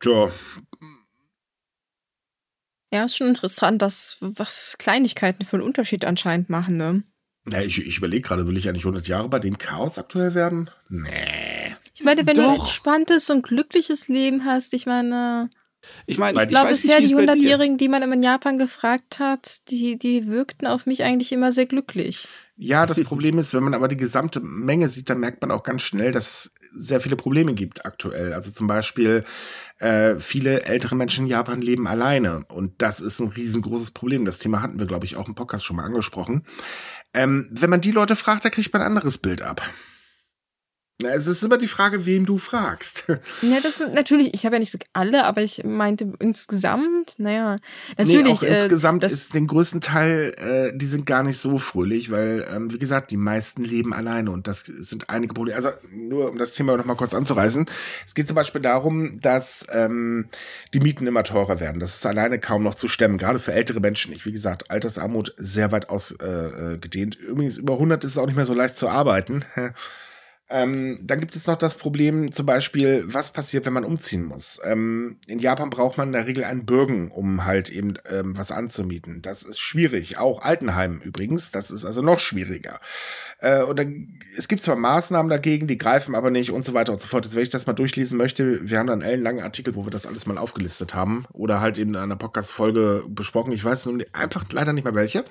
Tja. 0.00 0.30
Ja, 2.92 3.04
ist 3.04 3.16
schon 3.16 3.26
interessant, 3.26 3.82
dass 3.82 4.18
was 4.20 4.76
Kleinigkeiten 4.78 5.44
für 5.44 5.56
einen 5.56 5.66
Unterschied 5.66 6.04
anscheinend 6.04 6.48
machen, 6.48 6.76
ne? 6.76 7.02
Ja, 7.50 7.60
ich, 7.60 7.84
ich 7.84 7.98
überlege 7.98 8.22
gerade, 8.22 8.46
will 8.46 8.56
ich 8.56 8.68
eigentlich 8.68 8.84
100 8.84 9.06
Jahre 9.06 9.28
bei 9.28 9.38
dem 9.38 9.58
Chaos 9.58 9.98
aktuell 9.98 10.34
werden? 10.34 10.70
Nee. 10.88 11.74
Ich 11.94 12.04
meine, 12.04 12.26
wenn 12.26 12.34
Doch. 12.34 12.44
du 12.44 12.50
ein 12.50 12.60
entspanntes 12.60 13.30
und 13.30 13.42
glückliches 13.42 14.08
Leben 14.08 14.44
hast, 14.44 14.72
ich 14.72 14.86
meine. 14.86 15.50
Ich 16.06 16.16
meine, 16.16 16.38
ich, 16.38 16.44
ich 16.44 16.48
glaube 16.48 16.70
bisher 16.70 17.00
die 17.00 17.14
100-Jährigen, 17.14 17.76
die 17.76 17.88
man 17.88 18.10
in 18.10 18.22
Japan 18.22 18.56
gefragt 18.56 19.18
hat, 19.18 19.70
die, 19.70 19.98
die 19.98 20.26
wirkten 20.28 20.66
auf 20.66 20.86
mich 20.86 21.02
eigentlich 21.02 21.30
immer 21.30 21.52
sehr 21.52 21.66
glücklich. 21.66 22.26
Ja, 22.56 22.86
das 22.86 23.02
Problem 23.02 23.36
ist, 23.36 23.52
wenn 23.52 23.64
man 23.64 23.74
aber 23.74 23.88
die 23.88 23.96
gesamte 23.96 24.40
Menge 24.40 24.88
sieht, 24.88 25.10
dann 25.10 25.18
merkt 25.18 25.42
man 25.42 25.50
auch 25.50 25.62
ganz 25.62 25.82
schnell, 25.82 26.12
dass 26.12 26.26
es 26.26 26.54
sehr 26.74 27.00
viele 27.00 27.16
Probleme 27.16 27.52
gibt 27.52 27.84
aktuell. 27.84 28.32
Also 28.32 28.50
zum 28.50 28.66
Beispiel 28.66 29.24
äh, 29.78 30.16
viele 30.20 30.62
ältere 30.62 30.94
Menschen 30.94 31.24
in 31.24 31.30
Japan 31.30 31.60
leben 31.60 31.86
alleine 31.86 32.44
und 32.46 32.80
das 32.80 33.00
ist 33.00 33.20
ein 33.20 33.28
riesengroßes 33.28 33.90
Problem. 33.90 34.24
Das 34.24 34.38
Thema 34.38 34.62
hatten 34.62 34.78
wir, 34.78 34.86
glaube 34.86 35.04
ich, 35.04 35.16
auch 35.16 35.28
im 35.28 35.34
Podcast 35.34 35.64
schon 35.64 35.76
mal 35.76 35.84
angesprochen. 35.84 36.46
Ähm, 37.14 37.46
wenn 37.50 37.70
man 37.70 37.80
die 37.80 37.92
Leute 37.92 38.16
fragt, 38.16 38.44
da 38.44 38.50
kriegt 38.50 38.72
man 38.72 38.82
ein 38.82 38.88
anderes 38.88 39.18
Bild 39.18 39.40
ab. 39.40 39.62
Es 41.02 41.26
ist 41.26 41.42
immer 41.42 41.58
die 41.58 41.66
Frage, 41.66 42.06
wem 42.06 42.24
du 42.24 42.38
fragst. 42.38 43.04
Ja, 43.42 43.58
das 43.60 43.78
sind 43.78 43.94
natürlich, 43.94 44.32
ich 44.32 44.46
habe 44.46 44.56
ja 44.56 44.60
nicht 44.60 44.72
gesagt 44.72 44.88
alle, 44.92 45.24
aber 45.24 45.42
ich 45.42 45.64
meinte 45.64 46.12
insgesamt, 46.18 47.14
naja, 47.18 47.56
natürlich. 47.98 48.24
Nee, 48.24 48.32
auch 48.32 48.42
äh, 48.42 48.62
insgesamt 48.62 49.04
ist 49.04 49.34
den 49.34 49.46
größten 49.46 49.80
Teil, 49.80 50.32
äh, 50.36 50.76
die 50.76 50.86
sind 50.86 51.04
gar 51.04 51.22
nicht 51.22 51.38
so 51.38 51.58
fröhlich, 51.58 52.10
weil, 52.10 52.46
ähm, 52.54 52.72
wie 52.72 52.78
gesagt, 52.78 53.10
die 53.10 53.16
meisten 53.16 53.62
leben 53.62 53.92
alleine 53.92 54.30
und 54.30 54.46
das 54.46 54.60
sind 54.60 55.10
einige 55.10 55.34
Probleme. 55.34 55.56
Also 55.56 55.70
nur 55.90 56.30
um 56.30 56.38
das 56.38 56.52
Thema 56.52 56.76
noch 56.76 56.84
mal 56.84 56.96
kurz 56.96 57.14
anzureißen. 57.14 57.66
Es 58.06 58.14
geht 58.14 58.28
zum 58.28 58.36
Beispiel 58.36 58.60
darum, 58.60 59.20
dass 59.20 59.66
ähm, 59.72 60.28
die 60.72 60.80
Mieten 60.80 61.06
immer 61.06 61.24
teurer 61.24 61.60
werden. 61.60 61.80
Das 61.80 61.94
ist 61.94 62.06
alleine 62.06 62.38
kaum 62.38 62.62
noch 62.62 62.74
zu 62.74 62.88
stemmen, 62.88 63.18
gerade 63.18 63.38
für 63.38 63.52
ältere 63.52 63.80
Menschen. 63.80 64.12
Ich, 64.12 64.26
wie 64.26 64.32
gesagt, 64.32 64.70
Altersarmut 64.70 65.34
sehr 65.38 65.72
weit 65.72 65.88
ausgedehnt. 65.88 67.18
Äh, 67.20 67.24
Übrigens, 67.24 67.58
über 67.58 67.74
100 67.74 68.04
ist 68.04 68.12
es 68.12 68.18
auch 68.18 68.26
nicht 68.26 68.36
mehr 68.36 68.46
so 68.46 68.54
leicht 68.54 68.76
zu 68.76 68.88
arbeiten. 68.88 69.44
Ähm, 70.50 71.00
dann 71.02 71.20
gibt 71.20 71.34
es 71.36 71.46
noch 71.46 71.56
das 71.56 71.76
Problem, 71.76 72.30
zum 72.30 72.44
Beispiel, 72.44 73.04
was 73.06 73.32
passiert, 73.32 73.64
wenn 73.64 73.72
man 73.72 73.84
umziehen 73.84 74.24
muss. 74.24 74.60
Ähm, 74.62 75.16
in 75.26 75.38
Japan 75.38 75.70
braucht 75.70 75.96
man 75.96 76.08
in 76.08 76.12
der 76.12 76.26
Regel 76.26 76.44
einen 76.44 76.66
Bürgen, 76.66 77.10
um 77.10 77.46
halt 77.46 77.70
eben 77.70 77.94
ähm, 78.10 78.36
was 78.36 78.52
anzumieten. 78.52 79.22
Das 79.22 79.42
ist 79.42 79.58
schwierig. 79.58 80.18
Auch 80.18 80.42
Altenheim 80.42 81.00
übrigens. 81.02 81.50
Das 81.50 81.70
ist 81.70 81.86
also 81.86 82.02
noch 82.02 82.18
schwieriger. 82.18 82.80
Äh, 83.38 83.62
und 83.62 83.78
dann, 83.78 84.18
es 84.36 84.46
gibt 84.46 84.60
zwar 84.60 84.76
Maßnahmen 84.76 85.30
dagegen, 85.30 85.66
die 85.66 85.78
greifen 85.78 86.14
aber 86.14 86.30
nicht 86.30 86.50
und 86.50 86.64
so 86.64 86.74
weiter 86.74 86.92
und 86.92 87.00
so 87.00 87.08
fort. 87.08 87.24
Jetzt, 87.24 87.34
wenn 87.34 87.42
ich 87.42 87.48
das 87.48 87.66
mal 87.66 87.72
durchlesen 87.72 88.18
möchte, 88.18 88.68
wir 88.68 88.78
haben 88.78 88.86
dann 88.86 89.00
einen 89.00 89.10
ellenlangen 89.10 89.42
Artikel, 89.42 89.74
wo 89.74 89.86
wir 89.86 89.90
das 89.90 90.06
alles 90.06 90.26
mal 90.26 90.36
aufgelistet 90.36 90.94
haben 90.94 91.24
oder 91.32 91.62
halt 91.62 91.78
eben 91.78 91.94
in 91.94 92.00
einer 92.00 92.16
Podcast-Folge 92.16 93.04
besprochen. 93.08 93.52
Ich 93.52 93.64
weiß 93.64 93.88
einfach 94.12 94.44
leider 94.50 94.74
nicht 94.74 94.84
mehr 94.84 94.94
welche. 94.94 95.24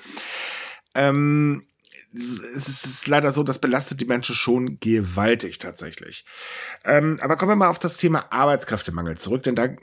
Ähm, 0.96 1.68
es 2.14 2.86
ist 2.86 3.08
leider 3.08 3.32
so, 3.32 3.44
das 3.44 3.60
belastet 3.60 4.00
die 4.02 4.06
Menschen 4.06 4.36
schon 4.36 4.80
gewaltig 4.80 5.58
tatsächlich. 5.58 6.26
Ähm, 6.84 7.18
aber 7.22 7.38
kommen 7.38 7.52
wir 7.52 7.56
mal 7.56 7.70
auf 7.70 7.80
das 7.80 7.98
Thema 7.98 8.32
Arbeitskräftemangel 8.32 9.18
zurück, 9.18 9.44
denn 9.44 9.56
da 9.56 9.66
äh, 9.66 9.78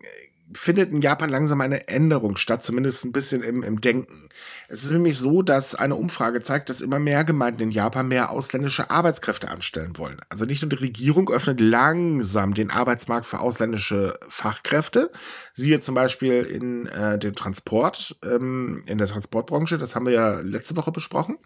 findet 0.52 0.90
in 0.90 1.00
Japan 1.00 1.30
langsam 1.30 1.60
eine 1.60 1.88
Änderung 1.88 2.36
statt, 2.36 2.64
zumindest 2.64 3.04
ein 3.04 3.12
bisschen 3.12 3.42
im, 3.42 3.62
im 3.62 3.80
Denken. 3.80 4.28
Es 4.68 4.82
ist 4.82 4.90
nämlich 4.90 5.18
so, 5.18 5.42
dass 5.42 5.74
eine 5.74 5.94
Umfrage 5.94 6.42
zeigt, 6.42 6.70
dass 6.70 6.80
immer 6.80 6.98
mehr 6.98 7.24
Gemeinden 7.24 7.62
in 7.62 7.70
Japan 7.70 8.08
mehr 8.08 8.30
ausländische 8.30 8.90
Arbeitskräfte 8.90 9.48
anstellen 9.48 9.96
wollen. 9.96 10.20
Also 10.28 10.44
nicht 10.44 10.62
nur 10.62 10.68
die 10.68 10.76
Regierung 10.76 11.30
öffnet 11.30 11.60
langsam 11.60 12.54
den 12.54 12.70
Arbeitsmarkt 12.70 13.26
für 13.26 13.40
ausländische 13.40 14.18
Fachkräfte, 14.28 15.12
siehe 15.54 15.80
zum 15.80 15.94
Beispiel 15.94 16.42
in 16.42 16.86
äh, 16.86 17.18
den 17.18 17.34
Transport, 17.34 18.16
ähm, 18.24 18.82
in 18.86 18.98
der 18.98 19.06
Transportbranche, 19.06 19.78
das 19.78 19.94
haben 19.94 20.06
wir 20.06 20.12
ja 20.12 20.40
letzte 20.40 20.76
Woche 20.76 20.92
besprochen 20.92 21.38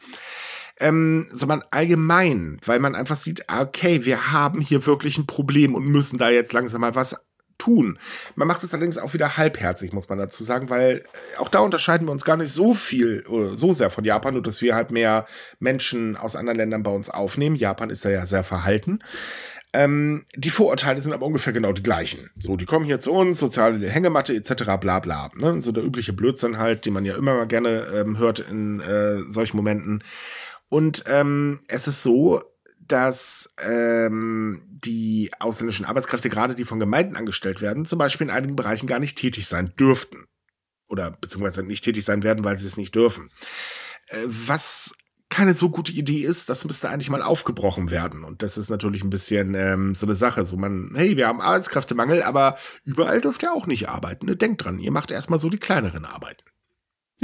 ähm, 0.81 1.27
sondern 1.31 1.63
allgemein, 1.71 2.59
weil 2.65 2.81
man 2.81 2.95
einfach 2.95 3.17
sieht, 3.17 3.49
ah, 3.49 3.63
okay, 3.63 4.05
wir 4.05 4.33
haben 4.33 4.61
hier 4.61 4.87
wirklich 4.87 5.19
ein 5.19 5.27
Problem 5.27 5.75
und 5.75 5.87
müssen 5.87 6.19
da 6.19 6.31
jetzt 6.31 6.53
langsam 6.53 6.81
mal 6.81 6.95
was 6.95 7.17
tun. 7.59 7.99
Man 8.35 8.49
macht 8.49 8.63
es 8.65 8.75
allerdings 8.75 8.99
auch 8.99 9.15
wieder 9.15 9.37
halbherzig, 9.37 9.93
muss 9.93 10.09
man 10.09 10.19
dazu 10.19 10.45
sagen, 10.45 10.71
weil 10.71 10.97
äh, 10.97 11.39
auch 11.39 11.49
da 11.49 11.61
unterscheiden 11.61 12.07
wir 12.07 12.13
uns 12.13 12.25
gar 12.25 12.37
nicht 12.37 12.53
so 12.53 12.75
viel 12.75 13.25
oder 13.29 13.55
so 13.57 13.73
sehr 13.73 13.91
von 13.91 14.05
Japan, 14.05 14.35
nur 14.35 14.43
dass 14.43 14.61
wir 14.61 14.75
halt 14.75 14.91
mehr 14.91 15.27
Menschen 15.61 16.17
aus 16.17 16.37
anderen 16.37 16.59
Ländern 16.59 16.83
bei 16.83 16.91
uns 16.91 17.11
aufnehmen. 17.11 17.57
Japan 17.57 17.91
ist 17.91 18.05
da 18.05 18.11
ja 18.11 18.27
sehr 18.27 18.45
verhalten. 18.45 19.01
Ähm, 19.73 20.25
die 20.37 20.51
Vorurteile 20.51 21.01
sind 21.01 21.13
aber 21.13 21.27
ungefähr 21.27 21.53
genau 21.53 21.73
die 21.73 21.83
gleichen. 21.83 22.31
So, 22.39 22.57
die 22.57 22.65
kommen 22.65 22.85
hier 22.85 23.01
zu 23.01 23.13
uns, 23.13 23.41
soziale 23.41 23.89
Hängematte 23.89 24.35
etc. 24.35 24.77
bla 24.81 25.01
bla. 25.01 25.33
Ne? 25.37 25.61
So 25.61 25.73
der 25.73 25.83
übliche 25.83 26.13
Blödsinn 26.13 26.59
halt, 26.59 26.87
den 26.87 26.93
man 26.93 27.05
ja 27.05 27.17
immer 27.17 27.35
mal 27.35 27.49
gerne 27.49 27.87
ähm, 27.93 28.19
hört 28.19 28.39
in 28.39 28.81
äh, 28.81 29.23
solchen 29.29 29.57
Momenten. 29.57 30.05
Und 30.75 31.05
ähm, 31.07 31.61
es 31.69 31.87
ist 31.87 32.03
so, 32.03 32.43
dass 32.81 33.49
ähm, 33.63 34.61
die 34.67 35.31
ausländischen 35.39 35.87
Arbeitskräfte, 35.87 36.29
gerade 36.29 36.57
die 36.57 36.65
von 36.65 36.81
Gemeinden 36.81 37.15
angestellt 37.15 37.61
werden, 37.61 37.87
zum 37.87 38.01
Beispiel 38.01 38.27
in 38.27 38.33
einigen 38.33 38.57
Bereichen 38.57 38.89
gar 38.89 38.99
nicht 38.99 39.17
tätig 39.17 39.47
sein 39.47 39.73
dürften. 39.79 40.25
Oder 40.89 41.13
beziehungsweise 41.13 41.63
nicht 41.63 41.85
tätig 41.85 42.05
sein 42.05 42.25
werden, 42.25 42.43
weil 42.43 42.59
sie 42.59 42.67
es 42.67 42.77
nicht 42.77 42.93
dürfen. 42.93 43.31
Äh, 44.09 44.17
was 44.27 44.97
keine 45.31 45.55
so 45.55 45.71
gute 45.71 45.93
Idee 45.93 46.23
ist, 46.23 46.49
das 46.49 46.65
müsste 46.65 46.91
eigentlich 46.91 47.09
mal 47.09 47.23
aufgebrochen 47.23 47.93
werden. 47.93 48.25
Und 48.25 48.43
das 48.43 48.59
ist 48.59 48.69
natürlich 48.69 49.05
ein 49.05 49.11
bisschen 49.11 49.55
ähm, 49.55 49.95
so 49.95 50.07
eine 50.07 50.17
Sache. 50.17 50.45
So 50.45 50.57
man, 50.57 50.91
hey, 50.97 51.17
wir 51.17 51.29
haben 51.29 51.41
Arbeitskräftemangel, 51.41 52.25
aber 52.25 52.59
überall 52.83 53.21
dürft 53.21 53.45
ihr 53.45 53.53
auch 53.53 53.69
nicht 53.69 53.89
arbeiten. 53.89 54.27
Ne? 54.27 54.35
Denkt 54.35 54.65
dran, 54.65 54.81
ihr 54.81 54.91
macht 54.91 55.13
erstmal 55.13 55.39
so 55.39 55.49
die 55.51 55.59
kleineren 55.59 56.05
Arbeiten. 56.05 56.43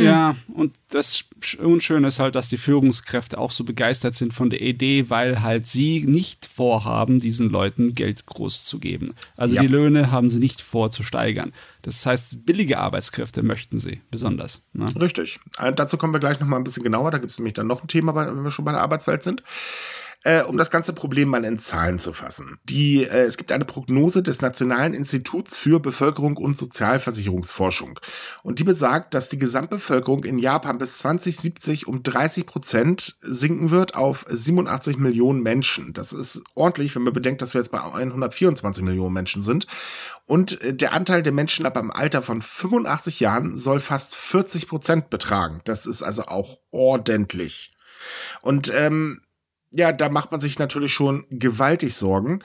Hm. 0.01 0.07
Ja, 0.07 0.37
und 0.55 0.75
das 0.89 1.25
Unschöne 1.59 2.09
ist 2.09 2.19
halt, 2.19 2.35
dass 2.35 2.49
die 2.49 2.57
Führungskräfte 2.57 3.39
auch 3.39 3.53
so 3.53 3.65
begeistert 3.65 4.15
sind 4.15 4.33
von 4.33 4.51
der 4.51 4.61
Idee, 4.61 5.11
weil 5.11 5.43
halt 5.43 5.67
sie 5.67 6.05
nicht 6.07 6.47
vorhaben, 6.47 7.19
diesen 7.19 7.51
Leuten 7.51 7.95
Geld 7.95 8.27
groß 8.27 8.65
zu 8.65 8.79
geben. 8.79 9.15
Also 9.37 9.57
ja. 9.57 9.63
die 9.63 9.69
Löhne 9.69 10.11
haben 10.11 10.29
sie 10.29 10.39
nicht 10.39 10.61
vor 10.61 10.91
zu 10.91 11.03
steigern. 11.03 11.53
Das 11.83 12.05
heißt, 12.05 12.47
billige 12.47 12.79
Arbeitskräfte 12.79 13.43
möchten 13.43 13.79
sie 13.79 14.01
besonders. 14.11 14.63
Ne? 14.73 14.87
Richtig. 15.01 15.39
Äh, 15.59 15.73
dazu 15.73 15.97
kommen 15.97 16.13
wir 16.13 16.21
gleich 16.21 16.41
noch 16.41 16.47
mal 16.47 16.57
ein 16.57 16.65
bisschen 16.65 16.83
genauer. 16.83 17.11
Da 17.11 17.19
gibt 17.19 17.31
es 17.31 17.39
nämlich 17.39 17.55
dann 17.55 17.67
noch 17.67 17.83
ein 17.83 17.89
Thema, 17.89 18.15
wenn 18.15 18.43
wir 18.43 18.51
schon 18.51 18.65
bei 18.65 18.73
der 18.73 18.81
Arbeitswelt 18.81 19.23
sind 19.23 19.43
äh, 20.23 20.43
um 20.43 20.57
das 20.59 20.71
ganze 20.71 20.93
Problem 20.93 21.29
mal 21.29 21.45
in 21.45 21.59
Zahlen 21.59 21.99
zu 21.99 22.13
fassen. 22.13 22.59
Die, 22.65 23.05
äh, 23.05 23.23
es 23.23 23.39
gibt 23.39 23.53
eine 23.53 23.65
Prognose 23.65 24.23
des 24.23 24.43
Nationalen 24.43 24.93
Instituts 24.93 25.57
für 25.57 25.81
Bevölkerung 25.81 26.37
und 26.37 26.59
Sozialversicherungsforschung. 26.59 27.99
Und 28.43 28.59
die 28.59 28.65
besagt, 28.65 29.15
dass 29.15 29.31
die 29.31 29.39
Gesamtbevölkerung 29.39 30.25
in 30.25 30.39
Japan 30.39 30.79
bis 30.79 30.99
2070 30.99 31.87
um 31.87 32.03
30 32.03 32.45
Prozent 32.45 33.19
sinken 33.23 33.71
wird 33.71 33.95
auf 33.95 34.27
87 34.29 34.99
Millionen 34.99 35.43
Menschen. 35.43 35.95
Das 35.95 36.13
ist 36.13 36.43
ordentlich, 36.55 36.95
wenn 36.95 37.03
man 37.03 37.15
bedenkt, 37.15 37.41
dass 37.41 37.55
wir 37.55 37.61
jetzt 37.61 37.73
bei 37.73 37.81
124 37.81 38.85
Millionen 38.85 39.15
Menschen 39.15 39.41
sind. 39.41 39.67
Und 40.27 40.61
äh, 40.61 40.75
der 40.75 40.93
Anteil 40.93 41.23
der 41.23 41.33
Menschen 41.33 41.65
ab 41.65 41.79
im 41.79 41.91
Alter 41.91 42.21
von 42.21 42.43
85 42.43 43.21
Jahren 43.21 43.57
soll 43.57 43.81
fast 43.81 44.15
40 44.15 44.69
Prozent 44.69 45.09
betragen. 45.09 45.63
Das 45.65 45.87
ist 45.87 46.03
also 46.03 46.25
auch 46.25 46.59
ordentlich. 46.71 47.75
Und 48.43 48.71
ähm, 48.75 49.23
ja, 49.71 49.93
da 49.93 50.09
macht 50.09 50.31
man 50.31 50.41
sich 50.41 50.59
natürlich 50.59 50.93
schon 50.93 51.27
gewaltig 51.31 51.95
Sorgen, 51.95 52.43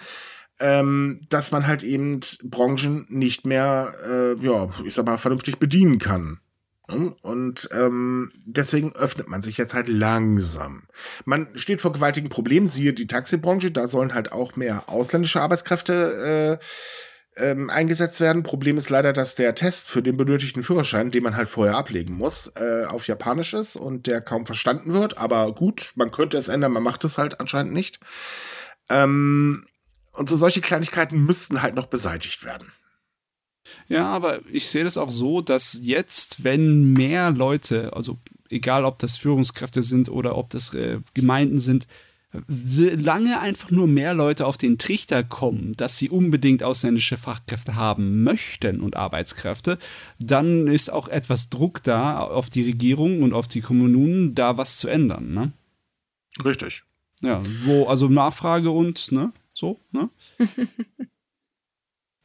ähm, 0.60 1.22
dass 1.30 1.52
man 1.52 1.68
halt 1.68 1.84
eben 1.84 2.22
Branchen 2.44 3.06
nicht 3.10 3.46
mehr, 3.46 3.94
äh, 4.08 4.46
ja, 4.46 4.70
ich 4.84 4.94
sag 4.94 5.06
mal, 5.06 5.18
vernünftig 5.18 5.58
bedienen 5.58 6.00
kann. 6.00 6.40
Und 6.88 7.68
ähm, 7.72 8.32
deswegen 8.46 8.94
öffnet 8.96 9.28
man 9.28 9.42
sich 9.42 9.58
jetzt 9.58 9.74
halt 9.74 9.88
langsam. 9.88 10.84
Man 11.26 11.48
steht 11.56 11.82
vor 11.82 11.92
gewaltigen 11.92 12.30
Problemen, 12.30 12.70
siehe 12.70 12.94
die 12.94 13.08
Taxibranche, 13.08 13.72
da 13.72 13.88
sollen 13.88 14.14
halt 14.14 14.32
auch 14.32 14.56
mehr 14.56 14.88
ausländische 14.88 15.42
Arbeitskräfte 15.42 16.60
äh, 16.62 16.66
ähm, 17.38 17.70
eingesetzt 17.70 18.20
werden. 18.20 18.44
Problem 18.44 18.78
ist 18.78 18.90
leider, 18.90 19.14
dass 19.14 19.36
der 19.36 19.56
Test 19.56 19.90
für 19.90 20.02
den 20.02 20.18
benötigten 20.18 20.64
Führerschein, 20.64 21.12
den 21.12 21.24
man 21.24 21.36
halt 21.36 21.50
vorher 21.50 21.76
ablegen 21.76 22.16
muss, 22.16 22.52
äh, 22.56 22.86
auf 22.86 23.08
Japanisch 23.08 23.54
ist 23.54 23.76
und 23.76 24.08
der 24.08 24.22
kaum 24.22 24.46
verstanden 24.46 24.94
wird. 24.94 25.18
Aber 25.18 25.54
gut, 25.54 25.92
man 25.96 26.12
könnte 26.12 26.38
es 26.38 26.48
ändern, 26.48 26.72
man 26.72 26.84
macht 26.84 27.04
es 27.04 27.18
halt 27.18 27.40
anscheinend 27.40 27.74
nicht. 27.74 28.00
Ähm, 28.90 29.66
und 30.14 30.30
so 30.30 30.36
solche 30.36 30.62
Kleinigkeiten 30.62 31.26
müssten 31.26 31.62
halt 31.62 31.76
noch 31.76 31.88
beseitigt 31.88 32.46
werden. 32.46 32.72
Ja, 33.88 34.06
aber 34.06 34.40
ich 34.52 34.70
sehe 34.70 34.84
das 34.84 34.98
auch 34.98 35.12
so, 35.12 35.42
dass 35.42 35.80
jetzt, 35.82 36.44
wenn 36.44 36.94
mehr 36.94 37.32
Leute, 37.32 37.94
also 37.94 38.20
egal 38.50 38.86
ob 38.86 39.00
das 39.00 39.18
Führungskräfte 39.18 39.84
sind 39.84 40.08
oder 40.10 40.38
ob 40.38 40.50
das 40.52 40.74
äh, 40.74 41.00
Gemeinden 41.14 41.60
sind, 41.60 41.88
Solange 42.48 43.40
einfach 43.40 43.72
nur 43.72 43.88
mehr 43.88 44.14
Leute 44.14 44.46
auf 44.46 44.58
den 44.58 44.78
Trichter 44.78 45.24
kommen, 45.24 45.74
dass 45.74 45.98
sie 45.98 46.10
unbedingt 46.10 46.64
ausländische 46.64 47.18
Fachkräfte 47.18 47.76
haben 47.76 48.24
möchten 48.24 48.82
und 48.82 48.96
Arbeitskräfte, 48.96 49.78
dann 50.20 50.68
ist 50.68 50.90
auch 50.90 51.08
etwas 51.08 51.50
Druck 51.50 51.84
da 51.84 52.20
auf 52.20 52.50
die 52.50 52.64
Regierung 52.64 53.24
und 53.24 53.34
auf 53.34 53.48
die 53.48 53.62
Kommunen, 53.62 54.36
da 54.36 54.58
was 54.58 54.78
zu 54.78 54.88
ändern. 54.88 55.34
Ne? 55.34 55.52
Richtig. 56.44 56.84
Ja, 57.22 57.42
wo, 57.64 57.86
also 57.86 58.10
Nachfrage 58.10 58.72
und, 58.72 59.12
ne, 59.12 59.32
so, 59.54 59.80
ne? 59.92 60.10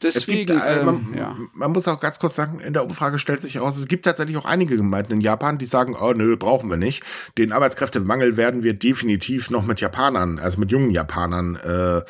Deswegen, 0.03 0.47
gibt, 0.47 0.65
äh, 0.65 0.85
man, 0.85 1.09
ähm, 1.13 1.15
ja. 1.17 1.37
man, 1.53 1.73
muss 1.73 1.87
auch 1.87 2.01
ganz 2.01 2.19
kurz 2.19 2.37
sagen, 2.37 2.61
in 2.61 2.73
der 2.73 2.85
Umfrage 2.85 3.19
stellt 3.19 3.43
sich 3.43 3.57
heraus, 3.57 3.77
es 3.77 3.87
gibt 3.87 4.05
tatsächlich 4.07 4.37
auch 4.39 4.47
einige 4.47 4.77
Gemeinden 4.77 5.15
in 5.15 5.21
Japan, 5.21 5.59
die 5.59 5.67
sagen, 5.67 5.95
oh 6.01 6.13
nö, 6.13 6.37
brauchen 6.37 6.71
wir 6.71 6.79
nicht. 6.79 7.03
Den 7.37 7.53
Arbeitskräftemangel 7.53 8.37
werden 8.37 8.63
wir 8.63 8.73
definitiv 8.75 9.51
noch 9.51 9.65
mit 9.65 9.81
Japanern, 9.81 10.39
also 10.39 10.59
mit 10.59 10.73
jungen 10.73 10.91
Japanern 10.91 11.57
äh, 11.57 12.03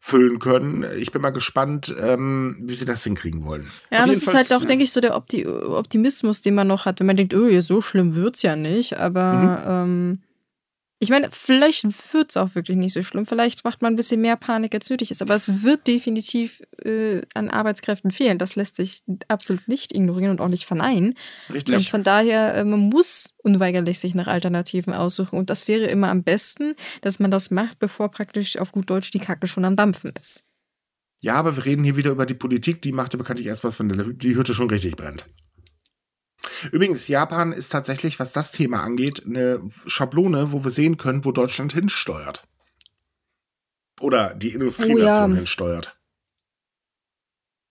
füllen 0.00 0.38
können. 0.38 0.84
Ich 0.98 1.12
bin 1.12 1.22
mal 1.22 1.30
gespannt, 1.30 1.94
ähm, 1.98 2.56
wie 2.60 2.74
sie 2.74 2.84
das 2.84 3.04
hinkriegen 3.04 3.44
wollen. 3.44 3.70
Ja, 3.90 4.06
das 4.06 4.18
ist 4.18 4.34
halt 4.34 4.52
auch, 4.52 4.64
denke 4.64 4.84
ich, 4.84 4.92
so 4.92 5.00
der 5.00 5.16
Opti 5.16 5.46
Optimismus, 5.46 6.40
den 6.40 6.54
man 6.54 6.66
noch 6.66 6.86
hat, 6.86 7.00
wenn 7.00 7.06
man 7.06 7.16
denkt, 7.16 7.34
oh, 7.34 7.60
so 7.60 7.80
schlimm 7.80 8.14
wird's 8.14 8.42
ja 8.42 8.56
nicht, 8.56 8.98
aber 8.98 9.32
mhm. 9.32 9.58
ähm 9.66 10.18
ich 11.04 11.10
meine, 11.10 11.28
vielleicht 11.30 11.84
wird 12.14 12.30
es 12.30 12.36
auch 12.38 12.54
wirklich 12.54 12.78
nicht 12.78 12.94
so 12.94 13.02
schlimm. 13.02 13.26
Vielleicht 13.26 13.62
macht 13.62 13.82
man 13.82 13.92
ein 13.92 13.96
bisschen 13.96 14.22
mehr 14.22 14.36
Panik, 14.36 14.74
als 14.74 14.88
nötig 14.88 15.10
ist. 15.10 15.20
Aber 15.20 15.34
es 15.34 15.62
wird 15.62 15.86
definitiv 15.86 16.62
äh, 16.82 17.20
an 17.34 17.50
Arbeitskräften 17.50 18.10
fehlen. 18.10 18.38
Das 18.38 18.56
lässt 18.56 18.76
sich 18.76 19.02
absolut 19.28 19.68
nicht 19.68 19.94
ignorieren 19.94 20.30
und 20.30 20.40
auch 20.40 20.48
nicht 20.48 20.64
verneinen. 20.64 21.14
Richtig. 21.52 21.76
Und 21.76 21.88
von 21.88 22.02
daher, 22.02 22.54
äh, 22.54 22.64
man 22.64 22.88
muss 22.88 23.34
unweigerlich 23.42 23.98
sich 23.98 24.14
nach 24.14 24.26
Alternativen 24.26 24.94
aussuchen. 24.94 25.38
Und 25.38 25.50
das 25.50 25.68
wäre 25.68 25.84
immer 25.84 26.08
am 26.08 26.22
besten, 26.22 26.74
dass 27.02 27.20
man 27.20 27.30
das 27.30 27.50
macht, 27.50 27.78
bevor 27.78 28.10
praktisch 28.10 28.56
auf 28.56 28.72
gut 28.72 28.88
Deutsch 28.88 29.10
die 29.10 29.18
Kacke 29.18 29.46
schon 29.46 29.66
am 29.66 29.76
Dampfen 29.76 30.14
ist. 30.18 30.42
Ja, 31.20 31.34
aber 31.34 31.56
wir 31.56 31.66
reden 31.66 31.84
hier 31.84 31.96
wieder 31.96 32.12
über 32.12 32.24
die 32.24 32.34
Politik. 32.34 32.80
Die 32.80 32.92
macht 32.92 33.12
ja 33.12 33.18
bekanntlich 33.18 33.46
erst 33.46 33.62
was, 33.62 33.78
wenn 33.78 34.18
die 34.18 34.36
Hütte 34.36 34.54
schon 34.54 34.70
richtig 34.70 34.96
brennt. 34.96 35.26
Übrigens, 36.72 37.08
Japan 37.08 37.52
ist 37.52 37.70
tatsächlich, 37.70 38.18
was 38.18 38.32
das 38.32 38.52
Thema 38.52 38.82
angeht, 38.82 39.24
eine 39.26 39.62
Schablone, 39.86 40.52
wo 40.52 40.64
wir 40.64 40.70
sehen 40.70 40.96
können, 40.96 41.24
wo 41.24 41.32
Deutschland 41.32 41.72
hinsteuert. 41.72 42.46
Oder 44.00 44.34
die 44.34 44.50
Industrienation 44.50 45.30
oh, 45.30 45.34
ja. 45.34 45.36
hinsteuert. 45.36 45.96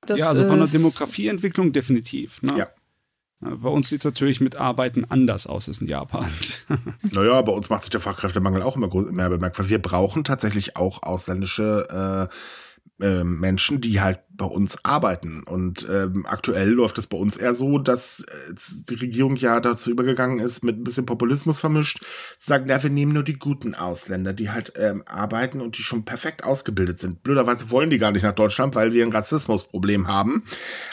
Das 0.05 0.19
ja, 0.19 0.29
also 0.29 0.47
von 0.47 0.59
der 0.59 0.67
Demografieentwicklung 0.67 1.71
definitiv. 1.71 2.41
Ne? 2.41 2.57
Ja. 2.57 2.69
Bei 3.39 3.69
uns 3.69 3.89
sieht 3.89 4.01
es 4.01 4.05
natürlich 4.05 4.39
mit 4.39 4.55
Arbeiten 4.55 5.05
anders 5.05 5.47
aus 5.47 5.67
als 5.67 5.81
in 5.81 5.87
Japan. 5.87 6.31
naja, 7.11 7.41
bei 7.41 7.51
uns 7.51 7.69
macht 7.69 7.83
sich 7.83 7.89
der 7.89 7.99
Fachkräftemangel 7.99 8.61
auch 8.61 8.77
immer 8.77 8.89
mehr 9.11 9.29
bemerkbar. 9.29 9.67
Wir 9.67 9.81
brauchen 9.81 10.23
tatsächlich 10.23 10.77
auch 10.77 11.03
ausländische 11.03 12.29
äh, 13.01 13.05
äh, 13.05 13.23
Menschen, 13.23 13.81
die 13.81 13.99
halt 13.99 14.21
bei 14.35 14.45
uns 14.45 14.83
arbeiten. 14.83 15.43
Und 15.43 15.87
ähm, 15.89 16.25
aktuell 16.25 16.69
läuft 16.69 16.97
es 16.97 17.07
bei 17.07 17.17
uns 17.17 17.37
eher 17.37 17.53
so, 17.53 17.77
dass 17.77 18.21
äh, 18.21 18.53
die 18.89 18.95
Regierung 18.95 19.35
ja 19.35 19.59
dazu 19.59 19.91
übergegangen 19.91 20.39
ist, 20.39 20.63
mit 20.63 20.77
ein 20.77 20.83
bisschen 20.83 21.05
Populismus 21.05 21.59
vermischt, 21.59 21.99
zu 22.37 22.47
sagen, 22.47 22.67
ja, 22.67 22.81
wir 22.81 22.89
nehmen 22.89 23.13
nur 23.13 23.23
die 23.23 23.37
guten 23.37 23.75
Ausländer, 23.75 24.33
die 24.33 24.49
halt 24.49 24.73
ähm, 24.75 25.03
arbeiten 25.05 25.61
und 25.61 25.77
die 25.77 25.83
schon 25.83 26.03
perfekt 26.03 26.43
ausgebildet 26.43 26.99
sind. 26.99 27.23
Blöderweise 27.23 27.69
wollen 27.69 27.89
die 27.89 27.99
gar 27.99 28.11
nicht 28.11 28.23
nach 28.23 28.33
Deutschland, 28.33 28.75
weil 28.75 28.93
wir 28.93 29.05
ein 29.05 29.11
Rassismusproblem 29.11 30.07
haben. 30.07 30.43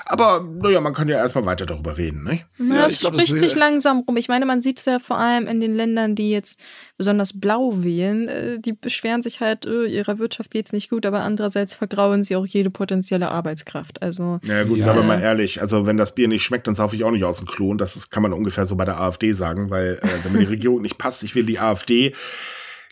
Aber 0.05 0.47
naja, 0.62 0.80
man 0.80 0.95
kann 0.95 1.09
ja 1.09 1.16
erstmal 1.16 1.47
weiter 1.47 1.66
darüber 1.66 1.97
reden. 1.97 2.24
Ne? 2.24 2.41
Ja, 2.59 2.74
ja, 2.74 2.88
ich 2.88 3.01
glaub, 3.01 3.14
spricht 3.14 3.38
sich 3.38 3.57
langsam 3.57 4.01
rum. 4.01 4.16
Ich 4.16 4.28
meine, 4.28 4.45
man 4.45 4.61
sieht 4.61 4.80
es 4.80 4.84
ja 4.84 4.99
vor 4.99 5.18
allem 5.18 5.47
in 5.47 5.61
den 5.61 5.74
Ländern, 5.74 6.14
die 6.14 6.30
jetzt 6.30 6.61
besonders 6.99 7.41
blau 7.41 7.82
wählen. 7.82 8.28
Äh, 8.28 8.59
die 8.59 8.74
beschweren 8.74 9.22
sich 9.22 9.41
halt, 9.41 9.64
äh, 9.64 9.86
ihrer 9.86 10.18
Wirtschaft 10.18 10.51
geht 10.51 10.66
es 10.66 10.72
nicht 10.72 10.91
gut, 10.91 11.07
aber 11.07 11.20
andererseits 11.20 11.74
vergrauen 11.74 12.22
sie 12.22 12.36
auch 12.36 12.47
jede 12.47 12.68
potenzielle 12.68 13.30
Arbeitskraft. 13.31 14.03
Also, 14.03 14.41
ja 14.43 14.64
gut, 14.64 14.78
ja. 14.78 14.85
sagen 14.85 14.99
wir 14.99 15.05
mal 15.05 15.20
ehrlich, 15.20 15.61
also 15.61 15.87
wenn 15.87 15.97
das 15.97 16.14
Bier 16.14 16.28
nicht 16.28 16.43
schmeckt, 16.43 16.66
dann 16.66 16.74
saufe 16.74 16.97
ich 16.97 17.05
auch 17.05 17.11
nicht 17.11 17.24
aus 17.24 17.39
dem 17.39 17.47
Klo. 17.47 17.70
Und 17.70 17.78
das 17.78 17.97
ist, 17.97 18.11
kann 18.11 18.22
man 18.22 18.33
ungefähr 18.33 18.66
so 18.66 18.76
bei 18.76 18.85
der 18.85 19.01
AfD 19.01 19.33
sagen, 19.33 19.70
weil 19.70 19.99
äh, 20.03 20.09
wenn 20.24 20.33
mir 20.33 20.39
die 20.41 20.45
Regierung 20.47 20.83
nicht 20.83 20.99
passt, 20.99 21.22
ich 21.22 21.35
will 21.35 21.45
die 21.45 21.59
AfD. 21.59 22.14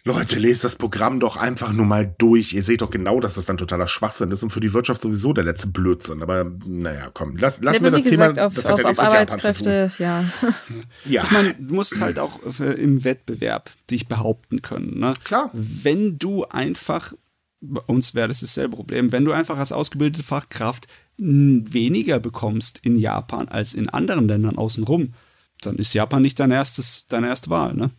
Leute, 0.04 0.38
lest 0.38 0.64
das 0.64 0.76
Programm 0.76 1.20
doch 1.20 1.36
einfach 1.36 1.72
nur 1.72 1.84
mal 1.84 2.14
durch. 2.18 2.54
Ihr 2.54 2.62
seht 2.62 2.80
doch 2.80 2.90
genau, 2.90 3.20
dass 3.20 3.34
das 3.34 3.46
dann 3.46 3.58
totaler 3.58 3.88
Schwachsinn 3.88 4.30
ist 4.30 4.42
und 4.42 4.50
für 4.50 4.60
die 4.60 4.72
Wirtschaft 4.72 5.02
sowieso 5.02 5.32
der 5.32 5.44
letzte 5.44 5.68
Blödsinn. 5.68 6.22
Aber 6.22 6.50
naja, 6.64 7.10
komm, 7.12 7.36
lass, 7.36 7.58
lass 7.60 7.76
ja, 7.76 7.82
mir 7.82 7.90
das 7.90 8.04
gesagt, 8.04 8.36
Thema. 8.36 8.46
Auf, 8.46 8.54
das 8.54 8.66
auf, 8.66 8.78
ja 8.78 8.84
auf 8.86 8.98
Arbeitskräfte, 8.98 9.92
ja. 9.98 10.24
ja. 11.04 11.24
Ich 11.24 11.30
meine, 11.30 11.54
du 11.58 11.74
musst 11.74 12.00
halt 12.00 12.18
auch 12.18 12.40
im 12.58 13.04
Wettbewerb 13.04 13.70
dich 13.90 14.08
behaupten 14.08 14.62
können. 14.62 14.98
Ne? 14.98 15.14
Klar. 15.24 15.50
Wenn 15.52 16.18
du 16.18 16.44
einfach 16.44 17.12
bei 17.60 17.80
uns 17.80 18.14
wäre 18.14 18.28
das 18.28 18.40
dasselbe 18.40 18.76
Problem. 18.76 19.12
Wenn 19.12 19.24
du 19.24 19.32
einfach 19.32 19.58
als 19.58 19.72
ausgebildete 19.72 20.24
Fachkraft 20.24 20.86
weniger 21.16 22.20
bekommst 22.20 22.80
in 22.84 22.96
Japan 22.96 23.48
als 23.48 23.74
in 23.74 23.88
anderen 23.88 24.28
Ländern 24.28 24.56
außenrum, 24.56 25.14
dann 25.62 25.76
ist 25.76 25.92
Japan 25.92 26.22
nicht 26.22 26.38
dein 26.38 26.52
erstes, 26.52 27.06
deine 27.08 27.26
erste 27.26 27.50
Wahl, 27.50 27.74
ne? 27.74 27.90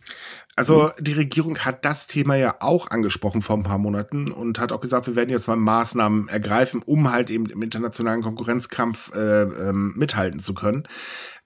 Also 0.56 0.90
die 0.98 1.12
Regierung 1.12 1.58
hat 1.60 1.84
das 1.84 2.06
Thema 2.06 2.34
ja 2.34 2.56
auch 2.60 2.90
angesprochen 2.90 3.40
vor 3.40 3.56
ein 3.56 3.62
paar 3.62 3.78
Monaten 3.78 4.30
und 4.30 4.58
hat 4.58 4.72
auch 4.72 4.80
gesagt, 4.80 5.06
wir 5.06 5.16
werden 5.16 5.30
jetzt 5.30 5.48
mal 5.48 5.56
Maßnahmen 5.56 6.28
ergreifen, 6.28 6.82
um 6.84 7.10
halt 7.10 7.30
eben 7.30 7.46
im 7.46 7.62
internationalen 7.62 8.20
Konkurrenzkampf 8.20 9.10
äh, 9.14 9.42
ähm, 9.42 9.94
mithalten 9.96 10.38
zu 10.38 10.52
können. 10.52 10.86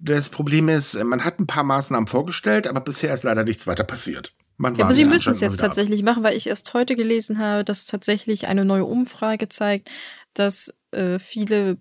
Das 0.01 0.31
Problem 0.31 0.69
ist, 0.69 1.03
man 1.05 1.25
hat 1.25 1.39
ein 1.39 1.47
paar 1.47 1.65
Maßnahmen 1.65 2.09
vorgestellt, 2.09 2.67
aber 2.67 2.81
bisher 2.81 3.15
ist 3.15 3.23
leider 3.23 3.45
nichts 3.45 3.67
weiter 3.67 3.85
passiert. 3.85 4.35
Man 4.57 4.77
ja, 4.77 4.85
aber 4.85 4.95
sie 4.95 5.05
müssen 5.05 5.33
es 5.33 5.41
jetzt 5.41 5.59
tatsächlich 5.59 6.01
ab. 6.01 6.07
machen, 6.07 6.23
weil 6.23 6.37
ich 6.37 6.47
erst 6.47 6.73
heute 6.75 6.95
gelesen 6.97 7.39
habe, 7.39 7.65
dass 7.65 7.87
tatsächlich 7.87 8.47
eine 8.47 8.65
neue 8.65 8.85
Umfrage 8.85 9.49
zeigt, 9.49 9.91
dass 10.35 10.73
äh, 10.93 11.19
viele 11.19 11.79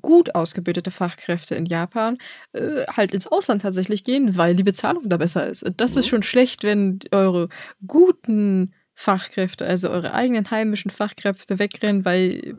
gut 0.00 0.34
ausgebildete 0.34 0.90
Fachkräfte 0.90 1.54
in 1.54 1.66
Japan 1.66 2.18
äh, 2.52 2.86
halt 2.86 3.12
ins 3.12 3.26
Ausland 3.26 3.62
tatsächlich 3.62 4.04
gehen, 4.04 4.36
weil 4.36 4.54
die 4.54 4.62
Bezahlung 4.62 5.08
da 5.08 5.16
besser 5.16 5.46
ist. 5.46 5.64
Das 5.76 5.94
mhm. 5.94 5.98
ist 5.98 6.08
schon 6.08 6.22
schlecht, 6.22 6.62
wenn 6.62 7.00
eure 7.10 7.48
guten 7.86 8.74
Fachkräfte, 8.94 9.66
also 9.66 9.90
eure 9.90 10.14
eigenen 10.14 10.50
heimischen 10.50 10.90
Fachkräfte 10.90 11.58
wegrennen, 11.58 12.04
weil 12.04 12.56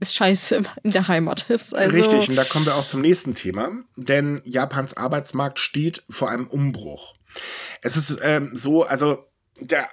es 0.00 0.14
scheiße 0.14 0.62
in 0.82 0.92
der 0.92 1.08
Heimat 1.08 1.48
ist. 1.48 1.74
Also 1.74 1.96
Richtig, 1.96 2.28
und 2.28 2.36
da 2.36 2.44
kommen 2.44 2.66
wir 2.66 2.74
auch 2.76 2.86
zum 2.86 3.00
nächsten 3.00 3.34
Thema, 3.34 3.70
denn 3.96 4.42
Japans 4.44 4.96
Arbeitsmarkt 4.96 5.58
steht 5.58 6.02
vor 6.10 6.30
einem 6.30 6.46
Umbruch. 6.46 7.14
Es 7.82 7.96
ist 7.96 8.18
ähm, 8.22 8.50
so, 8.54 8.84
also 8.84 9.26
der 9.60 9.88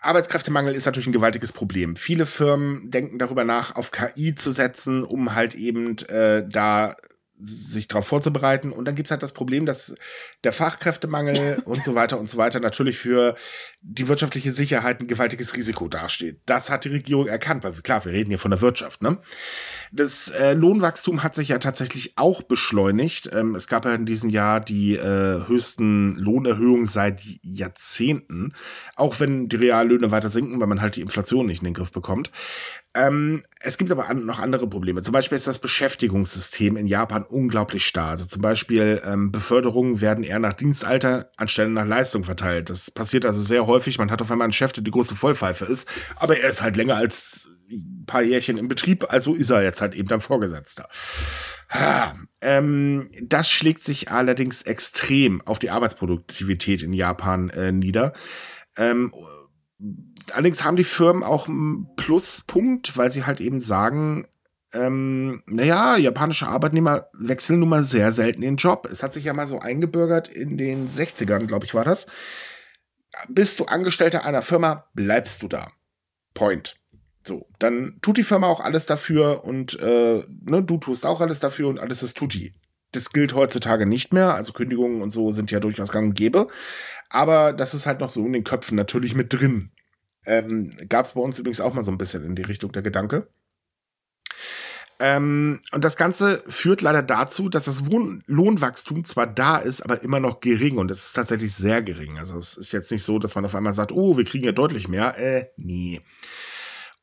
Arbeitskräftemangel 0.00 0.74
ist 0.74 0.86
natürlich 0.86 1.06
ein 1.06 1.12
gewaltiges 1.12 1.52
Problem. 1.52 1.96
Viele 1.96 2.26
Firmen 2.26 2.90
denken 2.90 3.18
darüber 3.18 3.44
nach, 3.44 3.74
auf 3.74 3.90
KI 3.90 4.34
zu 4.34 4.50
setzen, 4.50 5.02
um 5.02 5.34
halt 5.34 5.54
eben 5.54 5.96
äh, 6.08 6.46
da 6.46 6.96
sich 7.38 7.88
darauf 7.88 8.06
vorzubereiten. 8.06 8.70
Und 8.70 8.84
dann 8.84 8.94
gibt's 8.94 9.10
halt 9.10 9.22
das 9.22 9.32
Problem, 9.32 9.66
dass 9.66 9.94
der 10.44 10.52
Fachkräftemangel 10.52 11.62
und 11.64 11.82
so 11.82 11.94
weiter 11.94 12.18
und 12.18 12.28
so 12.28 12.36
weiter 12.36 12.60
natürlich 12.60 12.98
für 12.98 13.36
die 13.80 14.08
wirtschaftliche 14.08 14.52
Sicherheit 14.52 15.00
ein 15.00 15.08
gewaltiges 15.08 15.56
Risiko 15.56 15.88
dasteht. 15.88 16.40
Das 16.46 16.70
hat 16.70 16.84
die 16.84 16.90
Regierung 16.90 17.26
erkannt, 17.26 17.64
weil 17.64 17.72
klar, 17.72 18.04
wir 18.04 18.12
reden 18.12 18.30
hier 18.30 18.38
von 18.38 18.50
der 18.50 18.60
Wirtschaft. 18.60 19.02
Ne? 19.02 19.18
Das 19.92 20.30
äh, 20.30 20.54
Lohnwachstum 20.54 21.22
hat 21.22 21.34
sich 21.34 21.48
ja 21.48 21.58
tatsächlich 21.58 22.16
auch 22.16 22.42
beschleunigt. 22.42 23.28
Ähm, 23.32 23.54
es 23.54 23.66
gab 23.66 23.84
ja 23.84 23.94
in 23.94 24.06
diesem 24.06 24.30
Jahr 24.30 24.60
die 24.60 24.96
äh, 24.96 25.46
höchsten 25.46 26.14
Lohnerhöhungen 26.16 26.86
seit 26.86 27.20
Jahrzehnten, 27.42 28.54
auch 28.94 29.20
wenn 29.20 29.48
die 29.48 29.56
Reallöhne 29.56 30.10
weiter 30.10 30.30
sinken, 30.30 30.60
weil 30.60 30.68
man 30.68 30.80
halt 30.80 30.96
die 30.96 31.02
Inflation 31.02 31.46
nicht 31.46 31.60
in 31.60 31.66
den 31.66 31.74
Griff 31.74 31.92
bekommt. 31.92 32.30
Ähm, 32.94 33.42
es 33.60 33.76
gibt 33.76 33.90
aber 33.90 34.08
an, 34.08 34.24
noch 34.24 34.38
andere 34.38 34.68
Probleme. 34.68 35.02
Zum 35.02 35.12
Beispiel 35.12 35.36
ist 35.36 35.48
das 35.48 35.58
Beschäftigungssystem 35.58 36.76
in 36.76 36.86
Japan 36.86 37.24
unglaublich 37.24 37.84
starr. 37.86 38.10
Also 38.10 38.26
zum 38.26 38.40
Beispiel 38.40 39.02
ähm, 39.04 39.32
Beförderungen 39.32 40.00
werden 40.00 40.22
eher 40.22 40.38
nach 40.38 40.52
Dienstalter 40.52 41.30
anstelle 41.36 41.70
nach 41.70 41.86
Leistung 41.86 42.22
verteilt. 42.24 42.70
Das 42.70 42.90
passiert 42.90 43.26
also 43.26 43.42
sehr 43.42 43.66
häufig. 43.66 43.98
Man 43.98 44.12
hat 44.12 44.22
auf 44.22 44.30
einmal 44.30 44.46
einen 44.46 44.52
Chef, 44.52 44.72
der 44.72 44.84
die 44.84 44.92
große 44.92 45.16
Vollpfeife 45.16 45.64
ist, 45.64 45.88
aber 46.16 46.38
er 46.38 46.50
ist 46.50 46.62
halt 46.62 46.76
länger 46.76 46.96
als 46.96 47.48
ein 47.70 48.04
paar 48.06 48.22
Jährchen 48.22 48.58
im 48.58 48.68
Betrieb, 48.68 49.10
also 49.10 49.34
ist 49.34 49.50
er 49.50 49.62
jetzt 49.62 49.80
halt 49.80 49.94
eben 49.94 50.08
dann 50.08 50.20
Vorgesetzter. 50.20 50.88
Ah, 51.68 52.14
ähm, 52.40 53.10
das 53.22 53.50
schlägt 53.50 53.84
sich 53.84 54.10
allerdings 54.10 54.62
extrem 54.62 55.40
auf 55.42 55.58
die 55.58 55.70
Arbeitsproduktivität 55.70 56.82
in 56.82 56.92
Japan 56.92 57.50
äh, 57.50 57.72
nieder. 57.72 58.12
Ähm, 58.76 59.12
allerdings 60.32 60.64
haben 60.64 60.76
die 60.76 60.84
Firmen 60.84 61.22
auch 61.22 61.48
einen 61.48 61.88
Pluspunkt, 61.96 62.96
weil 62.96 63.10
sie 63.10 63.24
halt 63.24 63.40
eben 63.40 63.60
sagen, 63.60 64.26
ähm, 64.72 65.42
naja, 65.46 65.96
japanische 65.96 66.48
Arbeitnehmer 66.48 67.06
wechseln 67.12 67.60
nun 67.60 67.68
mal 67.68 67.84
sehr 67.84 68.12
selten 68.12 68.40
den 68.40 68.56
Job. 68.56 68.88
Es 68.90 69.02
hat 69.02 69.12
sich 69.12 69.24
ja 69.24 69.32
mal 69.32 69.46
so 69.46 69.60
eingebürgert 69.60 70.28
in 70.28 70.58
den 70.58 70.88
60ern, 70.88 71.46
glaube 71.46 71.64
ich, 71.64 71.74
war 71.74 71.84
das. 71.84 72.06
Bist 73.28 73.60
du 73.60 73.66
Angestellter 73.66 74.24
einer 74.24 74.42
Firma, 74.42 74.86
bleibst 74.94 75.42
du 75.42 75.48
da. 75.48 75.70
Point. 76.34 76.76
So, 77.22 77.48
dann 77.58 77.98
tut 78.02 78.18
die 78.18 78.24
Firma 78.24 78.48
auch 78.48 78.60
alles 78.60 78.86
dafür 78.86 79.44
und 79.44 79.78
äh, 79.80 80.24
ne, 80.44 80.62
du 80.62 80.76
tust 80.76 81.06
auch 81.06 81.20
alles 81.20 81.40
dafür 81.40 81.68
und 81.68 81.78
alles 81.78 82.02
ist 82.02 82.16
tutti. 82.16 82.52
Das 82.92 83.10
gilt 83.10 83.34
heutzutage 83.34 83.86
nicht 83.86 84.12
mehr, 84.12 84.34
also 84.34 84.52
Kündigungen 84.52 85.00
und 85.00 85.10
so 85.10 85.30
sind 85.30 85.50
ja 85.50 85.58
durchaus 85.58 85.90
gang 85.90 86.08
und 86.08 86.14
gäbe. 86.14 86.48
Aber 87.08 87.52
das 87.52 87.74
ist 87.74 87.86
halt 87.86 88.00
noch 88.00 88.10
so 88.10 88.24
in 88.26 88.32
den 88.32 88.44
Köpfen 88.44 88.76
natürlich 88.76 89.14
mit 89.14 89.32
drin. 89.32 89.70
Ähm, 90.26 90.70
Gab 90.88 91.06
es 91.06 91.12
bei 91.12 91.20
uns 91.20 91.38
übrigens 91.38 91.60
auch 91.60 91.74
mal 91.74 91.82
so 91.82 91.92
ein 91.92 91.98
bisschen 91.98 92.24
in 92.24 92.36
die 92.36 92.42
Richtung 92.42 92.72
der 92.72 92.82
Gedanke. 92.82 93.28
Ähm, 95.00 95.60
und 95.72 95.84
das 95.84 95.96
Ganze 95.96 96.44
führt 96.46 96.80
leider 96.80 97.02
dazu, 97.02 97.48
dass 97.48 97.64
das 97.64 97.90
Wohn 97.90 98.22
Lohnwachstum 98.26 99.04
zwar 99.04 99.26
da 99.26 99.58
ist, 99.58 99.82
aber 99.82 100.02
immer 100.02 100.20
noch 100.20 100.40
gering 100.40 100.78
und 100.78 100.90
es 100.90 101.06
ist 101.06 101.12
tatsächlich 101.14 101.52
sehr 101.52 101.82
gering. 101.82 102.18
Also 102.18 102.38
es 102.38 102.56
ist 102.56 102.72
jetzt 102.72 102.92
nicht 102.92 103.02
so, 103.02 103.18
dass 103.18 103.34
man 103.34 103.44
auf 103.44 103.54
einmal 103.54 103.74
sagt, 103.74 103.92
oh, 103.92 104.16
wir 104.16 104.24
kriegen 104.24 104.44
ja 104.44 104.52
deutlich 104.52 104.88
mehr. 104.88 105.18
Äh, 105.18 105.46
nee. 105.56 106.00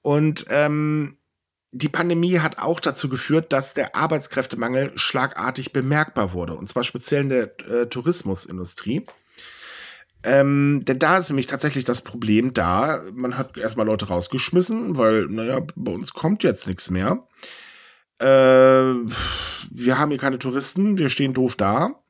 Und 0.01 0.45
ähm, 0.49 1.17
die 1.72 1.89
Pandemie 1.89 2.39
hat 2.39 2.57
auch 2.59 2.80
dazu 2.80 3.09
geführt, 3.09 3.53
dass 3.53 3.74
der 3.74 3.95
Arbeitskräftemangel 3.95 4.91
schlagartig 4.95 5.74
bemerkbar 5.74 6.34
wurde. 6.34 6.55
Und 6.55 6.67
zwar 6.69 6.84
speziell 6.84 7.24
in 7.24 7.30
der 7.30 7.59
äh, 7.69 7.88
Tourismusindustrie. 7.88 9.05
Ähm, 10.24 10.82
denn 10.84 10.99
da 10.99 11.17
ist 11.17 11.30
nämlich 11.30 11.47
tatsächlich 11.47 11.84
das 11.84 12.01
Problem 12.01 12.53
da, 12.53 13.01
man 13.13 13.38
hat 13.38 13.57
erstmal 13.57 13.86
Leute 13.86 14.07
rausgeschmissen, 14.07 14.97
weil, 14.97 15.26
naja, 15.28 15.61
bei 15.76 15.91
uns 15.91 16.13
kommt 16.13 16.43
jetzt 16.43 16.67
nichts 16.67 16.91
mehr. 16.91 17.28
Äh, 18.19 18.26
wir 18.26 19.97
haben 19.97 20.11
hier 20.11 20.19
keine 20.19 20.38
Touristen, 20.38 20.97
wir 20.97 21.09
stehen 21.09 21.34
doof 21.34 21.55
da. 21.55 22.01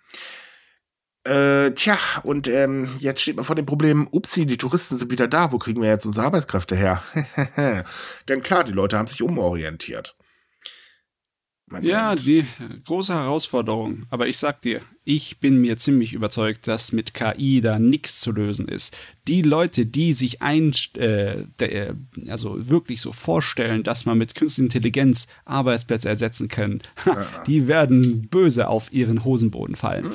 Äh, 1.23 1.71
tja, 1.71 1.97
und 2.23 2.47
ähm, 2.47 2.95
jetzt 2.99 3.21
steht 3.21 3.35
man 3.35 3.45
vor 3.45 3.55
dem 3.55 3.67
Problem, 3.67 4.07
upsi, 4.11 4.45
die 4.47 4.57
Touristen 4.57 4.97
sind 4.97 5.11
wieder 5.11 5.27
da, 5.27 5.51
wo 5.51 5.59
kriegen 5.59 5.81
wir 5.81 5.89
jetzt 5.89 6.05
unsere 6.05 6.25
Arbeitskräfte 6.25 6.75
her? 6.75 7.03
Denn 8.27 8.41
klar, 8.41 8.63
die 8.63 8.71
Leute 8.71 8.97
haben 8.97 9.07
sich 9.07 9.21
umorientiert. 9.21 10.15
Ja, 11.81 12.15
die 12.15 12.45
große 12.85 13.13
Herausforderung. 13.13 14.05
Aber 14.09 14.27
ich 14.27 14.37
sag 14.37 14.61
dir, 14.61 14.81
ich 15.03 15.39
bin 15.39 15.61
mir 15.61 15.77
ziemlich 15.77 16.13
überzeugt, 16.13 16.67
dass 16.67 16.91
mit 16.91 17.13
KI 17.13 17.61
da 17.61 17.79
nichts 17.79 18.19
zu 18.19 18.31
lösen 18.31 18.67
ist. 18.67 18.95
Die 19.27 19.41
Leute, 19.41 19.85
die 19.85 20.13
sich 20.13 20.41
ein, 20.41 20.73
äh, 20.95 21.43
der, 21.59 21.95
also 22.29 22.69
wirklich 22.69 23.01
so 23.01 23.11
vorstellen, 23.11 23.83
dass 23.83 24.05
man 24.05 24.17
mit 24.17 24.35
künstlicher 24.35 24.65
Intelligenz 24.65 25.27
Arbeitsplätze 25.45 26.09
ersetzen 26.09 26.47
kann, 26.47 26.81
ja. 27.05 27.25
die 27.47 27.67
werden 27.67 28.27
böse 28.29 28.67
auf 28.67 28.91
ihren 28.91 29.23
Hosenboden 29.23 29.75
fallen. 29.75 30.05
Mhm. 30.05 30.11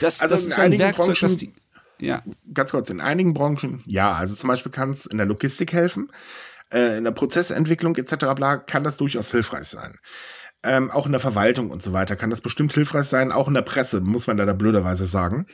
Das, 0.00 0.20
also 0.20 0.34
das 0.34 0.46
ist 0.46 0.58
ein 0.58 0.78
Werkzeug, 0.78 1.06
Branchen, 1.06 1.18
das 1.20 1.36
die. 1.36 1.52
Ja. 1.98 2.22
Ganz 2.52 2.72
kurz, 2.72 2.90
in 2.90 3.00
einigen 3.00 3.32
Branchen, 3.32 3.82
ja, 3.86 4.12
also 4.12 4.34
zum 4.34 4.48
Beispiel 4.48 4.72
kann 4.72 4.90
es 4.90 5.06
in 5.06 5.18
der 5.18 5.26
Logistik 5.26 5.72
helfen, 5.72 6.10
äh, 6.72 6.96
in 6.96 7.04
der 7.04 7.12
Prozessentwicklung 7.12 7.94
etc. 7.96 8.34
bla, 8.34 8.56
kann 8.56 8.82
das 8.82 8.96
durchaus 8.96 9.30
hilfreich 9.30 9.68
sein. 9.68 9.98
Ähm, 10.64 10.90
auch 10.90 11.06
in 11.06 11.12
der 11.12 11.20
Verwaltung 11.20 11.70
und 11.70 11.82
so 11.82 11.92
weiter 11.92 12.14
kann 12.14 12.30
das 12.30 12.40
bestimmt 12.40 12.72
hilfreich 12.72 13.06
sein, 13.06 13.32
auch 13.32 13.48
in 13.48 13.54
der 13.54 13.62
Presse, 13.62 14.00
muss 14.00 14.28
man 14.28 14.36
da, 14.36 14.44
da 14.44 14.52
blöderweise 14.52 15.06
sagen. 15.06 15.46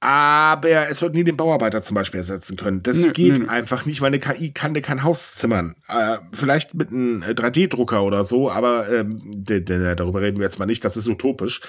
Aber 0.00 0.88
es 0.88 1.02
wird 1.02 1.14
nie 1.14 1.24
den 1.24 1.36
Bauarbeiter 1.36 1.82
zum 1.82 1.94
Beispiel 1.94 2.18
ersetzen 2.18 2.56
können. 2.56 2.82
Das 2.82 2.96
nö, 2.96 3.12
geht 3.12 3.38
nö. 3.38 3.48
einfach 3.48 3.84
nicht, 3.84 4.00
weil 4.00 4.08
eine 4.08 4.18
KI 4.18 4.50
kann 4.52 4.72
dir 4.72 4.80
kein 4.80 5.04
Haus 5.04 5.34
zimmern. 5.34 5.76
Äh, 5.88 6.16
vielleicht 6.32 6.74
mit 6.74 6.88
einem 6.88 7.22
3D-Drucker 7.22 8.02
oder 8.02 8.24
so, 8.24 8.50
aber 8.50 8.88
ähm, 8.90 9.20
darüber 9.44 10.22
reden 10.22 10.38
wir 10.38 10.44
jetzt 10.46 10.58
mal 10.58 10.66
nicht, 10.66 10.84
das 10.84 10.96
ist 10.96 11.06
utopisch 11.06 11.60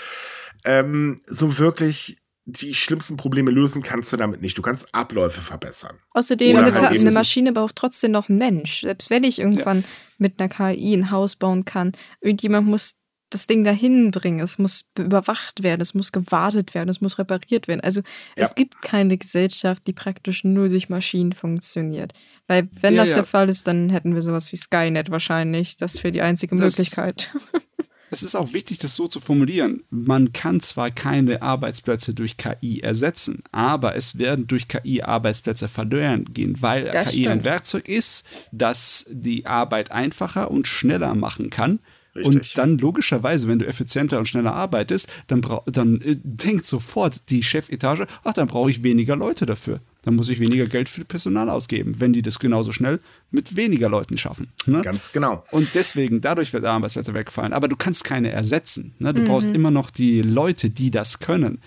ähm, 0.64 1.20
so 1.28 1.58
wirklich 1.58 2.18
die 2.46 2.74
schlimmsten 2.74 3.18
Probleme 3.18 3.52
lösen 3.52 3.84
kannst 3.84 4.12
du 4.12 4.18
damit 4.18 4.42
nicht. 4.42 4.58
Du 4.58 4.62
kannst 4.62 4.94
Abläufe 4.94 5.42
verbessern. 5.42 5.98
Außerdem, 6.12 6.58
eine, 6.58 6.74
halt 6.74 7.00
eine 7.00 7.12
Maschine 7.12 7.54
braucht 7.54 7.76
trotzdem 7.76 8.12
noch 8.12 8.30
einen 8.30 8.40
Mensch. 8.40 8.82
Selbst 8.82 9.10
wenn 9.10 9.24
ich 9.24 9.40
irgendwann 9.40 9.82
ja. 9.82 9.84
Mit 10.22 10.40
einer 10.40 10.50
KI 10.50 10.94
ein 10.94 11.12
Haus 11.12 11.36
bauen 11.36 11.66
kann, 11.66 11.92
irgendjemand 12.22 12.68
muss 12.68 12.96
das 13.32 13.48
Ding 13.48 13.64
dahin 13.64 14.12
bringen. 14.12 14.40
Es 14.42 14.58
muss 14.58 14.86
überwacht 14.98 15.64
werden, 15.64 15.82
es 15.82 15.94
muss 15.94 16.12
gewartet 16.12 16.76
werden, 16.76 16.90
es 16.90 17.02
muss 17.02 17.18
repariert 17.18 17.68
werden. 17.68 17.82
Also 17.82 18.02
ja. 18.02 18.44
es 18.44 18.56
gibt 18.56 18.82
keine 18.82 19.18
Gesellschaft, 19.18 19.88
die 19.88 19.94
praktisch 19.94 20.44
nur 20.44 20.70
durch 20.70 20.90
Maschinen 20.90 21.34
funktioniert. 21.34 22.14
Weil 22.48 22.68
wenn 22.82 22.96
ja, 22.96 23.04
das 23.04 23.14
der 23.14 23.24
Fall 23.24 23.50
ist, 23.50 23.68
dann 23.68 23.90
hätten 23.90 24.14
wir 24.14 24.22
sowas 24.22 24.52
wie 24.52 24.58
Skynet 24.58 25.10
wahrscheinlich. 25.10 25.78
Das 25.78 26.04
wäre 26.04 26.12
die 26.12 26.22
einzige 26.22 26.56
das 26.56 26.78
Möglichkeit. 26.78 27.30
Es 28.14 28.24
ist 28.24 28.36
auch 28.36 28.52
wichtig, 28.52 28.78
das 28.78 28.96
so 28.96 29.08
zu 29.08 29.22
formulieren. 29.22 29.84
Man 29.90 30.34
kann 30.34 30.60
zwar 30.60 30.92
keine 30.92 31.42
Arbeitsplätze 31.42 32.14
durch 32.14 32.36
KI 32.36 32.82
ersetzen, 32.82 33.42
aber 33.54 33.96
es 33.96 34.20
werden 34.20 34.48
durch 34.48 34.68
KI 34.68 35.02
Arbeitsplätze 35.02 35.70
verloren 35.70 36.26
gehen, 36.26 36.62
weil 36.62 36.86
das 36.86 37.12
KI 37.12 37.22
stimmt. 37.22 37.28
ein 37.30 37.44
Werkzeug 37.46 37.88
ist, 37.88 38.26
das 38.52 39.06
die 39.10 39.46
Arbeit 39.46 39.92
einfacher 39.92 40.52
und 40.52 40.68
schneller 40.68 41.16
machen 41.16 41.50
kann. 41.50 41.80
Richtig. 42.14 42.36
Und 42.36 42.58
dann 42.58 42.78
logischerweise, 42.78 43.48
wenn 43.48 43.60
du 43.60 43.66
effizienter 43.66 44.20
und 44.20 44.28
schneller 44.28 44.54
arbeitest, 44.54 45.08
dann, 45.28 45.42
dann 45.68 46.02
äh, 46.02 46.18
denkt 46.22 46.66
sofort 46.66 47.30
die 47.30 47.44
Chefetage, 47.44 48.06
ach, 48.26 48.34
dann 48.34 48.48
brauche 48.48 48.70
ich 48.70 48.84
weniger 48.84 49.16
Leute 49.16 49.46
dafür. 49.46 49.80
Dann 50.04 50.16
muss 50.16 50.30
ich 50.30 50.40
weniger 50.40 50.66
Geld 50.66 50.90
für 50.90 51.06
Personal 51.06 51.50
ausgeben, 51.50 52.00
wenn 52.00 52.12
die 52.12 52.24
das 52.24 52.40
genauso 52.40 52.72
schnell 52.72 53.00
mit 53.30 53.56
weniger 53.56 53.88
Leuten 53.88 54.18
schaffen. 54.18 54.52
Ne? 54.66 54.82
Ganz 54.82 55.12
genau. 55.12 55.46
Und 55.52 55.70
deswegen, 55.76 56.22
dadurch 56.22 56.54
wird 56.54 56.66
Arbeitsplätze 56.66 57.14
wegfallen. 57.14 57.54
Aber 57.54 57.68
du 57.68 57.76
kannst 57.76 58.04
keine 58.04 58.32
ersetzen. 58.32 58.96
Ne? 58.98 59.14
Du 59.14 59.22
mhm. 59.22 59.26
brauchst 59.26 59.52
immer 59.52 59.70
noch 59.70 59.92
die 59.92 60.22
Leute, 60.24 60.72
die 60.72 60.90
das 60.90 61.20
können. 61.20 61.62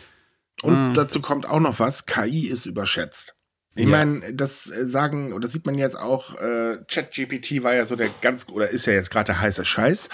Und 0.62 0.74
ah. 0.74 0.92
dazu 0.94 1.20
kommt 1.20 1.46
auch 1.46 1.60
noch 1.60 1.78
was, 1.78 2.06
KI 2.06 2.48
ist 2.48 2.66
überschätzt. 2.66 3.34
Ich 3.76 3.84
ja. 3.84 3.90
meine, 3.90 4.34
das 4.34 4.70
äh, 4.70 4.86
sagen, 4.86 5.32
oder 5.32 5.48
sieht 5.48 5.66
man 5.66 5.76
jetzt 5.76 5.98
auch, 5.98 6.36
äh, 6.36 6.78
ChatGPT 6.88 7.62
war 7.62 7.74
ja 7.74 7.84
so 7.84 7.96
der 7.96 8.08
ganz, 8.20 8.48
oder 8.48 8.70
ist 8.70 8.86
ja 8.86 8.92
jetzt 8.92 9.10
gerade 9.10 9.26
der 9.26 9.40
heiße 9.40 9.64
Scheiß. 9.64 10.08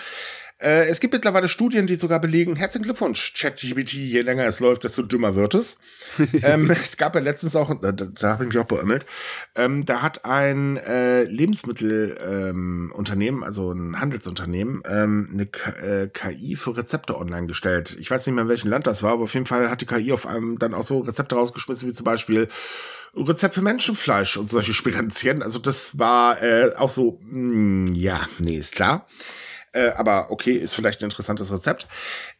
Äh, 0.61 0.89
es 0.89 1.01
gibt 1.01 1.15
mittlerweile 1.15 1.49
Studien, 1.49 1.87
die 1.87 1.97
sogar 1.97 2.21
belegen, 2.21 2.55
herzlichen 2.57 2.85
Glückwunsch, 2.85 3.33
ChatGPT, 3.35 3.95
je 3.95 4.21
länger 4.21 4.45
es 4.45 4.61
läuft, 4.61 4.85
desto 4.85 5.01
dümmer 5.03 5.35
wird 5.35 5.55
es. 5.55 5.79
ähm, 6.43 6.71
es 6.71 6.99
gab 6.99 7.15
ja 7.15 7.23
letztens 7.23 7.57
auch, 7.57 7.75
da, 7.81 7.93
da 7.93 8.29
habe 8.29 8.45
ich 8.45 8.51
mich 8.51 8.59
auch 8.59 8.67
beömmelt, 8.67 9.07
ähm, 9.55 9.87
da 9.87 10.03
hat 10.03 10.27
ein 10.27 10.77
äh, 10.77 11.23
Lebensmittelunternehmen, 11.25 13.41
ähm, 13.41 13.45
also 13.45 13.73
ein 13.73 13.99
Handelsunternehmen, 13.99 14.83
ähm, 14.87 15.31
eine 15.33 15.47
K 15.47 15.71
äh, 15.71 16.09
KI 16.09 16.57
für 16.57 16.77
Rezepte 16.77 17.17
online 17.17 17.47
gestellt. 17.47 17.97
Ich 17.99 18.11
weiß 18.11 18.27
nicht 18.27 18.35
mehr, 18.35 18.43
in 18.43 18.51
welchem 18.51 18.69
Land 18.69 18.87
das 18.87 19.03
war, 19.03 19.13
aber 19.13 19.23
auf 19.25 19.33
jeden 19.33 19.47
Fall 19.47 19.71
hat 19.71 19.81
die 19.81 19.87
KI 19.87 20.13
auf 20.13 20.27
einem 20.27 20.59
dann 20.59 20.75
auch 20.75 20.85
so 20.85 20.99
Rezepte 20.99 21.37
rausgeschmissen, 21.37 21.89
wie 21.89 21.95
zum 21.95 22.05
Beispiel 22.05 22.49
Rezept 23.15 23.55
für 23.55 23.63
Menschenfleisch 23.63 24.37
und 24.37 24.51
solche 24.51 24.75
Spirenzchen. 24.75 25.43
Also 25.43 25.59
das 25.59 25.99
war 25.99 26.43
äh, 26.43 26.75
auch 26.77 26.91
so, 26.91 27.19
mh, 27.23 27.31
hm, 27.31 27.95
ja, 27.95 28.29
nee, 28.39 28.57
ist 28.57 28.75
klar. 28.75 29.07
Äh, 29.73 29.91
aber 29.91 30.31
okay, 30.31 30.53
ist 30.53 30.75
vielleicht 30.75 31.01
ein 31.01 31.05
interessantes 31.05 31.53
Rezept. 31.53 31.87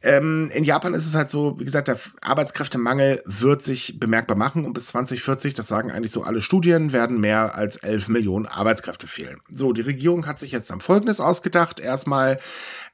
Ähm, 0.03 0.51
in 0.53 0.65
Japan 0.65 0.95
ist 0.95 1.07
es 1.07 1.15
halt 1.15 1.31
so, 1.31 1.59
wie 1.61 1.65
gesagt, 1.65 1.89
der 1.89 1.99
Arbeitskräftemangel 2.21 3.23
wird 3.25 3.63
sich 3.65 4.01
bemerkbar 4.01 4.37
machen 4.37 4.65
und 4.65 4.73
bis 4.73 4.87
2040, 4.87 5.55
das 5.55 5.69
sagen 5.69 5.93
eigentlich 5.93 6.13
so 6.13 6.25
alle 6.25 6.43
Studien, 6.43 6.93
werden 6.93 7.21
mehr 7.21 7.55
als 7.55 7.77
11 7.77 8.09
Millionen 8.09 8.47
Arbeitskräfte 8.47 9.07
fehlen. 9.07 9.41
So, 9.49 9.73
die 9.73 9.83
Regierung 9.83 10.27
hat 10.27 10.41
sich 10.41 10.51
jetzt 10.51 10.73
am 10.73 10.81
Folgendes 10.81 11.21
ausgedacht. 11.21 11.79
Erstmal 11.79 12.39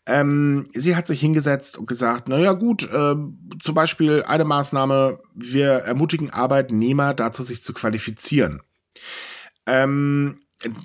ähm, 0.07 0.69
sie 0.73 0.95
hat 0.95 1.07
sich 1.07 1.21
hingesetzt 1.21 1.77
und 1.77 1.87
gesagt, 1.87 2.29
naja 2.29 2.53
gut, 2.53 2.85
äh, 2.85 3.17
zum 3.63 3.75
Beispiel 3.75 4.23
eine 4.23 4.45
Maßnahme, 4.45 5.19
wir 5.35 5.69
ermutigen 5.69 6.31
Arbeitnehmer 6.31 7.13
dazu, 7.13 7.43
sich 7.43 7.65
zu 7.65 7.75
qualifizieren. 7.75 8.63
Ähm, 9.67 10.41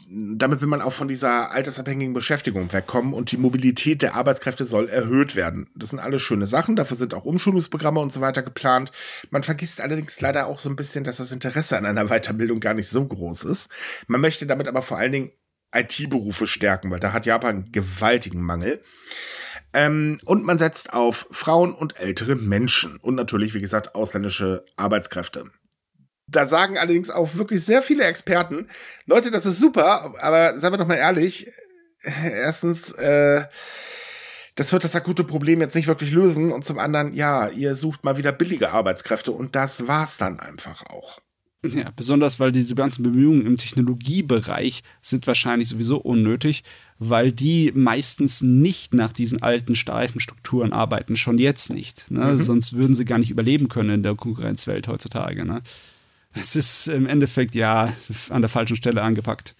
damit 0.09 0.59
will 0.59 0.67
man 0.67 0.81
auch 0.81 0.91
von 0.91 1.07
dieser 1.07 1.51
altersabhängigen 1.51 2.13
Beschäftigung 2.13 2.73
wegkommen 2.73 3.13
und 3.13 3.31
die 3.31 3.37
Mobilität 3.37 4.01
der 4.01 4.15
Arbeitskräfte 4.15 4.65
soll 4.65 4.89
erhöht 4.89 5.35
werden. 5.37 5.69
Das 5.75 5.91
sind 5.91 5.99
alles 5.99 6.21
schöne 6.21 6.45
Sachen, 6.45 6.75
dafür 6.75 6.97
sind 6.97 7.13
auch 7.13 7.23
Umschulungsprogramme 7.23 8.01
und 8.01 8.11
so 8.11 8.19
weiter 8.19 8.41
geplant. 8.41 8.91
Man 9.29 9.43
vergisst 9.43 9.79
allerdings 9.79 10.19
leider 10.19 10.47
auch 10.47 10.59
so 10.59 10.69
ein 10.69 10.75
bisschen, 10.75 11.05
dass 11.05 11.17
das 11.17 11.31
Interesse 11.31 11.77
an 11.77 11.85
einer 11.85 12.07
Weiterbildung 12.07 12.59
gar 12.59 12.73
nicht 12.73 12.89
so 12.89 13.05
groß 13.05 13.45
ist. 13.45 13.71
Man 14.07 14.19
möchte 14.19 14.45
damit 14.45 14.67
aber 14.67 14.81
vor 14.81 14.97
allen 14.97 15.13
Dingen 15.13 15.31
IT-Berufe 15.73 16.47
stärken, 16.47 16.91
weil 16.91 16.99
da 16.99 17.13
hat 17.13 17.25
Japan 17.25 17.55
einen 17.55 17.71
gewaltigen 17.71 18.41
Mangel. 18.41 18.83
Ähm, 19.73 20.19
und 20.25 20.43
man 20.43 20.57
setzt 20.57 20.93
auf 20.93 21.27
Frauen 21.31 21.73
und 21.73 21.97
ältere 21.97 22.35
Menschen 22.35 22.97
und 22.97 23.15
natürlich, 23.15 23.53
wie 23.53 23.61
gesagt, 23.61 23.95
ausländische 23.95 24.65
Arbeitskräfte. 24.75 25.49
Da 26.27 26.47
sagen 26.47 26.77
allerdings 26.77 27.09
auch 27.09 27.35
wirklich 27.35 27.63
sehr 27.63 27.81
viele 27.81 28.05
Experten, 28.05 28.67
Leute, 29.05 29.31
das 29.31 29.45
ist 29.45 29.59
super, 29.59 30.13
aber 30.19 30.57
seien 30.57 30.71
wir 30.71 30.77
doch 30.77 30.87
mal 30.87 30.95
ehrlich, 30.95 31.51
erstens, 32.03 32.91
äh, 32.93 33.45
das 34.55 34.71
wird 34.71 34.83
das 34.83 34.95
akute 34.95 35.23
Problem 35.23 35.61
jetzt 35.61 35.75
nicht 35.75 35.87
wirklich 35.87 36.11
lösen 36.11 36.51
und 36.51 36.65
zum 36.65 36.79
anderen, 36.79 37.13
ja, 37.13 37.49
ihr 37.49 37.75
sucht 37.75 38.03
mal 38.03 38.17
wieder 38.17 38.31
billige 38.31 38.71
Arbeitskräfte 38.71 39.31
und 39.31 39.55
das 39.55 39.87
war's 39.87 40.17
dann 40.17 40.39
einfach 40.39 40.85
auch. 40.87 41.19
Ja, 41.63 41.91
besonders 41.95 42.39
weil 42.39 42.51
diese 42.51 42.73
ganzen 42.73 43.03
Bemühungen 43.03 43.45
im 43.45 43.55
Technologiebereich 43.55 44.81
sind 44.99 45.27
wahrscheinlich 45.27 45.69
sowieso 45.69 45.97
unnötig, 45.97 46.63
weil 46.97 47.31
die 47.31 47.71
meistens 47.75 48.41
nicht 48.41 48.95
nach 48.95 49.11
diesen 49.11 49.43
alten 49.43 49.75
steifen 49.75 50.19
Strukturen 50.19 50.73
arbeiten, 50.73 51.15
schon 51.15 51.37
jetzt 51.37 51.71
nicht. 51.71 52.09
Ne? 52.09 52.33
Mhm. 52.33 52.39
Sonst 52.39 52.73
würden 52.73 52.95
sie 52.95 53.05
gar 53.05 53.19
nicht 53.19 53.29
überleben 53.29 53.67
können 53.67 53.91
in 53.91 54.03
der 54.03 54.15
Konkurrenzwelt 54.15 54.87
heutzutage. 54.87 55.45
Ne? 55.45 55.61
Es 56.33 56.55
ist 56.55 56.87
im 56.87 57.07
Endeffekt 57.07 57.55
ja 57.55 57.93
an 58.29 58.41
der 58.41 58.49
falschen 58.49 58.75
Stelle 58.75 59.01
angepackt. 59.01 59.55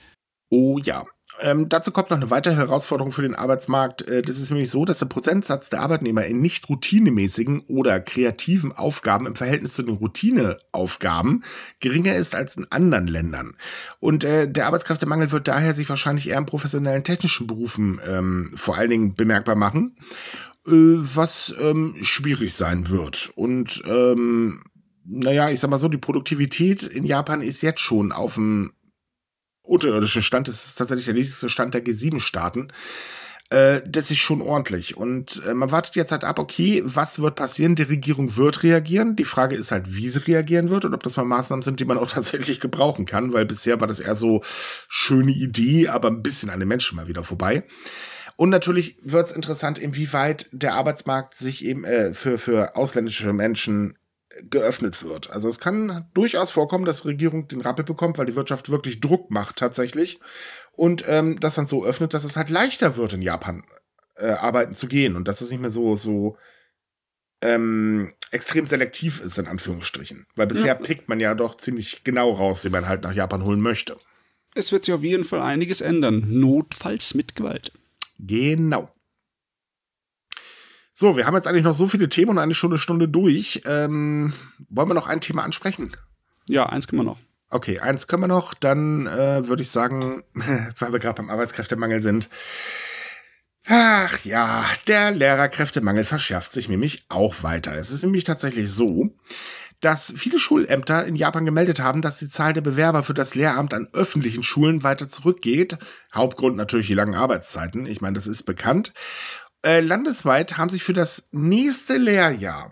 Oh 0.49 0.77
ja. 0.79 1.05
Ähm, 1.39 1.69
dazu 1.69 1.91
kommt 1.91 2.09
noch 2.09 2.17
eine 2.17 2.29
weitere 2.29 2.55
Herausforderung 2.55 3.11
für 3.11 3.21
den 3.21 3.35
Arbeitsmarkt. 3.35 4.03
Äh, 4.03 4.21
das 4.21 4.37
ist 4.37 4.51
nämlich 4.51 4.69
so, 4.69 4.85
dass 4.85 4.99
der 4.99 5.05
Prozentsatz 5.05 5.69
der 5.69 5.81
Arbeitnehmer 5.81 6.25
in 6.25 6.41
nicht 6.41 6.67
routinemäßigen 6.69 7.61
oder 7.61 7.99
kreativen 7.99 8.71
Aufgaben 8.71 9.25
im 9.25 9.35
Verhältnis 9.35 9.73
zu 9.73 9.83
den 9.83 9.95
Routineaufgaben 9.95 11.43
geringer 11.79 12.15
ist 12.15 12.35
als 12.35 12.57
in 12.57 12.67
anderen 12.69 13.07
Ländern. 13.07 13.55
Und 13.99 14.23
äh, 14.23 14.51
der 14.51 14.67
Arbeitskräftemangel 14.67 15.31
wird 15.31 15.47
daher 15.47 15.73
sich 15.73 15.89
wahrscheinlich 15.89 16.29
eher 16.29 16.37
in 16.37 16.45
professionellen 16.45 17.03
technischen 17.03 17.47
Berufen 17.47 17.99
ähm, 18.07 18.51
vor 18.55 18.75
allen 18.75 18.89
Dingen 18.89 19.15
bemerkbar 19.15 19.55
machen, 19.55 19.95
äh, 20.67 20.71
was 20.71 21.55
ähm, 21.59 21.95
schwierig 22.01 22.53
sein 22.53 22.89
wird. 22.89 23.31
Und 23.35 23.81
ähm, 23.87 24.63
naja, 25.05 25.49
ich 25.49 25.59
sag 25.59 25.69
mal 25.69 25.77
so, 25.77 25.87
die 25.87 25.97
Produktivität 25.97 26.83
in 26.83 27.05
Japan 27.05 27.41
ist 27.41 27.61
jetzt 27.61 27.81
schon 27.81 28.11
auf 28.11 28.35
dem 28.35 28.73
unterirdischen 29.63 30.23
Stand. 30.23 30.47
Das 30.47 30.65
ist 30.65 30.75
tatsächlich 30.75 31.05
der 31.05 31.13
niedrigste 31.13 31.49
Stand 31.49 31.73
der 31.73 31.83
G7-Staaten. 31.83 32.71
Äh, 33.49 33.81
das 33.85 34.11
ist 34.11 34.19
schon 34.19 34.41
ordentlich. 34.41 34.95
Und 34.95 35.41
äh, 35.45 35.53
man 35.53 35.71
wartet 35.71 35.95
jetzt 35.95 36.11
halt 36.11 36.23
ab, 36.23 36.39
okay, 36.39 36.81
was 36.85 37.19
wird 37.19 37.35
passieren? 37.35 37.75
Die 37.75 37.83
Regierung 37.83 38.37
wird 38.37 38.63
reagieren. 38.63 39.15
Die 39.15 39.25
Frage 39.25 39.55
ist 39.55 39.71
halt, 39.71 39.95
wie 39.95 40.09
sie 40.09 40.25
reagieren 40.25 40.69
wird 40.69 40.85
und 40.85 40.93
ob 40.93 41.03
das 41.03 41.17
mal 41.17 41.25
Maßnahmen 41.25 41.61
sind, 41.61 41.79
die 41.79 41.85
man 41.85 41.97
auch 41.97 42.07
tatsächlich 42.11 42.59
gebrauchen 42.59 43.05
kann, 43.05 43.33
weil 43.33 43.45
bisher 43.45 43.79
war 43.81 43.87
das 43.87 43.99
eher 43.99 44.15
so 44.15 44.41
schöne 44.87 45.31
Idee, 45.31 45.89
aber 45.89 46.07
ein 46.07 46.23
bisschen 46.23 46.49
an 46.49 46.59
den 46.59 46.69
Menschen 46.69 46.95
mal 46.95 47.07
wieder 47.07 47.23
vorbei. 47.23 47.63
Und 48.37 48.49
natürlich 48.49 48.97
wird 49.03 49.27
es 49.27 49.33
interessant, 49.33 49.77
inwieweit 49.77 50.47
der 50.51 50.73
Arbeitsmarkt 50.73 51.35
sich 51.35 51.65
eben 51.65 51.83
äh, 51.83 52.13
für, 52.13 52.37
für 52.37 52.75
ausländische 52.75 53.33
Menschen 53.33 53.97
geöffnet 54.49 55.03
wird. 55.03 55.29
Also 55.29 55.49
es 55.49 55.59
kann 55.59 56.09
durchaus 56.13 56.51
vorkommen, 56.51 56.85
dass 56.85 57.01
die 57.01 57.09
Regierung 57.09 57.47
den 57.47 57.61
Rappel 57.61 57.85
bekommt, 57.85 58.17
weil 58.17 58.25
die 58.25 58.35
Wirtschaft 58.35 58.69
wirklich 58.69 59.01
Druck 59.01 59.31
macht 59.31 59.57
tatsächlich 59.57 60.19
und 60.73 61.03
ähm, 61.07 61.39
das 61.39 61.55
dann 61.55 61.67
so 61.67 61.85
öffnet, 61.85 62.13
dass 62.13 62.23
es 62.23 62.37
halt 62.37 62.49
leichter 62.49 62.97
wird 62.97 63.13
in 63.13 63.21
Japan 63.21 63.63
äh, 64.15 64.31
arbeiten 64.31 64.75
zu 64.75 64.87
gehen 64.87 65.15
und 65.15 65.27
dass 65.27 65.41
es 65.41 65.51
nicht 65.51 65.61
mehr 65.61 65.71
so 65.71 65.95
so 65.95 66.37
ähm, 67.41 68.13
extrem 68.31 68.65
selektiv 68.65 69.19
ist 69.19 69.37
in 69.37 69.47
Anführungsstrichen, 69.47 70.27
weil 70.35 70.47
bisher 70.47 70.67
ja. 70.67 70.75
pickt 70.75 71.09
man 71.09 71.19
ja 71.19 71.33
doch 71.33 71.57
ziemlich 71.57 72.03
genau 72.03 72.31
raus, 72.31 72.61
den 72.61 72.71
man 72.71 72.87
halt 72.87 73.03
nach 73.03 73.13
Japan 73.13 73.43
holen 73.43 73.61
möchte. 73.61 73.97
Es 74.53 74.71
wird 74.71 74.85
sich 74.85 74.93
auf 74.93 75.03
jeden 75.03 75.23
Fall 75.23 75.41
einiges 75.41 75.81
ändern, 75.81 76.25
notfalls 76.27 77.13
mit 77.13 77.35
Gewalt. 77.35 77.71
Genau. 78.19 78.93
So, 80.93 81.17
wir 81.17 81.25
haben 81.25 81.35
jetzt 81.35 81.47
eigentlich 81.47 81.63
noch 81.63 81.73
so 81.73 81.87
viele 81.87 82.09
Themen 82.09 82.31
und 82.31 82.39
eine 82.39 82.53
Stunde, 82.53 82.77
Stunde 82.77 83.07
durch. 83.07 83.61
Ähm, 83.65 84.33
wollen 84.69 84.89
wir 84.89 84.93
noch 84.93 85.07
ein 85.07 85.21
Thema 85.21 85.43
ansprechen? 85.43 85.91
Ja, 86.49 86.67
eins 86.67 86.87
können 86.87 87.01
wir 87.01 87.05
noch. 87.05 87.19
Okay, 87.49 87.79
eins 87.79 88.07
können 88.07 88.23
wir 88.23 88.27
noch. 88.27 88.53
Dann 88.53 89.07
äh, 89.07 89.47
würde 89.47 89.61
ich 89.61 89.69
sagen, 89.69 90.23
weil 90.33 90.91
wir 90.91 90.99
gerade 90.99 91.21
beim 91.21 91.29
Arbeitskräftemangel 91.29 92.01
sind. 92.01 92.29
Ach 93.67 94.25
ja, 94.25 94.65
der 94.87 95.11
Lehrerkräftemangel 95.11 96.03
verschärft 96.03 96.51
sich 96.51 96.67
nämlich 96.67 97.05
auch 97.09 97.43
weiter. 97.43 97.77
Es 97.77 97.91
ist 97.91 98.03
nämlich 98.03 98.23
tatsächlich 98.23 98.71
so, 98.71 99.11
dass 99.81 100.13
viele 100.15 100.39
Schulämter 100.39 101.05
in 101.05 101.15
Japan 101.15 101.45
gemeldet 101.45 101.79
haben, 101.79 102.01
dass 102.01 102.19
die 102.19 102.29
Zahl 102.29 102.53
der 102.53 102.61
Bewerber 102.61 103.03
für 103.03 103.13
das 103.13 103.35
Lehramt 103.35 103.73
an 103.73 103.87
öffentlichen 103.93 104.43
Schulen 104.43 104.83
weiter 104.83 105.09
zurückgeht. 105.09 105.77
Hauptgrund 106.13 106.55
natürlich 106.55 106.87
die 106.87 106.93
langen 106.93 107.15
Arbeitszeiten. 107.15 107.85
Ich 107.85 108.01
meine, 108.01 108.15
das 108.15 108.27
ist 108.27 108.43
bekannt. 108.43 108.93
Äh, 109.63 109.81
landesweit 109.81 110.57
haben 110.57 110.69
sich 110.69 110.83
für 110.83 110.93
das 110.93 111.27
nächste 111.31 111.97
Lehrjahr 111.97 112.71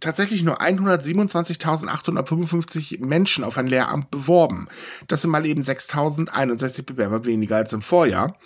tatsächlich 0.00 0.42
nur 0.42 0.62
127.855 0.62 3.04
Menschen 3.04 3.44
auf 3.44 3.58
ein 3.58 3.66
Lehramt 3.66 4.10
beworben. 4.10 4.68
Das 5.08 5.20
sind 5.22 5.30
mal 5.30 5.44
eben 5.44 5.62
6.061 5.62 6.84
Bewerber 6.84 7.26
weniger 7.26 7.56
als 7.56 7.74
im 7.74 7.82
Vorjahr. 7.82 8.38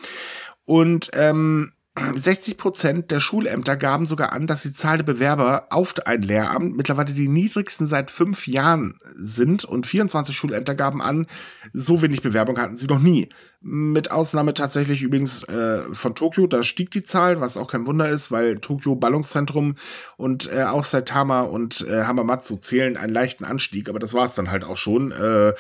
Und 0.65 1.11
ähm, 1.13 1.74
60 1.97 2.59
Prozent 2.59 3.11
der 3.13 3.21
Schulämter 3.21 3.77
gaben 3.77 4.05
sogar 4.05 4.33
an, 4.33 4.49
dass 4.49 4.63
die 4.63 4.73
Zahl 4.73 4.97
der 4.97 5.05
Bewerber 5.05 5.69
auf 5.71 5.95
ein 6.07 6.23
Lehramt 6.23 6.77
mittlerweile 6.77 7.13
die 7.13 7.29
niedrigsten 7.29 7.87
seit 7.87 8.11
fünf 8.11 8.49
Jahren 8.49 8.99
sind 9.15 9.65
und 9.65 9.87
24 9.87 10.37
Schulämter 10.37 10.75
gaben 10.75 11.01
an, 11.01 11.29
so 11.73 12.03
wenig 12.03 12.21
Bewerbung 12.21 12.59
hatten 12.59 12.77
sie 12.77 12.89
noch 12.89 12.99
nie. 12.99 13.29
Mit 13.61 14.11
Ausnahme 14.11 14.55
tatsächlich 14.55 15.03
übrigens 15.03 15.45
äh, 15.45 15.83
von 15.93 16.17
Tokio, 16.17 16.49
da 16.49 16.65
stieg 16.65 16.91
die 16.91 17.05
Zahl, 17.05 17.41
was 17.41 17.57
auch 17.57 17.71
kein 17.71 17.87
Wunder 17.87 18.09
ist, 18.09 18.33
weil 18.33 18.59
Tokio 18.59 18.97
Ballungszentrum 18.97 19.77
und 20.17 20.51
äh, 20.53 20.65
auch 20.65 20.85
Saitama 20.85 21.43
und 21.43 21.87
äh, 21.89 22.03
Hamamatsu 22.03 22.57
zählen 22.57 22.97
einen 22.97 23.15
leichten 23.15 23.45
Anstieg, 23.45 23.89
aber 23.89 24.01
das 24.01 24.15
war 24.15 24.27
es 24.27 24.35
dann 24.35 24.51
halt 24.51 24.65
auch 24.65 24.77
schon. 24.77 25.13
Äh, 25.13 25.53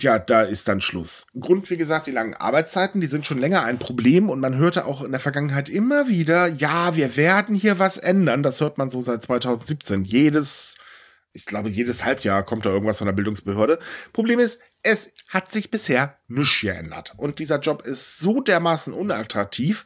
ja, 0.00 0.18
da 0.18 0.42
ist 0.42 0.68
dann 0.68 0.80
Schluss. 0.80 1.26
Grund, 1.38 1.70
wie 1.70 1.76
gesagt, 1.76 2.06
die 2.06 2.12
langen 2.12 2.34
Arbeitszeiten, 2.34 3.00
die 3.00 3.06
sind 3.06 3.26
schon 3.26 3.38
länger 3.38 3.64
ein 3.64 3.78
Problem 3.78 4.30
und 4.30 4.40
man 4.40 4.56
hörte 4.56 4.84
auch 4.84 5.02
in 5.02 5.10
der 5.10 5.20
Vergangenheit 5.20 5.68
immer 5.68 6.08
wieder, 6.08 6.46
ja, 6.46 6.94
wir 6.94 7.16
werden 7.16 7.54
hier 7.54 7.78
was 7.78 7.98
ändern. 7.98 8.42
Das 8.42 8.60
hört 8.60 8.78
man 8.78 8.90
so 8.90 9.00
seit 9.00 9.22
2017. 9.22 10.04
Jedes, 10.04 10.76
ich 11.32 11.46
glaube, 11.46 11.68
jedes 11.68 12.04
Halbjahr 12.04 12.44
kommt 12.44 12.64
da 12.64 12.70
irgendwas 12.70 12.98
von 12.98 13.06
der 13.06 13.12
Bildungsbehörde. 13.12 13.78
Problem 14.12 14.38
ist, 14.38 14.60
es 14.82 15.12
hat 15.28 15.50
sich 15.50 15.70
bisher 15.70 16.16
nichts 16.28 16.60
geändert. 16.60 17.14
Und 17.16 17.40
dieser 17.40 17.58
Job 17.58 17.82
ist 17.82 18.20
so 18.20 18.40
dermaßen 18.40 18.92
unattraktiv, 18.92 19.84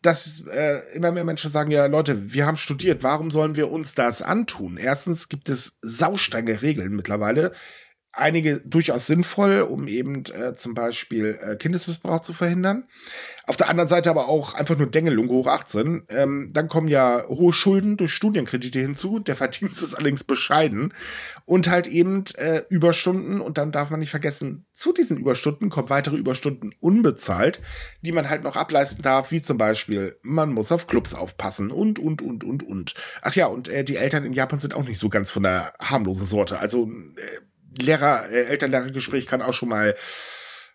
dass 0.00 0.44
äh, 0.46 0.80
immer 0.94 1.12
mehr 1.12 1.24
Menschen 1.24 1.50
sagen, 1.50 1.70
ja 1.70 1.84
Leute, 1.86 2.32
wir 2.32 2.46
haben 2.46 2.56
studiert, 2.56 3.02
warum 3.02 3.30
sollen 3.30 3.56
wir 3.56 3.70
uns 3.70 3.94
das 3.94 4.22
antun? 4.22 4.78
Erstens 4.78 5.28
gibt 5.28 5.50
es 5.50 5.78
saustrenge 5.82 6.62
Regeln 6.62 6.96
mittlerweile 6.96 7.52
einige 8.12 8.58
durchaus 8.58 9.06
sinnvoll, 9.06 9.60
um 9.62 9.86
eben 9.86 10.24
äh, 10.26 10.54
zum 10.54 10.74
Beispiel 10.74 11.38
äh, 11.40 11.56
Kindesmissbrauch 11.56 12.20
zu 12.20 12.32
verhindern. 12.32 12.84
Auf 13.46 13.56
der 13.56 13.68
anderen 13.68 13.88
Seite 13.88 14.10
aber 14.10 14.28
auch 14.28 14.54
einfach 14.54 14.76
nur 14.76 14.88
Dengelung 14.88 15.28
hoch 15.28 15.46
18. 15.46 16.04
Ähm, 16.08 16.50
dann 16.52 16.68
kommen 16.68 16.88
ja 16.88 17.24
hohe 17.28 17.52
Schulden 17.52 17.96
durch 17.96 18.12
Studienkredite 18.12 18.80
hinzu. 18.80 19.18
Der 19.18 19.36
Verdienst 19.36 19.82
ist 19.82 19.94
allerdings 19.94 20.24
bescheiden. 20.24 20.92
Und 21.46 21.68
halt 21.68 21.86
eben 21.86 22.24
äh, 22.36 22.62
Überstunden. 22.68 23.40
Und 23.40 23.58
dann 23.58 23.72
darf 23.72 23.90
man 23.90 24.00
nicht 24.00 24.10
vergessen, 24.10 24.66
zu 24.72 24.92
diesen 24.92 25.16
Überstunden 25.16 25.70
kommen 25.70 25.90
weitere 25.90 26.16
Überstunden 26.16 26.74
unbezahlt, 26.80 27.60
die 28.02 28.12
man 28.12 28.28
halt 28.28 28.42
noch 28.42 28.56
ableisten 28.56 29.02
darf, 29.02 29.30
wie 29.30 29.42
zum 29.42 29.58
Beispiel, 29.58 30.18
man 30.22 30.52
muss 30.52 30.72
auf 30.72 30.86
Clubs 30.86 31.14
aufpassen 31.14 31.70
und, 31.70 31.98
und, 31.98 32.22
und, 32.22 32.44
und, 32.44 32.62
und. 32.62 32.94
Ach 33.22 33.34
ja, 33.34 33.46
und 33.46 33.68
äh, 33.68 33.84
die 33.84 33.96
Eltern 33.96 34.24
in 34.24 34.32
Japan 34.32 34.58
sind 34.58 34.74
auch 34.74 34.84
nicht 34.84 34.98
so 34.98 35.08
ganz 35.08 35.30
von 35.30 35.42
der 35.42 35.72
harmlosen 35.80 36.26
Sorte. 36.26 36.58
Also 36.58 36.90
äh, 37.16 37.40
Lehrer, 37.80 38.30
äh, 38.30 38.44
Eltern-Lehrer-Gespräch 38.44 39.26
kann 39.26 39.42
auch 39.42 39.54
schon 39.54 39.68
mal 39.68 39.96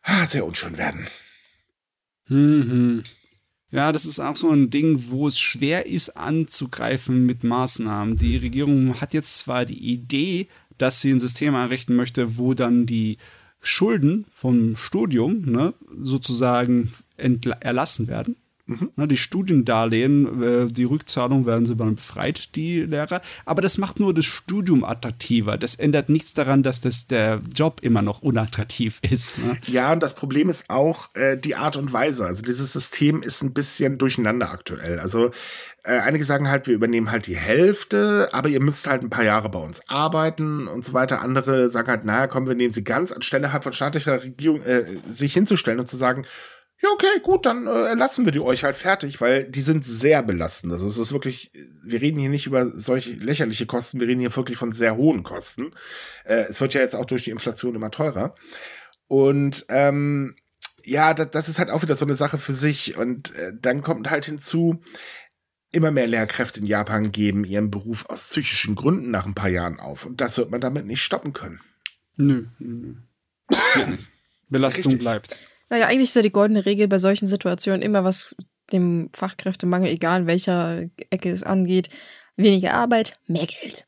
ah, 0.04 0.26
sehr 0.28 0.46
unschön 0.46 0.78
werden. 0.78 1.08
Mhm. 2.28 3.04
Ja, 3.72 3.92
das 3.92 4.06
ist 4.06 4.20
auch 4.20 4.36
so 4.36 4.50
ein 4.52 4.70
Ding, 4.70 5.10
wo 5.10 5.28
es 5.28 5.40
schwer 5.40 5.86
ist 5.86 6.16
anzugreifen 6.16 7.26
mit 7.26 7.44
Maßnahmen. 7.44 8.16
Die 8.16 8.38
Regierung 8.38 9.02
hat 9.02 9.14
jetzt 9.14 9.40
zwar 9.40 9.66
die 9.66 9.92
Idee, 9.92 10.48
dass 10.78 11.02
sie 11.02 11.12
ein 11.12 11.20
System 11.20 11.56
einrichten 11.56 11.96
möchte, 11.96 12.38
wo 12.38 12.54
dann 12.54 12.86
die 12.86 13.18
Schulden 13.62 14.28
vom 14.32 14.76
Studium 14.76 15.42
ne, 15.42 15.74
sozusagen 16.00 16.92
erlassen 17.18 18.08
werden. 18.08 18.38
Mhm. 18.68 18.92
die 19.08 19.18
Studiendarlehen, 19.18 20.42
äh, 20.42 20.68
die 20.68 20.86
Rückzahlung 20.86 21.46
werden 21.46 21.68
sie 21.68 21.76
dann 21.76 21.96
befreit, 21.96 22.56
die 22.56 22.82
Lehrer. 22.82 23.22
Aber 23.46 23.62
das 23.62 23.78
macht 23.78 24.00
nur 24.00 24.14
das 24.14 24.26
Studium 24.26 24.84
attraktiver. 24.84 25.58
Das 25.58 25.76
ändert 25.76 26.10
nichts 26.10 26.34
daran, 26.34 26.64
dass 26.64 26.82
das 26.82 27.06
der 27.06 27.42
Job 27.54 27.82
immer 27.84 28.02
noch 28.02 28.24
unattraktiv 28.24 29.00
ist. 29.10 29.38
Ne? 29.38 29.58
Ja, 29.68 29.94
und 29.94 30.02
das 30.02 30.16
Problem 30.16 30.50
ist 30.50 30.70
auch 30.70 31.14
äh, 31.16 31.38
die 31.38 31.56
Art 31.56 31.78
und 31.78 31.94
Weise. 31.94 32.26
Also 32.26 32.42
dieses 32.42 32.74
System 32.74 33.22
ist 33.22 33.44
ein 33.44 33.54
bisschen 33.54 34.00
durcheinander 34.00 34.50
aktuell. 34.50 35.00
Also 35.00 35.30
äh, 35.84 36.00
einige 36.00 36.24
sagen 36.24 36.50
halt, 36.50 36.66
wir 36.66 36.74
übernehmen 36.74 37.12
halt 37.12 37.28
die 37.28 37.38
Hälfte, 37.38 38.30
aber 38.32 38.50
ihr 38.50 38.60
müsst 38.60 38.88
halt 38.88 39.04
ein 39.04 39.12
paar 39.12 39.24
Jahre 39.24 39.50
bei 39.50 39.60
uns 39.60 39.88
arbeiten 39.88 40.68
und 40.68 40.84
so 40.84 40.94
weiter. 40.94 41.22
Andere 41.22 41.70
sagen 41.70 41.90
halt, 41.90 42.06
naja, 42.06 42.26
komm, 42.26 42.48
wir 42.48 42.56
nehmen 42.56 42.72
sie 42.72 42.84
ganz 42.84 43.12
anstelle 43.12 43.54
halt 43.54 43.64
von 43.64 43.74
staatlicher 43.74 44.24
Regierung 44.24 44.64
äh, 44.64 44.86
sich 45.08 45.34
hinzustellen 45.34 45.80
und 45.80 45.88
zu 45.88 45.98
sagen, 45.98 46.26
ja, 46.82 46.90
okay, 46.94 47.20
gut, 47.24 47.46
dann 47.46 47.68
äh, 47.68 47.94
lassen 47.94 48.26
wir 48.26 48.32
die 48.32 48.42
euch 48.42 48.64
halt 48.64 48.76
fertig, 48.76 49.22
weil 49.22 49.50
die 49.50 49.62
sind 49.62 49.86
sehr 49.86 50.22
belastend. 50.22 50.74
Also 50.74 50.88
es 50.88 50.98
ist 50.98 51.14
wirklich, 51.14 51.52
wir 51.84 52.02
reden 52.02 52.20
hier 52.20 52.30
nicht 52.30 52.48
über 52.48 52.78
solche 52.78 53.12
lächerliche 53.12 53.66
Kosten, 53.66 54.00
wir 54.00 54.08
reden 54.08 54.20
hier 54.20 54.36
wirklich 54.36 54.58
von 54.58 54.74
sehr 54.74 54.98
hohen 54.98 55.24
Kosten. 55.24 55.72
Äh, 56.26 56.46
es 56.50 56.60
wird 56.60 56.74
ja 56.74 56.82
jetzt 56.82 56.96
auch 56.96 57.06
durch 57.06 57.24
die 57.24 57.32
Inflation 57.32 57.76
immer 57.76 57.92
teurer. 57.92 58.36
Und 59.08 59.66
ähm, 59.70 60.36
ja, 60.84 61.14
das, 61.14 61.32
das 61.32 61.50
ist 61.50 61.60
halt 61.60 61.70
auch 61.70 61.82
wieder 61.82 61.96
so 61.96 62.06
eine 62.06 62.16
Sache 62.16 62.38
für 62.38 62.54
sich. 62.54 62.98
Und 62.98 63.34
äh, 63.36 63.54
dann 63.60 63.82
kommt 63.82 64.10
halt 64.10 64.26
hinzu, 64.26 64.82
immer 65.72 65.92
mehr 65.92 66.08
Lehrkräfte 66.08 66.60
in 66.60 66.66
Japan 66.66 67.12
geben 67.12 67.46
ihren 67.46 67.72
Beruf 67.72 68.06
aus 68.08 68.30
psychischen 68.30 68.76
Gründen 68.76 69.12
nach 69.12 69.26
ein 69.26 69.34
paar 69.34 69.50
Jahren 69.50 69.80
auf. 69.80 70.06
Und 70.06 70.20
das 70.20 70.38
wird 70.38 70.52
man 70.52 70.62
damit 70.62 70.86
nicht 70.86 71.02
stoppen 71.02 71.34
können. 71.34 71.62
Nö, 72.18 72.48
nö. 72.60 72.96
Belastung 74.50 74.86
Richtig. 74.92 75.00
bleibt. 75.00 75.38
Naja, 75.70 75.88
eigentlich 75.88 76.10
ist 76.10 76.16
ja 76.16 76.22
die 76.22 76.32
goldene 76.32 76.66
Regel 76.66 76.88
bei 76.88 77.00
solchen 77.00 77.28
Situationen 77.28 77.82
immer, 77.82 78.04
was 78.04 78.36
dem 78.72 79.10
Fachkräftemangel, 79.14 79.92
egal 79.92 80.22
in 80.22 80.28
welcher 80.28 80.90
Ecke 81.10 81.32
es 81.32 81.44
angeht, 81.44 81.90
weniger 82.36 82.74
Arbeit, 82.74 83.20
mehr 83.28 83.46
Geld. 83.46 83.88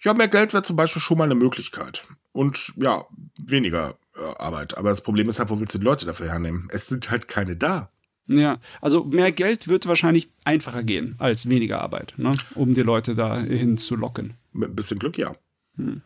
Ja, 0.00 0.14
mehr 0.14 0.28
Geld 0.28 0.52
wäre 0.52 0.62
zum 0.62 0.76
Beispiel 0.76 1.02
schon 1.02 1.18
mal 1.18 1.24
eine 1.24 1.34
Möglichkeit. 1.34 2.06
Und 2.32 2.72
ja, 2.76 3.04
weniger 3.36 3.98
Arbeit. 4.38 4.76
Aber 4.78 4.90
das 4.90 5.00
Problem 5.00 5.28
ist 5.28 5.38
halt, 5.38 5.50
wo 5.50 5.58
willst 5.58 5.74
du 5.74 5.78
die 5.78 5.84
Leute 5.84 6.06
dafür 6.06 6.28
hernehmen? 6.28 6.68
Es 6.70 6.86
sind 6.86 7.10
halt 7.10 7.26
keine 7.26 7.56
da. 7.56 7.90
Ja, 8.28 8.58
also 8.80 9.04
mehr 9.04 9.32
Geld 9.32 9.68
wird 9.68 9.86
wahrscheinlich 9.86 10.30
einfacher 10.44 10.82
gehen 10.82 11.14
als 11.18 11.48
weniger 11.48 11.80
Arbeit, 11.80 12.14
ne? 12.18 12.36
um 12.54 12.74
die 12.74 12.82
Leute 12.82 13.14
dahin 13.14 13.78
zu 13.78 13.96
locken. 13.96 14.34
Mit 14.52 14.70
ein 14.70 14.76
bisschen 14.76 14.98
Glück, 14.98 15.16
ja. 15.16 15.34
Hm. 15.76 16.02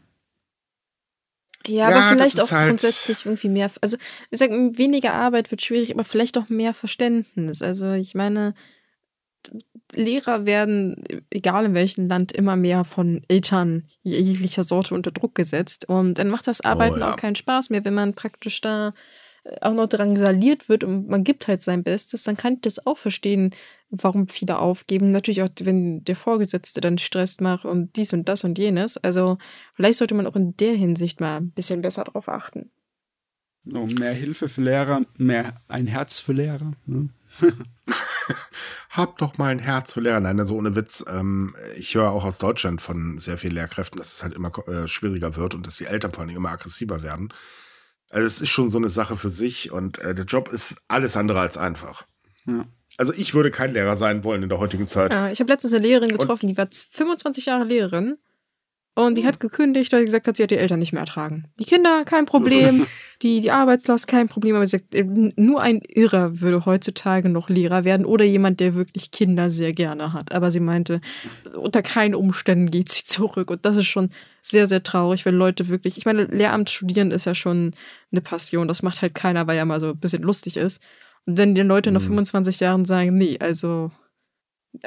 Ja, 1.67 1.91
ja, 1.91 1.97
aber 1.97 2.17
vielleicht 2.17 2.41
auch 2.41 2.51
halt 2.51 2.69
grundsätzlich 2.69 3.25
irgendwie 3.25 3.49
mehr. 3.49 3.71
Also, 3.81 3.97
ich 4.31 4.39
sag, 4.39 4.51
weniger 4.51 5.15
Arbeit 5.15 5.51
wird 5.51 5.63
schwierig, 5.63 5.93
aber 5.93 6.05
vielleicht 6.05 6.39
auch 6.39 6.49
mehr 6.49 6.75
Verständnis. 6.75 7.63
Also, 7.63 7.93
ich 7.93 8.15
meine, 8.15 8.55
Lehrer 9.95 10.47
werden, 10.47 11.05
egal 11.31 11.67
in 11.67 11.75
welchem 11.75 12.09
Land, 12.09 12.33
immer 12.33 12.57
mehr 12.57 12.85
von 12.85 13.23
Eltern 13.29 13.85
jeglicher 14.03 14.63
Sorte 14.63 14.95
unter 14.95 15.11
Druck 15.11 15.35
gesetzt. 15.35 15.89
Und 15.89 16.19
dann 16.19 16.31
macht 16.31 16.47
das 16.47 16.63
Arbeiten 16.63 16.97
oh, 16.97 17.01
ja. 17.01 17.13
auch 17.13 17.17
keinen 17.17 17.37
Spaß 17.37 17.71
mehr, 17.71 17.85
wenn 17.85 17.95
man 17.95 18.15
praktisch 18.15 18.61
da 18.61 18.95
auch 19.61 19.75
noch 19.75 19.89
drangsaliert 19.89 20.69
wird 20.69 20.85
und 20.85 21.09
man 21.09 21.25
gibt 21.25 21.49
halt 21.49 21.63
sein 21.63 21.83
Bestes, 21.83 22.23
dann 22.23 22.37
kann 22.37 22.55
ich 22.55 22.61
das 22.63 22.87
auch 22.87 22.99
verstehen, 22.99 23.55
warum 23.91 24.29
viele 24.29 24.59
aufgeben. 24.59 25.11
Natürlich 25.11 25.43
auch, 25.43 25.49
wenn 25.61 26.05
der 26.05 26.17
Vorgesetzte 26.17 26.81
dann 26.81 26.99
Stress 26.99 27.41
macht 27.41 27.65
und 27.65 27.97
dies 27.97 28.13
und 28.13 28.29
das 28.29 28.45
und 28.45 28.59
jenes. 28.59 28.97
Also 28.99 29.39
vielleicht 29.75 29.99
sollte 29.99 30.15
man 30.15 30.27
auch 30.27 30.37
in 30.37 30.57
der 30.57 30.75
Hinsicht 30.75 31.21
mal 31.21 31.39
ein 31.39 31.51
bisschen 31.51 31.83
besser 31.83 32.05
drauf 32.05 32.29
achten. 32.29 32.71
Oh, 33.73 33.87
mehr 33.87 34.13
Hilfe 34.13 34.49
für 34.49 34.63
Lehrer, 34.63 35.03
mehr 35.19 35.55
ein 35.69 35.87
Herz 35.87 36.19
für 36.19 36.33
Lehrer. 36.33 36.73
Ne? 36.87 37.11
Hab 38.91 39.19
doch 39.19 39.39
mal 39.39 39.53
ein 39.53 39.61
Herz 39.61 39.93
für 39.93 40.01
Lehrer. 40.01 40.21
Nein, 40.21 40.39
also 40.39 40.57
ohne 40.57 40.75
Witz. 40.75 41.05
Ähm, 41.09 41.55
ich 41.77 41.95
höre 41.95 42.11
auch 42.11 42.25
aus 42.25 42.39
Deutschland 42.39 42.83
von 42.83 43.19
sehr 43.19 43.39
vielen 43.39 43.55
Lehrkräften, 43.55 43.99
dass 43.99 44.15
es 44.15 44.23
halt 44.23 44.35
immer 44.35 44.53
äh, 44.69 44.89
schwieriger 44.89 45.37
wird 45.37 45.55
und 45.55 45.67
dass 45.67 45.77
die 45.77 45.87
Eltern 45.87 46.13
vor 46.13 46.25
allem 46.25 46.37
immer 46.37 46.51
aggressiver 46.51 47.03
werden. 47.03 47.33
Also 48.13 48.27
es 48.27 48.43
ist 48.43 48.51
schon 48.51 48.69
so 48.69 48.79
eine 48.79 48.91
Sache 48.91 49.17
für 49.17 49.31
sich 49.31 49.73
und 49.73 49.99
äh, 49.99 50.15
der 50.15 50.27
Job 50.27 50.51
ist 50.53 50.75
alles 50.87 51.17
andere 51.17 51.41
als 51.41 51.57
einfach. 51.57 52.07
Ja. 52.47 52.67
Also 52.99 53.15
ich 53.15 53.33
würde 53.33 53.51
kein 53.51 53.73
Lehrer 53.73 53.97
sein 53.97 54.23
wollen 54.23 54.43
in 54.43 54.51
der 54.51 54.59
heutigen 54.59 54.87
Zeit. 54.87 55.15
Ja, 55.15 55.31
ich 55.31 55.41
habe 55.41 55.51
letztens 55.51 55.73
eine 55.73 55.87
Lehrerin 55.87 56.11
getroffen, 56.11 56.45
und 56.45 56.49
die 56.49 56.59
war 56.59 56.69
25 56.71 57.47
Jahre 57.47 57.65
Lehrerin 57.65 58.19
und 58.95 59.17
die 59.17 59.25
hat 59.25 59.41
gekündigt, 59.41 59.91
weil 59.93 60.01
sie 60.01 60.07
gesagt 60.07 60.27
hat, 60.27 60.37
sie 60.37 60.43
hat 60.43 60.51
die 60.51 60.59
Eltern 60.59 60.79
nicht 60.79 60.93
mehr 60.93 61.01
ertragen. 61.01 61.45
Die 61.59 61.65
Kinder, 61.65 62.05
kein 62.05 62.27
Problem. 62.27 62.87
die, 63.23 63.41
die 63.41 63.51
Arbeitslast, 63.51 64.07
kein 64.07 64.29
Problem. 64.29 64.55
Aber 64.55 64.67
sie 64.67 64.79
sagt, 64.79 64.95
äh, 64.95 65.05
nur 65.05 65.63
ein 65.63 65.81
Irrer 65.81 66.41
würde 66.41 66.67
heutzutage 66.67 67.31
noch 67.31 67.49
Lehrer 67.49 67.85
werden 67.85 68.05
oder 68.05 68.27
jemand, 68.27 68.61
der 68.61 68.75
wirklich 68.75 69.11
Kinder 69.11 69.49
sehr 69.49 69.73
gerne 69.73 70.13
hat. 70.13 70.33
Aber 70.33 70.51
sie 70.51 70.61
meinte, 70.61 71.01
unter 71.55 71.81
keinen 71.81 72.15
Umständen 72.15 72.71
geht 72.71 72.91
sie 72.91 73.05
zurück. 73.07 73.51
Und 73.51 73.65
das 73.65 73.79
ist 73.79 73.87
schon 73.87 74.11
sehr, 74.43 74.67
sehr 74.67 74.83
traurig, 74.83 75.25
wenn 75.25 75.37
Leute 75.37 75.69
wirklich, 75.69 75.97
ich 75.97 76.05
meine, 76.05 76.25
Lehramt 76.25 76.69
studieren 76.69 77.13
ist 77.13 77.25
ja 77.25 77.35
schon 77.35 77.73
eine 78.11 78.21
Passion. 78.21 78.69
Das 78.69 78.83
macht 78.83 79.01
halt 79.01 79.15
keiner, 79.15 79.47
weil 79.47 79.57
ja 79.57 79.65
mal 79.65 79.81
so 79.81 79.91
ein 79.91 79.99
bisschen 79.99 80.23
lustig 80.23 80.59
ist. 80.59 80.83
Und 81.25 81.39
wenn 81.39 81.55
die 81.55 81.63
Leute 81.63 81.93
nach 81.93 82.03
25 82.03 82.61
mhm. 82.61 82.65
Jahren 82.65 82.85
sagen, 82.85 83.17
nee, 83.17 83.39
also 83.41 83.91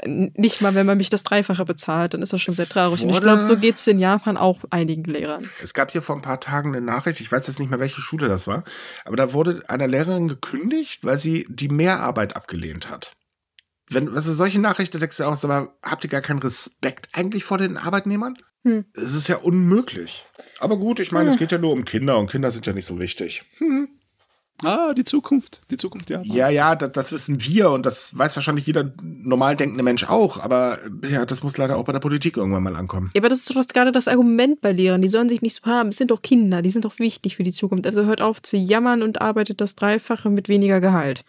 nicht 0.05 0.61
mal, 0.61 0.73
wenn 0.73 0.85
man 0.85 0.97
mich 0.97 1.09
das 1.09 1.23
Dreifache 1.23 1.63
bezahlt, 1.63 2.13
dann 2.13 2.21
ist 2.21 2.33
das 2.33 2.41
schon 2.41 2.55
sehr 2.55 2.67
traurig. 2.67 3.03
Und 3.03 3.09
ich 3.11 3.21
glaube, 3.21 3.41
so 3.41 3.57
geht 3.57 3.75
es 3.75 3.85
in 3.85 3.99
Japan 3.99 4.35
auch 4.35 4.59
einigen 4.71 5.03
Lehrern. 5.03 5.49
Es 5.61 5.73
gab 5.73 5.91
hier 5.91 6.01
vor 6.01 6.15
ein 6.15 6.21
paar 6.21 6.39
Tagen 6.39 6.75
eine 6.75 6.83
Nachricht, 6.83 7.21
ich 7.21 7.31
weiß 7.31 7.45
jetzt 7.47 7.59
nicht 7.59 7.69
mehr, 7.69 7.79
welche 7.79 8.01
Schule 8.01 8.27
das 8.27 8.47
war, 8.47 8.63
aber 9.05 9.15
da 9.15 9.33
wurde 9.33 9.63
einer 9.67 9.87
Lehrerin 9.87 10.27
gekündigt, 10.27 11.03
weil 11.03 11.17
sie 11.17 11.45
die 11.49 11.69
Mehrarbeit 11.69 12.35
abgelehnt 12.35 12.89
hat. 12.89 13.13
Wenn, 13.89 14.09
also 14.09 14.33
solche 14.33 14.59
Nachrichten 14.59 14.99
denkst 14.99 15.17
du 15.17 15.25
auch, 15.25 15.43
aber 15.43 15.75
habt 15.83 16.03
ihr 16.03 16.09
gar 16.09 16.21
keinen 16.21 16.39
Respekt 16.39 17.09
eigentlich 17.13 17.43
vor 17.43 17.59
den 17.59 17.77
Arbeitnehmern? 17.77 18.35
Hm. 18.63 18.85
Es 18.93 19.13
ist 19.13 19.27
ja 19.27 19.37
unmöglich. 19.37 20.25
Aber 20.59 20.77
gut, 20.77 20.99
ich 20.99 21.11
meine, 21.11 21.27
hm. 21.27 21.33
es 21.33 21.39
geht 21.39 21.51
ja 21.51 21.59
nur 21.59 21.71
um 21.71 21.85
Kinder 21.85 22.17
und 22.17 22.31
Kinder 22.31 22.49
sind 22.49 22.65
ja 22.65 22.73
nicht 22.73 22.87
so 22.87 22.97
wichtig. 22.97 23.45
Hm. 23.59 23.87
Ah, 24.63 24.93
die 24.93 25.03
Zukunft. 25.03 25.63
Die 25.69 25.77
Zukunft, 25.77 26.09
ja. 26.09 26.21
Ja, 26.23 26.49
ja, 26.49 26.75
das, 26.75 26.91
das, 26.93 27.11
wissen 27.11 27.43
wir 27.43 27.71
und 27.71 27.85
das 27.85 28.17
weiß 28.17 28.35
wahrscheinlich 28.35 28.65
jeder 28.65 28.93
normal 29.01 29.55
denkende 29.57 29.83
Mensch 29.83 30.05
auch. 30.05 30.39
Aber 30.39 30.79
ja, 31.09 31.25
das 31.25 31.43
muss 31.43 31.57
leider 31.57 31.77
auch 31.77 31.83
bei 31.83 31.91
der 31.91 31.99
Politik 31.99 32.37
irgendwann 32.37 32.63
mal 32.63 32.75
ankommen. 32.75 33.11
Ja, 33.13 33.21
aber 33.21 33.29
das 33.29 33.39
ist 33.39 33.49
doch 33.49 33.67
gerade 33.67 33.91
das 33.91 34.07
Argument 34.07 34.61
bei 34.61 34.71
Lehrern. 34.71 35.01
Die 35.01 35.09
sollen 35.09 35.27
sich 35.27 35.41
nicht 35.41 35.55
so 35.55 35.69
haben. 35.69 35.89
Es 35.89 35.97
sind 35.97 36.11
doch 36.11 36.21
Kinder, 36.21 36.61
die 36.61 36.69
sind 36.69 36.85
doch 36.85 36.99
wichtig 36.99 37.35
für 37.35 37.43
die 37.43 37.53
Zukunft. 37.53 37.85
Also 37.85 38.05
hört 38.05 38.21
auf 38.21 38.41
zu 38.41 38.55
jammern 38.55 39.03
und 39.03 39.21
arbeitet 39.21 39.59
das 39.59 39.75
Dreifache 39.75 40.29
mit 40.29 40.47
weniger 40.47 40.79
Gehalt 40.79 41.25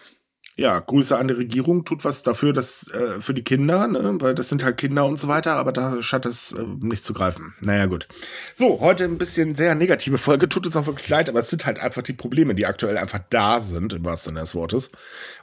ja, 0.58 0.80
Grüße 0.80 1.16
an 1.16 1.28
die 1.28 1.34
Regierung, 1.34 1.84
tut 1.84 2.04
was 2.06 2.22
dafür, 2.22 2.54
dass 2.54 2.88
äh, 2.88 3.20
für 3.20 3.34
die 3.34 3.44
Kinder, 3.44 3.86
ne? 3.86 4.16
weil 4.20 4.34
das 4.34 4.48
sind 4.48 4.64
halt 4.64 4.78
Kinder 4.78 5.04
und 5.04 5.18
so 5.18 5.28
weiter, 5.28 5.56
aber 5.56 5.70
da 5.70 6.02
scheint 6.02 6.24
es 6.24 6.52
äh, 6.52 6.64
nicht 6.80 7.04
zu 7.04 7.12
greifen. 7.12 7.54
Naja, 7.60 7.84
gut. 7.84 8.08
So, 8.54 8.80
heute 8.80 9.04
ein 9.04 9.18
bisschen 9.18 9.54
sehr 9.54 9.74
negative 9.74 10.16
Folge, 10.16 10.48
tut 10.48 10.64
uns 10.64 10.74
auch 10.74 10.86
wirklich 10.86 11.10
leid, 11.10 11.28
aber 11.28 11.40
es 11.40 11.50
sind 11.50 11.66
halt 11.66 11.78
einfach 11.78 12.00
die 12.00 12.14
Probleme, 12.14 12.54
die 12.54 12.64
aktuell 12.64 12.96
einfach 12.96 13.20
da 13.28 13.60
sind, 13.60 13.92
im 13.92 14.04
wahrsten 14.06 14.30
Sinne 14.30 14.40
des 14.40 14.54
Wortes. 14.54 14.92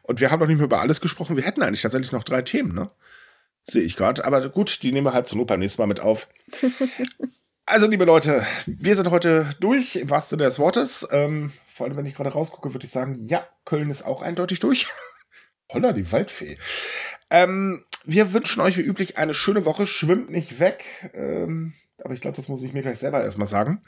Und 0.02 0.19
wir 0.19 0.31
haben 0.31 0.40
noch 0.40 0.48
nicht 0.48 0.57
mehr 0.57 0.65
über 0.65 0.81
alles 0.81 0.99
gesprochen. 0.99 1.38
Wir 1.38 1.44
hätten 1.44 1.61
eigentlich 1.61 1.84
tatsächlich 1.84 2.11
noch 2.11 2.23
drei 2.23 2.41
Themen, 2.41 2.73
ne? 2.73 2.90
Sehe 3.64 3.84
ich 3.84 3.95
gerade. 3.95 4.26
Aber 4.26 4.49
gut, 4.49 4.81
die 4.81 4.91
nehmen 4.91 5.06
wir 5.06 5.14
halt 5.14 5.27
zur 5.27 5.38
Not 5.38 5.48
beim 5.48 5.60
nächsten 5.60 5.81
Mal 5.81 5.88
mit 5.88 5.99
auf. 5.99 6.27
also, 7.65 7.88
liebe 7.88 8.03
Leute, 8.03 8.45
wir 8.65 8.95
sind 8.95 9.11
heute 9.11 9.52
durch, 9.60 9.95
im 9.95 10.10
wahrsten 10.10 10.40
Sinne 10.40 10.49
des 10.49 10.60
Wortes. 10.60 11.07
Ähm, 11.11 11.53
vor 11.74 11.88
allem, 11.88 11.98
wenn 11.98 12.06
ich 12.06 12.16
gerade 12.16 12.32
rausgucke, 12.32 12.74
würde 12.74 12.86
ich 12.86 12.91
sagen, 12.91 13.16
ja, 13.16 13.48
Köln 13.66 13.90
ist 13.90 14.06
auch 14.06 14.22
eindeutig 14.22 14.60
durch. 14.60 14.88
Holla, 15.74 15.91
die 15.91 16.12
Waldfee. 16.12 16.58
Ähm, 17.32 17.84
wir 18.06 18.32
wünschen 18.32 18.62
euch 18.62 18.78
wie 18.78 18.82
üblich 18.82 19.18
eine 19.18 19.34
schöne 19.34 19.66
Woche. 19.66 19.88
Schwimmt 19.88 20.30
nicht 20.30 20.60
weg. 20.60 20.86
Ähm, 21.16 21.74
aber 22.04 22.14
ich 22.14 22.22
glaube, 22.22 22.36
das 22.36 22.48
muss 22.48 22.62
ich 22.62 22.74
mir 22.74 22.82
gleich 22.82 23.00
selber 23.00 23.24
erstmal 23.24 23.48
sagen. 23.48 23.82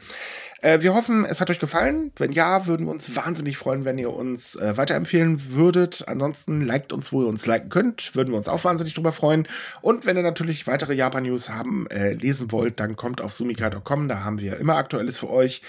Äh, 0.62 0.82
wir 0.82 0.96
hoffen, 0.96 1.26
es 1.26 1.42
hat 1.42 1.52
euch 1.52 1.60
gefallen. 1.60 2.12
Wenn 2.16 2.32
ja, 2.32 2.66
würden 2.66 2.88
wir 2.88 2.92
uns 2.92 3.16
wahnsinnig 3.16 3.58
freuen, 3.58 3.86
wenn 3.86 4.00
ihr 4.00 4.12
uns 4.12 4.56
äh, 4.56 4.78
weiterempfehlen 4.78 5.52
würdet. 5.52 6.08
Ansonsten 6.08 6.62
liked 6.62 6.92
uns, 6.92 7.12
wo 7.12 7.22
ihr 7.22 7.28
uns 7.28 7.46
liken 7.46 7.70
könnt. 7.70 8.16
Würden 8.16 8.32
wir 8.32 8.38
uns 8.38 8.48
auch 8.48 8.64
wahnsinnig 8.64 8.96
drüber 8.96 9.12
freuen. 9.12 9.48
Und 9.82 10.08
wenn 10.08 10.18
ihr 10.18 10.24
natürlich 10.24 10.66
weitere 10.66 10.94
Japan-News 10.94 11.50
haben, 11.50 11.88
äh, 11.92 12.14
lesen 12.14 12.52
wollt, 12.52 12.80
dann 12.80 12.96
kommt 12.96 13.22
auf 13.22 13.34
sumika.com. 13.34 14.08
Da 14.08 14.24
haben 14.24 14.40
wir 14.40 14.58
immer 14.58 14.78
Aktuelles 14.78 15.20
für 15.20 15.30
euch. 15.30 15.62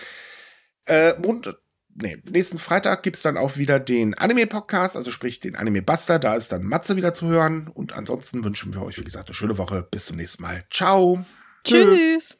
Äh, 0.86 1.14
und 1.14 1.58
nee, 1.96 2.22
nächsten 2.28 2.58
Freitag 2.58 3.02
gibt 3.02 3.16
es 3.16 3.22
dann 3.22 3.36
auch 3.36 3.56
wieder 3.56 3.80
den 3.80 4.14
Anime-Podcast, 4.14 4.96
also 4.96 5.10
sprich 5.10 5.40
den 5.40 5.56
Anime-Buster. 5.56 6.18
Da 6.18 6.34
ist 6.34 6.52
dann 6.52 6.62
Matze 6.62 6.96
wieder 6.96 7.12
zu 7.12 7.26
hören. 7.26 7.68
Und 7.68 7.92
ansonsten 7.92 8.44
wünschen 8.44 8.74
wir 8.74 8.82
euch, 8.82 8.98
wie 8.98 9.04
gesagt, 9.04 9.28
eine 9.28 9.34
schöne 9.34 9.58
Woche. 9.58 9.86
Bis 9.90 10.06
zum 10.06 10.16
nächsten 10.16 10.42
Mal. 10.42 10.64
Ciao. 10.70 11.24
Tschüss. 11.64 12.38